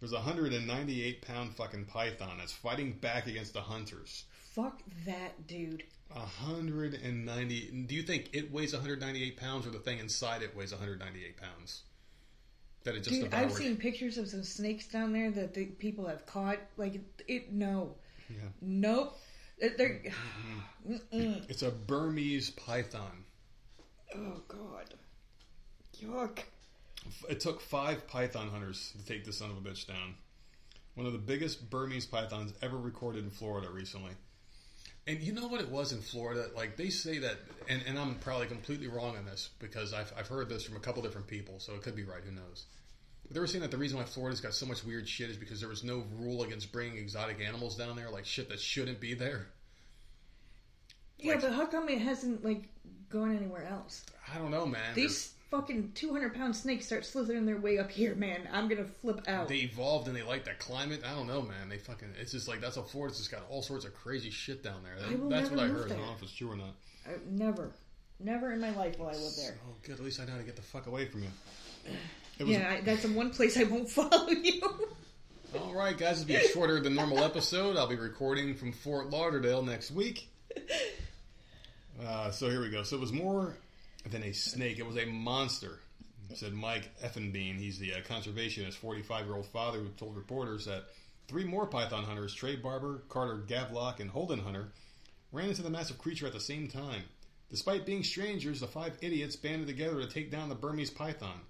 There's 0.00 0.12
a 0.12 0.16
198 0.16 1.22
pound 1.22 1.56
fucking 1.56 1.86
python 1.86 2.36
that's 2.38 2.52
fighting 2.52 2.92
back 2.92 3.26
against 3.26 3.54
the 3.54 3.62
hunters. 3.62 4.24
Fuck 4.52 4.82
that 5.06 5.46
dude. 5.46 5.84
190. 6.08 7.84
Do 7.86 7.94
you 7.94 8.02
think 8.02 8.30
it 8.34 8.52
weighs 8.52 8.74
198 8.74 9.36
pounds, 9.38 9.66
or 9.66 9.70
the 9.70 9.78
thing 9.78 9.98
inside 9.98 10.42
it 10.42 10.54
weighs 10.54 10.72
198 10.72 11.38
pounds? 11.38 11.82
That 12.84 12.94
it 12.94 12.98
just 12.98 13.10
Dude, 13.10 13.24
devoured. 13.24 13.44
I've 13.44 13.52
seen 13.52 13.76
pictures 13.76 14.18
of 14.18 14.28
some 14.28 14.42
snakes 14.44 14.86
down 14.88 15.12
there 15.12 15.30
that 15.30 15.54
the 15.54 15.66
people 15.66 16.06
have 16.06 16.26
caught. 16.26 16.58
Like, 16.76 16.96
it, 16.96 17.22
it 17.26 17.52
no. 17.52 17.94
Yeah. 18.28 18.36
Nope. 18.60 19.18
It- 19.58 19.78
They're. 19.78 20.02
Mm-hmm. 20.86 20.92
Mm-mm. 21.16 21.50
It's 21.50 21.62
a 21.62 21.70
Burmese 21.70 22.50
python. 22.50 23.24
Oh, 24.14 24.42
God. 24.48 24.94
Yuck. 26.02 26.40
It 27.28 27.40
took 27.40 27.60
five 27.60 28.06
python 28.06 28.48
hunters 28.50 28.92
to 28.98 29.04
take 29.06 29.24
this 29.24 29.38
son 29.38 29.50
of 29.50 29.56
a 29.56 29.60
bitch 29.60 29.86
down. 29.86 30.14
One 30.94 31.06
of 31.06 31.12
the 31.12 31.18
biggest 31.18 31.70
Burmese 31.70 32.06
pythons 32.06 32.52
ever 32.62 32.76
recorded 32.76 33.24
in 33.24 33.30
Florida 33.30 33.68
recently. 33.70 34.12
And 35.06 35.20
you 35.20 35.32
know 35.32 35.46
what 35.48 35.60
it 35.60 35.68
was 35.68 35.92
in 35.92 36.00
Florida? 36.00 36.46
Like 36.56 36.76
they 36.76 36.88
say 36.88 37.18
that, 37.18 37.36
and, 37.68 37.82
and 37.86 37.98
I'm 37.98 38.14
probably 38.16 38.46
completely 38.46 38.86
wrong 38.88 39.16
on 39.18 39.26
this 39.26 39.50
because 39.58 39.92
I've, 39.92 40.10
I've 40.18 40.28
heard 40.28 40.48
this 40.48 40.64
from 40.64 40.76
a 40.76 40.80
couple 40.80 41.02
different 41.02 41.26
people, 41.26 41.58
so 41.58 41.74
it 41.74 41.82
could 41.82 41.94
be 41.94 42.04
right. 42.04 42.22
Who 42.24 42.30
knows? 42.32 42.64
But 43.26 43.34
they 43.34 43.40
were 43.40 43.46
saying 43.46 43.60
that 43.62 43.70
the 43.70 43.76
reason 43.76 43.98
why 43.98 44.04
Florida's 44.04 44.40
got 44.40 44.54
so 44.54 44.64
much 44.64 44.82
weird 44.82 45.06
shit 45.06 45.28
is 45.28 45.36
because 45.36 45.60
there 45.60 45.68
was 45.68 45.84
no 45.84 46.04
rule 46.18 46.42
against 46.42 46.72
bringing 46.72 46.96
exotic 46.96 47.38
animals 47.46 47.76
down 47.76 47.96
there, 47.96 48.08
like 48.10 48.24
shit 48.24 48.48
that 48.48 48.60
shouldn't 48.60 48.98
be 49.00 49.12
there. 49.12 49.48
Yeah, 51.18 51.32
Like- 51.34 51.42
but 51.42 51.52
how 51.52 51.66
come 51.66 51.88
it 51.90 52.00
hasn't, 52.00 52.42
like, 52.42 52.68
gone 53.10 53.36
anywhere 53.36 53.66
else? 53.66 54.04
I 54.32 54.38
don't 54.38 54.50
know, 54.50 54.64
man. 54.66 54.94
These 54.94 55.33
fucking 55.54 55.92
200 55.94 56.34
pound 56.34 56.56
snakes 56.56 56.86
start 56.86 57.04
slithering 57.04 57.46
their 57.46 57.58
way 57.58 57.78
up 57.78 57.90
here, 57.90 58.14
man. 58.14 58.48
I'm 58.52 58.68
gonna 58.68 58.84
flip 58.84 59.20
out. 59.28 59.48
they 59.48 59.58
evolved 59.58 60.08
and 60.08 60.16
they 60.16 60.22
like 60.22 60.44
that 60.44 60.58
climate. 60.58 61.02
I 61.06 61.14
don't 61.14 61.26
know, 61.26 61.42
man. 61.42 61.68
They 61.68 61.78
fucking. 61.78 62.08
It's 62.20 62.32
just 62.32 62.48
like 62.48 62.60
that's 62.60 62.76
a 62.76 62.80
how 62.80 62.86
Florida's 62.86 63.18
just 63.18 63.30
got 63.30 63.42
all 63.48 63.62
sorts 63.62 63.84
of 63.84 63.94
crazy 63.94 64.30
shit 64.30 64.62
down 64.62 64.82
there. 64.82 64.94
I 65.06 65.14
will 65.14 65.28
that's 65.28 65.50
never 65.50 65.56
what 65.56 65.64
I 65.64 65.68
move 65.68 65.76
heard. 65.76 65.92
I 65.92 65.96
don't 65.96 66.06
know 66.06 66.12
if 66.16 66.22
it's 66.22 66.32
true 66.32 66.50
or 66.50 66.56
not. 66.56 66.74
I, 67.06 67.10
never. 67.30 67.70
Never 68.20 68.52
in 68.52 68.60
my 68.60 68.70
life 68.70 68.98
will 68.98 69.08
I 69.08 69.12
live 69.12 69.32
there. 69.36 69.56
Oh, 69.66 69.74
good. 69.82 69.96
At 69.96 70.04
least 70.04 70.20
I 70.20 70.24
know 70.24 70.32
how 70.32 70.38
to 70.38 70.44
get 70.44 70.56
the 70.56 70.62
fuck 70.62 70.86
away 70.86 71.06
from 71.06 71.24
you. 71.24 71.30
Yeah, 72.38 72.76
I, 72.78 72.80
that's 72.80 73.02
the 73.02 73.08
one 73.08 73.30
place 73.30 73.56
I 73.58 73.64
won't 73.64 73.90
follow 73.90 74.28
you. 74.30 74.62
All 75.58 75.74
right, 75.74 75.96
guys. 75.96 76.20
It'll 76.20 76.28
be 76.28 76.36
a 76.36 76.48
shorter 76.48 76.80
than 76.80 76.94
normal 76.94 77.22
episode. 77.22 77.76
I'll 77.76 77.88
be 77.88 77.96
recording 77.96 78.54
from 78.54 78.72
Fort 78.72 79.10
Lauderdale 79.10 79.62
next 79.62 79.90
week. 79.90 80.28
Uh, 82.04 82.28
so 82.28 82.50
here 82.50 82.60
we 82.60 82.70
go. 82.70 82.82
So 82.82 82.96
it 82.96 83.00
was 83.00 83.12
more 83.12 83.54
than 84.10 84.22
a 84.22 84.32
snake. 84.32 84.78
It 84.78 84.86
was 84.86 84.96
a 84.96 85.06
monster. 85.06 85.80
Said 86.34 86.54
Mike 86.54 86.90
Elfenbein. 87.02 87.58
He's 87.58 87.78
the 87.78 87.94
uh, 87.94 88.00
conservationist, 88.00 88.74
45 88.74 89.26
year 89.26 89.36
old 89.36 89.46
father 89.46 89.78
who 89.78 89.88
told 89.90 90.16
reporters 90.16 90.64
that 90.64 90.84
three 91.28 91.44
more 91.44 91.66
python 91.66 92.04
hunters, 92.04 92.34
Trey 92.34 92.56
Barber, 92.56 93.02
Carter 93.08 93.44
Gavlock, 93.46 94.00
and 94.00 94.10
Holden 94.10 94.40
Hunter, 94.40 94.72
ran 95.32 95.48
into 95.48 95.62
the 95.62 95.70
massive 95.70 95.98
creature 95.98 96.26
at 96.26 96.32
the 96.32 96.40
same 96.40 96.68
time. 96.68 97.02
Despite 97.50 97.86
being 97.86 98.02
strangers, 98.02 98.60
the 98.60 98.66
five 98.66 98.96
idiots 99.00 99.36
banded 99.36 99.68
together 99.68 100.00
to 100.00 100.08
take 100.08 100.30
down 100.30 100.48
the 100.48 100.54
Burmese 100.54 100.90
python. 100.90 101.40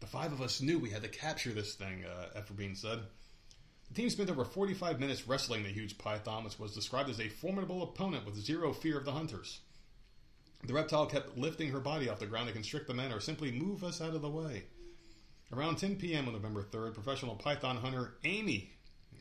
The 0.00 0.06
five 0.06 0.32
of 0.32 0.40
us 0.40 0.60
knew 0.60 0.78
we 0.78 0.90
had 0.90 1.02
to 1.02 1.08
capture 1.08 1.52
this 1.52 1.74
thing, 1.74 2.04
uh, 2.04 2.40
said. 2.74 3.00
The 3.88 3.94
team 3.94 4.10
spent 4.10 4.30
over 4.30 4.44
45 4.44 5.00
minutes 5.00 5.26
wrestling 5.26 5.62
the 5.62 5.70
huge 5.70 5.98
python, 5.98 6.44
which 6.44 6.58
was 6.58 6.74
described 6.74 7.10
as 7.10 7.20
a 7.20 7.28
formidable 7.28 7.82
opponent 7.82 8.26
with 8.26 8.36
zero 8.36 8.72
fear 8.72 8.98
of 8.98 9.04
the 9.04 9.12
hunters. 9.12 9.60
The 10.64 10.74
reptile 10.74 11.06
kept 11.06 11.38
lifting 11.38 11.70
her 11.70 11.80
body 11.80 12.08
off 12.08 12.18
the 12.18 12.26
ground 12.26 12.48
to 12.48 12.52
constrict 12.52 12.88
the 12.88 12.94
men 12.94 13.12
or 13.12 13.20
simply 13.20 13.50
move 13.50 13.84
us 13.84 14.00
out 14.00 14.14
of 14.14 14.22
the 14.22 14.28
way. 14.28 14.64
Around 15.52 15.76
10 15.78 15.96
p.m. 15.96 16.26
on 16.26 16.34
November 16.34 16.62
3rd, 16.62 16.94
professional 16.94 17.36
python 17.36 17.76
hunter 17.76 18.14
Amy 18.24 18.72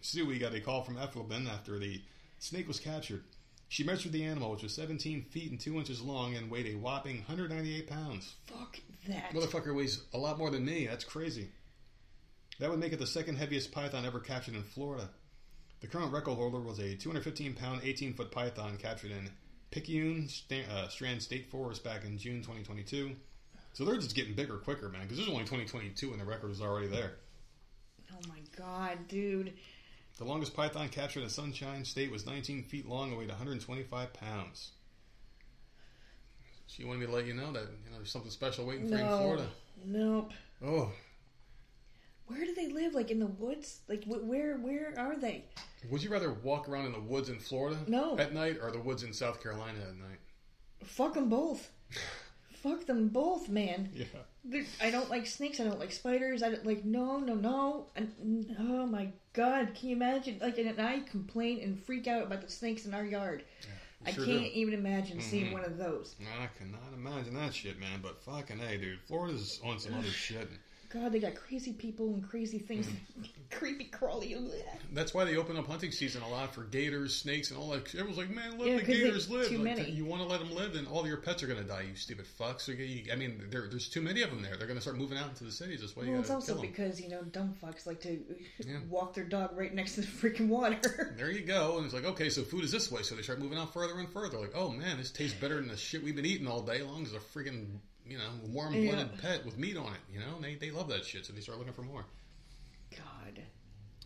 Siewe 0.02 0.40
got 0.40 0.54
a 0.54 0.60
call 0.60 0.84
from 0.84 0.98
Elfenbein 0.98 1.48
after 1.48 1.80
the 1.80 2.02
snake 2.40 2.68
was 2.68 2.80
captured. 2.80 3.24
She 3.70 3.84
measured 3.84 4.12
the 4.12 4.24
animal, 4.24 4.52
which 4.52 4.64
was 4.64 4.74
17 4.74 5.24
feet 5.24 5.52
and 5.52 5.60
2 5.60 5.76
inches 5.76 6.02
long 6.02 6.36
and 6.36 6.50
weighed 6.50 6.68
a 6.68 6.78
whopping 6.78 7.18
198 7.18 7.88
pounds. 7.88 8.36
Fuck 8.46 8.80
that. 9.08 9.32
Motherfucker 9.32 9.76
weighs 9.76 10.04
a 10.14 10.18
lot 10.18 10.38
more 10.38 10.50
than 10.50 10.66
me. 10.66 10.88
That's 10.88 11.04
crazy. 11.04 11.50
That 12.60 12.70
would 12.70 12.80
make 12.80 12.94
it 12.94 13.00
the 13.00 13.08
second 13.08 13.38
heaviest 13.38 13.72
python 13.72 14.06
ever 14.06 14.20
captured 14.20 14.56
in 14.56 14.64
Florida. 14.64 15.10
The 15.82 15.88
current 15.88 16.12
record 16.12 16.36
holder 16.36 16.60
was 16.60 16.80
a 16.80 16.96
215 16.96 17.54
pound, 17.54 17.82
18 17.84 18.14
foot 18.14 18.32
python 18.32 18.78
captured 18.78 19.12
in 19.12 19.30
Picayune 19.72 20.28
Sta- 20.28 20.66
uh, 20.72 20.88
Strand 20.88 21.22
State 21.22 21.50
Forest 21.50 21.84
back 21.84 22.06
in 22.06 22.18
June 22.18 22.38
2022. 22.38 23.12
So 23.74 23.86
they're 23.86 23.98
just 23.98 24.16
getting 24.16 24.34
bigger 24.34 24.58
quicker, 24.58 24.90
man, 24.90 25.04
because 25.04 25.18
this 25.18 25.28
is 25.28 25.32
only 25.32 25.44
2022 25.44 26.12
and 26.12 26.20
the 26.20 26.26
record 26.26 26.52
is 26.52 26.62
already 26.62 26.88
there. 26.88 27.18
Oh 28.12 28.28
my 28.28 28.40
god, 28.58 28.98
dude. 29.08 29.54
The 30.18 30.24
longest 30.24 30.56
python 30.56 30.90
captured 30.90 31.22
in 31.24 31.30
Sunshine 31.30 31.86
State 31.86 32.12
was 32.12 32.26
19 32.26 32.64
feet 32.64 32.88
long 32.88 33.10
and 33.10 33.20
weighed 33.20 33.30
125 33.30 34.14
pounds. 34.14 34.72
She 36.66 36.84
wanted 36.84 37.02
me 37.02 37.06
to 37.06 37.12
let 37.12 37.26
you 37.26 37.34
know 37.34 37.52
that 37.52 37.62
you 37.86 37.92
know 37.92 37.98
there's 37.98 38.12
something 38.12 38.32
special 38.32 38.66
waiting 38.66 38.90
for 38.90 38.96
you 38.96 39.02
in. 39.02 39.08
Florida. 39.08 39.48
Nope. 39.86 40.32
Oh, 40.66 40.92
Where 42.28 42.44
do 42.46 42.54
they 42.54 42.68
live? 42.68 42.94
Like 42.94 43.10
in 43.12 43.20
the 43.20 43.28
woods? 43.28 43.80
Like 43.88 44.04
wh- 44.04 44.24
where? 44.28 44.58
Where 44.58 44.94
are 44.98 45.18
they? 45.18 45.46
Would 45.90 46.04
you 46.04 46.10
rather 46.10 46.34
walk 46.34 46.68
around 46.68 46.86
in 46.88 46.92
the 46.92 47.00
woods 47.00 47.30
in 47.30 47.40
Florida 47.40 47.78
No. 47.88 48.18
at 48.18 48.34
night 48.34 48.58
or 48.62 48.72
the 48.72 48.80
woods 48.80 49.04
in 49.04 49.14
South 49.14 49.42
Carolina 49.42 49.80
at 49.82 49.96
night? 49.98 50.20
Fuck 50.84 51.14
them 51.14 51.30
both. 51.30 51.70
Fuck 52.64 52.86
them 52.86 53.10
both, 53.10 53.50
man. 53.50 53.90
Yeah. 53.94 54.06
There- 54.44 54.66
I 54.82 54.90
don't 54.90 55.10
like 55.10 55.28
snakes. 55.28 55.60
I 55.60 55.64
don't 55.64 55.80
like 55.80 55.92
spiders. 55.92 56.42
I 56.44 56.50
don't 56.50 56.66
like 56.66 56.84
no, 56.84 57.20
no, 57.20 57.36
no. 57.36 57.88
And, 57.96 58.56
oh 58.60 58.86
my 58.86 59.10
god, 59.34 59.74
can 59.76 59.90
you 59.90 59.96
imagine? 59.96 60.40
Like, 60.42 60.58
and 60.58 60.80
I 60.82 61.00
complain 61.02 61.60
and 61.62 61.82
freak 61.86 62.08
out 62.08 62.24
about 62.24 62.42
the 62.42 62.50
snakes 62.50 62.86
in 62.86 62.94
our 62.94 63.06
yard. 63.06 63.44
I 64.06 64.12
sure 64.12 64.26
can't 64.26 64.46
even 64.54 64.74
imagine 64.74 65.20
seeing 65.22 65.48
Mhm. 65.48 65.54
one 65.54 65.64
of 65.66 65.78
those. 65.78 66.16
I 66.42 66.48
cannot 66.58 66.94
imagine 66.94 67.34
that 67.36 67.54
shit, 67.54 67.80
man. 67.80 68.00
But 68.02 68.22
fucking 68.24 68.60
hey, 68.60 68.78
dude, 68.78 69.00
Florida's 69.08 69.60
on 69.64 69.80
some 69.80 69.94
other 69.96 70.08
shit. 70.10 70.48
God, 70.90 71.12
they 71.12 71.20
got 71.20 71.36
crazy 71.36 71.74
people 71.74 72.14
and 72.14 72.24
crazy 72.28 72.60
things. 72.60 72.88
Creepy 73.52 73.86
crawly. 73.86 74.36
That's 74.94 75.14
why 75.14 75.24
they 75.26 75.36
open 75.36 75.58
up 75.58 75.68
hunting 75.68 75.92
season 75.92 76.22
a 76.22 76.30
lot 76.30 76.54
for 76.54 76.64
gators, 76.64 77.16
snakes, 77.16 77.50
and 77.52 77.60
all 77.60 77.70
that. 77.72 77.94
Everyone's 77.94 78.18
like, 78.18 78.30
man, 78.30 78.58
let 78.58 78.68
Yeah, 78.68 78.76
the 78.78 78.84
gators 78.84 79.30
live. 79.30 79.48
too 79.48 79.56
Like, 79.58 79.78
many. 79.78 79.90
You 79.92 80.06
want 80.06 80.22
to 80.22 80.28
let 80.28 80.40
them 80.40 80.54
live, 80.54 80.74
then 80.74 80.86
all 80.86 81.06
your 81.08 81.18
pets 81.18 81.44
are 81.44 81.48
going 81.48 81.62
to 81.62 81.68
die. 81.68 81.82
You 81.90 81.96
stupid 81.96 82.26
fucks. 82.40 82.70
I 83.12 83.16
mean, 83.16 83.44
there, 83.50 83.68
there's 83.70 83.90
too 83.90 84.02
many 84.02 84.22
of 84.22 84.30
them 84.30 84.42
there. 84.42 84.56
They're 84.58 84.68
going 84.68 84.78
to 84.78 84.82
start 84.82 84.98
moving 84.98 85.18
out 85.18 85.30
into 85.30 85.44
the 85.44 85.52
cities. 85.52 85.82
That's 85.82 85.96
why 85.96 86.04
you 86.04 86.12
Well, 86.12 86.22
it's 86.22 86.30
also 86.30 86.54
kill 86.54 86.62
them. 86.62 86.72
because 86.72 87.02
you 87.02 87.10
know 87.10 87.22
dumb 87.24 87.54
fucks 87.62 87.86
like 87.86 88.00
to 88.02 88.20
Yeah. 88.66 88.78
walk 88.90 89.14
their 89.14 89.26
dog 89.26 89.58
right 89.58 89.74
next 89.74 89.96
to 89.96 90.02
the 90.02 90.08
freaking 90.08 90.48
water. 90.48 91.14
There 91.18 91.32
you 91.32 91.42
go. 91.42 91.78
And 91.78 91.86
it's 91.86 91.94
like, 91.94 92.06
okay, 92.06 92.30
so 92.30 92.44
food 92.44 92.64
is 92.64 92.72
this 92.72 92.92
way. 92.92 93.02
So 93.02 93.16
they 93.16 93.22
start 93.24 93.40
moving 93.40 93.58
out 93.58 93.74
further 93.74 93.98
and 94.00 94.08
further. 94.10 94.38
Like, 94.40 94.54
oh 94.56 94.70
man, 94.70 94.98
this 94.98 95.12
tastes 95.12 95.38
better 95.40 95.56
than 95.56 95.68
the 95.68 95.78
shit 95.78 96.04
we've 96.04 96.16
been 96.16 96.26
eating 96.26 96.48
all 96.48 96.62
day 96.62 96.82
long 96.84 97.04
as 97.04 97.14
a 97.14 97.18
freaking, 97.20 97.80
you 98.10 98.18
know, 98.18 98.30
warm 98.48 98.74
blooded 98.74 99.10
Yeah. 99.14 99.22
pet 99.22 99.46
with 99.46 99.58
meat 99.58 99.78
on 99.78 99.88
it. 99.94 100.00
You 100.14 100.20
know, 100.20 100.36
and 100.36 100.44
they, 100.44 100.56
they 100.56 100.72
love 100.72 100.88
that 100.90 101.06
shit. 101.06 101.26
So 101.26 101.34
they 101.34 101.42
start 101.42 101.58
looking 101.58 101.74
for 101.74 101.82
more. 101.84 102.06
God. 102.92 103.42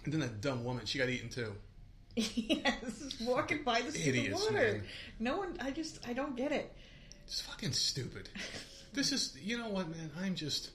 And 0.03 0.13
then 0.13 0.19
that 0.21 0.41
dumb 0.41 0.63
woman, 0.63 0.85
she 0.85 0.97
got 0.97 1.09
eaten 1.09 1.29
too. 1.29 1.53
yes, 2.15 3.15
walking 3.21 3.63
by 3.63 3.81
the 3.81 4.07
Idiots, 4.07 4.43
water. 4.43 4.53
man. 4.53 4.83
No 5.19 5.37
one. 5.37 5.57
I 5.61 5.71
just. 5.71 6.05
I 6.07 6.13
don't 6.13 6.35
get 6.35 6.51
it. 6.51 6.73
It's 7.25 7.41
fucking 7.41 7.71
stupid. 7.73 8.29
This 8.93 9.13
is, 9.13 9.37
you 9.41 9.57
know 9.57 9.69
what, 9.69 9.87
man? 9.87 10.11
I'm 10.21 10.35
just. 10.35 10.71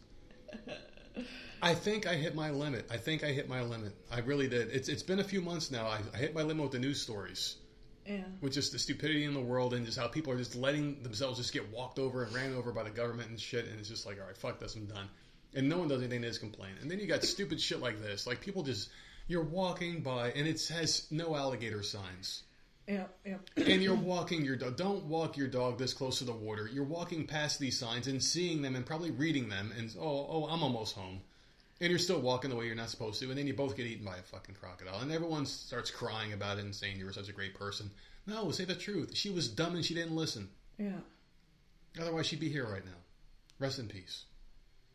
I 1.62 1.74
think 1.74 2.06
I 2.06 2.14
hit 2.14 2.34
my 2.34 2.50
limit. 2.50 2.86
I 2.90 2.96
think 2.96 3.22
I 3.24 3.26
hit 3.26 3.46
my 3.46 3.60
limit. 3.60 3.92
I 4.10 4.20
really 4.20 4.48
did. 4.48 4.70
It's 4.70 4.88
it's 4.88 5.02
been 5.02 5.18
a 5.18 5.24
few 5.24 5.42
months 5.42 5.70
now. 5.70 5.86
I, 5.86 5.98
I 6.14 6.16
hit 6.16 6.34
my 6.34 6.40
limit 6.40 6.62
with 6.62 6.72
the 6.72 6.78
news 6.78 7.00
stories, 7.02 7.56
Yeah. 8.06 8.24
with 8.40 8.52
just 8.52 8.72
the 8.72 8.78
stupidity 8.78 9.24
in 9.24 9.34
the 9.34 9.40
world 9.40 9.74
and 9.74 9.84
just 9.84 9.98
how 9.98 10.06
people 10.06 10.32
are 10.32 10.36
just 10.38 10.54
letting 10.54 11.02
themselves 11.02 11.38
just 11.38 11.52
get 11.52 11.70
walked 11.72 11.98
over 11.98 12.22
and 12.22 12.34
ran 12.34 12.54
over 12.54 12.72
by 12.72 12.82
the 12.84 12.90
government 12.90 13.30
and 13.30 13.40
shit. 13.40 13.66
And 13.66 13.78
it's 13.78 13.88
just 13.88 14.06
like, 14.06 14.18
all 14.20 14.26
right, 14.26 14.36
fuck 14.36 14.60
this, 14.60 14.74
I'm 14.76 14.86
done. 14.86 15.08
And 15.54 15.68
no 15.68 15.78
one 15.78 15.88
does 15.88 16.00
anything. 16.00 16.22
to 16.22 16.28
just 16.28 16.40
complain. 16.40 16.72
And 16.80 16.90
then 16.90 16.98
you 17.00 17.06
got 17.06 17.24
stupid 17.24 17.60
shit 17.60 17.80
like 17.80 18.00
this. 18.00 18.26
Like 18.26 18.40
people 18.40 18.62
just 18.62 18.90
you're 19.28 19.42
walking 19.42 20.02
by 20.02 20.30
and 20.30 20.46
it 20.46 20.64
has 20.68 21.06
no 21.10 21.34
alligator 21.34 21.82
signs. 21.82 22.42
Yeah. 22.86 23.06
Yeah. 23.24 23.38
and 23.56 23.82
you're 23.82 23.96
walking 23.96 24.44
your 24.44 24.54
dog. 24.56 24.76
Don't 24.76 25.04
walk 25.06 25.36
your 25.36 25.48
dog 25.48 25.76
this 25.78 25.92
close 25.92 26.18
to 26.18 26.24
the 26.24 26.32
water. 26.32 26.70
You're 26.72 26.84
walking 26.84 27.26
past 27.26 27.58
these 27.58 27.78
signs 27.78 28.06
and 28.06 28.22
seeing 28.22 28.62
them 28.62 28.76
and 28.76 28.86
probably 28.86 29.10
reading 29.10 29.48
them 29.48 29.72
and 29.76 29.92
oh 29.98 30.26
oh 30.30 30.46
I'm 30.48 30.62
almost 30.62 30.94
home, 30.94 31.20
and 31.80 31.90
you're 31.90 31.98
still 31.98 32.20
walking 32.20 32.50
the 32.50 32.56
way 32.56 32.66
you're 32.66 32.74
not 32.74 32.90
supposed 32.90 33.20
to, 33.20 33.28
and 33.28 33.38
then 33.38 33.46
you 33.46 33.54
both 33.54 33.76
get 33.76 33.86
eaten 33.86 34.04
by 34.04 34.16
a 34.16 34.22
fucking 34.22 34.54
crocodile, 34.54 35.00
and 35.00 35.12
everyone 35.12 35.46
starts 35.46 35.90
crying 35.90 36.32
about 36.32 36.58
it 36.58 36.64
and 36.64 36.74
saying 36.74 36.98
you 36.98 37.04
were 37.04 37.12
such 37.12 37.28
a 37.28 37.32
great 37.32 37.54
person. 37.54 37.90
No, 38.26 38.50
say 38.50 38.64
the 38.64 38.74
truth. 38.74 39.16
She 39.16 39.30
was 39.30 39.48
dumb 39.48 39.74
and 39.76 39.84
she 39.84 39.94
didn't 39.94 40.16
listen. 40.16 40.48
Yeah. 40.78 40.98
Otherwise, 42.00 42.26
she'd 42.26 42.40
be 42.40 42.48
here 42.48 42.66
right 42.66 42.84
now. 42.84 42.98
Rest 43.58 43.78
in 43.78 43.88
peace. 43.88 44.24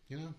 You 0.10 0.18
know, 0.18 0.34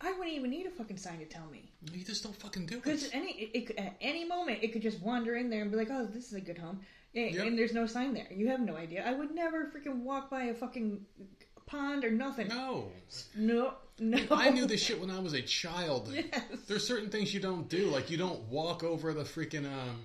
I 0.00 0.12
wouldn't 0.12 0.34
even 0.34 0.50
need 0.50 0.66
a 0.66 0.70
fucking 0.70 0.96
sign 0.96 1.18
to 1.18 1.26
tell 1.26 1.46
me. 1.46 1.70
you 1.92 2.02
just 2.04 2.22
don't 2.22 2.34
fucking 2.34 2.66
do 2.66 2.76
it. 2.78 2.84
Because 2.84 3.10
any 3.12 3.30
it, 3.32 3.70
it, 3.70 3.78
at 3.78 3.96
any 4.00 4.24
moment 4.24 4.60
it 4.62 4.72
could 4.72 4.82
just 4.82 5.00
wander 5.02 5.36
in 5.36 5.50
there 5.50 5.60
and 5.62 5.70
be 5.70 5.76
like, 5.76 5.90
"Oh, 5.90 6.06
this 6.06 6.26
is 6.26 6.32
a 6.32 6.40
good 6.40 6.56
home," 6.58 6.80
and, 7.14 7.34
Yep. 7.34 7.46
and 7.46 7.58
there's 7.58 7.74
no 7.74 7.86
sign 7.86 8.14
there. 8.14 8.26
You 8.34 8.48
have 8.48 8.60
no 8.60 8.74
idea. 8.76 9.04
I 9.06 9.12
would 9.12 9.32
never 9.34 9.66
freaking 9.66 10.02
walk 10.02 10.30
by 10.30 10.44
a 10.44 10.54
fucking 10.54 11.04
pond 11.68 12.04
or 12.04 12.10
nothing. 12.10 12.48
No, 12.48 12.88
No, 13.36 13.74
no. 13.98 14.18
I 14.30 14.50
knew 14.50 14.66
this 14.66 14.82
shit 14.82 15.00
when 15.00 15.10
I 15.10 15.18
was 15.20 15.32
a 15.34 15.42
child. 15.42 16.08
Yes. 16.14 16.42
There's 16.66 16.86
certain 16.86 17.10
things 17.10 17.32
you 17.32 17.40
don't 17.40 17.68
do, 17.68 17.86
like 17.86 18.10
you 18.10 18.16
don't 18.18 18.40
walk 18.50 18.82
over 18.84 19.12
the 19.12 19.24
freaking 19.24 19.64
um, 19.66 20.00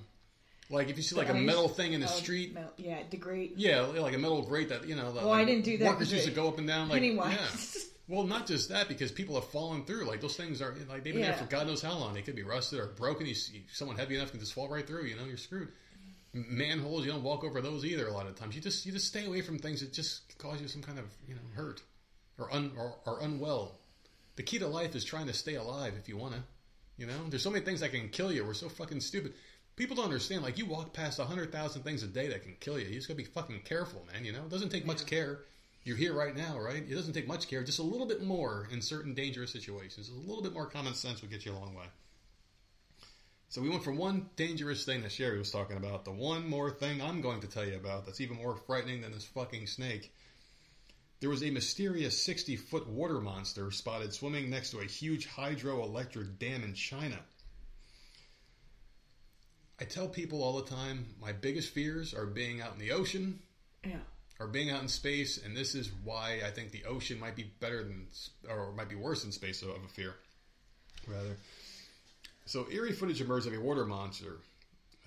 like 0.69 0.89
if 0.89 0.97
you 0.97 1.03
see 1.03 1.15
like 1.15 1.29
a 1.29 1.33
metal 1.33 1.67
thing 1.67 1.93
in 1.93 2.01
the 2.01 2.07
Oh, 2.07 2.09
street. 2.09 2.53
mel- 2.53 2.73
yeah, 2.77 2.99
degrade. 3.09 3.53
Yeah, 3.55 3.81
like 3.81 4.15
a 4.15 4.17
metal 4.17 4.41
grate 4.41 4.69
that 4.69 4.87
you 4.87 4.95
know. 4.95 5.11
The, 5.11 5.19
Well, 5.21 5.31
I 5.33 5.45
didn't 5.45 5.65
do 5.65 5.77
that 5.79 5.87
Workers 5.87 6.11
used 6.11 6.25
to 6.25 6.31
go 6.31 6.47
up 6.47 6.57
and 6.57 6.67
down 6.67 6.89
like 6.89 7.01
Pennywise. 7.01 7.75
yeah. 7.75 7.81
Well, 8.09 8.25
not 8.25 8.45
just 8.47 8.67
that, 8.67 8.89
because 8.89 9.13
people 9.13 9.35
have 9.35 9.45
fallen 9.45 9.85
through. 9.85 10.03
Like 10.03 10.19
those 10.19 10.35
things 10.35 10.61
are 10.61 10.75
like 10.89 11.03
they've 11.05 11.13
been 11.13 11.21
there 11.23 11.33
for 11.35 11.45
God 11.45 11.67
knows 11.67 11.81
how 11.81 11.97
long. 11.97 12.13
They 12.13 12.21
could 12.21 12.35
be 12.35 12.43
rusted 12.43 12.79
or 12.79 12.87
broken. 12.87 13.25
You 13.25 13.33
see 13.33 13.65
someone 13.71 13.95
heavy 13.97 14.17
enough 14.17 14.31
can 14.31 14.41
just 14.41 14.53
fall 14.53 14.67
right 14.67 14.85
through. 14.85 15.05
You 15.05 15.15
know, 15.15 15.23
you're 15.23 15.37
screwed. 15.37 15.69
Manholes, 16.33 17.05
you 17.05 17.11
don't 17.11 17.23
walk 17.23 17.43
over 17.43 17.61
those 17.61 17.85
either. 17.85 18.07
A 18.07 18.13
lot 18.13 18.25
of 18.25 18.35
times, 18.35 18.55
you 18.55 18.61
just 18.61 18.85
you 18.85 18.91
just 18.91 19.07
stay 19.07 19.25
away 19.25 19.41
from 19.41 19.59
things 19.59 19.81
that 19.81 19.93
just 19.93 20.37
cause 20.39 20.59
you 20.61 20.67
some 20.67 20.81
kind 20.81 20.97
of 20.97 21.05
you 21.27 21.35
know 21.35 21.41
hurt 21.55 21.81
or 22.39 22.51
un 22.51 22.71
or, 22.77 22.95
or 23.05 23.21
unwell. 23.21 23.77
The 24.35 24.43
key 24.43 24.57
to 24.59 24.67
life 24.67 24.95
is 24.95 25.03
trying 25.03 25.27
to 25.27 25.33
stay 25.33 25.55
alive 25.55 25.93
if 25.99 26.09
you 26.09 26.17
want 26.17 26.33
to. 26.33 26.41
You 26.97 27.07
know, 27.07 27.29
there's 27.29 27.43
so 27.43 27.51
many 27.51 27.63
things 27.63 27.81
that 27.81 27.91
can 27.91 28.09
kill 28.09 28.31
you. 28.31 28.45
We're 28.45 28.53
so 28.55 28.69
fucking 28.69 29.01
stupid. 29.01 29.33
People 29.75 29.95
don't 29.95 30.05
understand. 30.05 30.43
Like 30.43 30.57
you 30.57 30.65
walk 30.65 30.93
past 30.93 31.19
a 31.19 31.25
hundred 31.25 31.51
thousand 31.51 31.83
things 31.83 32.01
a 32.01 32.07
day 32.07 32.27
that 32.29 32.43
can 32.43 32.55
kill 32.59 32.79
you. 32.79 32.87
You 32.87 32.95
just 32.95 33.07
gotta 33.07 33.17
be 33.17 33.23
fucking 33.25 33.61
careful, 33.65 34.05
man. 34.11 34.25
You 34.25 34.31
know, 34.31 34.43
it 34.43 34.49
doesn't 34.49 34.69
take 34.69 34.85
much 34.85 35.05
care. 35.05 35.41
You're 35.83 35.97
here 35.97 36.13
right 36.13 36.35
now, 36.35 36.57
right? 36.59 36.77
It 36.77 36.95
doesn't 36.95 37.13
take 37.13 37.27
much 37.27 37.47
care. 37.47 37.63
Just 37.63 37.79
a 37.79 37.83
little 37.83 38.07
bit 38.07 38.23
more 38.23 38.67
in 38.71 38.81
certain 38.81 39.13
dangerous 39.13 39.51
situations. 39.51 40.09
A 40.09 40.13
little 40.27 40.41
bit 40.41 40.53
more 40.53 40.65
common 40.65 40.93
sense 40.93 41.21
would 41.21 41.29
get 41.29 41.45
you 41.45 41.51
a 41.51 41.59
long 41.59 41.75
way. 41.75 41.85
So 43.53 43.61
we 43.61 43.69
went 43.69 43.83
from 43.83 43.97
one 43.97 44.31
dangerous 44.35 44.83
thing 44.83 45.03
that 45.03 45.11
Sherry 45.11 45.37
was 45.37 45.51
talking 45.51 45.77
about 45.77 46.05
to 46.05 46.11
one 46.11 46.49
more 46.49 46.71
thing 46.71 47.03
I'm 47.03 47.21
going 47.21 47.39
to 47.41 47.47
tell 47.47 47.63
you 47.63 47.75
about 47.75 48.03
that's 48.03 48.19
even 48.19 48.37
more 48.37 48.55
frightening 48.55 49.01
than 49.01 49.11
this 49.11 49.25
fucking 49.25 49.67
snake. 49.67 50.11
There 51.19 51.29
was 51.29 51.43
a 51.43 51.51
mysterious 51.51 52.19
60 52.23 52.55
foot 52.55 52.87
water 52.87 53.21
monster 53.21 53.69
spotted 53.69 54.11
swimming 54.11 54.49
next 54.49 54.71
to 54.71 54.79
a 54.79 54.85
huge 54.85 55.29
hydroelectric 55.29 56.39
dam 56.39 56.63
in 56.63 56.73
China. 56.73 57.19
I 59.79 59.83
tell 59.83 60.07
people 60.07 60.41
all 60.41 60.59
the 60.59 60.67
time 60.75 61.13
my 61.21 61.31
biggest 61.31 61.69
fears 61.69 62.11
are 62.15 62.25
being 62.25 62.59
out 62.59 62.73
in 62.73 62.79
the 62.79 62.91
ocean 62.91 63.39
Yeah. 63.85 63.99
or 64.39 64.47
being 64.47 64.71
out 64.71 64.81
in 64.81 64.87
space, 64.87 65.37
and 65.37 65.55
this 65.55 65.75
is 65.75 65.91
why 66.03 66.41
I 66.43 66.49
think 66.49 66.71
the 66.71 66.85
ocean 66.85 67.19
might 67.19 67.35
be 67.35 67.43
better 67.59 67.83
than, 67.83 68.07
or 68.49 68.71
might 68.71 68.89
be 68.89 68.95
worse 68.95 69.21
than 69.21 69.31
space 69.31 69.61
of 69.61 69.69
a 69.69 69.87
fear, 69.89 70.15
rather. 71.05 71.37
So 72.45 72.67
eerie 72.69 72.91
footage 72.91 73.21
emerged 73.21 73.47
of 73.47 73.53
a 73.53 73.59
water 73.59 73.85
monster 73.85 74.37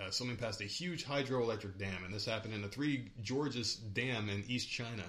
uh, 0.00 0.10
swimming 0.10 0.36
past 0.36 0.60
a 0.60 0.64
huge 0.64 1.04
hydroelectric 1.06 1.78
dam, 1.78 2.04
and 2.04 2.12
this 2.12 2.26
happened 2.26 2.54
in 2.54 2.62
the 2.62 2.68
Three 2.68 3.10
Gorges 3.26 3.76
Dam 3.76 4.28
in 4.28 4.44
East 4.46 4.70
China. 4.70 5.04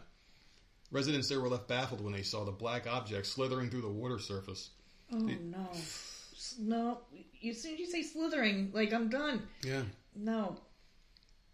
Residents 0.91 1.27
there 1.27 1.41
were 1.41 1.49
left 1.49 1.67
baffled 1.67 2.01
when 2.01 2.13
they 2.13 2.21
saw 2.21 2.45
the 2.45 2.51
black 2.51 2.87
object 2.87 3.25
slithering 3.25 3.69
through 3.69 3.81
the 3.81 3.89
water 3.89 4.19
surface. 4.19 4.69
Oh 5.11 5.17
no. 5.17 5.67
No. 6.59 6.99
As 7.47 7.61
soon 7.61 7.73
as 7.73 7.79
you 7.79 7.85
say 7.85 8.03
slithering, 8.03 8.71
like 8.73 8.93
I'm 8.93 9.09
done. 9.09 9.41
Yeah. 9.63 9.83
No. 10.15 10.57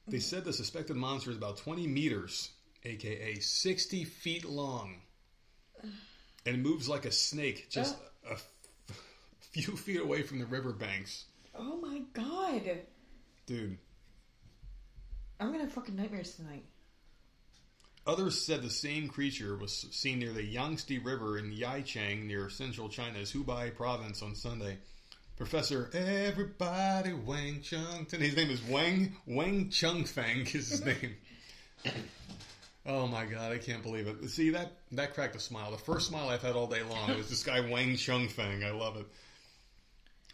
They 0.07 0.19
said 0.19 0.43
the 0.43 0.53
suspected 0.53 0.95
monster 0.95 1.31
is 1.31 1.37
about 1.37 1.57
20 1.57 1.87
meters, 1.87 2.51
aka 2.83 3.39
60 3.39 4.03
feet 4.03 4.45
long, 4.45 4.97
and 6.45 6.61
moves 6.61 6.89
like 6.89 7.05
a 7.05 7.11
snake 7.11 7.69
just 7.71 7.95
a 8.29 8.33
f- 8.33 8.47
few 9.53 9.75
feet 9.77 10.01
away 10.01 10.23
from 10.23 10.39
the 10.39 10.45
riverbanks. 10.45 11.25
Oh 11.55 11.77
my 11.77 12.01
god. 12.13 12.79
Dude. 13.45 13.77
I'm 15.39 15.51
gonna 15.51 15.63
have 15.63 15.73
fucking 15.73 15.95
nightmares 15.95 16.35
tonight. 16.35 16.65
Others 18.05 18.45
said 18.45 18.61
the 18.61 18.69
same 18.69 19.07
creature 19.07 19.55
was 19.55 19.85
seen 19.91 20.19
near 20.19 20.33
the 20.33 20.43
Yangtze 20.43 20.99
River 20.99 21.37
in 21.37 21.53
Yichang 21.53 22.25
near 22.25 22.49
central 22.49 22.89
China's 22.89 23.31
Hubei 23.31 23.73
province 23.73 24.21
on 24.21 24.35
Sunday. 24.35 24.77
Professor 25.37 25.89
Everybody 25.93 27.13
Wang 27.13 27.61
Chung. 27.61 28.05
His 28.11 28.35
name 28.35 28.49
is 28.49 28.61
Wang 28.63 29.15
Wang 29.25 29.69
Chung 29.69 30.03
Fang 30.03 30.41
is 30.53 30.69
his 30.69 30.85
name. 30.85 31.15
oh 32.85 33.07
my 33.07 33.25
god, 33.25 33.51
I 33.51 33.57
can't 33.57 33.81
believe 33.83 34.07
it. 34.07 34.29
See 34.29 34.49
that 34.51 34.73
that 34.91 35.13
cracked 35.13 35.35
a 35.35 35.39
smile. 35.39 35.71
The 35.71 35.77
first 35.77 36.07
smile 36.07 36.29
I've 36.29 36.41
had 36.41 36.55
all 36.55 36.67
day 36.67 36.83
long 36.83 37.17
was 37.17 37.29
this 37.29 37.43
guy 37.43 37.61
Wang 37.61 37.95
Chung 37.95 38.27
Fang. 38.27 38.63
I 38.63 38.71
love 38.71 38.97
it. 38.97 39.07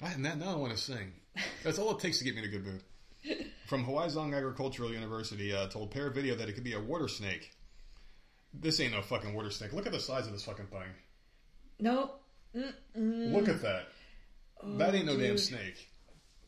I, 0.02 0.16
now 0.16 0.54
I 0.54 0.56
want 0.56 0.72
to 0.72 0.78
sing. 0.78 1.12
That's 1.64 1.78
all 1.78 1.92
it 1.92 2.00
takes 2.00 2.20
to 2.20 2.24
get 2.24 2.36
me 2.36 2.44
in 2.44 2.48
a 2.48 2.52
good 2.52 2.66
mood. 2.66 3.46
From 3.68 3.86
Huazhong 3.86 4.36
Agricultural 4.36 4.94
University, 4.94 5.54
uh, 5.54 5.68
told 5.68 5.92
Pear 5.92 6.10
Video 6.10 6.36
that 6.36 6.50
it 6.50 6.54
could 6.54 6.64
be 6.64 6.74
a 6.74 6.80
water 6.80 7.08
snake. 7.08 7.52
This 8.54 8.80
ain't 8.80 8.94
no 8.94 9.02
fucking 9.02 9.34
water 9.34 9.52
snake. 9.52 9.74
Look 9.74 9.86
at 9.86 9.92
the 9.92 10.00
size 10.00 10.26
of 10.26 10.34
this 10.34 10.46
fucking 10.46 10.68
thing. 10.68 10.88
Nope. 11.80 12.22
Mm-mm. 12.56 13.34
Look 13.34 13.48
at 13.48 13.62
that. 13.62 13.90
that 14.64 14.96
ain't 14.96 15.06
no 15.06 15.18
damn 15.18 15.38
snake. 15.38 15.90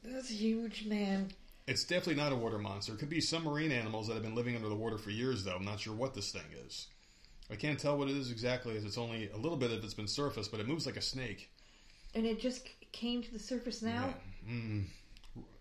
That's 0.04 0.30
huge, 0.30 0.86
man. 0.88 1.32
It's 1.68 1.84
definitely 1.84 2.22
not 2.22 2.32
a 2.32 2.36
water 2.36 2.58
monster. 2.58 2.94
It 2.94 3.00
could 3.00 3.10
be 3.10 3.22
some 3.22 3.44
marine 3.44 3.72
animals 3.72 4.08
that 4.08 4.16
have 4.16 4.24
been 4.24 4.34
living 4.34 4.56
under 4.56 4.68
the 4.68 4.76
water 4.76 4.98
for 4.98 5.12
years, 5.12 5.44
though. 5.44 5.56
I'm 5.56 5.66
not 5.66 5.80
sure 5.80 5.94
what 5.94 6.16
this 6.16 6.32
thing 6.32 6.42
is. 6.66 6.88
I 7.52 7.56
can't 7.56 7.78
tell 7.78 7.98
what 7.98 8.10
it 8.10 8.16
is 8.16 8.32
exactly, 8.32 8.76
as 8.78 8.84
it's 8.84 8.98
only 8.98 9.30
a 9.30 9.38
little 9.38 9.58
bit 9.58 9.72
if 9.72 9.84
it's 9.84 9.94
been 9.94 10.08
surfaced, 10.08 10.52
but 10.52 10.60
it 10.60 10.68
moves 10.68 10.86
like 10.86 10.98
a 10.98 11.02
snake. 11.02 11.52
And 12.16 12.26
it 12.26 12.40
just 12.40 12.68
came 12.92 13.22
to 13.24 13.32
the 13.32 13.40
surface 13.40 13.82
now. 13.82 14.14
Yeah. 14.48 14.54
Mm. 14.54 14.84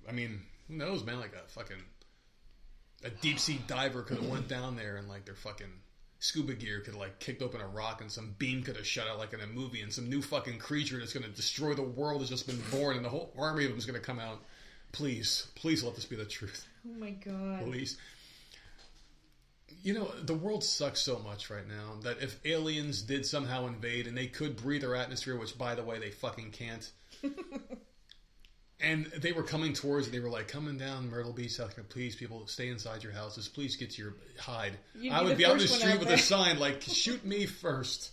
I 0.08 0.12
mean, 0.12 0.42
who 0.68 0.76
knows, 0.76 1.04
man? 1.04 1.20
Like 1.20 1.34
a 1.34 1.48
fucking 1.48 1.82
a 3.04 3.10
deep 3.10 3.38
sea 3.38 3.60
diver 3.66 4.02
could 4.02 4.18
have 4.18 4.28
went 4.28 4.48
down 4.48 4.76
there 4.76 4.96
and 4.96 5.08
like 5.08 5.24
their 5.24 5.34
fucking 5.34 5.72
scuba 6.18 6.52
gear 6.52 6.80
could 6.80 6.92
have 6.92 7.00
like 7.00 7.18
kicked 7.18 7.40
open 7.40 7.60
a 7.60 7.66
rock 7.66 8.02
and 8.02 8.12
some 8.12 8.34
beam 8.38 8.62
could 8.62 8.76
have 8.76 8.86
shut 8.86 9.08
out 9.08 9.18
like 9.18 9.32
in 9.32 9.40
a 9.40 9.46
movie 9.46 9.80
and 9.80 9.92
some 9.92 10.08
new 10.08 10.20
fucking 10.20 10.58
creature 10.58 10.98
that's 10.98 11.14
going 11.14 11.24
to 11.24 11.30
destroy 11.30 11.72
the 11.72 11.82
world 11.82 12.20
has 12.20 12.28
just 12.28 12.46
been 12.46 12.60
born 12.70 12.96
and 12.96 13.04
the 13.04 13.08
whole 13.08 13.32
army 13.38 13.64
of 13.64 13.70
them 13.70 13.78
is 13.78 13.86
going 13.86 13.98
to 13.98 14.04
come 14.04 14.18
out. 14.18 14.42
Please, 14.92 15.46
please 15.54 15.82
let 15.82 15.94
this 15.94 16.04
be 16.04 16.16
the 16.16 16.24
truth. 16.24 16.66
Oh 16.86 16.98
my 16.98 17.10
god. 17.10 17.64
Please. 17.64 17.96
You 19.82 19.94
know, 19.94 20.10
the 20.22 20.34
world 20.34 20.62
sucks 20.62 21.00
so 21.00 21.18
much 21.20 21.48
right 21.48 21.66
now 21.66 21.94
that 22.02 22.20
if 22.20 22.38
aliens 22.44 23.00
did 23.02 23.24
somehow 23.24 23.66
invade 23.66 24.06
and 24.06 24.16
they 24.16 24.26
could 24.26 24.56
breathe 24.56 24.84
our 24.84 24.94
atmosphere, 24.94 25.38
which 25.38 25.56
by 25.56 25.74
the 25.74 25.82
way 25.82 25.98
they 25.98 26.10
fucking 26.10 26.50
can't, 26.50 26.90
and 28.80 29.06
they 29.18 29.32
were 29.32 29.42
coming 29.42 29.72
towards, 29.72 30.10
they 30.10 30.20
were 30.20 30.30
like 30.30 30.48
coming 30.48 30.78
down 30.78 31.10
Myrtle 31.10 31.32
Beach, 31.32 31.52
South 31.52 31.74
Carolina. 31.74 31.92
Please, 31.92 32.16
people, 32.16 32.46
stay 32.46 32.68
inside 32.68 33.02
your 33.02 33.12
houses. 33.12 33.48
Please 33.48 33.76
get 33.76 33.90
to 33.90 34.02
your 34.02 34.14
hide. 34.38 34.72
You'd 34.94 35.12
I 35.12 35.20
be 35.20 35.24
would 35.24 35.32
the 35.32 35.36
be 35.36 35.46
out 35.46 35.52
in 35.52 35.58
the 35.58 35.68
street 35.68 35.98
with 35.98 36.08
there. 36.08 36.16
a 36.16 36.18
sign 36.20 36.58
like, 36.58 36.82
"Shoot 36.82 37.24
me 37.24 37.46
first. 37.46 38.12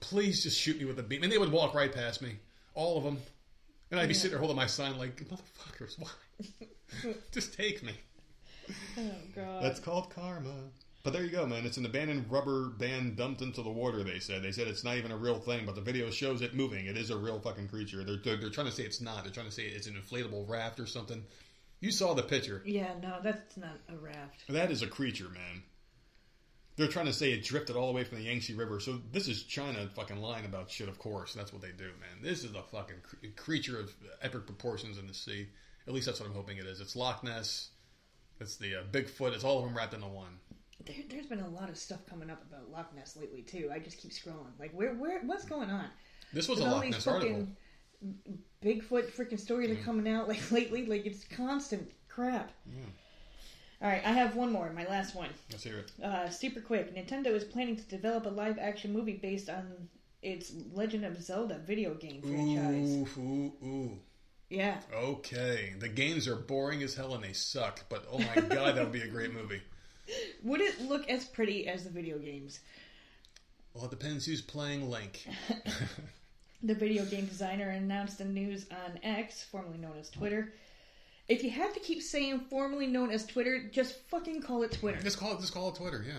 Please, 0.00 0.42
just 0.42 0.58
shoot 0.58 0.78
me 0.78 0.84
with 0.84 0.98
a 0.98 1.02
beam." 1.02 1.22
And 1.22 1.30
they 1.30 1.38
would 1.38 1.52
walk 1.52 1.74
right 1.74 1.92
past 1.92 2.22
me, 2.22 2.36
all 2.74 2.98
of 2.98 3.04
them, 3.04 3.18
and 3.90 4.00
I'd 4.00 4.08
be 4.08 4.14
sitting 4.14 4.30
there 4.30 4.38
holding 4.38 4.56
my 4.56 4.66
sign 4.66 4.98
like, 4.98 5.16
"Motherfuckers, 5.28 5.98
why? 5.98 7.12
just 7.32 7.54
take 7.54 7.82
me." 7.82 7.92
Oh 8.98 9.02
god. 9.34 9.62
That's 9.62 9.80
called 9.80 10.10
karma. 10.10 10.54
But 11.02 11.14
there 11.14 11.24
you 11.24 11.30
go, 11.30 11.46
man. 11.46 11.64
It's 11.64 11.78
an 11.78 11.86
abandoned 11.86 12.30
rubber 12.30 12.68
band 12.68 13.16
dumped 13.16 13.40
into 13.40 13.62
the 13.62 13.70
water. 13.70 14.02
They 14.04 14.18
said. 14.18 14.42
They 14.42 14.52
said 14.52 14.68
it's 14.68 14.84
not 14.84 14.96
even 14.96 15.10
a 15.12 15.16
real 15.16 15.38
thing, 15.38 15.64
but 15.64 15.74
the 15.74 15.80
video 15.80 16.10
shows 16.10 16.42
it 16.42 16.54
moving. 16.54 16.86
It 16.86 16.96
is 16.98 17.08
a 17.10 17.16
real 17.16 17.40
fucking 17.40 17.68
creature. 17.68 18.04
They're 18.04 18.16
they're, 18.22 18.36
they're 18.36 18.50
trying 18.50 18.66
to 18.66 18.72
say 18.72 18.82
it's 18.82 19.00
not. 19.00 19.24
They're 19.24 19.32
trying 19.32 19.46
to 19.46 19.52
say 19.52 19.62
it's 19.64 19.86
an 19.86 19.94
inflatable 19.94 20.46
raft 20.48 20.78
or 20.78 20.86
something. 20.86 21.24
You 21.80 21.90
saw 21.90 22.12
the 22.12 22.22
picture. 22.22 22.62
yeah, 22.66 22.92
no, 23.02 23.16
that's 23.22 23.56
not 23.56 23.78
a 23.88 23.96
raft. 23.96 24.42
That 24.50 24.70
is 24.70 24.82
a 24.82 24.86
creature, 24.86 25.30
man. 25.30 25.62
they're 26.76 26.88
trying 26.88 27.06
to 27.06 27.12
say 27.14 27.32
it 27.32 27.42
drifted 27.44 27.76
all 27.76 27.86
the 27.86 27.94
way 27.94 28.04
from 28.04 28.18
the 28.18 28.24
Yangtze 28.24 28.52
River. 28.54 28.78
So 28.80 29.00
this 29.12 29.28
is 29.28 29.44
China 29.44 29.88
fucking 29.94 30.20
lying 30.20 30.44
about 30.44 30.70
shit. 30.70 30.88
Of 30.90 30.98
course, 30.98 31.32
that's 31.32 31.52
what 31.54 31.62
they 31.62 31.72
do, 31.72 31.84
man. 31.84 32.22
This 32.22 32.44
is 32.44 32.54
a 32.54 32.62
fucking 32.62 32.96
cr- 33.02 33.16
creature 33.42 33.80
of 33.80 33.90
epic 34.20 34.44
proportions 34.44 34.98
in 34.98 35.06
the 35.06 35.14
sea. 35.14 35.46
At 35.88 35.94
least 35.94 36.04
that's 36.04 36.20
what 36.20 36.28
I'm 36.28 36.34
hoping 36.34 36.58
it 36.58 36.66
is. 36.66 36.80
It's 36.80 36.94
Loch 36.94 37.24
Ness. 37.24 37.70
It's 38.38 38.56
the 38.56 38.76
uh, 38.76 38.82
Bigfoot. 38.92 39.32
It's 39.34 39.44
all 39.44 39.58
of 39.60 39.64
them 39.64 39.74
wrapped 39.74 39.94
into 39.94 40.06
one. 40.06 40.38
There, 40.86 40.96
there's 41.08 41.26
been 41.26 41.40
a 41.40 41.48
lot 41.48 41.68
of 41.68 41.76
stuff 41.76 42.00
coming 42.08 42.30
up 42.30 42.42
about 42.50 42.70
Loch 42.70 42.94
Ness 42.94 43.16
lately 43.16 43.42
too. 43.42 43.70
I 43.72 43.78
just 43.78 43.98
keep 43.98 44.12
scrolling. 44.12 44.58
Like, 44.58 44.72
where, 44.72 44.94
where, 44.94 45.20
what's 45.22 45.44
going 45.44 45.70
on? 45.70 45.86
This 46.32 46.48
was 46.48 46.58
With 46.58 46.68
a 46.68 46.70
Loch 46.70 46.88
Ness 46.88 47.06
article. 47.06 47.46
Bigfoot 48.64 49.10
freaking 49.12 49.38
stories 49.38 49.70
are 49.70 49.82
coming 49.82 50.10
out 50.10 50.28
like 50.28 50.50
lately. 50.50 50.86
Like 50.86 51.06
it's 51.06 51.24
constant 51.24 51.90
crap. 52.08 52.50
All 53.82 53.88
right, 53.88 54.02
I 54.04 54.12
have 54.12 54.36
one 54.36 54.52
more. 54.52 54.70
My 54.72 54.86
last 54.86 55.14
one. 55.14 55.30
Let's 55.50 55.64
hear 55.64 55.78
it. 55.78 56.04
Uh, 56.04 56.28
super 56.28 56.60
quick. 56.60 56.94
Nintendo 56.94 57.28
is 57.28 57.44
planning 57.44 57.76
to 57.76 57.82
develop 57.84 58.26
a 58.26 58.28
live 58.28 58.58
action 58.58 58.92
movie 58.92 59.14
based 59.14 59.48
on 59.48 59.88
its 60.22 60.52
Legend 60.74 61.06
of 61.06 61.22
Zelda 61.22 61.58
video 61.66 61.94
game 61.94 62.20
franchise. 62.20 63.18
Ooh, 63.18 63.20
ooh, 63.20 63.66
ooh. 63.66 63.98
Yeah. 64.50 64.80
Okay, 64.92 65.74
the 65.78 65.88
games 65.88 66.26
are 66.26 66.36
boring 66.36 66.82
as 66.82 66.94
hell 66.94 67.14
and 67.14 67.24
they 67.24 67.32
suck. 67.32 67.84
But 67.88 68.04
oh 68.10 68.18
my 68.18 68.34
god, 68.34 68.74
that 68.76 68.82
would 68.82 68.92
be 68.92 69.02
a 69.02 69.08
great 69.08 69.32
movie. 69.32 69.62
Would 70.42 70.60
it 70.60 70.80
look 70.82 71.08
as 71.08 71.24
pretty 71.24 71.68
as 71.68 71.84
the 71.84 71.90
video 71.90 72.18
games? 72.18 72.60
Well, 73.74 73.84
it 73.84 73.90
depends 73.90 74.26
who's 74.26 74.42
playing 74.42 74.90
Link. 74.90 75.26
The 76.62 76.74
video 76.74 77.04
game 77.06 77.24
designer 77.24 77.70
announced 77.70 78.18
the 78.18 78.24
news 78.24 78.66
on 78.70 78.98
X, 79.02 79.42
formerly 79.42 79.78
known 79.78 79.96
as 79.98 80.10
Twitter. 80.10 80.52
If 81.26 81.42
you 81.42 81.50
have 81.50 81.72
to 81.72 81.80
keep 81.80 82.02
saying 82.02 82.40
formerly 82.50 82.86
known 82.86 83.10
as 83.10 83.24
Twitter, 83.24 83.62
just 83.72 83.96
fucking 84.08 84.42
call 84.42 84.62
it 84.62 84.72
Twitter. 84.72 85.00
Just 85.00 85.18
call 85.18 85.32
it. 85.32 85.40
Just 85.40 85.54
call 85.54 85.70
it 85.70 85.76
Twitter. 85.76 86.04
Yeah. 86.06 86.18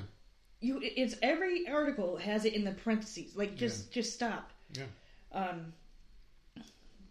You, 0.62 0.80
it's 0.82 1.16
every 1.22 1.68
article 1.68 2.18
has 2.18 2.46
it 2.46 2.54
in 2.54 2.64
the 2.64 2.72
parentheses. 2.72 3.36
Like, 3.36 3.56
just, 3.56 3.92
just 3.92 4.14
stop. 4.14 4.50
Yeah. 4.74 4.84
Um, 5.32 5.74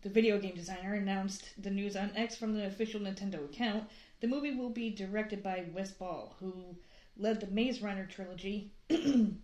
the 0.02 0.08
video 0.08 0.38
game 0.38 0.54
designer 0.54 0.94
announced 0.94 1.50
the 1.62 1.70
news 1.70 1.94
on 1.94 2.10
X 2.16 2.36
from 2.36 2.54
the 2.54 2.66
official 2.66 3.00
Nintendo 3.00 3.44
account. 3.44 3.84
The 4.20 4.28
movie 4.28 4.54
will 4.54 4.70
be 4.70 4.90
directed 4.90 5.42
by 5.42 5.64
Wes 5.72 5.92
Ball, 5.92 6.36
who 6.40 6.76
led 7.16 7.40
the 7.40 7.46
Maze 7.46 7.80
Runner 7.80 8.06
trilogy 8.06 8.70
and 8.90 9.40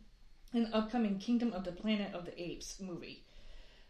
the 0.52 0.76
upcoming 0.76 1.18
Kingdom 1.18 1.52
of 1.54 1.64
the 1.64 1.72
Planet 1.72 2.12
of 2.12 2.26
the 2.26 2.40
Apes 2.40 2.78
movie. 2.80 3.24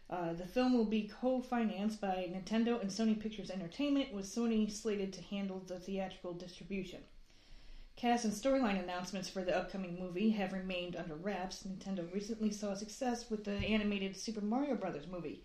Uh, 0.09 0.31
the 0.31 0.45
film 0.45 0.73
will 0.73 0.85
be 0.85 1.11
co-financed 1.19 1.99
by 1.99 2.29
Nintendo 2.31 2.79
and 2.79 2.89
Sony 2.89 3.19
Pictures 3.19 3.51
Entertainment, 3.51 4.13
with 4.13 4.25
Sony 4.25 4.71
slated 4.71 5.11
to 5.11 5.21
handle 5.21 5.59
the 5.59 5.77
theatrical 5.77 6.33
distribution. 6.33 7.03
Cast 7.97 8.23
and 8.23 8.33
storyline 8.33 8.81
announcements 8.81 9.27
for 9.27 9.43
the 9.43 9.57
upcoming 9.57 9.99
movie 9.99 10.29
have 10.29 10.53
remained 10.53 10.95
under 10.95 11.15
wraps. 11.15 11.63
Nintendo 11.63 12.13
recently 12.13 12.51
saw 12.51 12.73
success 12.73 13.29
with 13.29 13.43
the 13.43 13.57
animated 13.57 14.15
Super 14.15 14.39
Mario 14.39 14.75
Bros. 14.75 15.07
movie, 15.07 15.43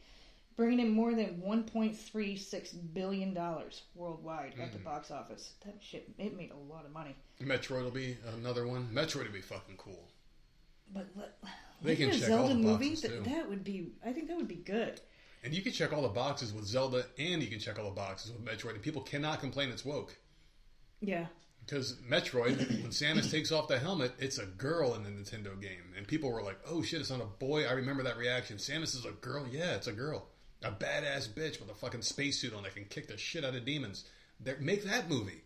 bringing 0.56 0.80
in 0.80 0.90
more 0.90 1.14
than 1.14 1.42
$1.36 1.44 2.94
billion 2.94 3.38
worldwide 3.94 4.54
at 4.60 4.72
the 4.72 4.78
mm-hmm. 4.78 4.84
box 4.84 5.10
office. 5.10 5.54
That 5.64 5.76
shit, 5.80 6.10
it 6.18 6.36
made 6.36 6.50
a 6.50 6.72
lot 6.72 6.84
of 6.84 6.92
money. 6.92 7.16
Metroid 7.40 7.84
will 7.84 7.90
be 7.90 8.16
another 8.36 8.66
one. 8.66 8.88
Metroid 8.92 9.26
will 9.26 9.32
be 9.32 9.40
fucking 9.40 9.76
cool. 9.76 10.08
But 10.92 11.08
let, 11.16 11.38
They 11.82 11.96
can 11.96 12.10
a 12.10 12.12
check 12.12 12.30
all 12.30 12.46
Zelda 12.46 12.54
the 12.54 12.60
movie, 12.60 12.90
boxes, 12.90 13.10
th- 13.10 13.24
that 13.24 13.48
would 13.48 13.64
be, 13.64 13.92
I 14.04 14.12
think 14.12 14.28
that 14.28 14.36
would 14.36 14.48
be 14.48 14.56
good. 14.56 15.00
And 15.44 15.52
you 15.52 15.62
can 15.62 15.72
check 15.72 15.92
all 15.92 16.02
the 16.02 16.08
boxes 16.08 16.52
with 16.52 16.66
Zelda, 16.66 17.06
and 17.18 17.42
you 17.42 17.48
can 17.48 17.58
check 17.58 17.78
all 17.78 17.86
the 17.86 17.90
boxes 17.90 18.30
with 18.30 18.44
Metroid, 18.44 18.74
and 18.74 18.82
people 18.82 19.02
cannot 19.02 19.40
complain 19.40 19.70
it's 19.70 19.84
woke. 19.84 20.16
Yeah. 21.00 21.26
Because 21.64 21.96
Metroid, 22.08 22.58
when 22.82 22.90
Samus 22.90 23.30
takes 23.30 23.50
off 23.50 23.68
the 23.68 23.78
helmet, 23.78 24.12
it's 24.18 24.38
a 24.38 24.46
girl 24.46 24.94
in 24.94 25.02
the 25.02 25.10
Nintendo 25.10 25.60
game. 25.60 25.94
And 25.96 26.06
people 26.06 26.30
were 26.30 26.42
like, 26.42 26.58
oh 26.66 26.82
shit, 26.82 27.00
it's 27.00 27.10
not 27.10 27.20
a 27.20 27.24
boy. 27.24 27.66
I 27.66 27.72
remember 27.72 28.02
that 28.04 28.18
reaction. 28.18 28.56
Samus 28.56 28.94
is 28.96 29.04
a 29.04 29.12
girl? 29.12 29.46
Yeah, 29.50 29.74
it's 29.74 29.86
a 29.86 29.92
girl. 29.92 30.28
A 30.64 30.70
badass 30.70 31.28
bitch 31.28 31.60
with 31.60 31.70
a 31.70 31.74
fucking 31.74 32.02
spacesuit 32.02 32.54
on 32.54 32.62
that 32.62 32.74
can 32.74 32.84
kick 32.84 33.08
the 33.08 33.16
shit 33.16 33.44
out 33.44 33.54
of 33.54 33.64
demons. 33.64 34.04
They're, 34.40 34.58
make 34.58 34.84
that 34.84 35.08
movie. 35.08 35.42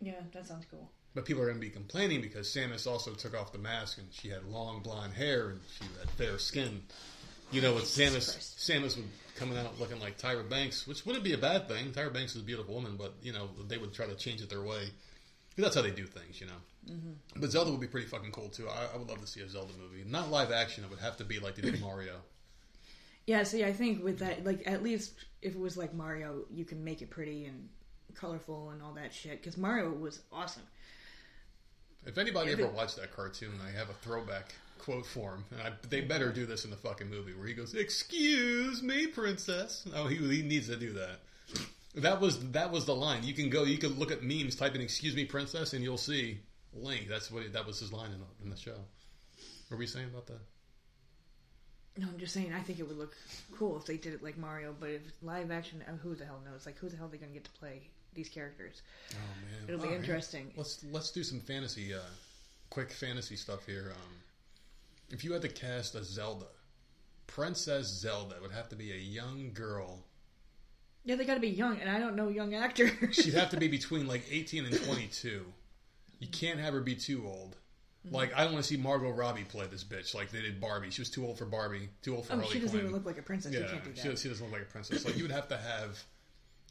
Yeah, 0.00 0.20
that 0.32 0.46
sounds 0.46 0.66
cool. 0.70 0.90
But 1.14 1.26
people 1.26 1.42
are 1.42 1.46
going 1.46 1.58
to 1.58 1.60
be 1.60 1.70
complaining 1.70 2.22
because 2.22 2.48
Samus 2.48 2.86
also 2.86 3.12
took 3.12 3.38
off 3.38 3.52
the 3.52 3.58
mask 3.58 3.98
and 3.98 4.08
she 4.10 4.28
had 4.28 4.44
long 4.44 4.80
blonde 4.80 5.12
hair 5.12 5.50
and 5.50 5.60
she 5.78 5.84
had 5.98 6.10
fair 6.10 6.38
skin. 6.38 6.82
You 7.50 7.60
know, 7.60 7.74
with 7.74 7.84
Samus, 7.84 8.32
Christ. 8.32 8.58
Samus 8.58 8.96
would 8.96 9.08
coming 9.36 9.58
out 9.58 9.78
looking 9.80 10.00
like 10.00 10.18
Tyra 10.18 10.48
Banks, 10.48 10.86
which 10.86 11.04
wouldn't 11.04 11.24
be 11.24 11.32
a 11.32 11.38
bad 11.38 11.68
thing. 11.68 11.92
Tyra 11.92 12.12
Banks 12.12 12.34
is 12.34 12.42
a 12.42 12.44
beautiful 12.44 12.74
woman, 12.74 12.96
but 12.96 13.14
you 13.22 13.32
know 13.32 13.48
they 13.68 13.78
would 13.78 13.92
try 13.92 14.06
to 14.06 14.14
change 14.14 14.40
it 14.40 14.48
their 14.48 14.62
way. 14.62 14.88
that's 15.56 15.74
how 15.74 15.82
they 15.82 15.90
do 15.90 16.06
things, 16.06 16.40
you 16.40 16.46
know. 16.46 16.92
Mm-hmm. 16.94 17.40
But 17.40 17.50
Zelda 17.50 17.70
would 17.70 17.80
be 17.80 17.86
pretty 17.86 18.06
fucking 18.06 18.32
cool 18.32 18.48
too. 18.48 18.68
I, 18.68 18.94
I 18.94 18.96
would 18.96 19.08
love 19.08 19.20
to 19.20 19.26
see 19.26 19.40
a 19.40 19.48
Zelda 19.48 19.72
movie, 19.78 20.04
not 20.08 20.30
live 20.30 20.52
action. 20.52 20.84
It 20.84 20.90
would 20.90 21.00
have 21.00 21.16
to 21.18 21.24
be 21.24 21.38
like 21.38 21.56
they 21.56 21.70
did 21.70 21.80
Mario. 21.80 22.16
Yeah, 23.26 23.42
see, 23.44 23.64
I 23.64 23.72
think 23.72 24.02
with 24.02 24.18
that, 24.18 24.44
like, 24.44 24.62
at 24.66 24.82
least 24.82 25.12
if 25.42 25.54
it 25.54 25.58
was 25.60 25.76
like 25.76 25.94
Mario, 25.94 26.44
you 26.50 26.64
can 26.64 26.82
make 26.84 27.02
it 27.02 27.10
pretty 27.10 27.44
and 27.44 27.68
colorful 28.14 28.70
and 28.70 28.82
all 28.82 28.92
that 28.94 29.14
shit. 29.14 29.40
Because 29.40 29.56
Mario 29.56 29.90
was 29.90 30.20
awesome. 30.32 30.62
If 32.04 32.18
anybody 32.18 32.48
Yeah, 32.48 32.54
ever 32.54 32.64
but- 32.66 32.74
watched 32.74 32.96
that 32.96 33.14
cartoon, 33.14 33.52
I 33.64 33.70
have 33.70 33.88
a 33.90 33.94
throwback 33.94 34.54
quote 34.78 35.06
for 35.06 35.34
him. 35.34 35.44
And 35.52 35.60
I, 35.62 35.72
they 35.88 36.00
better 36.00 36.32
do 36.32 36.46
this 36.46 36.64
in 36.64 36.70
the 36.70 36.76
fucking 36.76 37.08
movie 37.08 37.32
where 37.34 37.46
he 37.46 37.54
goes, 37.54 37.74
"Excuse 37.74 38.82
me, 38.82 39.06
princess." 39.06 39.86
Oh, 39.94 40.08
he, 40.08 40.16
he 40.16 40.42
needs 40.42 40.66
to 40.66 40.76
do 40.76 40.92
that. 40.94 41.20
That 41.94 42.20
was 42.20 42.40
that 42.50 42.72
was 42.72 42.86
the 42.86 42.94
line. 42.94 43.22
You 43.22 43.34
can 43.34 43.50
go. 43.50 43.62
You 43.62 43.78
can 43.78 43.98
look 44.00 44.10
at 44.10 44.22
memes, 44.24 44.56
type 44.56 44.74
in 44.74 44.80
"Excuse 44.80 45.14
me, 45.14 45.24
princess," 45.26 45.74
and 45.74 45.84
you'll 45.84 45.96
see 45.98 46.40
Link. 46.74 47.06
That's 47.08 47.30
what 47.30 47.52
that 47.52 47.64
was 47.66 47.78
his 47.78 47.92
line 47.92 48.10
in 48.12 48.18
the, 48.18 48.26
in 48.42 48.50
the 48.50 48.56
show. 48.56 48.72
What 48.72 49.70
were 49.70 49.76
we 49.76 49.86
saying 49.86 50.06
about 50.08 50.26
that? 50.26 50.40
No, 51.98 52.06
I'm 52.08 52.18
just 52.18 52.32
saying, 52.32 52.52
I 52.54 52.60
think 52.60 52.78
it 52.78 52.88
would 52.88 52.96
look 52.98 53.14
cool 53.54 53.76
if 53.76 53.84
they 53.84 53.98
did 53.98 54.14
it 54.14 54.22
like 54.22 54.38
Mario, 54.38 54.74
but 54.78 54.88
if 54.88 55.02
live 55.22 55.50
action, 55.50 55.84
uh, 55.86 55.92
who 56.02 56.14
the 56.14 56.24
hell 56.24 56.40
knows? 56.44 56.64
Like, 56.64 56.78
who 56.78 56.88
the 56.88 56.96
hell 56.96 57.06
are 57.06 57.08
they 57.10 57.18
going 57.18 57.30
to 57.30 57.34
get 57.34 57.44
to 57.44 57.50
play 57.50 57.82
these 58.14 58.28
characters? 58.30 58.80
Oh 59.14 59.16
man, 59.42 59.68
It'll 59.68 59.78
be 59.80 59.88
All 59.88 59.90
right. 59.94 60.00
interesting. 60.00 60.52
Let's 60.56 60.82
let's 60.90 61.10
do 61.10 61.22
some 61.22 61.40
fantasy, 61.40 61.92
uh, 61.92 61.98
quick 62.70 62.90
fantasy 62.92 63.36
stuff 63.36 63.66
here. 63.66 63.92
Um, 63.94 64.12
if 65.10 65.22
you 65.22 65.32
had 65.32 65.42
to 65.42 65.48
cast 65.48 65.94
a 65.94 66.02
Zelda, 66.02 66.46
Princess 67.26 67.86
Zelda, 68.00 68.36
would 68.40 68.52
have 68.52 68.68
to 68.70 68.76
be 68.76 68.92
a 68.92 68.96
young 68.96 69.50
girl 69.52 70.04
Yeah, 71.04 71.16
they 71.16 71.24
got 71.26 71.34
to 71.34 71.40
be 71.40 71.48
young, 71.48 71.78
and 71.78 71.90
I 71.90 71.98
don't 71.98 72.16
know 72.16 72.28
young 72.28 72.54
actors. 72.54 72.92
She'd 73.14 73.34
have 73.34 73.50
to 73.50 73.56
be 73.58 73.68
between 73.78 74.06
like 74.06 74.24
18 74.30 74.64
and 74.64 74.74
22. 74.74 75.44
You 76.20 76.28
can't 76.28 76.60
have 76.60 76.72
her 76.72 76.80
be 76.80 76.94
too 76.94 77.26
old. 77.26 77.56
Mm-hmm. 78.06 78.16
Like, 78.16 78.34
I 78.34 78.44
don't 78.44 78.54
want 78.54 78.64
to 78.64 78.68
see 78.68 78.76
Margot 78.76 79.10
Robbie 79.10 79.44
play 79.44 79.66
this 79.66 79.84
bitch 79.84 80.14
like 80.14 80.30
they 80.30 80.42
did 80.42 80.60
Barbie. 80.60 80.90
She 80.90 81.00
was 81.00 81.10
too 81.10 81.24
old 81.24 81.38
for 81.38 81.44
Barbie, 81.44 81.88
too 82.02 82.16
old 82.16 82.26
for 82.26 82.32
oh, 82.32 82.36
Harley 82.36 82.52
she 82.52 82.58
doesn't 82.58 82.70
Quinn. 82.70 82.80
even 82.82 82.92
look 82.92 83.06
like 83.06 83.18
a 83.18 83.22
princess. 83.22 83.52
yeah, 83.52 83.60
you 83.60 83.66
can't 83.66 83.84
do 83.84 83.92
she, 83.94 84.08
that. 84.08 84.18
she 84.18 84.28
doesn't 84.28 84.44
look 84.44 84.52
like 84.52 84.62
a 84.62 84.70
princess. 84.72 85.04
Like, 85.04 85.16
you 85.16 85.22
would 85.22 85.30
have 85.30 85.48
to 85.48 85.56
have 85.56 86.02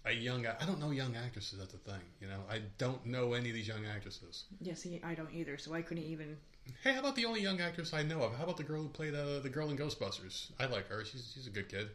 a 0.05 0.11
young. 0.11 0.45
I 0.45 0.65
don't 0.65 0.79
know 0.79 0.91
young 0.91 1.15
actresses. 1.15 1.57
That's 1.57 1.71
the 1.71 1.77
thing. 1.77 2.01
You 2.19 2.27
know, 2.27 2.39
I 2.49 2.61
don't 2.77 3.05
know 3.05 3.34
any 3.34 3.49
of 3.49 3.55
these 3.55 3.67
young 3.67 3.86
actresses. 3.86 4.43
Yeah, 4.59 4.73
see, 4.73 4.99
I 5.03 5.13
don't 5.13 5.32
either, 5.34 5.57
so 5.57 5.73
I 5.73 5.82
couldn't 5.82 6.03
even. 6.03 6.38
Hey, 6.84 6.93
how 6.93 6.99
about 6.99 7.15
the 7.15 7.25
only 7.25 7.41
young 7.41 7.61
actress 7.61 7.93
I 7.93 8.03
know 8.03 8.21
of? 8.23 8.36
How 8.36 8.43
about 8.43 8.57
the 8.57 8.63
girl 8.63 8.82
who 8.82 8.89
played 8.89 9.15
uh, 9.15 9.39
the 9.39 9.49
girl 9.49 9.69
in 9.69 9.77
Ghostbusters? 9.77 10.51
I 10.59 10.65
like 10.65 10.88
her. 10.89 11.05
She's 11.05 11.32
she's 11.34 11.47
a 11.47 11.49
good 11.49 11.69
kid. 11.69 11.89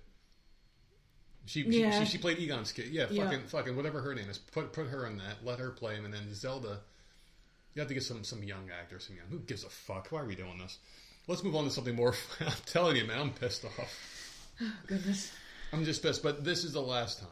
She 1.47 1.63
she, 1.63 1.81
Yeah. 1.81 2.01
she, 2.01 2.07
she 2.13 2.19
played 2.19 2.39
Egon's 2.39 2.73
kid. 2.73 2.89
Yeah, 2.89 3.07
Yeah. 3.11 3.25
fucking 3.25 3.47
fucking 3.47 3.77
whatever 3.77 4.01
her 4.01 4.15
name 4.15 4.29
is. 4.29 4.39
Put 4.39 4.73
put 4.73 4.89
her 4.89 5.07
in 5.07 5.19
that. 5.19 5.45
Let 5.45 5.59
her 5.59 5.71
play 5.71 5.95
him, 5.95 6.05
and 6.05 6.15
then 6.15 6.33
Zelda. 6.35 6.81
You 7.77 7.81
have 7.81 7.89
to 7.89 7.95
get 7.95 8.05
some 8.05 8.25
some 8.25 8.43
young 8.43 8.71
actor, 8.71 8.99
some 8.99 9.17
young. 9.17 9.27
Who 9.29 9.39
gives 9.41 9.63
a 9.63 9.69
fuck? 9.69 10.09
Why 10.09 10.23
are 10.23 10.27
we 10.27 10.35
doing 10.35 10.57
this? 10.57 10.79
Let's 11.29 11.45
move 11.45 11.55
on 11.55 11.65
to 11.65 11.71
something 11.71 11.95
more. 11.95 12.15
I'm 12.41 12.53
telling 12.65 12.97
you, 12.97 13.05
man, 13.05 13.21
I'm 13.21 13.31
pissed 13.31 13.67
off. 13.67 14.57
Oh, 14.63 14.73
goodness. 14.87 15.31
I'm 15.75 15.85
just 15.85 16.03
pissed. 16.03 16.23
But 16.23 16.43
this 16.43 16.65
is 16.65 16.73
the 16.73 16.81
last 16.81 17.21
time. 17.21 17.29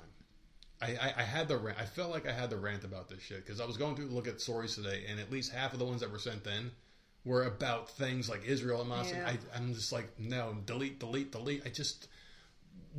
I, 0.82 0.99
I, 1.01 1.14
I 1.16 1.22
had 1.22 1.49
the 1.49 1.57
rant. 1.57 1.78
I 1.80 1.86
felt 1.86 2.11
like 2.11 2.28
I 2.28 2.32
had 2.32 2.51
the 2.51 2.59
rant 2.59 2.84
about 2.84 3.09
this 3.09 3.22
shit 3.22 3.38
because 3.38 3.59
I 3.59 3.64
was 3.64 3.78
going 3.78 3.97
through 3.97 4.09
to 4.09 4.14
look 4.14 4.28
at 4.28 4.42
stories 4.42 4.74
today, 4.74 5.05
and 5.09 5.18
at 5.18 5.32
least 5.32 5.51
half 5.51 5.72
of 5.72 5.78
the 5.78 5.86
ones 5.86 6.03
that 6.03 6.12
were 6.12 6.18
sent 6.18 6.47
in 6.47 6.72
were 7.24 7.45
about 7.45 7.88
things 7.92 8.28
like 8.28 8.45
Israel 8.45 8.82
and 8.82 8.92
and 8.92 9.09
Yeah. 9.09 9.26
I, 9.26 9.57
I'm 9.57 9.72
just 9.72 9.92
like, 9.92 10.09
no, 10.18 10.59
delete, 10.66 11.01
delete, 11.01 11.32
delete. 11.32 11.62
I 11.64 11.70
just, 11.70 12.09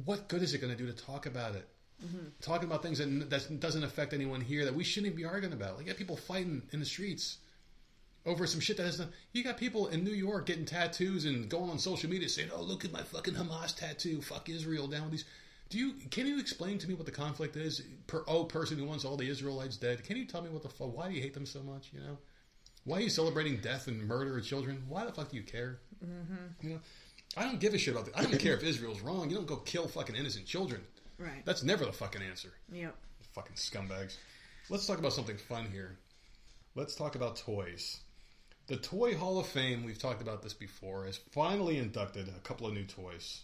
what 0.03 0.29
good 0.29 0.41
is 0.41 0.55
it 0.55 0.61
going 0.61 0.75
to 0.75 0.83
do 0.83 0.91
to 0.91 1.05
talk 1.05 1.27
about 1.27 1.53
it? 1.53 1.67
Talking 2.41 2.67
about 2.67 2.83
things 2.83 2.97
that, 2.99 3.29
that 3.29 3.59
doesn't 3.59 3.83
affect 3.83 4.13
anyone 4.13 4.41
here 4.41 4.65
that 4.65 4.75
we 4.75 4.83
shouldn't 4.83 5.15
be 5.15 5.25
arguing 5.25 5.53
about. 5.53 5.77
Like, 5.77 5.85
you 5.85 5.91
got 5.91 5.97
people 5.97 6.17
fighting 6.17 6.61
in 6.71 6.79
the 6.79 6.85
streets 6.85 7.37
over 8.25 8.45
some 8.47 8.59
shit 8.59 8.77
that 8.77 8.85
has. 8.85 8.99
nothing. 8.99 9.13
You 9.33 9.43
got 9.43 9.57
people 9.57 9.87
in 9.87 10.03
New 10.03 10.11
York 10.11 10.45
getting 10.45 10.65
tattoos 10.65 11.25
and 11.25 11.47
going 11.49 11.69
on 11.69 11.79
social 11.79 12.09
media 12.09 12.27
saying, 12.27 12.49
"Oh, 12.53 12.61
look 12.61 12.83
at 12.85 12.91
my 12.91 13.01
fucking 13.01 13.35
Hamas 13.35 13.75
tattoo. 13.75 14.21
Fuck 14.21 14.49
Israel 14.49 14.87
down 14.87 15.03
with 15.03 15.11
these." 15.11 15.25
Do 15.69 15.79
you 15.79 15.93
can 16.11 16.27
you 16.27 16.39
explain 16.39 16.77
to 16.79 16.87
me 16.87 16.93
what 16.93 17.05
the 17.05 17.11
conflict 17.11 17.55
is? 17.55 17.81
Per 18.07 18.23
oh, 18.27 18.43
person 18.43 18.77
who 18.77 18.85
wants 18.85 19.05
all 19.05 19.17
the 19.17 19.27
Israelites 19.27 19.77
dead. 19.77 20.03
Can 20.03 20.17
you 20.17 20.25
tell 20.25 20.41
me 20.41 20.49
what 20.49 20.63
the 20.63 20.69
fuck? 20.69 20.95
Why 20.95 21.07
do 21.07 21.15
you 21.15 21.21
hate 21.21 21.33
them 21.33 21.45
so 21.45 21.61
much? 21.63 21.89
You 21.93 22.01
know, 22.01 22.17
why 22.83 22.97
are 22.97 23.01
you 23.01 23.09
celebrating 23.09 23.57
death 23.57 23.87
and 23.87 24.07
murder 24.07 24.37
of 24.37 24.45
children? 24.45 24.83
Why 24.87 25.05
the 25.05 25.11
fuck 25.11 25.29
do 25.29 25.37
you 25.37 25.43
care? 25.43 25.79
Mm-hmm. 26.03 26.67
You 26.67 26.73
know, 26.73 26.79
I 27.37 27.43
don't 27.43 27.59
give 27.59 27.73
a 27.73 27.77
shit 27.77 27.93
about 27.93 28.05
that. 28.05 28.17
I 28.17 28.23
don't 28.23 28.39
care 28.39 28.53
if 28.53 28.63
Israel's 28.63 29.01
wrong. 29.01 29.29
You 29.29 29.35
don't 29.35 29.47
go 29.47 29.57
kill 29.57 29.87
fucking 29.87 30.15
innocent 30.15 30.45
children. 30.45 30.81
Right. 31.17 31.45
That's 31.45 31.63
never 31.63 31.85
the 31.85 31.93
fucking 31.93 32.21
answer. 32.21 32.49
Yep. 32.71 32.95
Fucking 33.33 33.55
scumbags. 33.55 34.15
Let's 34.69 34.85
talk 34.85 34.99
about 34.99 35.13
something 35.13 35.37
fun 35.37 35.67
here. 35.71 35.97
Let's 36.75 36.95
talk 36.95 37.15
about 37.15 37.37
toys. 37.37 37.99
The 38.67 38.77
Toy 38.77 39.15
Hall 39.15 39.39
of 39.39 39.45
Fame, 39.45 39.83
we've 39.83 39.99
talked 39.99 40.21
about 40.21 40.41
this 40.41 40.53
before, 40.53 41.05
has 41.05 41.19
finally 41.31 41.77
inducted 41.77 42.27
a 42.27 42.39
couple 42.39 42.65
of 42.65 42.73
new 42.73 42.83
toys. 42.83 43.41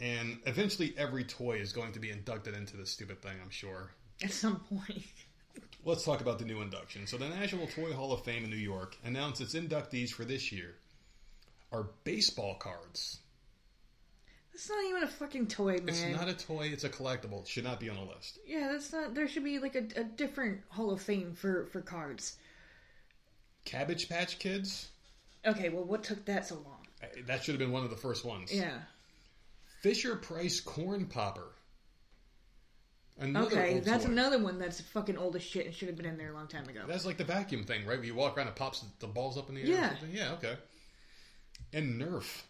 And 0.00 0.38
eventually 0.46 0.94
every 0.98 1.24
toy 1.24 1.58
is 1.58 1.72
going 1.72 1.92
to 1.92 2.00
be 2.00 2.10
inducted 2.10 2.54
into 2.54 2.76
this 2.76 2.90
stupid 2.90 3.22
thing, 3.22 3.36
I'm 3.42 3.50
sure. 3.50 3.92
At 4.22 4.32
some 4.32 4.60
point. 4.60 5.04
Let's 5.84 6.04
talk 6.04 6.20
about 6.20 6.38
the 6.40 6.44
new 6.44 6.60
induction. 6.60 7.06
So, 7.06 7.16
the 7.16 7.28
National 7.28 7.68
Toy 7.68 7.92
Hall 7.92 8.12
of 8.12 8.24
Fame 8.24 8.44
in 8.44 8.50
New 8.50 8.56
York 8.56 8.96
announced 9.04 9.40
its 9.40 9.54
inductees 9.54 10.10
for 10.10 10.24
this 10.24 10.50
year 10.50 10.74
are 11.70 11.90
baseball 12.04 12.56
cards. 12.56 13.20
That's 14.56 14.70
not 14.70 14.84
even 14.88 15.02
a 15.02 15.06
fucking 15.06 15.48
toy, 15.48 15.72
man. 15.72 15.88
It's 15.90 16.02
not 16.02 16.30
a 16.30 16.32
toy, 16.32 16.70
it's 16.72 16.84
a 16.84 16.88
collectible. 16.88 17.42
It 17.42 17.46
should 17.48 17.64
not 17.64 17.78
be 17.78 17.90
on 17.90 17.96
the 17.96 18.04
list. 18.04 18.38
yeah, 18.46 18.70
that's 18.72 18.90
not. 18.90 19.14
There 19.14 19.28
should 19.28 19.44
be 19.44 19.58
like 19.58 19.74
a, 19.74 19.86
a 20.00 20.04
different 20.04 20.62
Hall 20.70 20.90
of 20.90 21.02
Fame 21.02 21.34
for 21.34 21.66
for 21.66 21.82
cards. 21.82 22.38
Cabbage 23.66 24.08
Patch 24.08 24.38
Kids? 24.38 24.88
Okay, 25.44 25.68
well, 25.68 25.84
what 25.84 26.02
took 26.02 26.24
that 26.24 26.46
so 26.46 26.54
long? 26.54 26.86
That 27.26 27.44
should 27.44 27.52
have 27.52 27.58
been 27.58 27.70
one 27.70 27.84
of 27.84 27.90
the 27.90 27.96
first 27.96 28.24
ones. 28.24 28.50
Yeah. 28.50 28.78
Fisher 29.82 30.16
Price 30.16 30.58
Corn 30.58 31.04
Popper. 31.04 31.52
Another 33.18 33.46
Okay, 33.48 33.80
that's 33.80 34.06
toy. 34.06 34.10
another 34.10 34.38
one 34.38 34.58
that's 34.58 34.80
fucking 34.80 35.18
old 35.18 35.36
as 35.36 35.42
shit 35.42 35.66
and 35.66 35.74
should 35.74 35.88
have 35.88 35.98
been 35.98 36.06
in 36.06 36.16
there 36.16 36.30
a 36.30 36.34
long 36.34 36.48
time 36.48 36.66
ago. 36.66 36.80
That's 36.88 37.04
like 37.04 37.18
the 37.18 37.24
vacuum 37.24 37.64
thing, 37.64 37.84
right? 37.84 37.98
Where 37.98 38.06
you 38.06 38.14
walk 38.14 38.38
around 38.38 38.46
and 38.46 38.56
pops 38.56 38.82
the 39.00 39.06
balls 39.06 39.36
up 39.36 39.50
in 39.50 39.56
the 39.56 39.60
air. 39.60 39.66
Yeah. 39.66 39.86
Or 39.86 39.90
something? 39.98 40.16
Yeah. 40.16 40.32
Okay. 40.32 40.56
And 41.74 42.00
Nerf, 42.00 42.42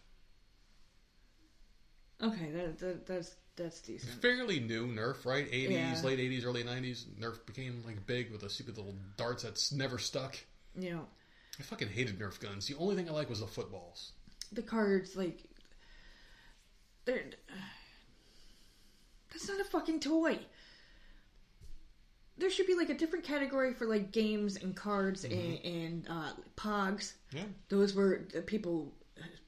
Okay, 2.21 2.51
that, 2.51 2.79
that 2.79 3.05
that's 3.05 3.35
that's 3.55 3.81
decent. 3.81 4.21
fairly 4.21 4.59
new 4.59 4.87
Nerf, 4.87 5.25
right? 5.25 5.47
Eighties, 5.51 5.77
Yeah. 5.77 6.01
late 6.03 6.19
eighties, 6.19 6.45
early 6.45 6.63
nineties. 6.63 7.05
Nerf 7.19 7.45
became 7.45 7.83
like 7.85 8.05
big 8.07 8.31
with 8.31 8.41
the 8.41 8.49
stupid 8.49 8.77
little 8.77 8.95
darts 9.17 9.43
that's 9.43 9.71
never 9.71 9.97
stuck. 9.97 10.35
You 10.79 10.91
know, 10.91 11.07
I 11.59 11.63
fucking 11.63 11.89
hated 11.89 12.19
Nerf 12.19 12.39
guns. 12.39 12.67
The 12.67 12.75
only 12.75 12.95
thing 12.95 13.07
I 13.09 13.11
like 13.13 13.29
was 13.29 13.39
the 13.41 13.47
footballs. 13.47 14.11
the 14.51 14.61
cards 14.63 15.15
like 15.15 15.43
they're 17.05 17.23
that's 19.31 19.47
not 19.47 19.59
a 19.59 19.63
fucking 19.65 19.99
toy. 19.99 20.39
There 22.39 22.49
should 22.51 22.67
be 22.67 22.75
like 22.75 22.89
a 22.89 22.93
different 22.93 23.25
category 23.25 23.73
for 23.73 23.85
like 23.87 24.11
games 24.11 24.57
and 24.57 24.75
cards 24.75 25.23
and, 25.23 25.59
and 25.65 26.07
uh, 26.07 26.31
pogs. 26.55 27.13
Yeah, 27.31 27.43
Those 27.69 27.95
were 27.95 28.27
people 28.45 28.93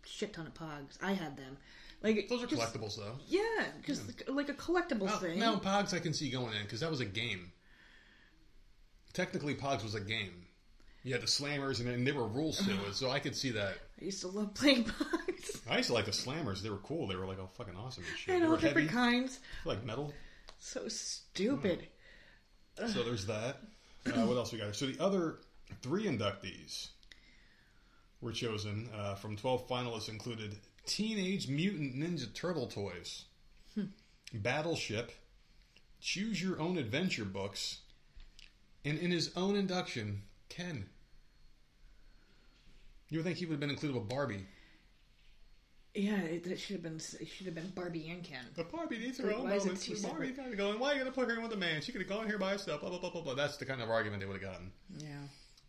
shit 0.04 0.34
ton 0.34 0.48
of 0.48 0.54
pogs. 0.56 0.98
I 1.02 1.14
had 1.14 1.38
them. 1.38 1.58
Like 2.02 2.28
those 2.30 2.44
are 2.44 2.48
collectibles 2.48 2.96
though. 2.98 3.16
Yeah, 3.28 3.66
just 3.86 4.08
like 4.30 4.50
a 4.50 4.54
collectible 4.54 5.06
Now, 5.06 5.18
thing. 5.18 5.40
now 5.40 5.56
Pogs 5.58 5.94
I 5.94 6.00
can 6.00 6.14
see 6.14 6.30
going 6.30 6.54
in 6.54 6.64
because 6.64 6.80
that 6.80 6.90
was 6.90 7.02
a 7.02 7.06
game. 7.06 7.52
Technically, 9.14 9.56
Pogs 9.56 9.84
was 9.84 9.96
a 9.96 10.00
game. 10.00 10.46
You 11.04 11.14
had 11.14 11.22
the 11.22 11.28
slammers 11.28 11.80
and 11.80 11.88
then 11.90 12.04
there 12.04 12.14
were 12.14 12.28
rules 12.28 12.58
to 12.66 12.72
it, 12.88 12.94
so 12.94 13.10
I 13.10 13.20
could 13.20 13.36
see 13.36 13.52
that. 13.52 13.76
I 14.02 14.06
used 14.06 14.22
to 14.22 14.28
love 14.28 14.54
playing 14.54 14.84
pogs. 14.86 15.62
I 15.70 15.78
used 15.78 15.88
to 15.88 15.94
like 15.94 16.06
the 16.06 16.12
slammers. 16.12 16.62
They 16.62 16.70
were 16.70 16.78
cool. 16.78 17.08
They 17.08 17.16
were 17.16 17.26
like 17.26 17.40
oh 17.40 17.50
fucking 17.58 17.76
awesome 17.76 18.04
and 18.10 18.18
shit. 18.18 18.36
and 18.36 18.44
all 18.46 18.52
were 18.52 18.58
heavy, 18.58 18.68
different 18.68 18.92
kinds. 18.92 19.40
like 19.66 19.84
metal. 19.84 20.14
So 20.58 20.88
stupid. 20.88 21.88
So 22.78 23.04
there's 23.04 23.26
that. 23.26 23.58
Uh, 24.06 24.26
what 24.26 24.38
else 24.38 24.52
we 24.54 24.60
got? 24.60 24.74
So 24.76 24.86
the 24.88 25.02
other 25.04 25.40
three 25.82 26.06
inductees 26.06 26.90
were 28.22 28.32
chosen 28.32 28.90
uh, 28.96 29.16
from 29.16 29.36
12 29.36 29.68
finalists 29.68 30.10
included 30.10 30.56
Teenage 30.90 31.48
Mutant 31.48 31.96
Ninja 31.96 32.34
Turtle 32.34 32.66
toys, 32.66 33.26
hmm. 33.76 33.84
Battleship, 34.34 35.12
Choose 36.02 36.42
Your 36.42 36.60
Own 36.60 36.80
Adventure 36.80 37.26
books, 37.26 37.82
and 38.84 38.98
in 38.98 39.12
his 39.12 39.32
own 39.36 39.56
induction, 39.56 40.24
Ken. 40.50 40.88
You 43.10 43.20
would 43.20 43.26
think 43.26 43.38
he 43.38 43.46
would 43.46 43.54
have 43.54 43.60
been 43.60 43.70
included 43.70 44.00
with 44.00 44.10
Barbie. 44.10 44.46
Yeah, 45.94 46.18
it, 46.22 46.48
it 46.48 46.60
should 46.60 46.78
have 46.78 46.84
been. 46.84 47.00
It 47.20 47.28
should 47.28 47.46
have 47.46 47.56
been 47.56 47.70
Barbie 47.76 48.10
and 48.10 48.24
Ken. 48.24 48.46
But 48.56 48.72
Barbie 48.72 48.98
needs 48.98 49.20
her 49.20 49.28
Wait, 49.28 49.36
own 49.36 49.44
why 49.44 49.54
is 49.54 49.66
it 49.66 49.74
moments. 49.74 50.02
Barbie 50.06 50.32
kind 50.32 50.52
of 50.52 50.58
going, 50.58 50.80
why 50.80 50.90
are 50.90 50.94
you 50.94 51.00
going 51.02 51.12
to 51.12 51.16
put 51.16 51.30
her 51.30 51.36
in 51.36 51.44
with 51.44 51.54
a 51.54 51.58
man? 51.58 51.82
She 51.82 51.92
could 51.92 52.02
have 52.02 52.10
gone 52.10 52.26
here 52.26 52.40
by 52.40 52.54
herself, 52.54 52.82
blah, 52.82 52.90
blah, 52.90 53.00
blah, 53.00 53.12
blah, 53.12 53.22
blah. 53.22 53.36
That's 53.36 53.58
the 53.58 53.66
kind 53.66 53.82
of 53.82 53.92
argument 53.92 54.22
they 54.22 54.28
would 54.28 54.42
have 54.42 54.52
gotten. 54.52 54.72
Yeah, 54.98 55.22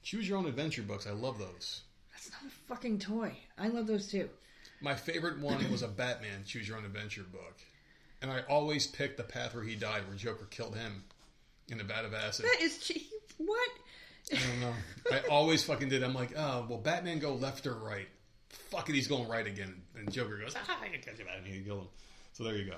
Choose 0.02 0.26
Your 0.26 0.38
Own 0.38 0.46
Adventure 0.46 0.82
books. 0.82 1.06
I 1.06 1.10
love 1.12 1.38
those. 1.38 1.82
that's 2.12 2.30
not 2.30 2.40
a 2.50 2.54
fucking 2.68 3.00
toy. 3.00 3.36
I 3.58 3.68
love 3.68 3.86
those 3.86 4.10
too. 4.10 4.30
My 4.80 4.94
favorite 4.94 5.38
one 5.38 5.70
was 5.70 5.82
a 5.82 5.88
Batman 6.02 6.44
Choose 6.46 6.68
Your 6.68 6.78
Own 6.78 6.84
Adventure 6.84 7.24
book. 7.24 7.58
And 8.22 8.30
I 8.30 8.40
always 8.48 8.86
picked 8.86 9.16
the 9.16 9.22
path 9.22 9.54
where 9.54 9.64
he 9.64 9.74
died, 9.76 10.06
where 10.06 10.16
Joker 10.16 10.46
killed 10.50 10.76
him 10.76 11.04
in 11.68 11.80
a 11.80 11.84
vat 11.84 12.04
of 12.04 12.12
acid. 12.12 12.46
That 12.46 12.60
is 12.60 12.78
che- 12.78 13.06
what? 13.38 13.70
I 14.32 14.36
don't 14.36 14.60
know. 14.60 14.74
I 15.10 15.20
always 15.30 15.64
fucking 15.64 15.88
did. 15.88 16.02
I'm 16.02 16.14
like, 16.14 16.32
oh, 16.36 16.66
will 16.68 16.78
Batman 16.78 17.18
go 17.18 17.34
left 17.34 17.66
or 17.66 17.74
right? 17.74 18.08
Fuck 18.48 18.88
it, 18.88 18.94
he's 18.94 19.08
going 19.08 19.28
right 19.28 19.46
again. 19.46 19.80
And 19.96 20.12
Joker 20.12 20.36
goes, 20.36 20.54
ah, 20.56 20.78
I 20.82 20.88
can 20.88 21.00
catch 21.00 21.18
him 21.18 21.26
and 21.34 21.46
he 21.46 21.60
kill 21.60 21.80
him. 21.80 21.88
So 22.32 22.44
there 22.44 22.56
you 22.56 22.64
go. 22.64 22.76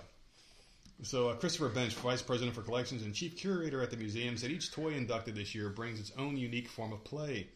So 1.02 1.30
uh, 1.30 1.34
Christopher 1.34 1.70
Bensch, 1.70 1.94
Vice 1.94 2.22
President 2.22 2.54
for 2.54 2.62
Collections 2.62 3.02
and 3.02 3.14
Chief 3.14 3.36
Curator 3.36 3.82
at 3.82 3.90
the 3.90 3.96
museum, 3.96 4.36
said 4.36 4.50
each 4.50 4.70
toy 4.70 4.92
inducted 4.92 5.34
this 5.34 5.54
year 5.54 5.68
brings 5.68 5.98
its 5.98 6.12
own 6.16 6.36
unique 6.36 6.68
form 6.68 6.92
of 6.92 7.02
play. 7.02 7.48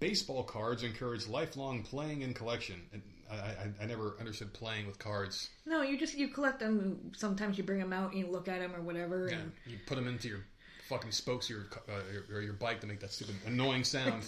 Baseball 0.00 0.44
cards 0.44 0.82
encourage 0.82 1.26
lifelong 1.26 1.82
playing 1.82 2.22
and 2.22 2.34
collection. 2.34 2.80
And 2.92 3.02
I, 3.32 3.36
I, 3.36 3.82
I 3.82 3.86
never 3.86 4.16
understood 4.20 4.52
playing 4.52 4.86
with 4.86 4.98
cards. 4.98 5.50
No, 5.66 5.82
you 5.82 5.98
just 5.98 6.16
you 6.16 6.28
collect 6.28 6.60
them. 6.60 7.12
Sometimes 7.16 7.56
you 7.56 7.64
bring 7.64 7.80
them 7.80 7.92
out 7.92 8.10
and 8.10 8.20
you 8.20 8.26
look 8.26 8.48
at 8.48 8.60
them 8.60 8.74
or 8.74 8.82
whatever. 8.82 9.28
Yeah, 9.30 9.36
And 9.36 9.52
you 9.66 9.78
put 9.86 9.96
them 9.96 10.06
into 10.06 10.28
your 10.28 10.44
fucking 10.88 11.12
spokes 11.12 11.48
of 11.48 11.56
your, 11.56 11.66
uh, 11.88 12.02
your, 12.12 12.38
or 12.38 12.42
your 12.42 12.52
bike 12.52 12.80
to 12.80 12.86
make 12.86 13.00
that 13.00 13.12
stupid 13.12 13.34
annoying 13.46 13.84
sound. 13.84 14.24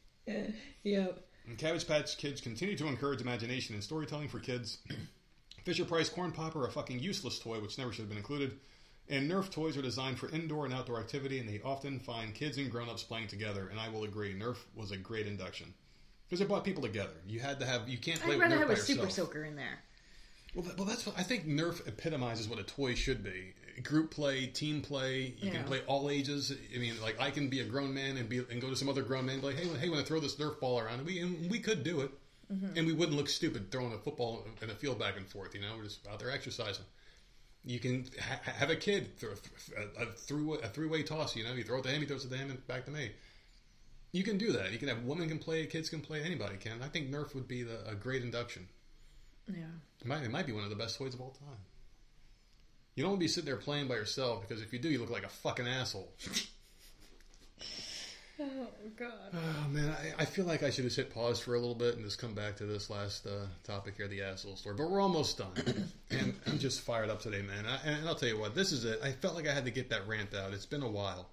yeah, 0.26 1.06
And 1.46 1.56
Cabbage 1.56 1.86
Patch 1.86 2.18
Kids 2.18 2.40
continue 2.40 2.76
to 2.76 2.86
encourage 2.86 3.20
imagination 3.20 3.74
and 3.74 3.84
storytelling 3.84 4.28
for 4.28 4.40
kids. 4.40 4.78
Fisher 5.64 5.84
Price 5.84 6.08
Corn 6.08 6.32
Popper, 6.32 6.66
a 6.66 6.70
fucking 6.70 6.98
useless 6.98 7.38
toy 7.38 7.60
which 7.60 7.78
never 7.78 7.92
should 7.92 8.02
have 8.02 8.08
been 8.08 8.18
included. 8.18 8.58
And 9.10 9.30
Nerf 9.30 9.50
toys 9.50 9.76
are 9.76 9.82
designed 9.82 10.18
for 10.18 10.28
indoor 10.30 10.66
and 10.66 10.74
outdoor 10.74 11.00
activity, 11.00 11.38
and 11.38 11.48
they 11.48 11.60
often 11.64 11.98
find 11.98 12.34
kids 12.34 12.58
and 12.58 12.70
grown-ups 12.70 13.04
playing 13.04 13.28
together. 13.28 13.68
And 13.68 13.80
I 13.80 13.88
will 13.88 14.04
agree, 14.04 14.34
Nerf 14.34 14.58
was 14.74 14.90
a 14.90 14.98
great 14.98 15.26
induction 15.26 15.72
because 16.28 16.40
it 16.40 16.48
brought 16.48 16.64
people 16.64 16.82
together. 16.82 17.14
You 17.26 17.40
had 17.40 17.60
to 17.60 17.66
have, 17.66 17.88
you 17.88 17.98
can't 17.98 18.20
play 18.20 18.34
I'd 18.34 18.38
with 18.38 18.50
rather 18.50 18.56
Nerf 18.56 18.68
have 18.68 18.78
a 18.78 18.80
super 18.80 19.08
soaker 19.08 19.44
in 19.44 19.56
there. 19.56 19.78
Well, 20.54 20.64
that, 20.64 20.76
well, 20.76 20.86
that's 20.86 21.06
what 21.06 21.18
I 21.18 21.22
think. 21.22 21.46
Nerf 21.46 21.86
epitomizes 21.86 22.48
what 22.48 22.58
a 22.58 22.62
toy 22.62 22.94
should 22.94 23.22
be: 23.22 23.54
group 23.82 24.10
play, 24.10 24.46
team 24.46 24.80
play. 24.80 25.34
You 25.38 25.48
Yeah. 25.48 25.52
can 25.52 25.64
play 25.64 25.80
all 25.86 26.10
ages. 26.10 26.52
I 26.74 26.78
mean, 26.78 27.00
like 27.02 27.20
I 27.20 27.30
can 27.30 27.48
be 27.48 27.60
a 27.60 27.64
grown 27.64 27.94
man 27.94 28.16
and 28.16 28.28
be 28.28 28.38
and 28.38 28.60
go 28.60 28.70
to 28.70 28.76
some 28.76 28.88
other 28.88 29.02
grown 29.02 29.26
man 29.26 29.34
and 29.34 29.42
be 29.42 29.48
like, 29.48 29.56
hey, 29.56 29.68
hey, 29.78 29.88
when 29.88 29.98
I 29.98 30.02
throw 30.02 30.20
this 30.20 30.36
Nerf 30.36 30.58
ball 30.60 30.80
around, 30.80 31.00
and 31.00 31.06
we 31.06 31.20
and 31.20 31.50
we 31.50 31.58
could 31.58 31.84
do 31.84 32.00
it, 32.00 32.10
mm-hmm. 32.52 32.76
and 32.76 32.86
we 32.86 32.92
wouldn't 32.92 33.16
look 33.16 33.28
stupid 33.28 33.70
throwing 33.70 33.92
a 33.92 33.98
football 33.98 34.44
in 34.62 34.70
a 34.70 34.74
field 34.74 34.98
back 34.98 35.16
and 35.16 35.26
forth. 35.26 35.54
You 35.54 35.60
know, 35.60 35.74
we're 35.76 35.84
just 35.84 36.06
out 36.08 36.18
there 36.18 36.30
exercising. 36.30 36.84
You 37.64 37.78
can 37.78 38.06
ha- 38.18 38.52
have 38.52 38.70
a 38.70 38.76
kid 38.76 39.18
throw 39.18 39.30
a, 39.30 40.02
a, 40.02 40.06
through 40.06 40.54
a 40.54 40.68
three 40.68 40.86
way 40.88 41.02
toss. 41.02 41.36
You 41.36 41.44
know, 41.44 41.52
you 41.52 41.62
throw 41.62 41.78
it 41.78 41.84
to 41.84 41.90
him, 41.90 42.00
he 42.00 42.06
throws 42.06 42.24
it 42.24 42.30
to 42.30 42.36
him, 42.36 42.50
and 42.50 42.66
back 42.66 42.86
to 42.86 42.90
me. 42.90 43.10
You 44.12 44.22
can 44.22 44.38
do 44.38 44.52
that. 44.52 44.72
You 44.72 44.78
can 44.78 44.88
have 44.88 45.04
women 45.04 45.28
can 45.28 45.38
play, 45.38 45.66
kids 45.66 45.88
can 45.88 46.00
play, 46.00 46.22
anybody 46.22 46.56
can. 46.56 46.82
I 46.82 46.88
think 46.88 47.10
Nerf 47.10 47.34
would 47.34 47.46
be 47.46 47.62
the, 47.62 47.86
a 47.86 47.94
great 47.94 48.22
induction. 48.22 48.68
Yeah. 49.46 49.64
It 50.00 50.06
might, 50.06 50.22
it 50.22 50.30
might 50.30 50.46
be 50.46 50.52
one 50.52 50.64
of 50.64 50.70
the 50.70 50.76
best 50.76 50.98
toys 50.98 51.14
of 51.14 51.20
all 51.20 51.30
time. 51.30 51.58
You 52.94 53.02
don't 53.02 53.12
want 53.12 53.20
to 53.20 53.24
be 53.24 53.28
sitting 53.28 53.46
there 53.46 53.56
playing 53.56 53.88
by 53.88 53.94
yourself 53.94 54.46
because 54.46 54.62
if 54.62 54.72
you 54.72 54.78
do, 54.78 54.88
you 54.88 54.98
look 54.98 55.10
like 55.10 55.24
a 55.24 55.28
fucking 55.28 55.68
asshole. 55.68 56.12
Oh 58.40 58.68
god. 58.96 59.10
Oh 59.34 59.68
man, 59.68 59.90
I, 59.90 60.22
I 60.22 60.24
feel 60.24 60.44
like 60.44 60.62
I 60.62 60.70
should 60.70 60.84
just 60.84 60.96
hit 60.96 61.12
pause 61.12 61.40
for 61.40 61.54
a 61.54 61.58
little 61.58 61.74
bit 61.74 61.96
and 61.96 62.04
just 62.04 62.20
come 62.20 62.34
back 62.34 62.56
to 62.58 62.66
this 62.66 62.88
last 62.88 63.26
uh, 63.26 63.46
topic 63.64 63.96
here, 63.96 64.06
the 64.06 64.22
asshole 64.22 64.54
story. 64.54 64.76
But 64.78 64.90
we're 64.90 65.00
almost 65.00 65.38
done, 65.38 65.50
and 66.10 66.34
I'm 66.46 66.58
just 66.58 66.82
fired 66.82 67.10
up 67.10 67.20
today, 67.20 67.42
man. 67.42 67.66
I, 67.66 67.88
and 67.88 68.08
I'll 68.08 68.14
tell 68.14 68.28
you 68.28 68.38
what, 68.38 68.54
this 68.54 68.70
is 68.70 68.84
it. 68.84 69.00
I 69.02 69.10
felt 69.10 69.34
like 69.34 69.48
I 69.48 69.52
had 69.52 69.64
to 69.64 69.72
get 69.72 69.90
that 69.90 70.06
rant 70.06 70.34
out. 70.34 70.52
It's 70.52 70.66
been 70.66 70.82
a 70.82 70.88
while, 70.88 71.28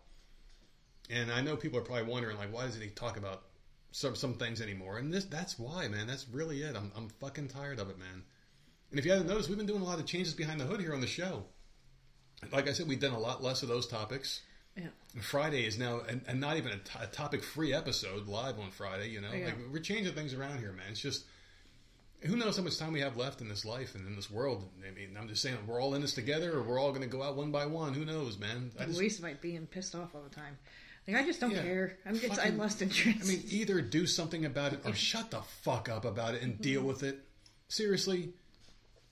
and 1.09 1.31
I 1.31 1.41
know 1.41 1.55
people 1.55 1.79
are 1.79 1.83
probably 1.83 2.03
wondering, 2.03 2.37
like, 2.37 2.53
why 2.53 2.65
doesn't 2.65 2.81
he 2.81 2.89
talk 2.89 3.17
about 3.17 3.43
some 3.91 4.15
some 4.15 4.33
things 4.35 4.61
anymore? 4.61 4.97
And 4.97 5.13
this, 5.13 5.25
that's 5.25 5.57
why, 5.59 5.87
man. 5.87 6.07
That's 6.07 6.27
really 6.31 6.61
it. 6.61 6.75
I'm 6.75 6.91
I'm 6.95 7.09
fucking 7.09 7.49
tired 7.49 7.79
of 7.79 7.89
it, 7.89 7.97
man. 7.99 8.23
And 8.91 8.99
if 8.99 9.05
you 9.05 9.11
haven't 9.11 9.27
noticed, 9.27 9.49
we've 9.49 9.57
been 9.57 9.67
doing 9.67 9.81
a 9.81 9.85
lot 9.85 9.99
of 9.99 10.05
changes 10.05 10.33
behind 10.33 10.59
the 10.59 10.65
hood 10.65 10.79
here 10.79 10.93
on 10.93 11.01
the 11.01 11.07
show. 11.07 11.45
Like 12.51 12.67
I 12.67 12.73
said, 12.73 12.87
we've 12.87 12.99
done 12.99 13.13
a 13.13 13.19
lot 13.19 13.43
less 13.43 13.63
of 13.63 13.69
those 13.69 13.87
topics. 13.87 14.41
Yeah. 14.77 14.87
Friday 15.21 15.65
is 15.65 15.77
now, 15.79 16.01
and, 16.07 16.21
and 16.27 16.41
not 16.41 16.57
even 16.57 16.73
a, 16.73 16.77
t- 16.77 16.99
a 17.01 17.07
topic-free 17.07 17.73
episode 17.73 18.27
live 18.27 18.59
on 18.59 18.71
Friday. 18.71 19.09
You 19.09 19.21
know, 19.21 19.31
Yeah. 19.31 19.45
like 19.45 19.55
we're 19.71 19.79
changing 19.79 20.13
things 20.13 20.33
around 20.33 20.59
here, 20.59 20.73
man. 20.73 20.87
It's 20.91 20.99
just 20.99 21.25
who 22.21 22.35
knows 22.35 22.57
how 22.57 22.63
much 22.63 22.77
time 22.77 22.91
we 22.91 22.99
have 22.99 23.15
left 23.17 23.39
in 23.41 23.47
this 23.47 23.63
life 23.65 23.95
and 23.95 24.05
in 24.07 24.15
this 24.15 24.29
world. 24.29 24.69
I 24.85 24.91
mean, 24.93 25.15
I'm 25.17 25.27
just 25.27 25.41
saying 25.41 25.57
we're 25.65 25.81
all 25.81 25.95
in 25.95 26.01
this 26.01 26.13
together, 26.13 26.57
or 26.57 26.63
we're 26.63 26.79
all 26.79 26.89
going 26.89 27.01
to 27.03 27.07
go 27.07 27.23
out 27.23 27.35
one 27.37 27.51
by 27.51 27.65
one. 27.65 27.93
Who 27.93 28.03
knows, 28.05 28.37
man? 28.37 28.71
I 28.79 28.85
just, 28.85 28.97
Luis 28.97 29.21
might 29.21 29.41
be 29.41 29.57
pissed 29.71 29.95
off 29.95 30.13
all 30.13 30.23
the 30.23 30.35
time. 30.35 30.57
Like 31.07 31.17
I 31.17 31.23
just 31.23 31.39
don't 31.39 31.51
Yeah. 31.51 31.61
care. 31.61 31.97
I'm 32.05 32.17
just 32.19 32.33
I 32.33 32.35
Fucking- 32.35 32.57
lost 32.57 32.81
interest. 32.81 33.19
I 33.23 33.27
mean, 33.27 33.43
either 33.49 33.81
do 33.81 34.07
something 34.07 34.45
about 34.45 34.73
it 34.73 34.79
or 34.85 34.93
shut 34.93 35.31
the 35.31 35.41
fuck 35.41 35.89
up 35.89 36.05
about 36.05 36.35
it 36.35 36.41
and 36.41 36.59
deal 36.59 36.79
mm-hmm. 36.79 36.87
with 36.87 37.03
it. 37.03 37.19
Seriously, 37.67 38.33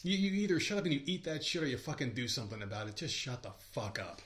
you, 0.03 0.17
you 0.17 0.41
either 0.43 0.59
shut 0.59 0.77
up 0.77 0.85
and 0.85 0.93
you 0.93 1.01
eat 1.05 1.23
that 1.25 1.43
shit 1.43 1.63
or 1.63 1.67
you 1.67 1.77
fucking 1.77 2.13
do 2.13 2.27
something 2.27 2.61
about 2.61 2.87
it. 2.87 2.95
Just 2.95 3.15
shut 3.15 3.43
the 3.43 3.51
fuck 3.71 3.99
up. 3.99 4.21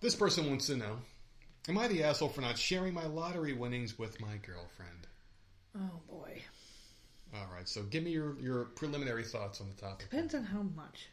This 0.00 0.14
person 0.14 0.48
wants 0.48 0.66
to 0.66 0.76
know 0.76 0.98
Am 1.66 1.78
I 1.78 1.88
the 1.88 2.02
asshole 2.04 2.28
for 2.28 2.42
not 2.42 2.58
sharing 2.58 2.92
my 2.92 3.06
lottery 3.06 3.54
winnings 3.54 3.98
with 3.98 4.20
my 4.20 4.36
girlfriend? 4.36 5.06
Oh 5.76 6.00
boy. 6.08 6.42
All 7.34 7.48
right, 7.52 7.66
so 7.66 7.82
give 7.82 8.04
me 8.04 8.10
your, 8.10 8.38
your 8.38 8.64
preliminary 8.64 9.24
thoughts 9.24 9.60
on 9.60 9.68
the 9.74 9.80
topic 9.80 10.10
Depends 10.10 10.34
on 10.34 10.44
how 10.44 10.62
much. 10.62 11.08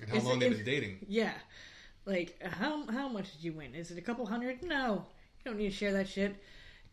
and 0.00 0.10
how 0.10 0.16
Is 0.16 0.24
long 0.24 0.36
it- 0.36 0.40
they've 0.40 0.56
been 0.56 0.64
dating. 0.64 0.98
Yeah. 1.08 1.32
Like 2.06 2.40
how 2.42 2.86
how 2.90 3.08
much 3.08 3.32
did 3.32 3.42
you 3.42 3.52
win? 3.52 3.74
Is 3.74 3.90
it 3.90 3.98
a 3.98 4.02
couple 4.02 4.26
hundred? 4.26 4.62
No. 4.62 5.06
You 5.38 5.50
don't 5.50 5.58
need 5.58 5.70
to 5.70 5.76
share 5.76 5.92
that 5.92 6.08
shit. 6.08 6.36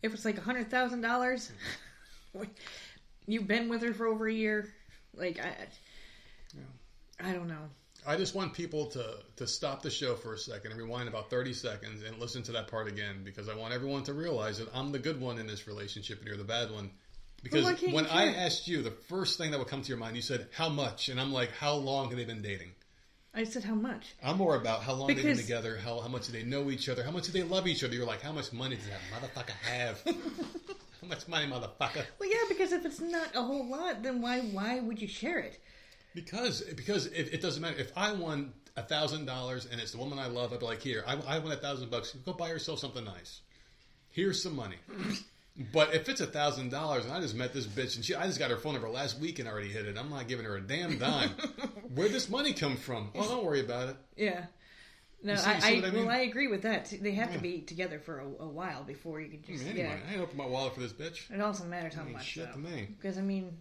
If 0.02 0.14
it's 0.14 0.24
like 0.24 0.38
a 0.38 0.42
hundred 0.42 0.70
thousand 0.70 1.02
dollars, 1.02 1.52
you've 3.26 3.46
been 3.46 3.68
with 3.68 3.82
her 3.82 3.92
for 3.92 4.06
over 4.06 4.26
a 4.26 4.32
year. 4.32 4.68
Like 5.14 5.38
I, 5.38 7.28
I 7.28 7.32
don't 7.32 7.48
know. 7.48 7.68
I 8.06 8.16
just 8.16 8.34
want 8.34 8.52
people 8.52 8.86
to 8.86 9.18
to 9.36 9.46
stop 9.46 9.82
the 9.82 9.90
show 9.90 10.16
for 10.16 10.34
a 10.34 10.38
second 10.38 10.72
and 10.72 10.80
rewind 10.80 11.08
about 11.08 11.30
thirty 11.30 11.52
seconds 11.52 12.02
and 12.02 12.18
listen 12.18 12.42
to 12.44 12.52
that 12.52 12.68
part 12.68 12.88
again 12.88 13.22
because 13.22 13.48
I 13.48 13.54
want 13.54 13.74
everyone 13.74 14.02
to 14.04 14.14
realize 14.14 14.58
that 14.58 14.68
I'm 14.74 14.92
the 14.92 14.98
good 14.98 15.20
one 15.20 15.38
in 15.38 15.46
this 15.46 15.66
relationship 15.66 16.18
and 16.18 16.26
you're 16.26 16.36
the 16.36 16.44
bad 16.44 16.70
one. 16.70 16.90
Because 17.42 17.82
when 17.90 18.06
I 18.06 18.34
asked 18.34 18.68
you, 18.68 18.82
the 18.82 18.92
first 18.92 19.36
thing 19.36 19.50
that 19.50 19.58
would 19.58 19.66
come 19.66 19.82
to 19.82 19.88
your 19.88 19.98
mind, 19.98 20.14
you 20.14 20.22
said 20.22 20.46
how 20.52 20.68
much, 20.68 21.08
and 21.08 21.20
I'm 21.20 21.32
like, 21.32 21.50
how 21.50 21.74
long 21.74 22.08
have 22.08 22.16
they 22.16 22.24
been 22.24 22.40
dating? 22.40 22.70
I 23.34 23.44
said 23.44 23.64
how 23.64 23.74
much? 23.74 24.14
I'm 24.22 24.36
more 24.36 24.56
about 24.56 24.82
how 24.82 24.92
long 24.92 25.08
they've 25.08 25.22
been 25.22 25.36
together, 25.36 25.78
how 25.82 26.00
how 26.00 26.08
much 26.08 26.26
do 26.26 26.32
they 26.32 26.42
know 26.42 26.70
each 26.70 26.88
other, 26.88 27.02
how 27.02 27.10
much 27.10 27.26
do 27.26 27.32
they 27.32 27.42
love 27.42 27.66
each 27.66 27.82
other. 27.82 27.94
You're 27.94 28.06
like, 28.06 28.20
how 28.20 28.32
much 28.32 28.52
money 28.52 28.76
does 28.76 28.86
that 28.88 29.00
motherfucker 29.10 29.56
have? 29.68 30.02
how 31.00 31.08
much 31.08 31.26
money, 31.28 31.50
motherfucker? 31.50 32.04
Well, 32.18 32.30
yeah, 32.30 32.44
because 32.48 32.72
if 32.72 32.84
it's 32.84 33.00
not 33.00 33.34
a 33.34 33.42
whole 33.42 33.66
lot, 33.66 34.02
then 34.02 34.20
why 34.20 34.40
why 34.40 34.80
would 34.80 35.00
you 35.00 35.08
share 35.08 35.38
it? 35.38 35.58
Because 36.14 36.60
because 36.76 37.06
it, 37.06 37.32
it 37.32 37.40
doesn't 37.40 37.62
matter 37.62 37.78
if 37.78 37.90
I 37.96 38.12
won 38.12 38.52
a 38.76 38.82
thousand 38.82 39.24
dollars 39.24 39.66
and 39.70 39.80
it's 39.80 39.92
the 39.92 39.98
woman 39.98 40.18
I 40.18 40.26
love, 40.26 40.52
I'd 40.52 40.60
be 40.60 40.66
like, 40.66 40.82
here, 40.82 41.02
I, 41.06 41.16
I 41.26 41.38
won 41.38 41.52
a 41.52 41.56
thousand 41.56 41.90
bucks. 41.90 42.12
Go 42.12 42.34
buy 42.34 42.48
yourself 42.48 42.80
something 42.80 43.04
nice. 43.04 43.40
Here's 44.10 44.42
some 44.42 44.54
money. 44.54 44.76
But 45.72 45.94
if 45.94 46.08
it's 46.08 46.20
a 46.22 46.26
thousand 46.26 46.70
dollars 46.70 47.04
and 47.04 47.12
I 47.12 47.20
just 47.20 47.34
met 47.34 47.52
this 47.52 47.66
bitch 47.66 47.96
and 47.96 48.04
she, 48.04 48.14
I 48.14 48.26
just 48.26 48.38
got 48.38 48.50
her 48.50 48.56
phone 48.56 48.72
number 48.72 48.88
last 48.88 49.20
week 49.20 49.38
and 49.38 49.46
already 49.46 49.68
hit 49.68 49.86
it, 49.86 49.98
I'm 49.98 50.08
not 50.08 50.26
giving 50.26 50.46
her 50.46 50.56
a 50.56 50.60
damn 50.62 50.98
dime. 50.98 51.28
Where'd 51.94 52.12
this 52.12 52.30
money 52.30 52.54
come 52.54 52.76
from? 52.76 53.10
Oh, 53.14 53.28
don't 53.28 53.44
worry 53.44 53.60
about 53.60 53.90
it. 53.90 53.96
Yeah. 54.16 54.46
No, 55.22 55.36
see- 55.36 55.50
I, 55.50 55.58
see 55.60 55.66
I, 55.84 55.86
I 55.86 55.90
mean? 55.90 56.06
well, 56.06 56.10
I 56.16 56.20
agree 56.20 56.48
with 56.48 56.62
that. 56.62 56.92
They 57.00 57.12
have 57.12 57.32
to 57.34 57.38
be 57.38 57.60
together 57.60 57.98
for 57.98 58.20
a, 58.20 58.24
a 58.44 58.48
while 58.48 58.82
before 58.82 59.20
you 59.20 59.28
can 59.28 59.42
just. 59.42 59.66
Anyway, 59.66 59.86
Yeah. 59.86 60.10
I 60.10 60.14
ain't 60.14 60.22
open 60.22 60.36
my 60.38 60.46
wallet 60.46 60.74
for 60.74 60.80
this 60.80 60.92
bitch. 60.92 61.30
It 61.30 61.40
also 61.40 61.64
matters 61.64 61.94
how 61.94 62.04
much. 62.04 62.24
shit 62.24 62.46
though. 62.46 62.52
to 62.54 62.58
me. 62.58 62.88
Because 62.98 63.18
I 63.18 63.20
mean, 63.20 63.56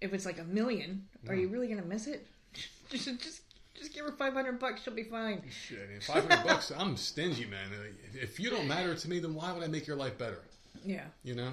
if 0.00 0.14
it's 0.14 0.24
like 0.24 0.38
a 0.38 0.44
million, 0.44 1.06
are 1.28 1.34
you 1.34 1.48
really 1.48 1.66
gonna 1.66 1.82
miss 1.82 2.06
it? 2.06 2.26
just, 2.90 3.04
just, 3.20 3.42
just 3.74 3.92
give 3.92 4.04
her 4.06 4.12
five 4.12 4.32
hundred 4.32 4.58
bucks. 4.60 4.82
She'll 4.84 4.94
be 4.94 5.02
fine. 5.02 5.42
Shit, 5.50 6.02
five 6.04 6.26
hundred 6.28 6.46
bucks. 6.46 6.70
I'm 6.76 6.96
stingy, 6.96 7.46
man. 7.46 7.68
If 8.14 8.38
you 8.40 8.48
don't 8.48 8.68
matter 8.68 8.94
to 8.94 9.08
me, 9.10 9.18
then 9.18 9.34
why 9.34 9.52
would 9.52 9.62
I 9.62 9.66
make 9.66 9.86
your 9.86 9.96
life 9.96 10.16
better? 10.16 10.38
Yeah. 10.84 11.04
You 11.24 11.34
know, 11.34 11.52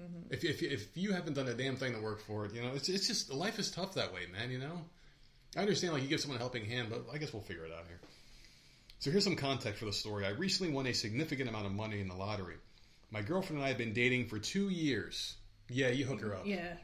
mm-hmm. 0.00 0.30
if, 0.32 0.44
if 0.44 0.62
if 0.62 0.96
you 0.96 1.12
haven't 1.12 1.34
done 1.34 1.48
a 1.48 1.54
damn 1.54 1.76
thing 1.76 1.94
to 1.94 2.00
work 2.00 2.20
for 2.20 2.46
it, 2.46 2.54
you 2.54 2.62
know, 2.62 2.72
it's 2.74 2.88
it's 2.88 3.06
just 3.06 3.32
life 3.32 3.58
is 3.58 3.70
tough 3.70 3.94
that 3.94 4.12
way, 4.12 4.22
man. 4.32 4.50
You 4.50 4.58
know, 4.58 4.80
I 5.56 5.60
understand 5.60 5.92
like 5.94 6.02
you 6.02 6.08
give 6.08 6.20
someone 6.20 6.36
a 6.36 6.40
helping 6.40 6.64
hand, 6.64 6.88
but 6.90 7.06
I 7.12 7.18
guess 7.18 7.32
we'll 7.32 7.42
figure 7.42 7.64
it 7.64 7.72
out 7.72 7.84
here. 7.88 8.00
So 8.98 9.10
here's 9.10 9.24
some 9.24 9.36
context 9.36 9.78
for 9.80 9.84
the 9.84 9.92
story. 9.92 10.24
I 10.24 10.30
recently 10.30 10.72
won 10.72 10.86
a 10.86 10.92
significant 10.92 11.48
amount 11.48 11.66
of 11.66 11.72
money 11.72 12.00
in 12.00 12.08
the 12.08 12.14
lottery. 12.14 12.56
My 13.10 13.22
girlfriend 13.22 13.58
and 13.58 13.64
I 13.64 13.68
have 13.68 13.78
been 13.78 13.92
dating 13.92 14.28
for 14.28 14.38
two 14.38 14.68
years. 14.68 15.34
Yeah, 15.68 15.88
you 15.88 16.04
hook 16.04 16.20
her 16.22 16.34
up. 16.34 16.46
Yeah. 16.46 16.74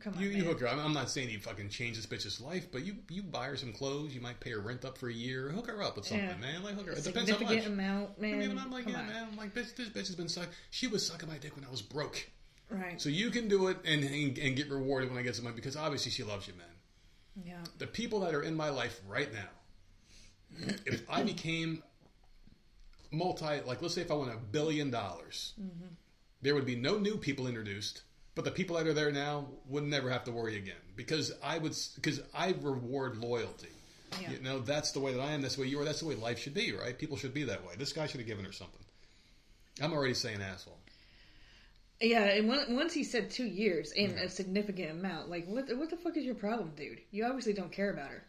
Come 0.00 0.14
on. 0.14 0.20
You, 0.22 0.28
you 0.28 0.38
man. 0.38 0.46
hook 0.46 0.60
her. 0.60 0.68
I'm, 0.68 0.78
I'm 0.78 0.92
not 0.92 1.10
saying 1.10 1.30
you 1.30 1.38
fucking 1.40 1.68
change 1.70 1.96
this 1.96 2.06
bitch's 2.06 2.40
life, 2.40 2.68
but 2.70 2.84
you 2.84 2.96
you 3.10 3.22
buy 3.22 3.46
her 3.46 3.56
some 3.56 3.72
clothes. 3.72 4.14
You 4.14 4.20
might 4.20 4.38
pay 4.40 4.50
her 4.50 4.60
rent 4.60 4.84
up 4.84 4.96
for 4.98 5.08
a 5.08 5.12
year. 5.12 5.48
Hook 5.50 5.66
her 5.68 5.82
up 5.82 5.96
with 5.96 6.06
something, 6.06 6.26
Yeah. 6.26 6.36
man. 6.36 6.62
Like 6.62 6.74
hook 6.74 6.86
her. 6.86 6.92
It 6.92 7.04
depends 7.04 7.30
how 7.30 7.38
significant 7.38 7.76
much. 7.76 7.86
amount, 7.86 8.10
I 8.18 8.20
man. 8.20 8.38
mean, 8.38 8.58
I'm 8.58 8.70
like, 8.70 8.84
Come 8.84 8.92
yeah, 8.92 9.00
on. 9.00 9.06
man. 9.08 9.28
I'm 9.32 9.36
like, 9.36 9.54
bitch, 9.54 9.74
this 9.76 9.88
bitch 9.88 10.06
has 10.06 10.14
been 10.14 10.28
sucking. 10.28 10.50
She 10.70 10.86
was 10.86 11.06
sucking 11.06 11.28
my 11.28 11.38
dick 11.38 11.56
when 11.56 11.64
I 11.64 11.70
was 11.70 11.82
broke. 11.82 12.28
Right. 12.70 13.00
So 13.00 13.08
you 13.08 13.30
can 13.30 13.48
do 13.48 13.68
it 13.68 13.78
and, 13.84 14.04
and, 14.04 14.36
and 14.38 14.54
get 14.56 14.70
rewarded 14.70 15.08
when 15.10 15.18
I 15.18 15.22
get 15.22 15.34
some 15.34 15.44
money 15.44 15.56
because 15.56 15.76
obviously 15.76 16.10
she 16.10 16.22
loves 16.22 16.46
you, 16.46 16.52
man. 16.54 17.44
yeah. 17.46 17.64
The 17.78 17.86
people 17.86 18.20
that 18.20 18.34
are 18.34 18.42
in 18.42 18.54
my 18.54 18.68
life 18.68 19.00
right 19.08 19.32
now, 19.32 20.68
if 20.84 21.08
I 21.10 21.22
became 21.22 21.82
multi, 23.10 23.60
like 23.66 23.80
let's 23.82 23.94
say 23.94 24.02
if 24.02 24.10
I 24.10 24.14
won 24.14 24.28
a 24.28 24.36
billion 24.36 24.90
dollars, 24.90 25.54
mm-hmm. 25.60 25.86
there 26.42 26.54
would 26.54 26.66
be 26.66 26.76
no 26.76 26.98
new 26.98 27.16
people 27.16 27.46
introduced, 27.46 28.02
but 28.38 28.44
the 28.44 28.52
people 28.52 28.76
that 28.76 28.86
are 28.86 28.92
there 28.92 29.10
now 29.10 29.48
would 29.68 29.82
never 29.82 30.08
have 30.10 30.22
to 30.22 30.30
worry 30.30 30.56
again 30.56 30.76
because 30.94 31.32
I 31.42 31.58
would 31.58 31.76
because 31.96 32.20
I 32.32 32.54
reward 32.62 33.16
loyalty. 33.16 33.66
Yeah. 34.22 34.30
You 34.30 34.40
know, 34.40 34.60
that's 34.60 34.92
the 34.92 35.00
way 35.00 35.12
that 35.12 35.20
I 35.20 35.32
am. 35.32 35.42
That's 35.42 35.56
the 35.56 35.62
way 35.62 35.66
you 35.66 35.80
are. 35.80 35.84
That's 35.84 35.98
the 35.98 36.06
way 36.06 36.14
life 36.14 36.38
should 36.38 36.54
be, 36.54 36.72
right? 36.72 36.96
People 36.96 37.16
should 37.16 37.34
be 37.34 37.42
that 37.42 37.66
way. 37.66 37.74
This 37.76 37.92
guy 37.92 38.06
should 38.06 38.20
have 38.20 38.28
given 38.28 38.44
her 38.44 38.52
something. 38.52 38.78
I'm 39.82 39.92
already 39.92 40.14
saying 40.14 40.40
asshole. 40.40 40.78
Yeah, 42.00 42.22
and 42.26 42.48
when, 42.48 42.76
once 42.76 42.94
he 42.94 43.02
said 43.02 43.28
two 43.28 43.44
years 43.44 43.90
and 43.98 44.12
a 44.12 44.28
significant 44.28 44.92
amount, 44.92 45.28
like 45.28 45.48
what? 45.48 45.64
What 45.76 45.90
the 45.90 45.96
fuck 45.96 46.16
is 46.16 46.24
your 46.24 46.36
problem, 46.36 46.70
dude? 46.76 47.00
You 47.10 47.24
obviously 47.24 47.54
don't 47.54 47.72
care 47.72 47.90
about 47.90 48.10
her. 48.10 48.22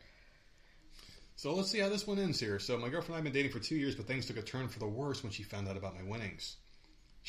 So 1.36 1.53
let's 1.53 1.69
see 1.69 1.77
how 1.77 1.90
this 1.90 2.07
one 2.07 2.18
ends 2.18 2.40
here. 2.40 2.57
So 2.57 2.80
my 2.80 2.90
girlfriend 2.90 3.10
and 3.10 3.14
I 3.14 3.18
have 3.18 3.23
been 3.26 3.34
dating 3.34 3.52
for 3.52 3.60
two 3.60 3.76
years, 3.76 3.94
but 3.94 4.07
things 4.07 4.26
took 4.26 4.38
a 4.38 4.41
turn 4.41 4.69
for 4.69 4.80
the 4.80 4.88
worse 4.88 5.22
when 5.22 5.31
she 5.31 5.44
found 5.44 5.68
out 5.68 5.77
about 5.77 5.94
my 5.95 6.10
winnings. 6.10 6.56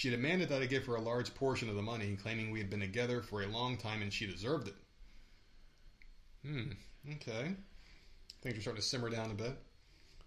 She 0.01 0.09
demanded 0.09 0.49
that 0.49 0.63
I 0.63 0.65
give 0.65 0.87
her 0.87 0.95
a 0.95 1.01
large 1.03 1.35
portion 1.35 1.69
of 1.69 1.75
the 1.75 1.83
money, 1.83 2.17
claiming 2.17 2.51
we 2.51 2.59
had 2.59 2.71
been 2.71 2.81
together 2.81 3.21
for 3.21 3.43
a 3.43 3.47
long 3.47 3.77
time 3.77 4.01
and 4.01 4.11
she 4.11 4.27
deserved 4.27 4.69
it. 4.69 4.75
Hmm. 6.43 6.71
Okay. 7.17 7.55
Things 8.41 8.57
are 8.57 8.63
starting 8.63 8.81
to 8.81 8.89
simmer 8.89 9.11
down 9.11 9.31
a 9.31 9.35
bit. 9.35 9.59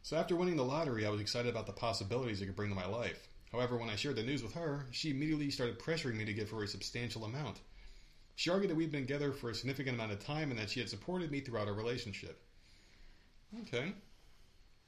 So 0.04 0.16
after 0.16 0.36
winning 0.36 0.58
the 0.58 0.64
lottery, 0.64 1.08
I 1.08 1.10
was 1.10 1.20
excited 1.20 1.50
about 1.50 1.66
the 1.66 1.74
possibilities 1.74 2.40
it 2.40 2.46
could 2.46 2.56
bring 2.56 2.70
to 2.70 2.76
my 2.76 2.86
life. 2.86 3.28
However, 3.52 3.76
when 3.78 3.90
I 3.90 3.96
shared 3.96 4.18
the 4.18 4.22
news 4.22 4.44
with 4.44 4.54
her, 4.54 4.86
she 4.92 5.10
immediately 5.10 5.50
started 5.50 5.80
pressuring 5.80 6.18
me 6.18 6.26
to 6.26 6.34
give 6.34 6.52
her 6.52 6.62
a 6.62 6.68
substantial 6.68 7.26
amount. 7.26 7.62
She 8.36 8.52
argued 8.52 8.70
that 8.70 8.76
we'd 8.76 8.92
been 8.92 9.08
together 9.08 9.32
for 9.34 9.50
a 9.50 9.56
significant 9.56 9.96
amount 9.96 10.12
of 10.12 10.24
time 10.24 10.52
and 10.52 10.60
that 10.60 10.70
she 10.70 10.82
had 10.82 10.90
supported 10.90 11.32
me 11.32 11.40
throughout 11.40 11.68
our 11.68 11.74
relationship. 11.74 12.44
Okay. 13.62 13.96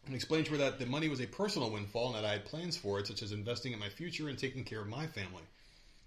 And 0.05 0.13
explained 0.13 0.45
to 0.47 0.51
her 0.51 0.57
that 0.57 0.77
the 0.79 0.85
money 0.85 1.09
was 1.09 1.19
a 1.19 1.25
personal 1.25 1.71
windfall 1.71 2.07
and 2.07 2.15
that 2.15 2.25
I 2.25 2.33
had 2.33 2.45
plans 2.45 2.77
for 2.77 2.99
it, 2.99 3.07
such 3.07 3.23
as 3.23 3.31
investing 3.31 3.73
in 3.73 3.79
my 3.79 3.89
future 3.89 4.29
and 4.29 4.37
taking 4.37 4.63
care 4.63 4.81
of 4.81 4.87
my 4.87 5.07
family. 5.07 5.43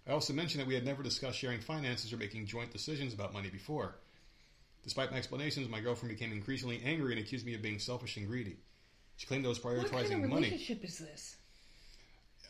I 0.07 0.12
also 0.12 0.33
mentioned 0.33 0.61
that 0.61 0.69
we 0.69 0.75
had 0.75 0.85
never 0.87 1.03
discussed 1.03 1.39
sharing 1.39 1.61
finances 1.61 2.12
or 2.12 2.16
making 2.16 2.47
joint 2.47 2.70
decisions 2.73 3.12
about 3.12 3.33
money 3.33 3.51
before. 3.51 3.97
Despite 4.85 5.11
my 5.11 5.19
explanations, 5.19 5.69
my 5.69 5.81
girlfriend 5.81 6.16
became 6.16 6.33
increasingly 6.33 6.81
angry 6.85 7.12
and 7.12 7.20
accused 7.20 7.45
me 7.45 7.55
of 7.55 7.61
being 7.61 7.79
selfish 7.79 8.16
and 8.16 8.27
greedy. 8.27 8.57
She 9.16 9.27
claimed 9.27 9.45
I 9.45 9.49
was 9.49 9.59
prioritizing 9.59 9.91
money. 9.91 9.91
What 9.91 10.11
kind 10.11 10.25
of 10.25 10.31
money. 10.31 10.47
relationship 10.47 10.85
is 10.85 10.99
this? 10.99 11.37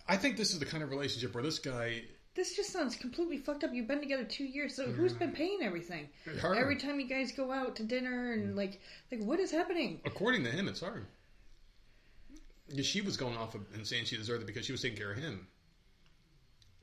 I 0.07 0.17
think 0.17 0.37
this 0.37 0.53
is 0.53 0.59
the 0.59 0.67
kind 0.67 0.83
of 0.83 0.91
relationship 0.91 1.35
where 1.35 1.43
this 1.43 1.59
guy 1.59 2.03
This 2.35 2.55
just 2.55 2.71
sounds 2.71 2.95
completely 2.95 3.39
fucked 3.39 3.65
up. 3.65 3.71
You've 3.73 3.89
been 3.89 4.01
together 4.01 4.25
two 4.25 4.45
years, 4.45 4.77
so 4.77 4.87
who's 4.87 5.15
been 5.15 5.33
paying 5.33 5.61
everything? 5.63 6.09
Every 6.45 6.77
time 6.77 7.01
you 7.01 7.09
guys 7.09 7.33
go 7.33 7.51
out 7.51 7.77
to 7.77 7.85
dinner 7.85 8.33
and 8.33 8.55
mm. 8.55 8.57
like, 8.57 8.81
like 9.11 9.23
what 9.23 9.41
is 9.41 9.51
happening? 9.51 10.01
According 10.05 10.45
to 10.45 10.51
him, 10.51 10.69
it's 10.69 10.81
hard. 10.81 11.07
Because 12.69 12.87
she 12.87 13.01
was 13.01 13.17
going 13.17 13.37
off 13.37 13.55
and 13.55 13.87
saying 13.87 14.05
she 14.05 14.17
deserved 14.17 14.43
it 14.43 14.47
because 14.47 14.67
she 14.67 14.73
was 14.73 14.83
taking 14.83 14.99
care 14.99 15.11
of 15.11 15.19
him. 15.19 15.47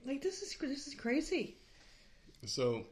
Like 0.06 0.22
this 0.22 0.42
is 0.42 0.56
this 0.60 0.88
is 0.88 0.96
crazy. 0.96 1.58
So, 2.46 2.86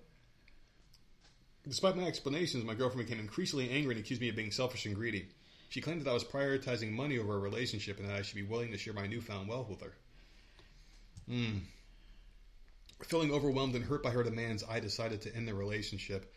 despite 1.68 1.96
my 1.96 2.06
explanations, 2.06 2.64
my 2.64 2.74
girlfriend 2.74 3.08
became 3.08 3.22
increasingly 3.22 3.70
angry 3.70 3.96
and 3.96 4.04
accused 4.04 4.22
me 4.22 4.30
of 4.30 4.36
being 4.36 4.52
selfish 4.52 4.86
and 4.86 4.96
greedy. 4.96 5.28
She 5.70 5.82
claimed 5.82 6.02
that 6.02 6.10
I 6.10 6.14
was 6.14 6.24
prioritizing 6.24 6.92
money 6.92 7.18
over 7.18 7.36
a 7.36 7.40
relationship 7.40 8.00
and 8.00 8.08
that 8.08 8.16
I 8.16 8.22
should 8.22 8.36
be 8.36 8.44
willing 8.44 8.72
to 8.72 8.78
share 8.78 8.94
my 8.94 9.08
newfound 9.08 9.48
wealth 9.48 9.70
with 9.70 9.82
her. 9.82 9.94
Hmm. 11.28 11.60
Feeling 13.08 13.32
overwhelmed 13.32 13.76
and 13.76 13.84
hurt 13.84 14.04
by 14.04 14.12
her 14.12 14.24
demands, 14.24 14.64
I 14.70 14.80
decided 14.80 15.22
to 15.24 15.36
end 15.36 15.48
the 15.48 15.54
relationship. 15.54 16.34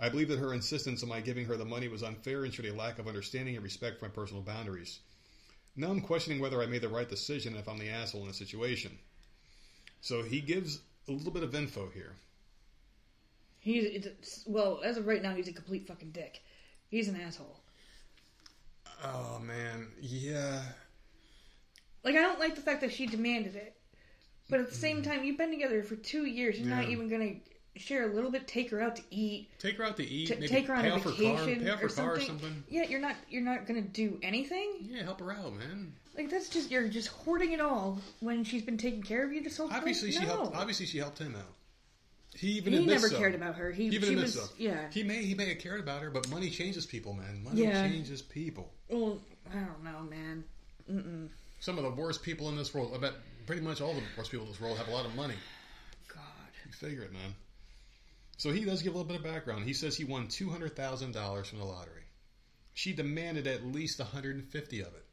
I 0.00 0.08
believe 0.08 0.28
that 0.28 0.38
her 0.38 0.54
insistence 0.54 1.02
on 1.02 1.08
my 1.08 1.20
giving 1.20 1.44
her 1.46 1.56
the 1.56 1.64
money 1.64 1.88
was 1.88 2.02
unfair 2.02 2.44
and 2.44 2.52
showed 2.52 2.66
a 2.66 2.74
lack 2.74 2.98
of 2.98 3.08
understanding 3.08 3.56
and 3.56 3.64
respect 3.64 3.98
for 3.98 4.06
my 4.06 4.10
personal 4.10 4.42
boundaries. 4.42 5.00
Now 5.78 5.90
I'm 5.90 6.00
questioning 6.00 6.40
whether 6.40 6.60
I 6.60 6.66
made 6.66 6.82
the 6.82 6.88
right 6.88 7.08
decision 7.08 7.54
if 7.54 7.68
I'm 7.68 7.78
the 7.78 7.88
asshole 7.88 8.22
in 8.22 8.26
the 8.26 8.34
situation. 8.34 8.98
So 10.00 10.24
he 10.24 10.40
gives 10.40 10.80
a 11.06 11.12
little 11.12 11.30
bit 11.30 11.44
of 11.44 11.54
info 11.54 11.88
here. 11.94 12.16
He's 13.60 13.84
it's, 13.84 14.44
well, 14.44 14.80
as 14.84 14.96
of 14.96 15.06
right 15.06 15.22
now, 15.22 15.36
he's 15.36 15.46
a 15.46 15.52
complete 15.52 15.86
fucking 15.86 16.10
dick. 16.10 16.42
He's 16.88 17.06
an 17.06 17.20
asshole. 17.20 17.60
Oh 19.04 19.38
man, 19.38 19.86
yeah. 20.00 20.62
Like 22.02 22.16
I 22.16 22.22
don't 22.22 22.40
like 22.40 22.56
the 22.56 22.60
fact 22.60 22.80
that 22.80 22.92
she 22.92 23.06
demanded 23.06 23.54
it, 23.54 23.76
but 24.50 24.58
at 24.58 24.68
the 24.68 24.74
same 24.74 25.02
mm-hmm. 25.02 25.10
time, 25.12 25.24
you've 25.24 25.38
been 25.38 25.50
together 25.52 25.84
for 25.84 25.94
two 25.94 26.24
years. 26.24 26.58
You're 26.58 26.74
not 26.74 26.88
even 26.88 27.08
gonna 27.08 27.34
share 27.78 28.10
a 28.10 28.14
little 28.14 28.30
bit, 28.30 28.46
take 28.46 28.70
her 28.70 28.80
out 28.80 28.96
to 28.96 29.02
eat, 29.10 29.48
Take 29.58 29.76
her 29.78 29.84
out 29.84 29.96
to 29.96 30.04
eat. 30.06 30.26
t- 30.28 30.34
maybe 30.34 30.48
take 30.48 30.66
her 30.66 30.74
on 30.74 30.82
pay 30.82 30.90
a 30.90 30.94
off 30.94 31.04
her 31.04 31.10
car, 31.10 31.18
vacation 31.18 31.60
pay 31.64 31.70
off 31.70 31.80
her 31.80 31.86
or 31.86 31.88
car 31.90 32.12
or 32.16 32.20
something. 32.20 32.38
something. 32.48 32.64
Yeah, 32.68 32.84
you're 32.84 33.00
not 33.00 33.16
you're 33.30 33.42
not 33.42 33.66
gonna 33.66 33.82
do 33.82 34.18
anything. 34.22 34.72
Yeah, 34.82 35.02
help 35.04 35.20
her 35.20 35.32
out, 35.32 35.54
man. 35.54 35.92
Like 36.16 36.30
that's 36.30 36.48
just 36.48 36.70
you're 36.70 36.88
just 36.88 37.08
hoarding 37.08 37.52
it 37.52 37.60
all 37.60 37.98
when 38.20 38.44
she's 38.44 38.62
been 38.62 38.78
taking 38.78 39.02
care 39.02 39.24
of 39.24 39.32
you 39.32 39.42
this 39.42 39.56
whole 39.56 39.68
time. 39.68 39.78
Obviously, 39.78 40.10
she 40.12 40.20
No. 40.20 40.26
helped. 40.26 40.56
Obviously, 40.56 40.86
she 40.86 40.98
helped 40.98 41.18
him 41.18 41.34
out. 41.36 41.54
He 42.34 42.48
even 42.52 42.72
He 42.72 42.84
never 42.84 43.08
so. 43.08 43.18
cared 43.18 43.34
about 43.34 43.56
her. 43.56 43.72
He, 43.72 43.88
He 43.88 43.94
even 43.96 44.10
admits 44.10 44.36
was 44.36 44.44
so. 44.50 44.54
yeah. 44.58 44.90
He 44.90 45.02
may 45.02 45.24
he 45.24 45.34
may 45.34 45.48
have 45.48 45.58
cared 45.58 45.80
about 45.80 46.02
her, 46.02 46.10
but 46.10 46.28
money 46.28 46.50
changes 46.50 46.86
people, 46.86 47.12
man. 47.14 47.42
Money 47.44 47.62
Yeah. 47.62 47.88
changes 47.88 48.20
people. 48.22 48.70
Well, 48.88 49.18
I 49.50 49.54
don't 49.60 49.82
know, 49.84 50.00
man. 50.10 50.44
Mm-mm. 50.90 51.28
Some 51.60 51.78
of 51.78 51.84
the 51.84 51.90
worst 51.90 52.22
people 52.22 52.48
in 52.50 52.56
this 52.56 52.72
world. 52.74 52.92
I 52.94 52.98
bet 52.98 53.14
pretty 53.46 53.62
much 53.62 53.80
all 53.80 53.94
the 53.94 54.02
worst 54.16 54.30
people 54.30 54.46
in 54.46 54.52
this 54.52 54.60
world 54.60 54.76
have 54.78 54.88
a 54.88 54.90
lot 54.92 55.06
of 55.06 55.14
money. 55.14 55.34
God. 56.12 56.22
You 56.66 56.72
figure 56.72 57.02
it, 57.02 57.12
man. 57.12 57.34
So 58.38 58.52
he 58.52 58.64
does 58.64 58.82
give 58.82 58.94
a 58.94 58.96
little 58.96 59.12
bit 59.12 59.18
of 59.18 59.24
background. 59.24 59.64
He 59.64 59.74
says 59.74 59.96
he 59.96 60.04
won 60.04 60.28
two 60.28 60.48
hundred 60.48 60.74
thousand 60.74 61.12
dollars 61.12 61.48
from 61.48 61.58
the 61.58 61.64
lottery. 61.64 62.04
She 62.72 62.92
demanded 62.92 63.46
at 63.46 63.66
least 63.66 63.98
one 63.98 64.08
hundred 64.08 64.36
and 64.36 64.48
fifty 64.48 64.80
of 64.80 64.88
it. 64.88 65.04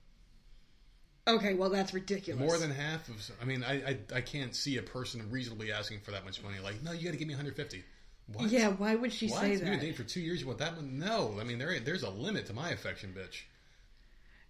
Okay, 1.28 1.56
well 1.56 1.72
that's 1.72 1.92
ridiculous. 1.94 2.40
More 2.40 2.58
than 2.60 2.70
half 2.70 3.10
of. 3.10 3.16
I 3.42 3.46
mean, 3.46 3.64
I, 3.64 3.74
I 3.74 3.98
I 4.18 4.22
can't 4.22 4.56
see 4.56 4.78
a 4.78 4.84
person 4.84 5.28
reasonably 5.32 5.72
asking 5.72 6.02
for 6.02 6.12
that 6.12 6.24
much 6.24 6.42
money. 6.44 6.60
Like, 6.64 6.84
no, 6.84 6.92
you 6.92 7.04
got 7.06 7.12
to 7.12 7.18
give 7.18 7.28
me 7.28 7.34
one 7.34 7.44
hundred 7.44 7.56
fifty. 7.56 7.84
What? 8.32 8.50
Yeah, 8.50 8.70
why 8.70 8.96
would 8.96 9.12
she 9.12 9.28
What? 9.28 9.42
say 9.42 9.52
You've 9.52 9.62
been 9.62 9.80
dating 9.80 9.96
for 9.96 10.04
two 10.04 10.20
years. 10.20 10.42
You 10.42 10.48
want 10.48 10.60
that 10.60 10.76
one? 10.76 11.00
No. 11.00 11.38
I 11.40 11.44
mean, 11.44 11.58
there 11.58 11.80
there's 11.80 12.04
a 12.04 12.10
limit 12.10 12.46
to 12.48 12.54
my 12.54 12.70
affection, 12.70 13.14
bitch. 13.18 13.42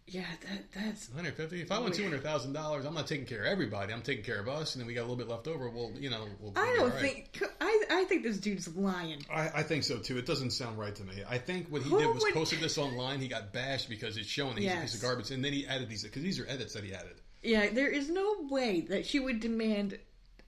Yeah, 0.07 0.23
that 0.41 0.71
that's 0.71 1.09
150. 1.09 1.61
If 1.61 1.71
I 1.71 1.79
want 1.79 1.95
two 1.95 2.03
hundred 2.03 2.21
thousand 2.21 2.53
dollars, 2.53 2.85
I'm 2.85 2.93
not 2.93 3.07
taking 3.07 3.25
care 3.25 3.41
of 3.41 3.47
everybody. 3.47 3.91
I'm 3.91 4.03
taking 4.03 4.23
care 4.23 4.39
of 4.39 4.47
us, 4.47 4.75
and 4.75 4.81
then 4.81 4.87
we 4.87 4.93
got 4.93 5.01
a 5.01 5.07
little 5.09 5.15
bit 5.15 5.27
left 5.27 5.47
over. 5.47 5.67
Well, 5.67 5.91
you 5.97 6.11
know, 6.11 6.27
we'll, 6.39 6.53
I 6.55 6.65
we'll 6.65 6.75
don't 6.75 6.91
right. 6.91 7.01
think 7.01 7.43
I 7.59 7.85
I 7.89 8.03
think 8.03 8.21
this 8.21 8.37
dude's 8.37 8.67
lying. 8.75 9.25
I, 9.33 9.49
I 9.55 9.63
think 9.63 9.83
so 9.83 9.97
too. 9.97 10.19
It 10.19 10.27
doesn't 10.27 10.51
sound 10.51 10.77
right 10.77 10.93
to 10.93 11.03
me. 11.03 11.23
I 11.27 11.39
think 11.39 11.69
what 11.69 11.81
he 11.81 11.89
Who 11.89 11.97
did 11.97 12.13
was 12.13 12.21
would- 12.21 12.33
posted 12.35 12.59
this 12.59 12.77
online. 12.77 13.19
He 13.19 13.27
got 13.27 13.51
bashed 13.51 13.89
because 13.89 14.15
it's 14.17 14.29
showing 14.29 14.53
that 14.55 14.61
he's 14.61 14.71
a 14.71 14.77
piece 14.81 14.95
of 14.95 15.01
garbage, 15.01 15.31
and 15.31 15.43
then 15.43 15.53
he 15.53 15.65
added 15.65 15.89
these 15.89 16.03
because 16.03 16.21
these 16.21 16.39
are 16.39 16.47
edits 16.47 16.73
that 16.73 16.83
he 16.83 16.93
added. 16.93 17.15
Yeah, 17.41 17.69
there 17.71 17.89
is 17.89 18.07
no 18.07 18.35
way 18.49 18.81
that 18.89 19.07
she 19.07 19.19
would 19.19 19.39
demand 19.39 19.97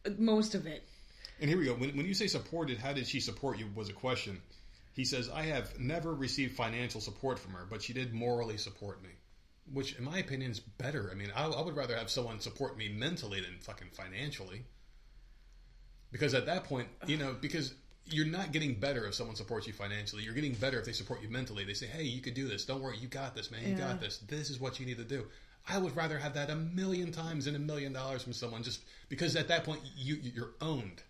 uh, 0.06 0.12
most 0.20 0.54
of 0.54 0.68
it. 0.68 0.84
And 1.40 1.50
here 1.50 1.58
we 1.60 1.66
go. 1.66 1.74
When, 1.74 1.98
when 1.98 2.06
you 2.06 2.14
say 2.14 2.28
supported, 2.28 2.78
how 2.78 2.94
did 2.94 3.08
she 3.08 3.20
support 3.20 3.58
you? 3.58 3.68
Was 3.76 3.90
a 3.90 3.94
question. 3.94 4.40
He 4.94 5.06
says, 5.06 5.30
I 5.30 5.44
have 5.44 5.80
never 5.80 6.14
received 6.14 6.56
financial 6.56 7.02
support 7.02 7.38
from 7.38 7.54
her, 7.54 7.66
but 7.70 7.84
she 7.84 7.94
did 7.94 8.14
morally 8.14 8.58
support 8.58 9.02
me. 9.04 9.10
Which, 9.74 9.96
in 9.98 10.04
my 10.06 10.20
opinion, 10.20 10.52
is 10.52 10.60
better. 10.60 11.10
I 11.12 11.16
mean, 11.16 11.32
I, 11.36 11.46
I 11.46 11.62
would 11.62 11.76
rather 11.76 11.96
have 11.98 12.10
someone 12.10 12.40
support 12.40 12.78
me 12.78 12.88
mentally 12.90 13.42
than 13.42 13.58
fucking 13.60 13.90
financially. 13.92 14.64
Because 16.12 16.34
at 16.34 16.46
that 16.46 16.64
point, 16.64 16.88
you 17.06 17.18
know, 17.18 17.36
because 17.42 17.74
you're 18.06 18.26
not 18.26 18.54
getting 18.54 18.76
better 18.76 19.06
if 19.06 19.16
someone 19.16 19.36
supports 19.36 19.68
you 19.68 19.74
financially. 19.74 20.24
You're 20.24 20.34
getting 20.34 20.54
better 20.54 20.80
if 20.80 20.86
they 20.86 20.94
support 20.94 21.22
you 21.22 21.30
mentally. 21.30 21.66
They 21.66 21.74
say, 21.74 21.88
hey, 21.88 22.04
you 22.04 22.22
could 22.22 22.34
do 22.34 22.48
this. 22.48 22.64
Don't 22.66 22.82
worry. 22.82 22.98
You 22.98 23.08
got 23.08 23.36
this, 23.36 23.52
man. 23.52 23.62
You 23.64 23.70
Yeah. 23.72 23.80
got 23.80 24.00
this. 24.00 24.20
This 24.20 24.50
is 24.50 24.60
what 24.60 24.80
you 24.80 24.86
need 24.86 24.98
to 24.98 25.04
do. 25.04 25.28
I 25.68 25.78
would 25.78 25.96
rather 25.98 26.18
have 26.18 26.34
that 26.36 26.50
a 26.50 26.56
million 26.56 27.12
times 27.12 27.44
than 27.44 27.56
a 27.56 27.60
million 27.60 27.92
dollars 27.92 28.24
from 28.24 28.32
someone 28.32 28.64
just 28.64 28.80
because 29.10 29.36
at 29.36 29.50
that 29.50 29.66
point, 29.66 29.82
you, 29.98 30.16
you're 30.22 30.52
owned. 30.62 31.04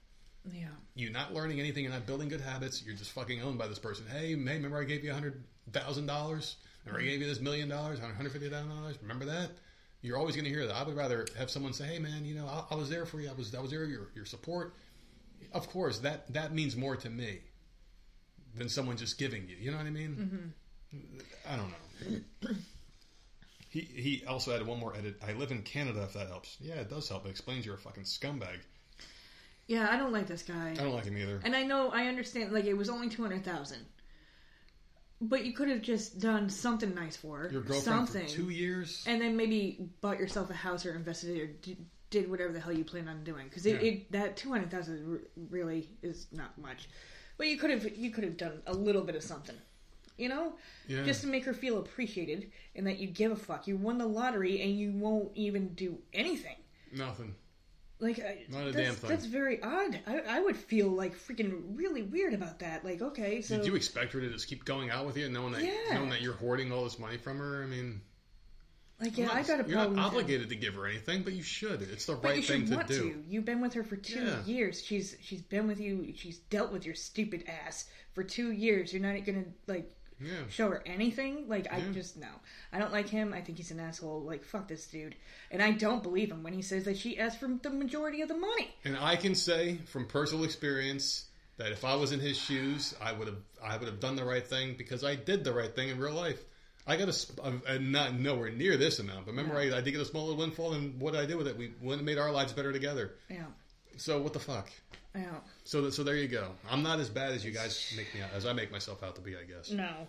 Yeah. 0.52 0.70
You're 0.96 1.12
not 1.12 1.34
learning 1.34 1.60
anything. 1.60 1.84
You're 1.84 1.94
not 1.94 2.08
building 2.08 2.30
good 2.30 2.42
habits. 2.42 2.84
You're 2.84 2.96
just 2.96 3.12
fucking 3.12 3.42
owned 3.42 3.60
by 3.60 3.68
this 3.68 3.78
person. 3.78 4.06
Hey, 4.12 4.30
hey, 4.30 4.36
remember 4.36 4.80
I 4.80 4.86
gave 4.86 5.04
you 5.04 5.12
a 5.12 5.14
hundred 5.14 5.44
thousand 5.72 6.08
dollars? 6.08 6.56
Remember 6.88 7.08
I 7.08 7.12
gave 7.12 7.22
you 7.22 7.28
this 7.28 7.40
million 7.40 7.70
dollars, 7.70 8.02
one 8.02 8.14
hundred 8.14 8.32
fifty 8.32 8.50
thousand 8.50 8.70
dollars? 8.70 8.98
Remember 9.02 9.26
that? 9.26 9.52
You're 10.02 10.18
always 10.18 10.36
going 10.36 10.46
to 10.46 10.52
hear 10.52 10.66
that. 10.68 10.76
I 10.76 10.84
would 10.84 10.96
rather 10.96 11.26
have 11.38 11.50
someone 11.50 11.74
say, 11.74 11.86
"Hey, 11.86 12.00
man, 12.00 12.24
you 12.26 12.36
know, 12.36 12.46
I, 12.46 12.74
I 12.74 12.76
was 12.76 12.90
there 12.90 13.06
for 13.06 13.20
you. 13.20 13.30
I 13.30 13.34
was, 13.34 13.54
I 13.54 13.60
was 13.60 13.72
there. 13.72 13.86
Your, 13.86 14.10
your 14.16 14.26
support. 14.26 14.76
Of 15.54 15.70
course, 15.70 16.00
that 16.00 16.32
that 16.34 16.54
means 16.54 16.76
more 16.76 16.96
to 16.96 17.10
me 17.10 17.40
than 18.56 18.70
someone 18.70 18.98
just 18.98 19.18
giving 19.18 19.48
you. 19.48 19.56
You 19.60 19.72
know 19.72 19.78
what 19.78 19.86
I 19.86 19.92
mean? 19.92 20.54
Mm-hmm. 20.94 21.52
I 21.52 21.56
don't 21.56 21.70
know. 21.70 22.56
He 23.70 23.82
he 23.82 24.24
also 24.28 24.54
added 24.54 24.66
one 24.66 24.80
more 24.80 24.96
edit. 24.96 25.22
I 25.28 25.34
live 25.34 25.52
in 25.52 25.62
Canada. 25.62 26.04
If 26.04 26.14
that 26.14 26.28
helps, 26.28 26.58
yeah, 26.60 26.76
it 26.76 26.90
does 26.90 27.10
help. 27.10 27.26
It 27.26 27.30
explains 27.30 27.66
you're 27.66 27.76
a 27.76 27.80
fucking 27.80 28.04
scumbag. 28.04 28.60
Yeah, 29.68 29.90
I 29.92 29.98
don't 29.98 30.14
like 30.14 30.28
this 30.28 30.44
guy. 30.44 30.72
I 30.72 30.76
don't 30.76 30.94
like 30.94 31.06
him 31.06 31.18
either. 31.18 31.42
And 31.44 31.56
I 31.56 31.64
know 31.64 31.90
I 31.90 32.08
understand 32.08 32.54
like 32.54 32.66
it 32.66 32.74
was 32.74 32.90
only 32.90 33.10
200,000. 33.10 33.80
But 35.20 35.46
you 35.46 35.54
could 35.54 35.70
have 35.70 35.82
just 35.82 36.20
done 36.20 36.50
something 36.50 36.94
nice 36.94 37.16
for 37.18 37.40
her. 37.40 37.50
Your 37.52 37.62
girlfriend 37.62 37.84
something. 38.08 38.28
for 38.28 38.36
two 38.36 38.50
years. 38.50 39.04
and 39.08 39.20
then 39.22 39.36
maybe 39.36 39.90
bought 40.02 40.20
yourself 40.20 40.50
a 40.50 40.54
house 40.54 40.86
or 40.86 40.94
invested 40.96 41.36
it 41.36 41.42
or 41.42 41.48
d- 41.48 41.78
did 42.10 42.30
whatever 42.30 42.54
the 42.54 42.60
hell 42.60 42.72
you 42.72 42.84
plan 42.86 43.08
on 43.08 43.24
doing 43.24 43.48
because 43.48 43.66
it, 43.66 43.82
Yeah. 43.82 43.90
it 43.90 44.12
that 44.12 44.38
200,000 44.38 45.20
really 45.50 45.90
is 46.04 46.28
not 46.32 46.58
much. 46.60 46.88
But 47.38 47.48
you 47.48 47.58
could 47.58 47.72
have 47.72 47.98
you 47.98 48.12
could 48.12 48.24
have 48.24 48.38
done 48.38 48.62
a 48.68 48.74
little 48.74 49.02
bit 49.04 49.16
of 49.16 49.24
something. 49.24 49.56
You 50.18 50.30
know? 50.30 50.54
Yeah. 50.88 51.04
Just 51.04 51.22
to 51.22 51.28
make 51.28 51.46
her 51.46 51.54
feel 51.54 51.78
appreciated 51.78 52.52
and 52.76 52.88
that 52.88 52.98
you 52.98 53.08
give 53.08 53.32
a 53.32 53.36
fuck. 53.36 53.68
You 53.68 53.78
won 53.78 53.98
the 54.00 54.08
lottery 54.08 54.62
and 54.62 54.78
you 54.80 54.92
won't 54.92 55.32
even 55.36 55.74
do 55.76 56.00
anything. 56.14 56.56
Nothing. 56.92 57.36
Like, 58.00 58.18
Not 58.50 58.62
a 58.68 58.72
that's, 58.72 58.76
damn 58.76 58.94
thing. 58.94 59.10
That's 59.10 59.26
very 59.26 59.62
odd. 59.64 60.00
I, 60.06 60.20
I 60.28 60.40
would 60.40 60.56
feel 60.56 60.88
like 60.90 61.16
freaking 61.18 61.62
really 61.76 62.04
weird 62.04 62.34
about 62.36 62.60
that. 62.60 62.86
Like, 62.86 63.02
okay, 63.02 63.42
so 63.42 63.58
Did 63.58 63.66
you 63.66 63.76
expect 63.76 64.14
her 64.14 64.22
to 64.22 64.30
just 64.30 64.48
keep 64.48 64.66
going 64.66 64.92
out 64.92 65.06
with 65.08 65.18
you, 65.18 65.28
knowing 65.30 65.54
that 65.54 65.64
Yeah. 65.64 65.96
knowing 65.96 66.10
that 66.12 66.22
you're 66.22 66.36
hoarding 66.36 66.72
all 66.72 66.84
this 66.84 67.00
money 67.00 67.18
from 67.18 67.40
her? 67.40 67.64
I 67.64 67.66
mean, 67.66 68.02
like, 69.02 69.18
yeah, 69.18 69.30
I 69.32 69.42
got 69.42 69.60
a 69.62 69.64
problem. 69.64 69.70
You're 69.70 69.78
problem. 69.78 69.96
not 69.96 70.06
with 70.06 70.14
that. 70.14 70.22
obligated 70.22 70.50
to 70.50 70.56
give 70.56 70.76
her 70.76 70.86
anything, 70.86 71.24
but 71.24 71.34
you 71.34 71.42
should. 71.42 71.82
It's 71.82 72.06
the 72.06 72.14
But 72.14 72.24
right 72.24 72.36
you 72.38 72.44
thing 72.44 72.60
should 72.62 72.70
to 72.70 72.76
want 72.76 72.88
do. 72.88 73.14
to. 73.14 73.24
You've 73.28 73.46
been 73.46 73.62
with 73.62 73.74
her 73.74 73.84
for 73.84 73.96
two 73.96 74.24
Yeah. 74.24 74.46
years. 74.46 74.84
She's 74.84 75.16
she's 75.22 75.42
been 75.42 75.68
with 75.68 75.80
you. 75.80 76.14
She's 76.16 76.38
dealt 76.38 76.72
with 76.72 76.86
your 76.86 76.96
stupid 76.96 77.46
ass 77.48 77.90
for 78.14 78.24
two 78.24 78.52
years. 78.52 78.94
You're 78.94 79.02
not 79.02 79.26
gonna 79.26 79.46
like 79.66 79.92
Yeah. 80.20 80.32
show 80.50 80.70
her 80.70 80.82
anything. 80.86 81.48
Like 81.48 81.72
I 81.72 81.78
Yeah. 81.78 81.92
just 81.92 82.18
no. 82.18 82.28
I 82.74 82.80
don't 82.80 82.92
like 82.92 83.10
him. 83.10 83.34
I 83.34 83.42
think 83.42 83.58
he's 83.58 83.72
an 83.72 83.80
asshole. 83.80 84.22
Like 84.22 84.44
fuck 84.44 84.68
this 84.68 84.88
dude. 84.88 85.16
And 85.52 85.62
I 85.62 85.72
don't 85.72 86.02
believe 86.04 86.32
him 86.32 86.44
when 86.44 86.54
he 86.54 86.62
says 86.62 86.86
that 86.86 86.98
she 86.98 87.20
asked 87.20 87.40
for 87.40 87.48
the 87.62 87.70
majority 87.70 88.22
of 88.22 88.28
the 88.28 88.38
money. 88.38 88.74
And 88.84 88.98
I 88.98 89.16
can 89.16 89.36
say 89.36 89.78
from 89.88 90.08
personal 90.08 90.44
experience 90.44 91.26
that 91.58 91.72
if 91.72 91.84
I 91.86 91.96
was 91.96 92.12
in 92.12 92.20
his 92.20 92.38
shoes, 92.38 92.96
I 93.02 93.12
would 93.14 93.28
have 93.28 93.38
I 93.64 93.78
would 93.78 93.88
have 93.88 94.00
done 94.00 94.16
the 94.16 94.26
right 94.26 94.46
thing 94.46 94.76
because 94.78 95.04
I 95.04 95.16
did 95.16 95.44
the 95.44 95.54
right 95.54 95.74
thing 95.76 95.90
in 95.90 96.00
real 96.00 96.14
life. 96.14 96.44
I 96.90 96.96
got 96.96 97.10
a, 97.10 97.74
a, 97.74 97.80
not 97.80 98.18
nowhere 98.18 98.50
near 98.50 98.78
this 98.78 99.00
amount, 99.00 99.26
but 99.26 99.32
remember 99.32 99.58
I, 99.58 99.78
I 99.78 99.82
did 99.82 99.92
get 99.92 100.00
a 100.00 100.06
small 100.06 100.28
little 100.28 100.40
windfall, 100.40 100.72
and 100.74 101.02
what 101.02 101.12
did 101.14 101.22
I 101.22 101.26
do 101.26 101.38
with 101.38 101.48
it? 101.50 101.58
We 101.58 101.74
went 101.82 102.00
and 102.00 102.06
made 102.06 102.18
our 102.18 102.32
lives 102.32 102.54
better 102.54 102.72
together. 102.72 103.16
Yeah. 103.30 103.44
So 103.98 104.22
what 104.22 104.32
the 104.32 104.40
fuck? 104.40 104.70
Yeah. 105.18 105.40
So 105.64 105.90
so 105.90 106.04
there 106.04 106.16
you 106.16 106.28
go. 106.28 106.48
I'm 106.70 106.84
not 106.84 107.00
as 107.00 107.10
bad 107.10 107.32
as 107.32 107.44
you 107.44 107.52
guys 107.52 107.94
make 107.98 108.14
me 108.14 108.22
out, 108.22 108.30
as 108.36 108.46
I 108.46 108.54
make 108.54 108.72
myself 108.72 109.04
out 109.04 109.16
to 109.16 109.22
be, 109.22 109.36
I 109.36 109.44
guess. 109.44 109.72
No. 109.72 110.08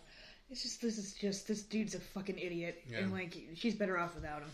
It's 0.51 0.63
just 0.63 0.81
this 0.81 0.99
is 0.99 1.15
just 1.15 1.49
this 1.49 1.63
dude's 1.63 1.95
a 1.95 2.01
fucking 2.01 2.39
idiot. 2.39 2.83
Yeah. 2.91 2.99
And 2.99 3.13
like 3.13 3.37
she's 3.55 3.75
better 3.75 3.99
off 3.99 4.15
without 4.15 4.43
him. 4.43 4.51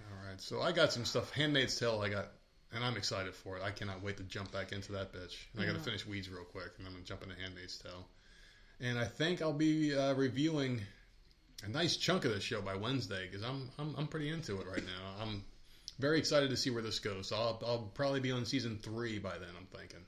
All 0.00 0.28
right, 0.28 0.40
so 0.40 0.60
I 0.60 0.72
got 0.72 0.92
some 0.92 1.04
stuff. 1.04 1.32
Handmaid's 1.32 1.78
Tale, 1.78 2.00
I 2.02 2.08
got, 2.08 2.26
and 2.72 2.84
I'm 2.84 2.96
excited 2.96 3.34
for 3.34 3.56
it. 3.56 3.62
I 3.62 3.70
cannot 3.70 4.02
wait 4.02 4.16
to 4.16 4.24
jump 4.24 4.50
back 4.50 4.72
into 4.72 4.92
that 4.92 5.12
bitch. 5.12 5.36
And 5.52 5.62
I 5.62 5.66
got 5.66 5.74
to 5.74 5.80
finish 5.80 6.06
Weeds 6.06 6.28
real 6.28 6.44
quick, 6.44 6.72
and 6.76 6.86
then 6.86 6.88
I'm 6.88 6.94
gonna 6.94 7.04
jump 7.04 7.22
into 7.22 7.36
Handmaid's 7.40 7.78
Tale. 7.78 8.06
And 8.80 8.98
I 8.98 9.04
think 9.04 9.42
I'll 9.42 9.52
be 9.52 9.96
uh, 9.96 10.14
reviewing 10.14 10.80
a 11.64 11.68
nice 11.68 11.96
chunk 11.96 12.24
of 12.24 12.32
this 12.32 12.42
show 12.42 12.60
by 12.60 12.74
Wednesday 12.74 13.28
because 13.30 13.46
I'm, 13.46 13.70
I'm 13.78 13.94
I'm 13.96 14.06
pretty 14.08 14.28
into 14.28 14.60
it 14.60 14.66
right 14.66 14.84
now. 14.84 15.22
I'm 15.22 15.44
very 16.02 16.18
excited 16.18 16.50
to 16.50 16.56
see 16.58 16.68
where 16.68 16.82
this 16.82 16.98
goes. 16.98 17.28
So 17.28 17.36
I'll 17.36 17.62
I'll 17.66 17.90
probably 17.94 18.20
be 18.20 18.30
on 18.32 18.44
season 18.44 18.78
three 18.82 19.18
by 19.18 19.38
then. 19.38 19.48
I'm 19.58 19.66
thinking. 19.78 20.00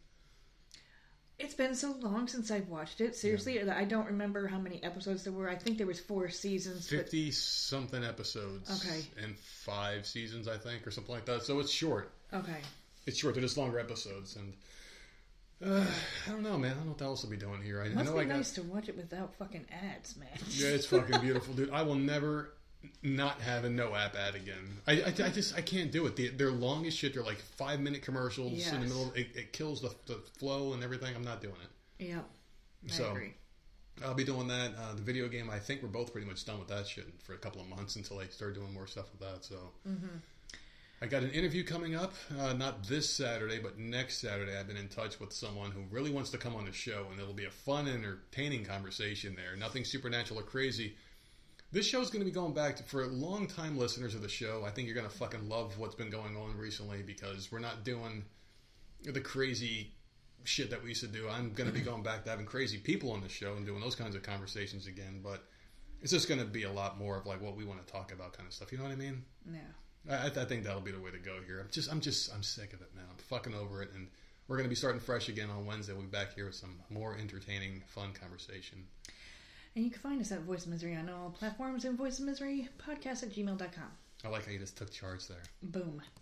It's 1.36 1.54
been 1.54 1.74
so 1.74 1.92
long 2.00 2.28
since 2.28 2.50
I've 2.52 2.68
watched 2.68 3.00
it. 3.00 3.16
Seriously, 3.16 3.58
that 3.58 3.76
I 3.76 3.84
don't 3.84 4.06
remember 4.06 4.46
how 4.46 4.58
many 4.58 4.82
episodes 4.84 5.24
there 5.24 5.32
were. 5.32 5.48
I 5.50 5.56
think 5.56 5.78
there 5.78 5.86
was 5.86 5.98
four 5.98 6.28
seasons. 6.28 6.88
but- 6.88 6.98
Fifty 6.98 7.30
something 7.32 8.04
episodes. 8.04 8.70
Okay. 8.86 9.00
And 9.22 9.36
five 9.38 10.06
seasons, 10.06 10.46
I 10.46 10.58
think, 10.58 10.86
or 10.86 10.90
something 10.92 11.12
like 11.14 11.24
that. 11.26 11.42
So 11.42 11.58
it's 11.58 11.72
short. 11.72 12.12
Okay. 12.32 12.58
it's 13.06 13.18
short. 13.18 13.34
They're 13.34 13.42
just 13.42 13.56
longer 13.58 13.80
episodes, 13.80 14.36
and 14.36 14.54
uh, 15.64 15.84
I 16.26 16.30
don't 16.30 16.42
know, 16.42 16.56
man. 16.58 16.70
I 16.72 16.74
don't 16.74 16.84
know 16.86 16.92
what 16.92 17.02
else 17.02 17.24
I'll 17.24 17.30
be 17.30 17.36
doing 17.36 17.62
here. 17.62 17.80
I, 17.82 17.86
I 17.86 17.88
Must 17.90 18.06
know 18.10 18.14
be 18.14 18.20
I 18.20 18.24
got. 18.24 18.36
nice 18.36 18.52
to 18.52 18.62
watch 18.62 18.88
it 18.88 18.96
without 18.96 19.34
fucking 19.36 19.66
ads, 19.92 20.16
man. 20.16 20.28
Yeah, 20.50 20.68
it's 20.68 20.86
fucking 20.86 21.20
beautiful, 21.20 21.54
dude. 21.54 21.70
I 21.70 21.82
will 21.82 21.94
never 21.96 22.54
not 23.02 23.40
have 23.40 23.64
a 23.64 23.70
no 23.70 23.94
app 23.94 24.16
ad 24.16 24.34
again. 24.34 24.78
I, 24.86 24.92
I, 25.02 25.06
I 25.06 25.30
just 25.30 25.56
I 25.56 25.60
can't 25.60 25.90
do 25.92 26.06
it. 26.06 26.16
They, 26.16 26.28
they're 26.28 26.50
long 26.50 26.86
as 26.86 26.94
shit. 26.94 27.14
They're 27.14 27.22
like 27.22 27.38
five 27.38 27.80
minute 27.80 28.02
commercials 28.02 28.52
in 28.52 28.58
the 28.58 28.64
Yes. 28.64 28.88
middle. 28.88 29.12
It, 29.14 29.28
it 29.34 29.52
kills 29.52 29.80
the, 29.82 29.94
the 30.06 30.20
flow 30.38 30.72
and 30.72 30.82
everything. 30.82 31.14
I'm 31.14 31.24
not 31.24 31.40
doing 31.40 31.54
it. 31.62 32.04
yeah. 32.06 32.20
I 32.86 32.90
So- 32.90 33.10
agree. 33.12 33.34
I'll 34.04 34.12
be 34.12 34.24
doing 34.24 34.48
that. 34.48 34.72
Uh, 34.76 34.94
the 34.96 35.02
video 35.02 35.28
game, 35.28 35.48
I 35.48 35.60
think 35.60 35.80
we're 35.80 35.88
both 35.88 36.10
pretty 36.10 36.26
much 36.26 36.44
done 36.44 36.58
with 36.58 36.66
that 36.66 36.84
shit 36.88 37.06
for 37.22 37.34
a 37.34 37.38
couple 37.38 37.60
of 37.60 37.68
months 37.68 37.94
until 37.94 38.18
I 38.18 38.26
start 38.26 38.54
doing 38.56 38.74
more 38.74 38.88
stuff 38.88 39.06
with 39.12 39.20
that. 39.20 39.44
So, 39.44 39.70
I 41.00 41.06
got 41.06 41.22
an 41.22 41.30
interview 41.30 41.64
coming 41.64 41.94
up, 41.94 42.12
uh, 42.38 42.54
not 42.54 42.84
this 42.88 43.08
Saturday, 43.10 43.58
but 43.60 43.78
next 43.78 44.18
Saturday. 44.18 44.56
I've 44.58 44.66
been 44.66 44.76
in 44.76 44.88
touch 44.88 45.20
with 45.20 45.32
someone 45.32 45.70
who 45.70 45.82
really 45.90 46.10
wants 46.10 46.30
to 46.30 46.38
come 46.38 46.54
on 46.56 46.64
the 46.64 46.72
show, 46.72 47.06
and 47.10 47.20
it'll 47.20 47.34
be 47.34 47.44
a 47.44 47.50
fun, 47.50 47.86
entertaining 47.86 48.64
conversation 48.64 49.36
there. 49.36 49.54
Nothing 49.56 49.84
supernatural 49.84 50.40
or 50.40 50.44
crazy. 50.44 50.96
This 51.74 51.84
show's 51.84 52.08
going 52.08 52.20
to 52.20 52.24
be 52.24 52.30
going 52.30 52.54
back 52.54 52.76
to, 52.76 52.84
for 52.84 53.04
long-time 53.08 53.76
listeners 53.76 54.14
of 54.14 54.22
the 54.22 54.28
show. 54.28 54.62
I 54.64 54.70
think 54.70 54.86
you're 54.86 54.94
going 54.94 55.08
to 55.08 55.12
fucking 55.12 55.48
love 55.48 55.76
what's 55.76 55.96
been 55.96 56.08
going 56.08 56.36
on 56.36 56.56
recently 56.56 57.02
because 57.02 57.50
we're 57.50 57.58
not 57.58 57.82
doing 57.82 58.24
the 59.02 59.20
crazy 59.20 59.90
shit 60.44 60.70
that 60.70 60.80
we 60.84 60.90
used 60.90 61.00
to 61.00 61.08
do. 61.08 61.28
I'm 61.28 61.52
going 61.52 61.68
to 61.68 61.74
be 61.74 61.80
going 61.80 62.04
back 62.04 62.22
to 62.22 62.30
having 62.30 62.46
crazy 62.46 62.78
people 62.78 63.10
on 63.10 63.22
the 63.22 63.28
show 63.28 63.54
and 63.56 63.66
doing 63.66 63.80
those 63.80 63.96
kinds 63.96 64.14
of 64.14 64.22
conversations 64.22 64.86
again. 64.86 65.18
But 65.20 65.42
it's 66.00 66.12
just 66.12 66.28
going 66.28 66.38
to 66.38 66.46
be 66.46 66.62
a 66.62 66.70
lot 66.70 66.96
more 66.96 67.18
of 67.18 67.26
like 67.26 67.42
what 67.42 67.56
we 67.56 67.64
want 67.64 67.84
to 67.84 67.92
talk 67.92 68.12
about, 68.12 68.34
kind 68.34 68.46
of 68.46 68.54
stuff. 68.54 68.70
You 68.70 68.78
know 68.78 68.84
what 68.84 68.92
I 68.92 68.96
mean? 68.96 69.24
Yeah. 69.52 69.58
I, 70.08 70.26
I 70.26 70.44
think 70.44 70.62
that'll 70.62 70.80
be 70.80 70.92
the 70.92 71.00
way 71.00 71.10
to 71.10 71.18
go 71.18 71.38
here. 71.44 71.58
I'm 71.58 71.70
just, 71.72 71.90
I'm 71.90 72.00
just, 72.00 72.32
I'm 72.32 72.44
sick 72.44 72.72
of 72.72 72.82
it, 72.82 72.94
man. 72.94 73.06
I'm 73.10 73.16
fucking 73.16 73.52
over 73.52 73.82
it, 73.82 73.90
and 73.94 74.06
we're 74.46 74.58
going 74.58 74.66
to 74.66 74.70
be 74.70 74.76
starting 74.76 75.00
fresh 75.00 75.28
again 75.28 75.50
on 75.50 75.66
Wednesday. 75.66 75.92
We'll 75.92 76.02
be 76.02 76.08
back 76.08 76.36
here 76.36 76.46
with 76.46 76.54
some 76.54 76.78
more 76.88 77.16
entertaining, 77.20 77.82
fun 77.88 78.12
conversation. 78.12 78.84
And 79.76 79.84
you 79.84 79.90
can 79.90 80.00
find 80.00 80.20
us 80.20 80.30
at 80.30 80.40
Voice 80.42 80.64
of 80.64 80.70
Misery 80.70 80.94
on 80.94 81.08
all 81.08 81.30
platforms 81.30 81.84
and 81.84 81.98
Voice 81.98 82.20
of 82.20 82.26
Misery 82.26 82.68
podcast 82.78 83.24
at 83.24 83.30
gmail.com. 83.30 83.90
I 84.24 84.28
like 84.28 84.46
how 84.46 84.52
you 84.52 84.58
just 84.58 84.76
took 84.78 84.90
charge 84.92 85.26
there. 85.26 85.42
Boom. 85.62 86.00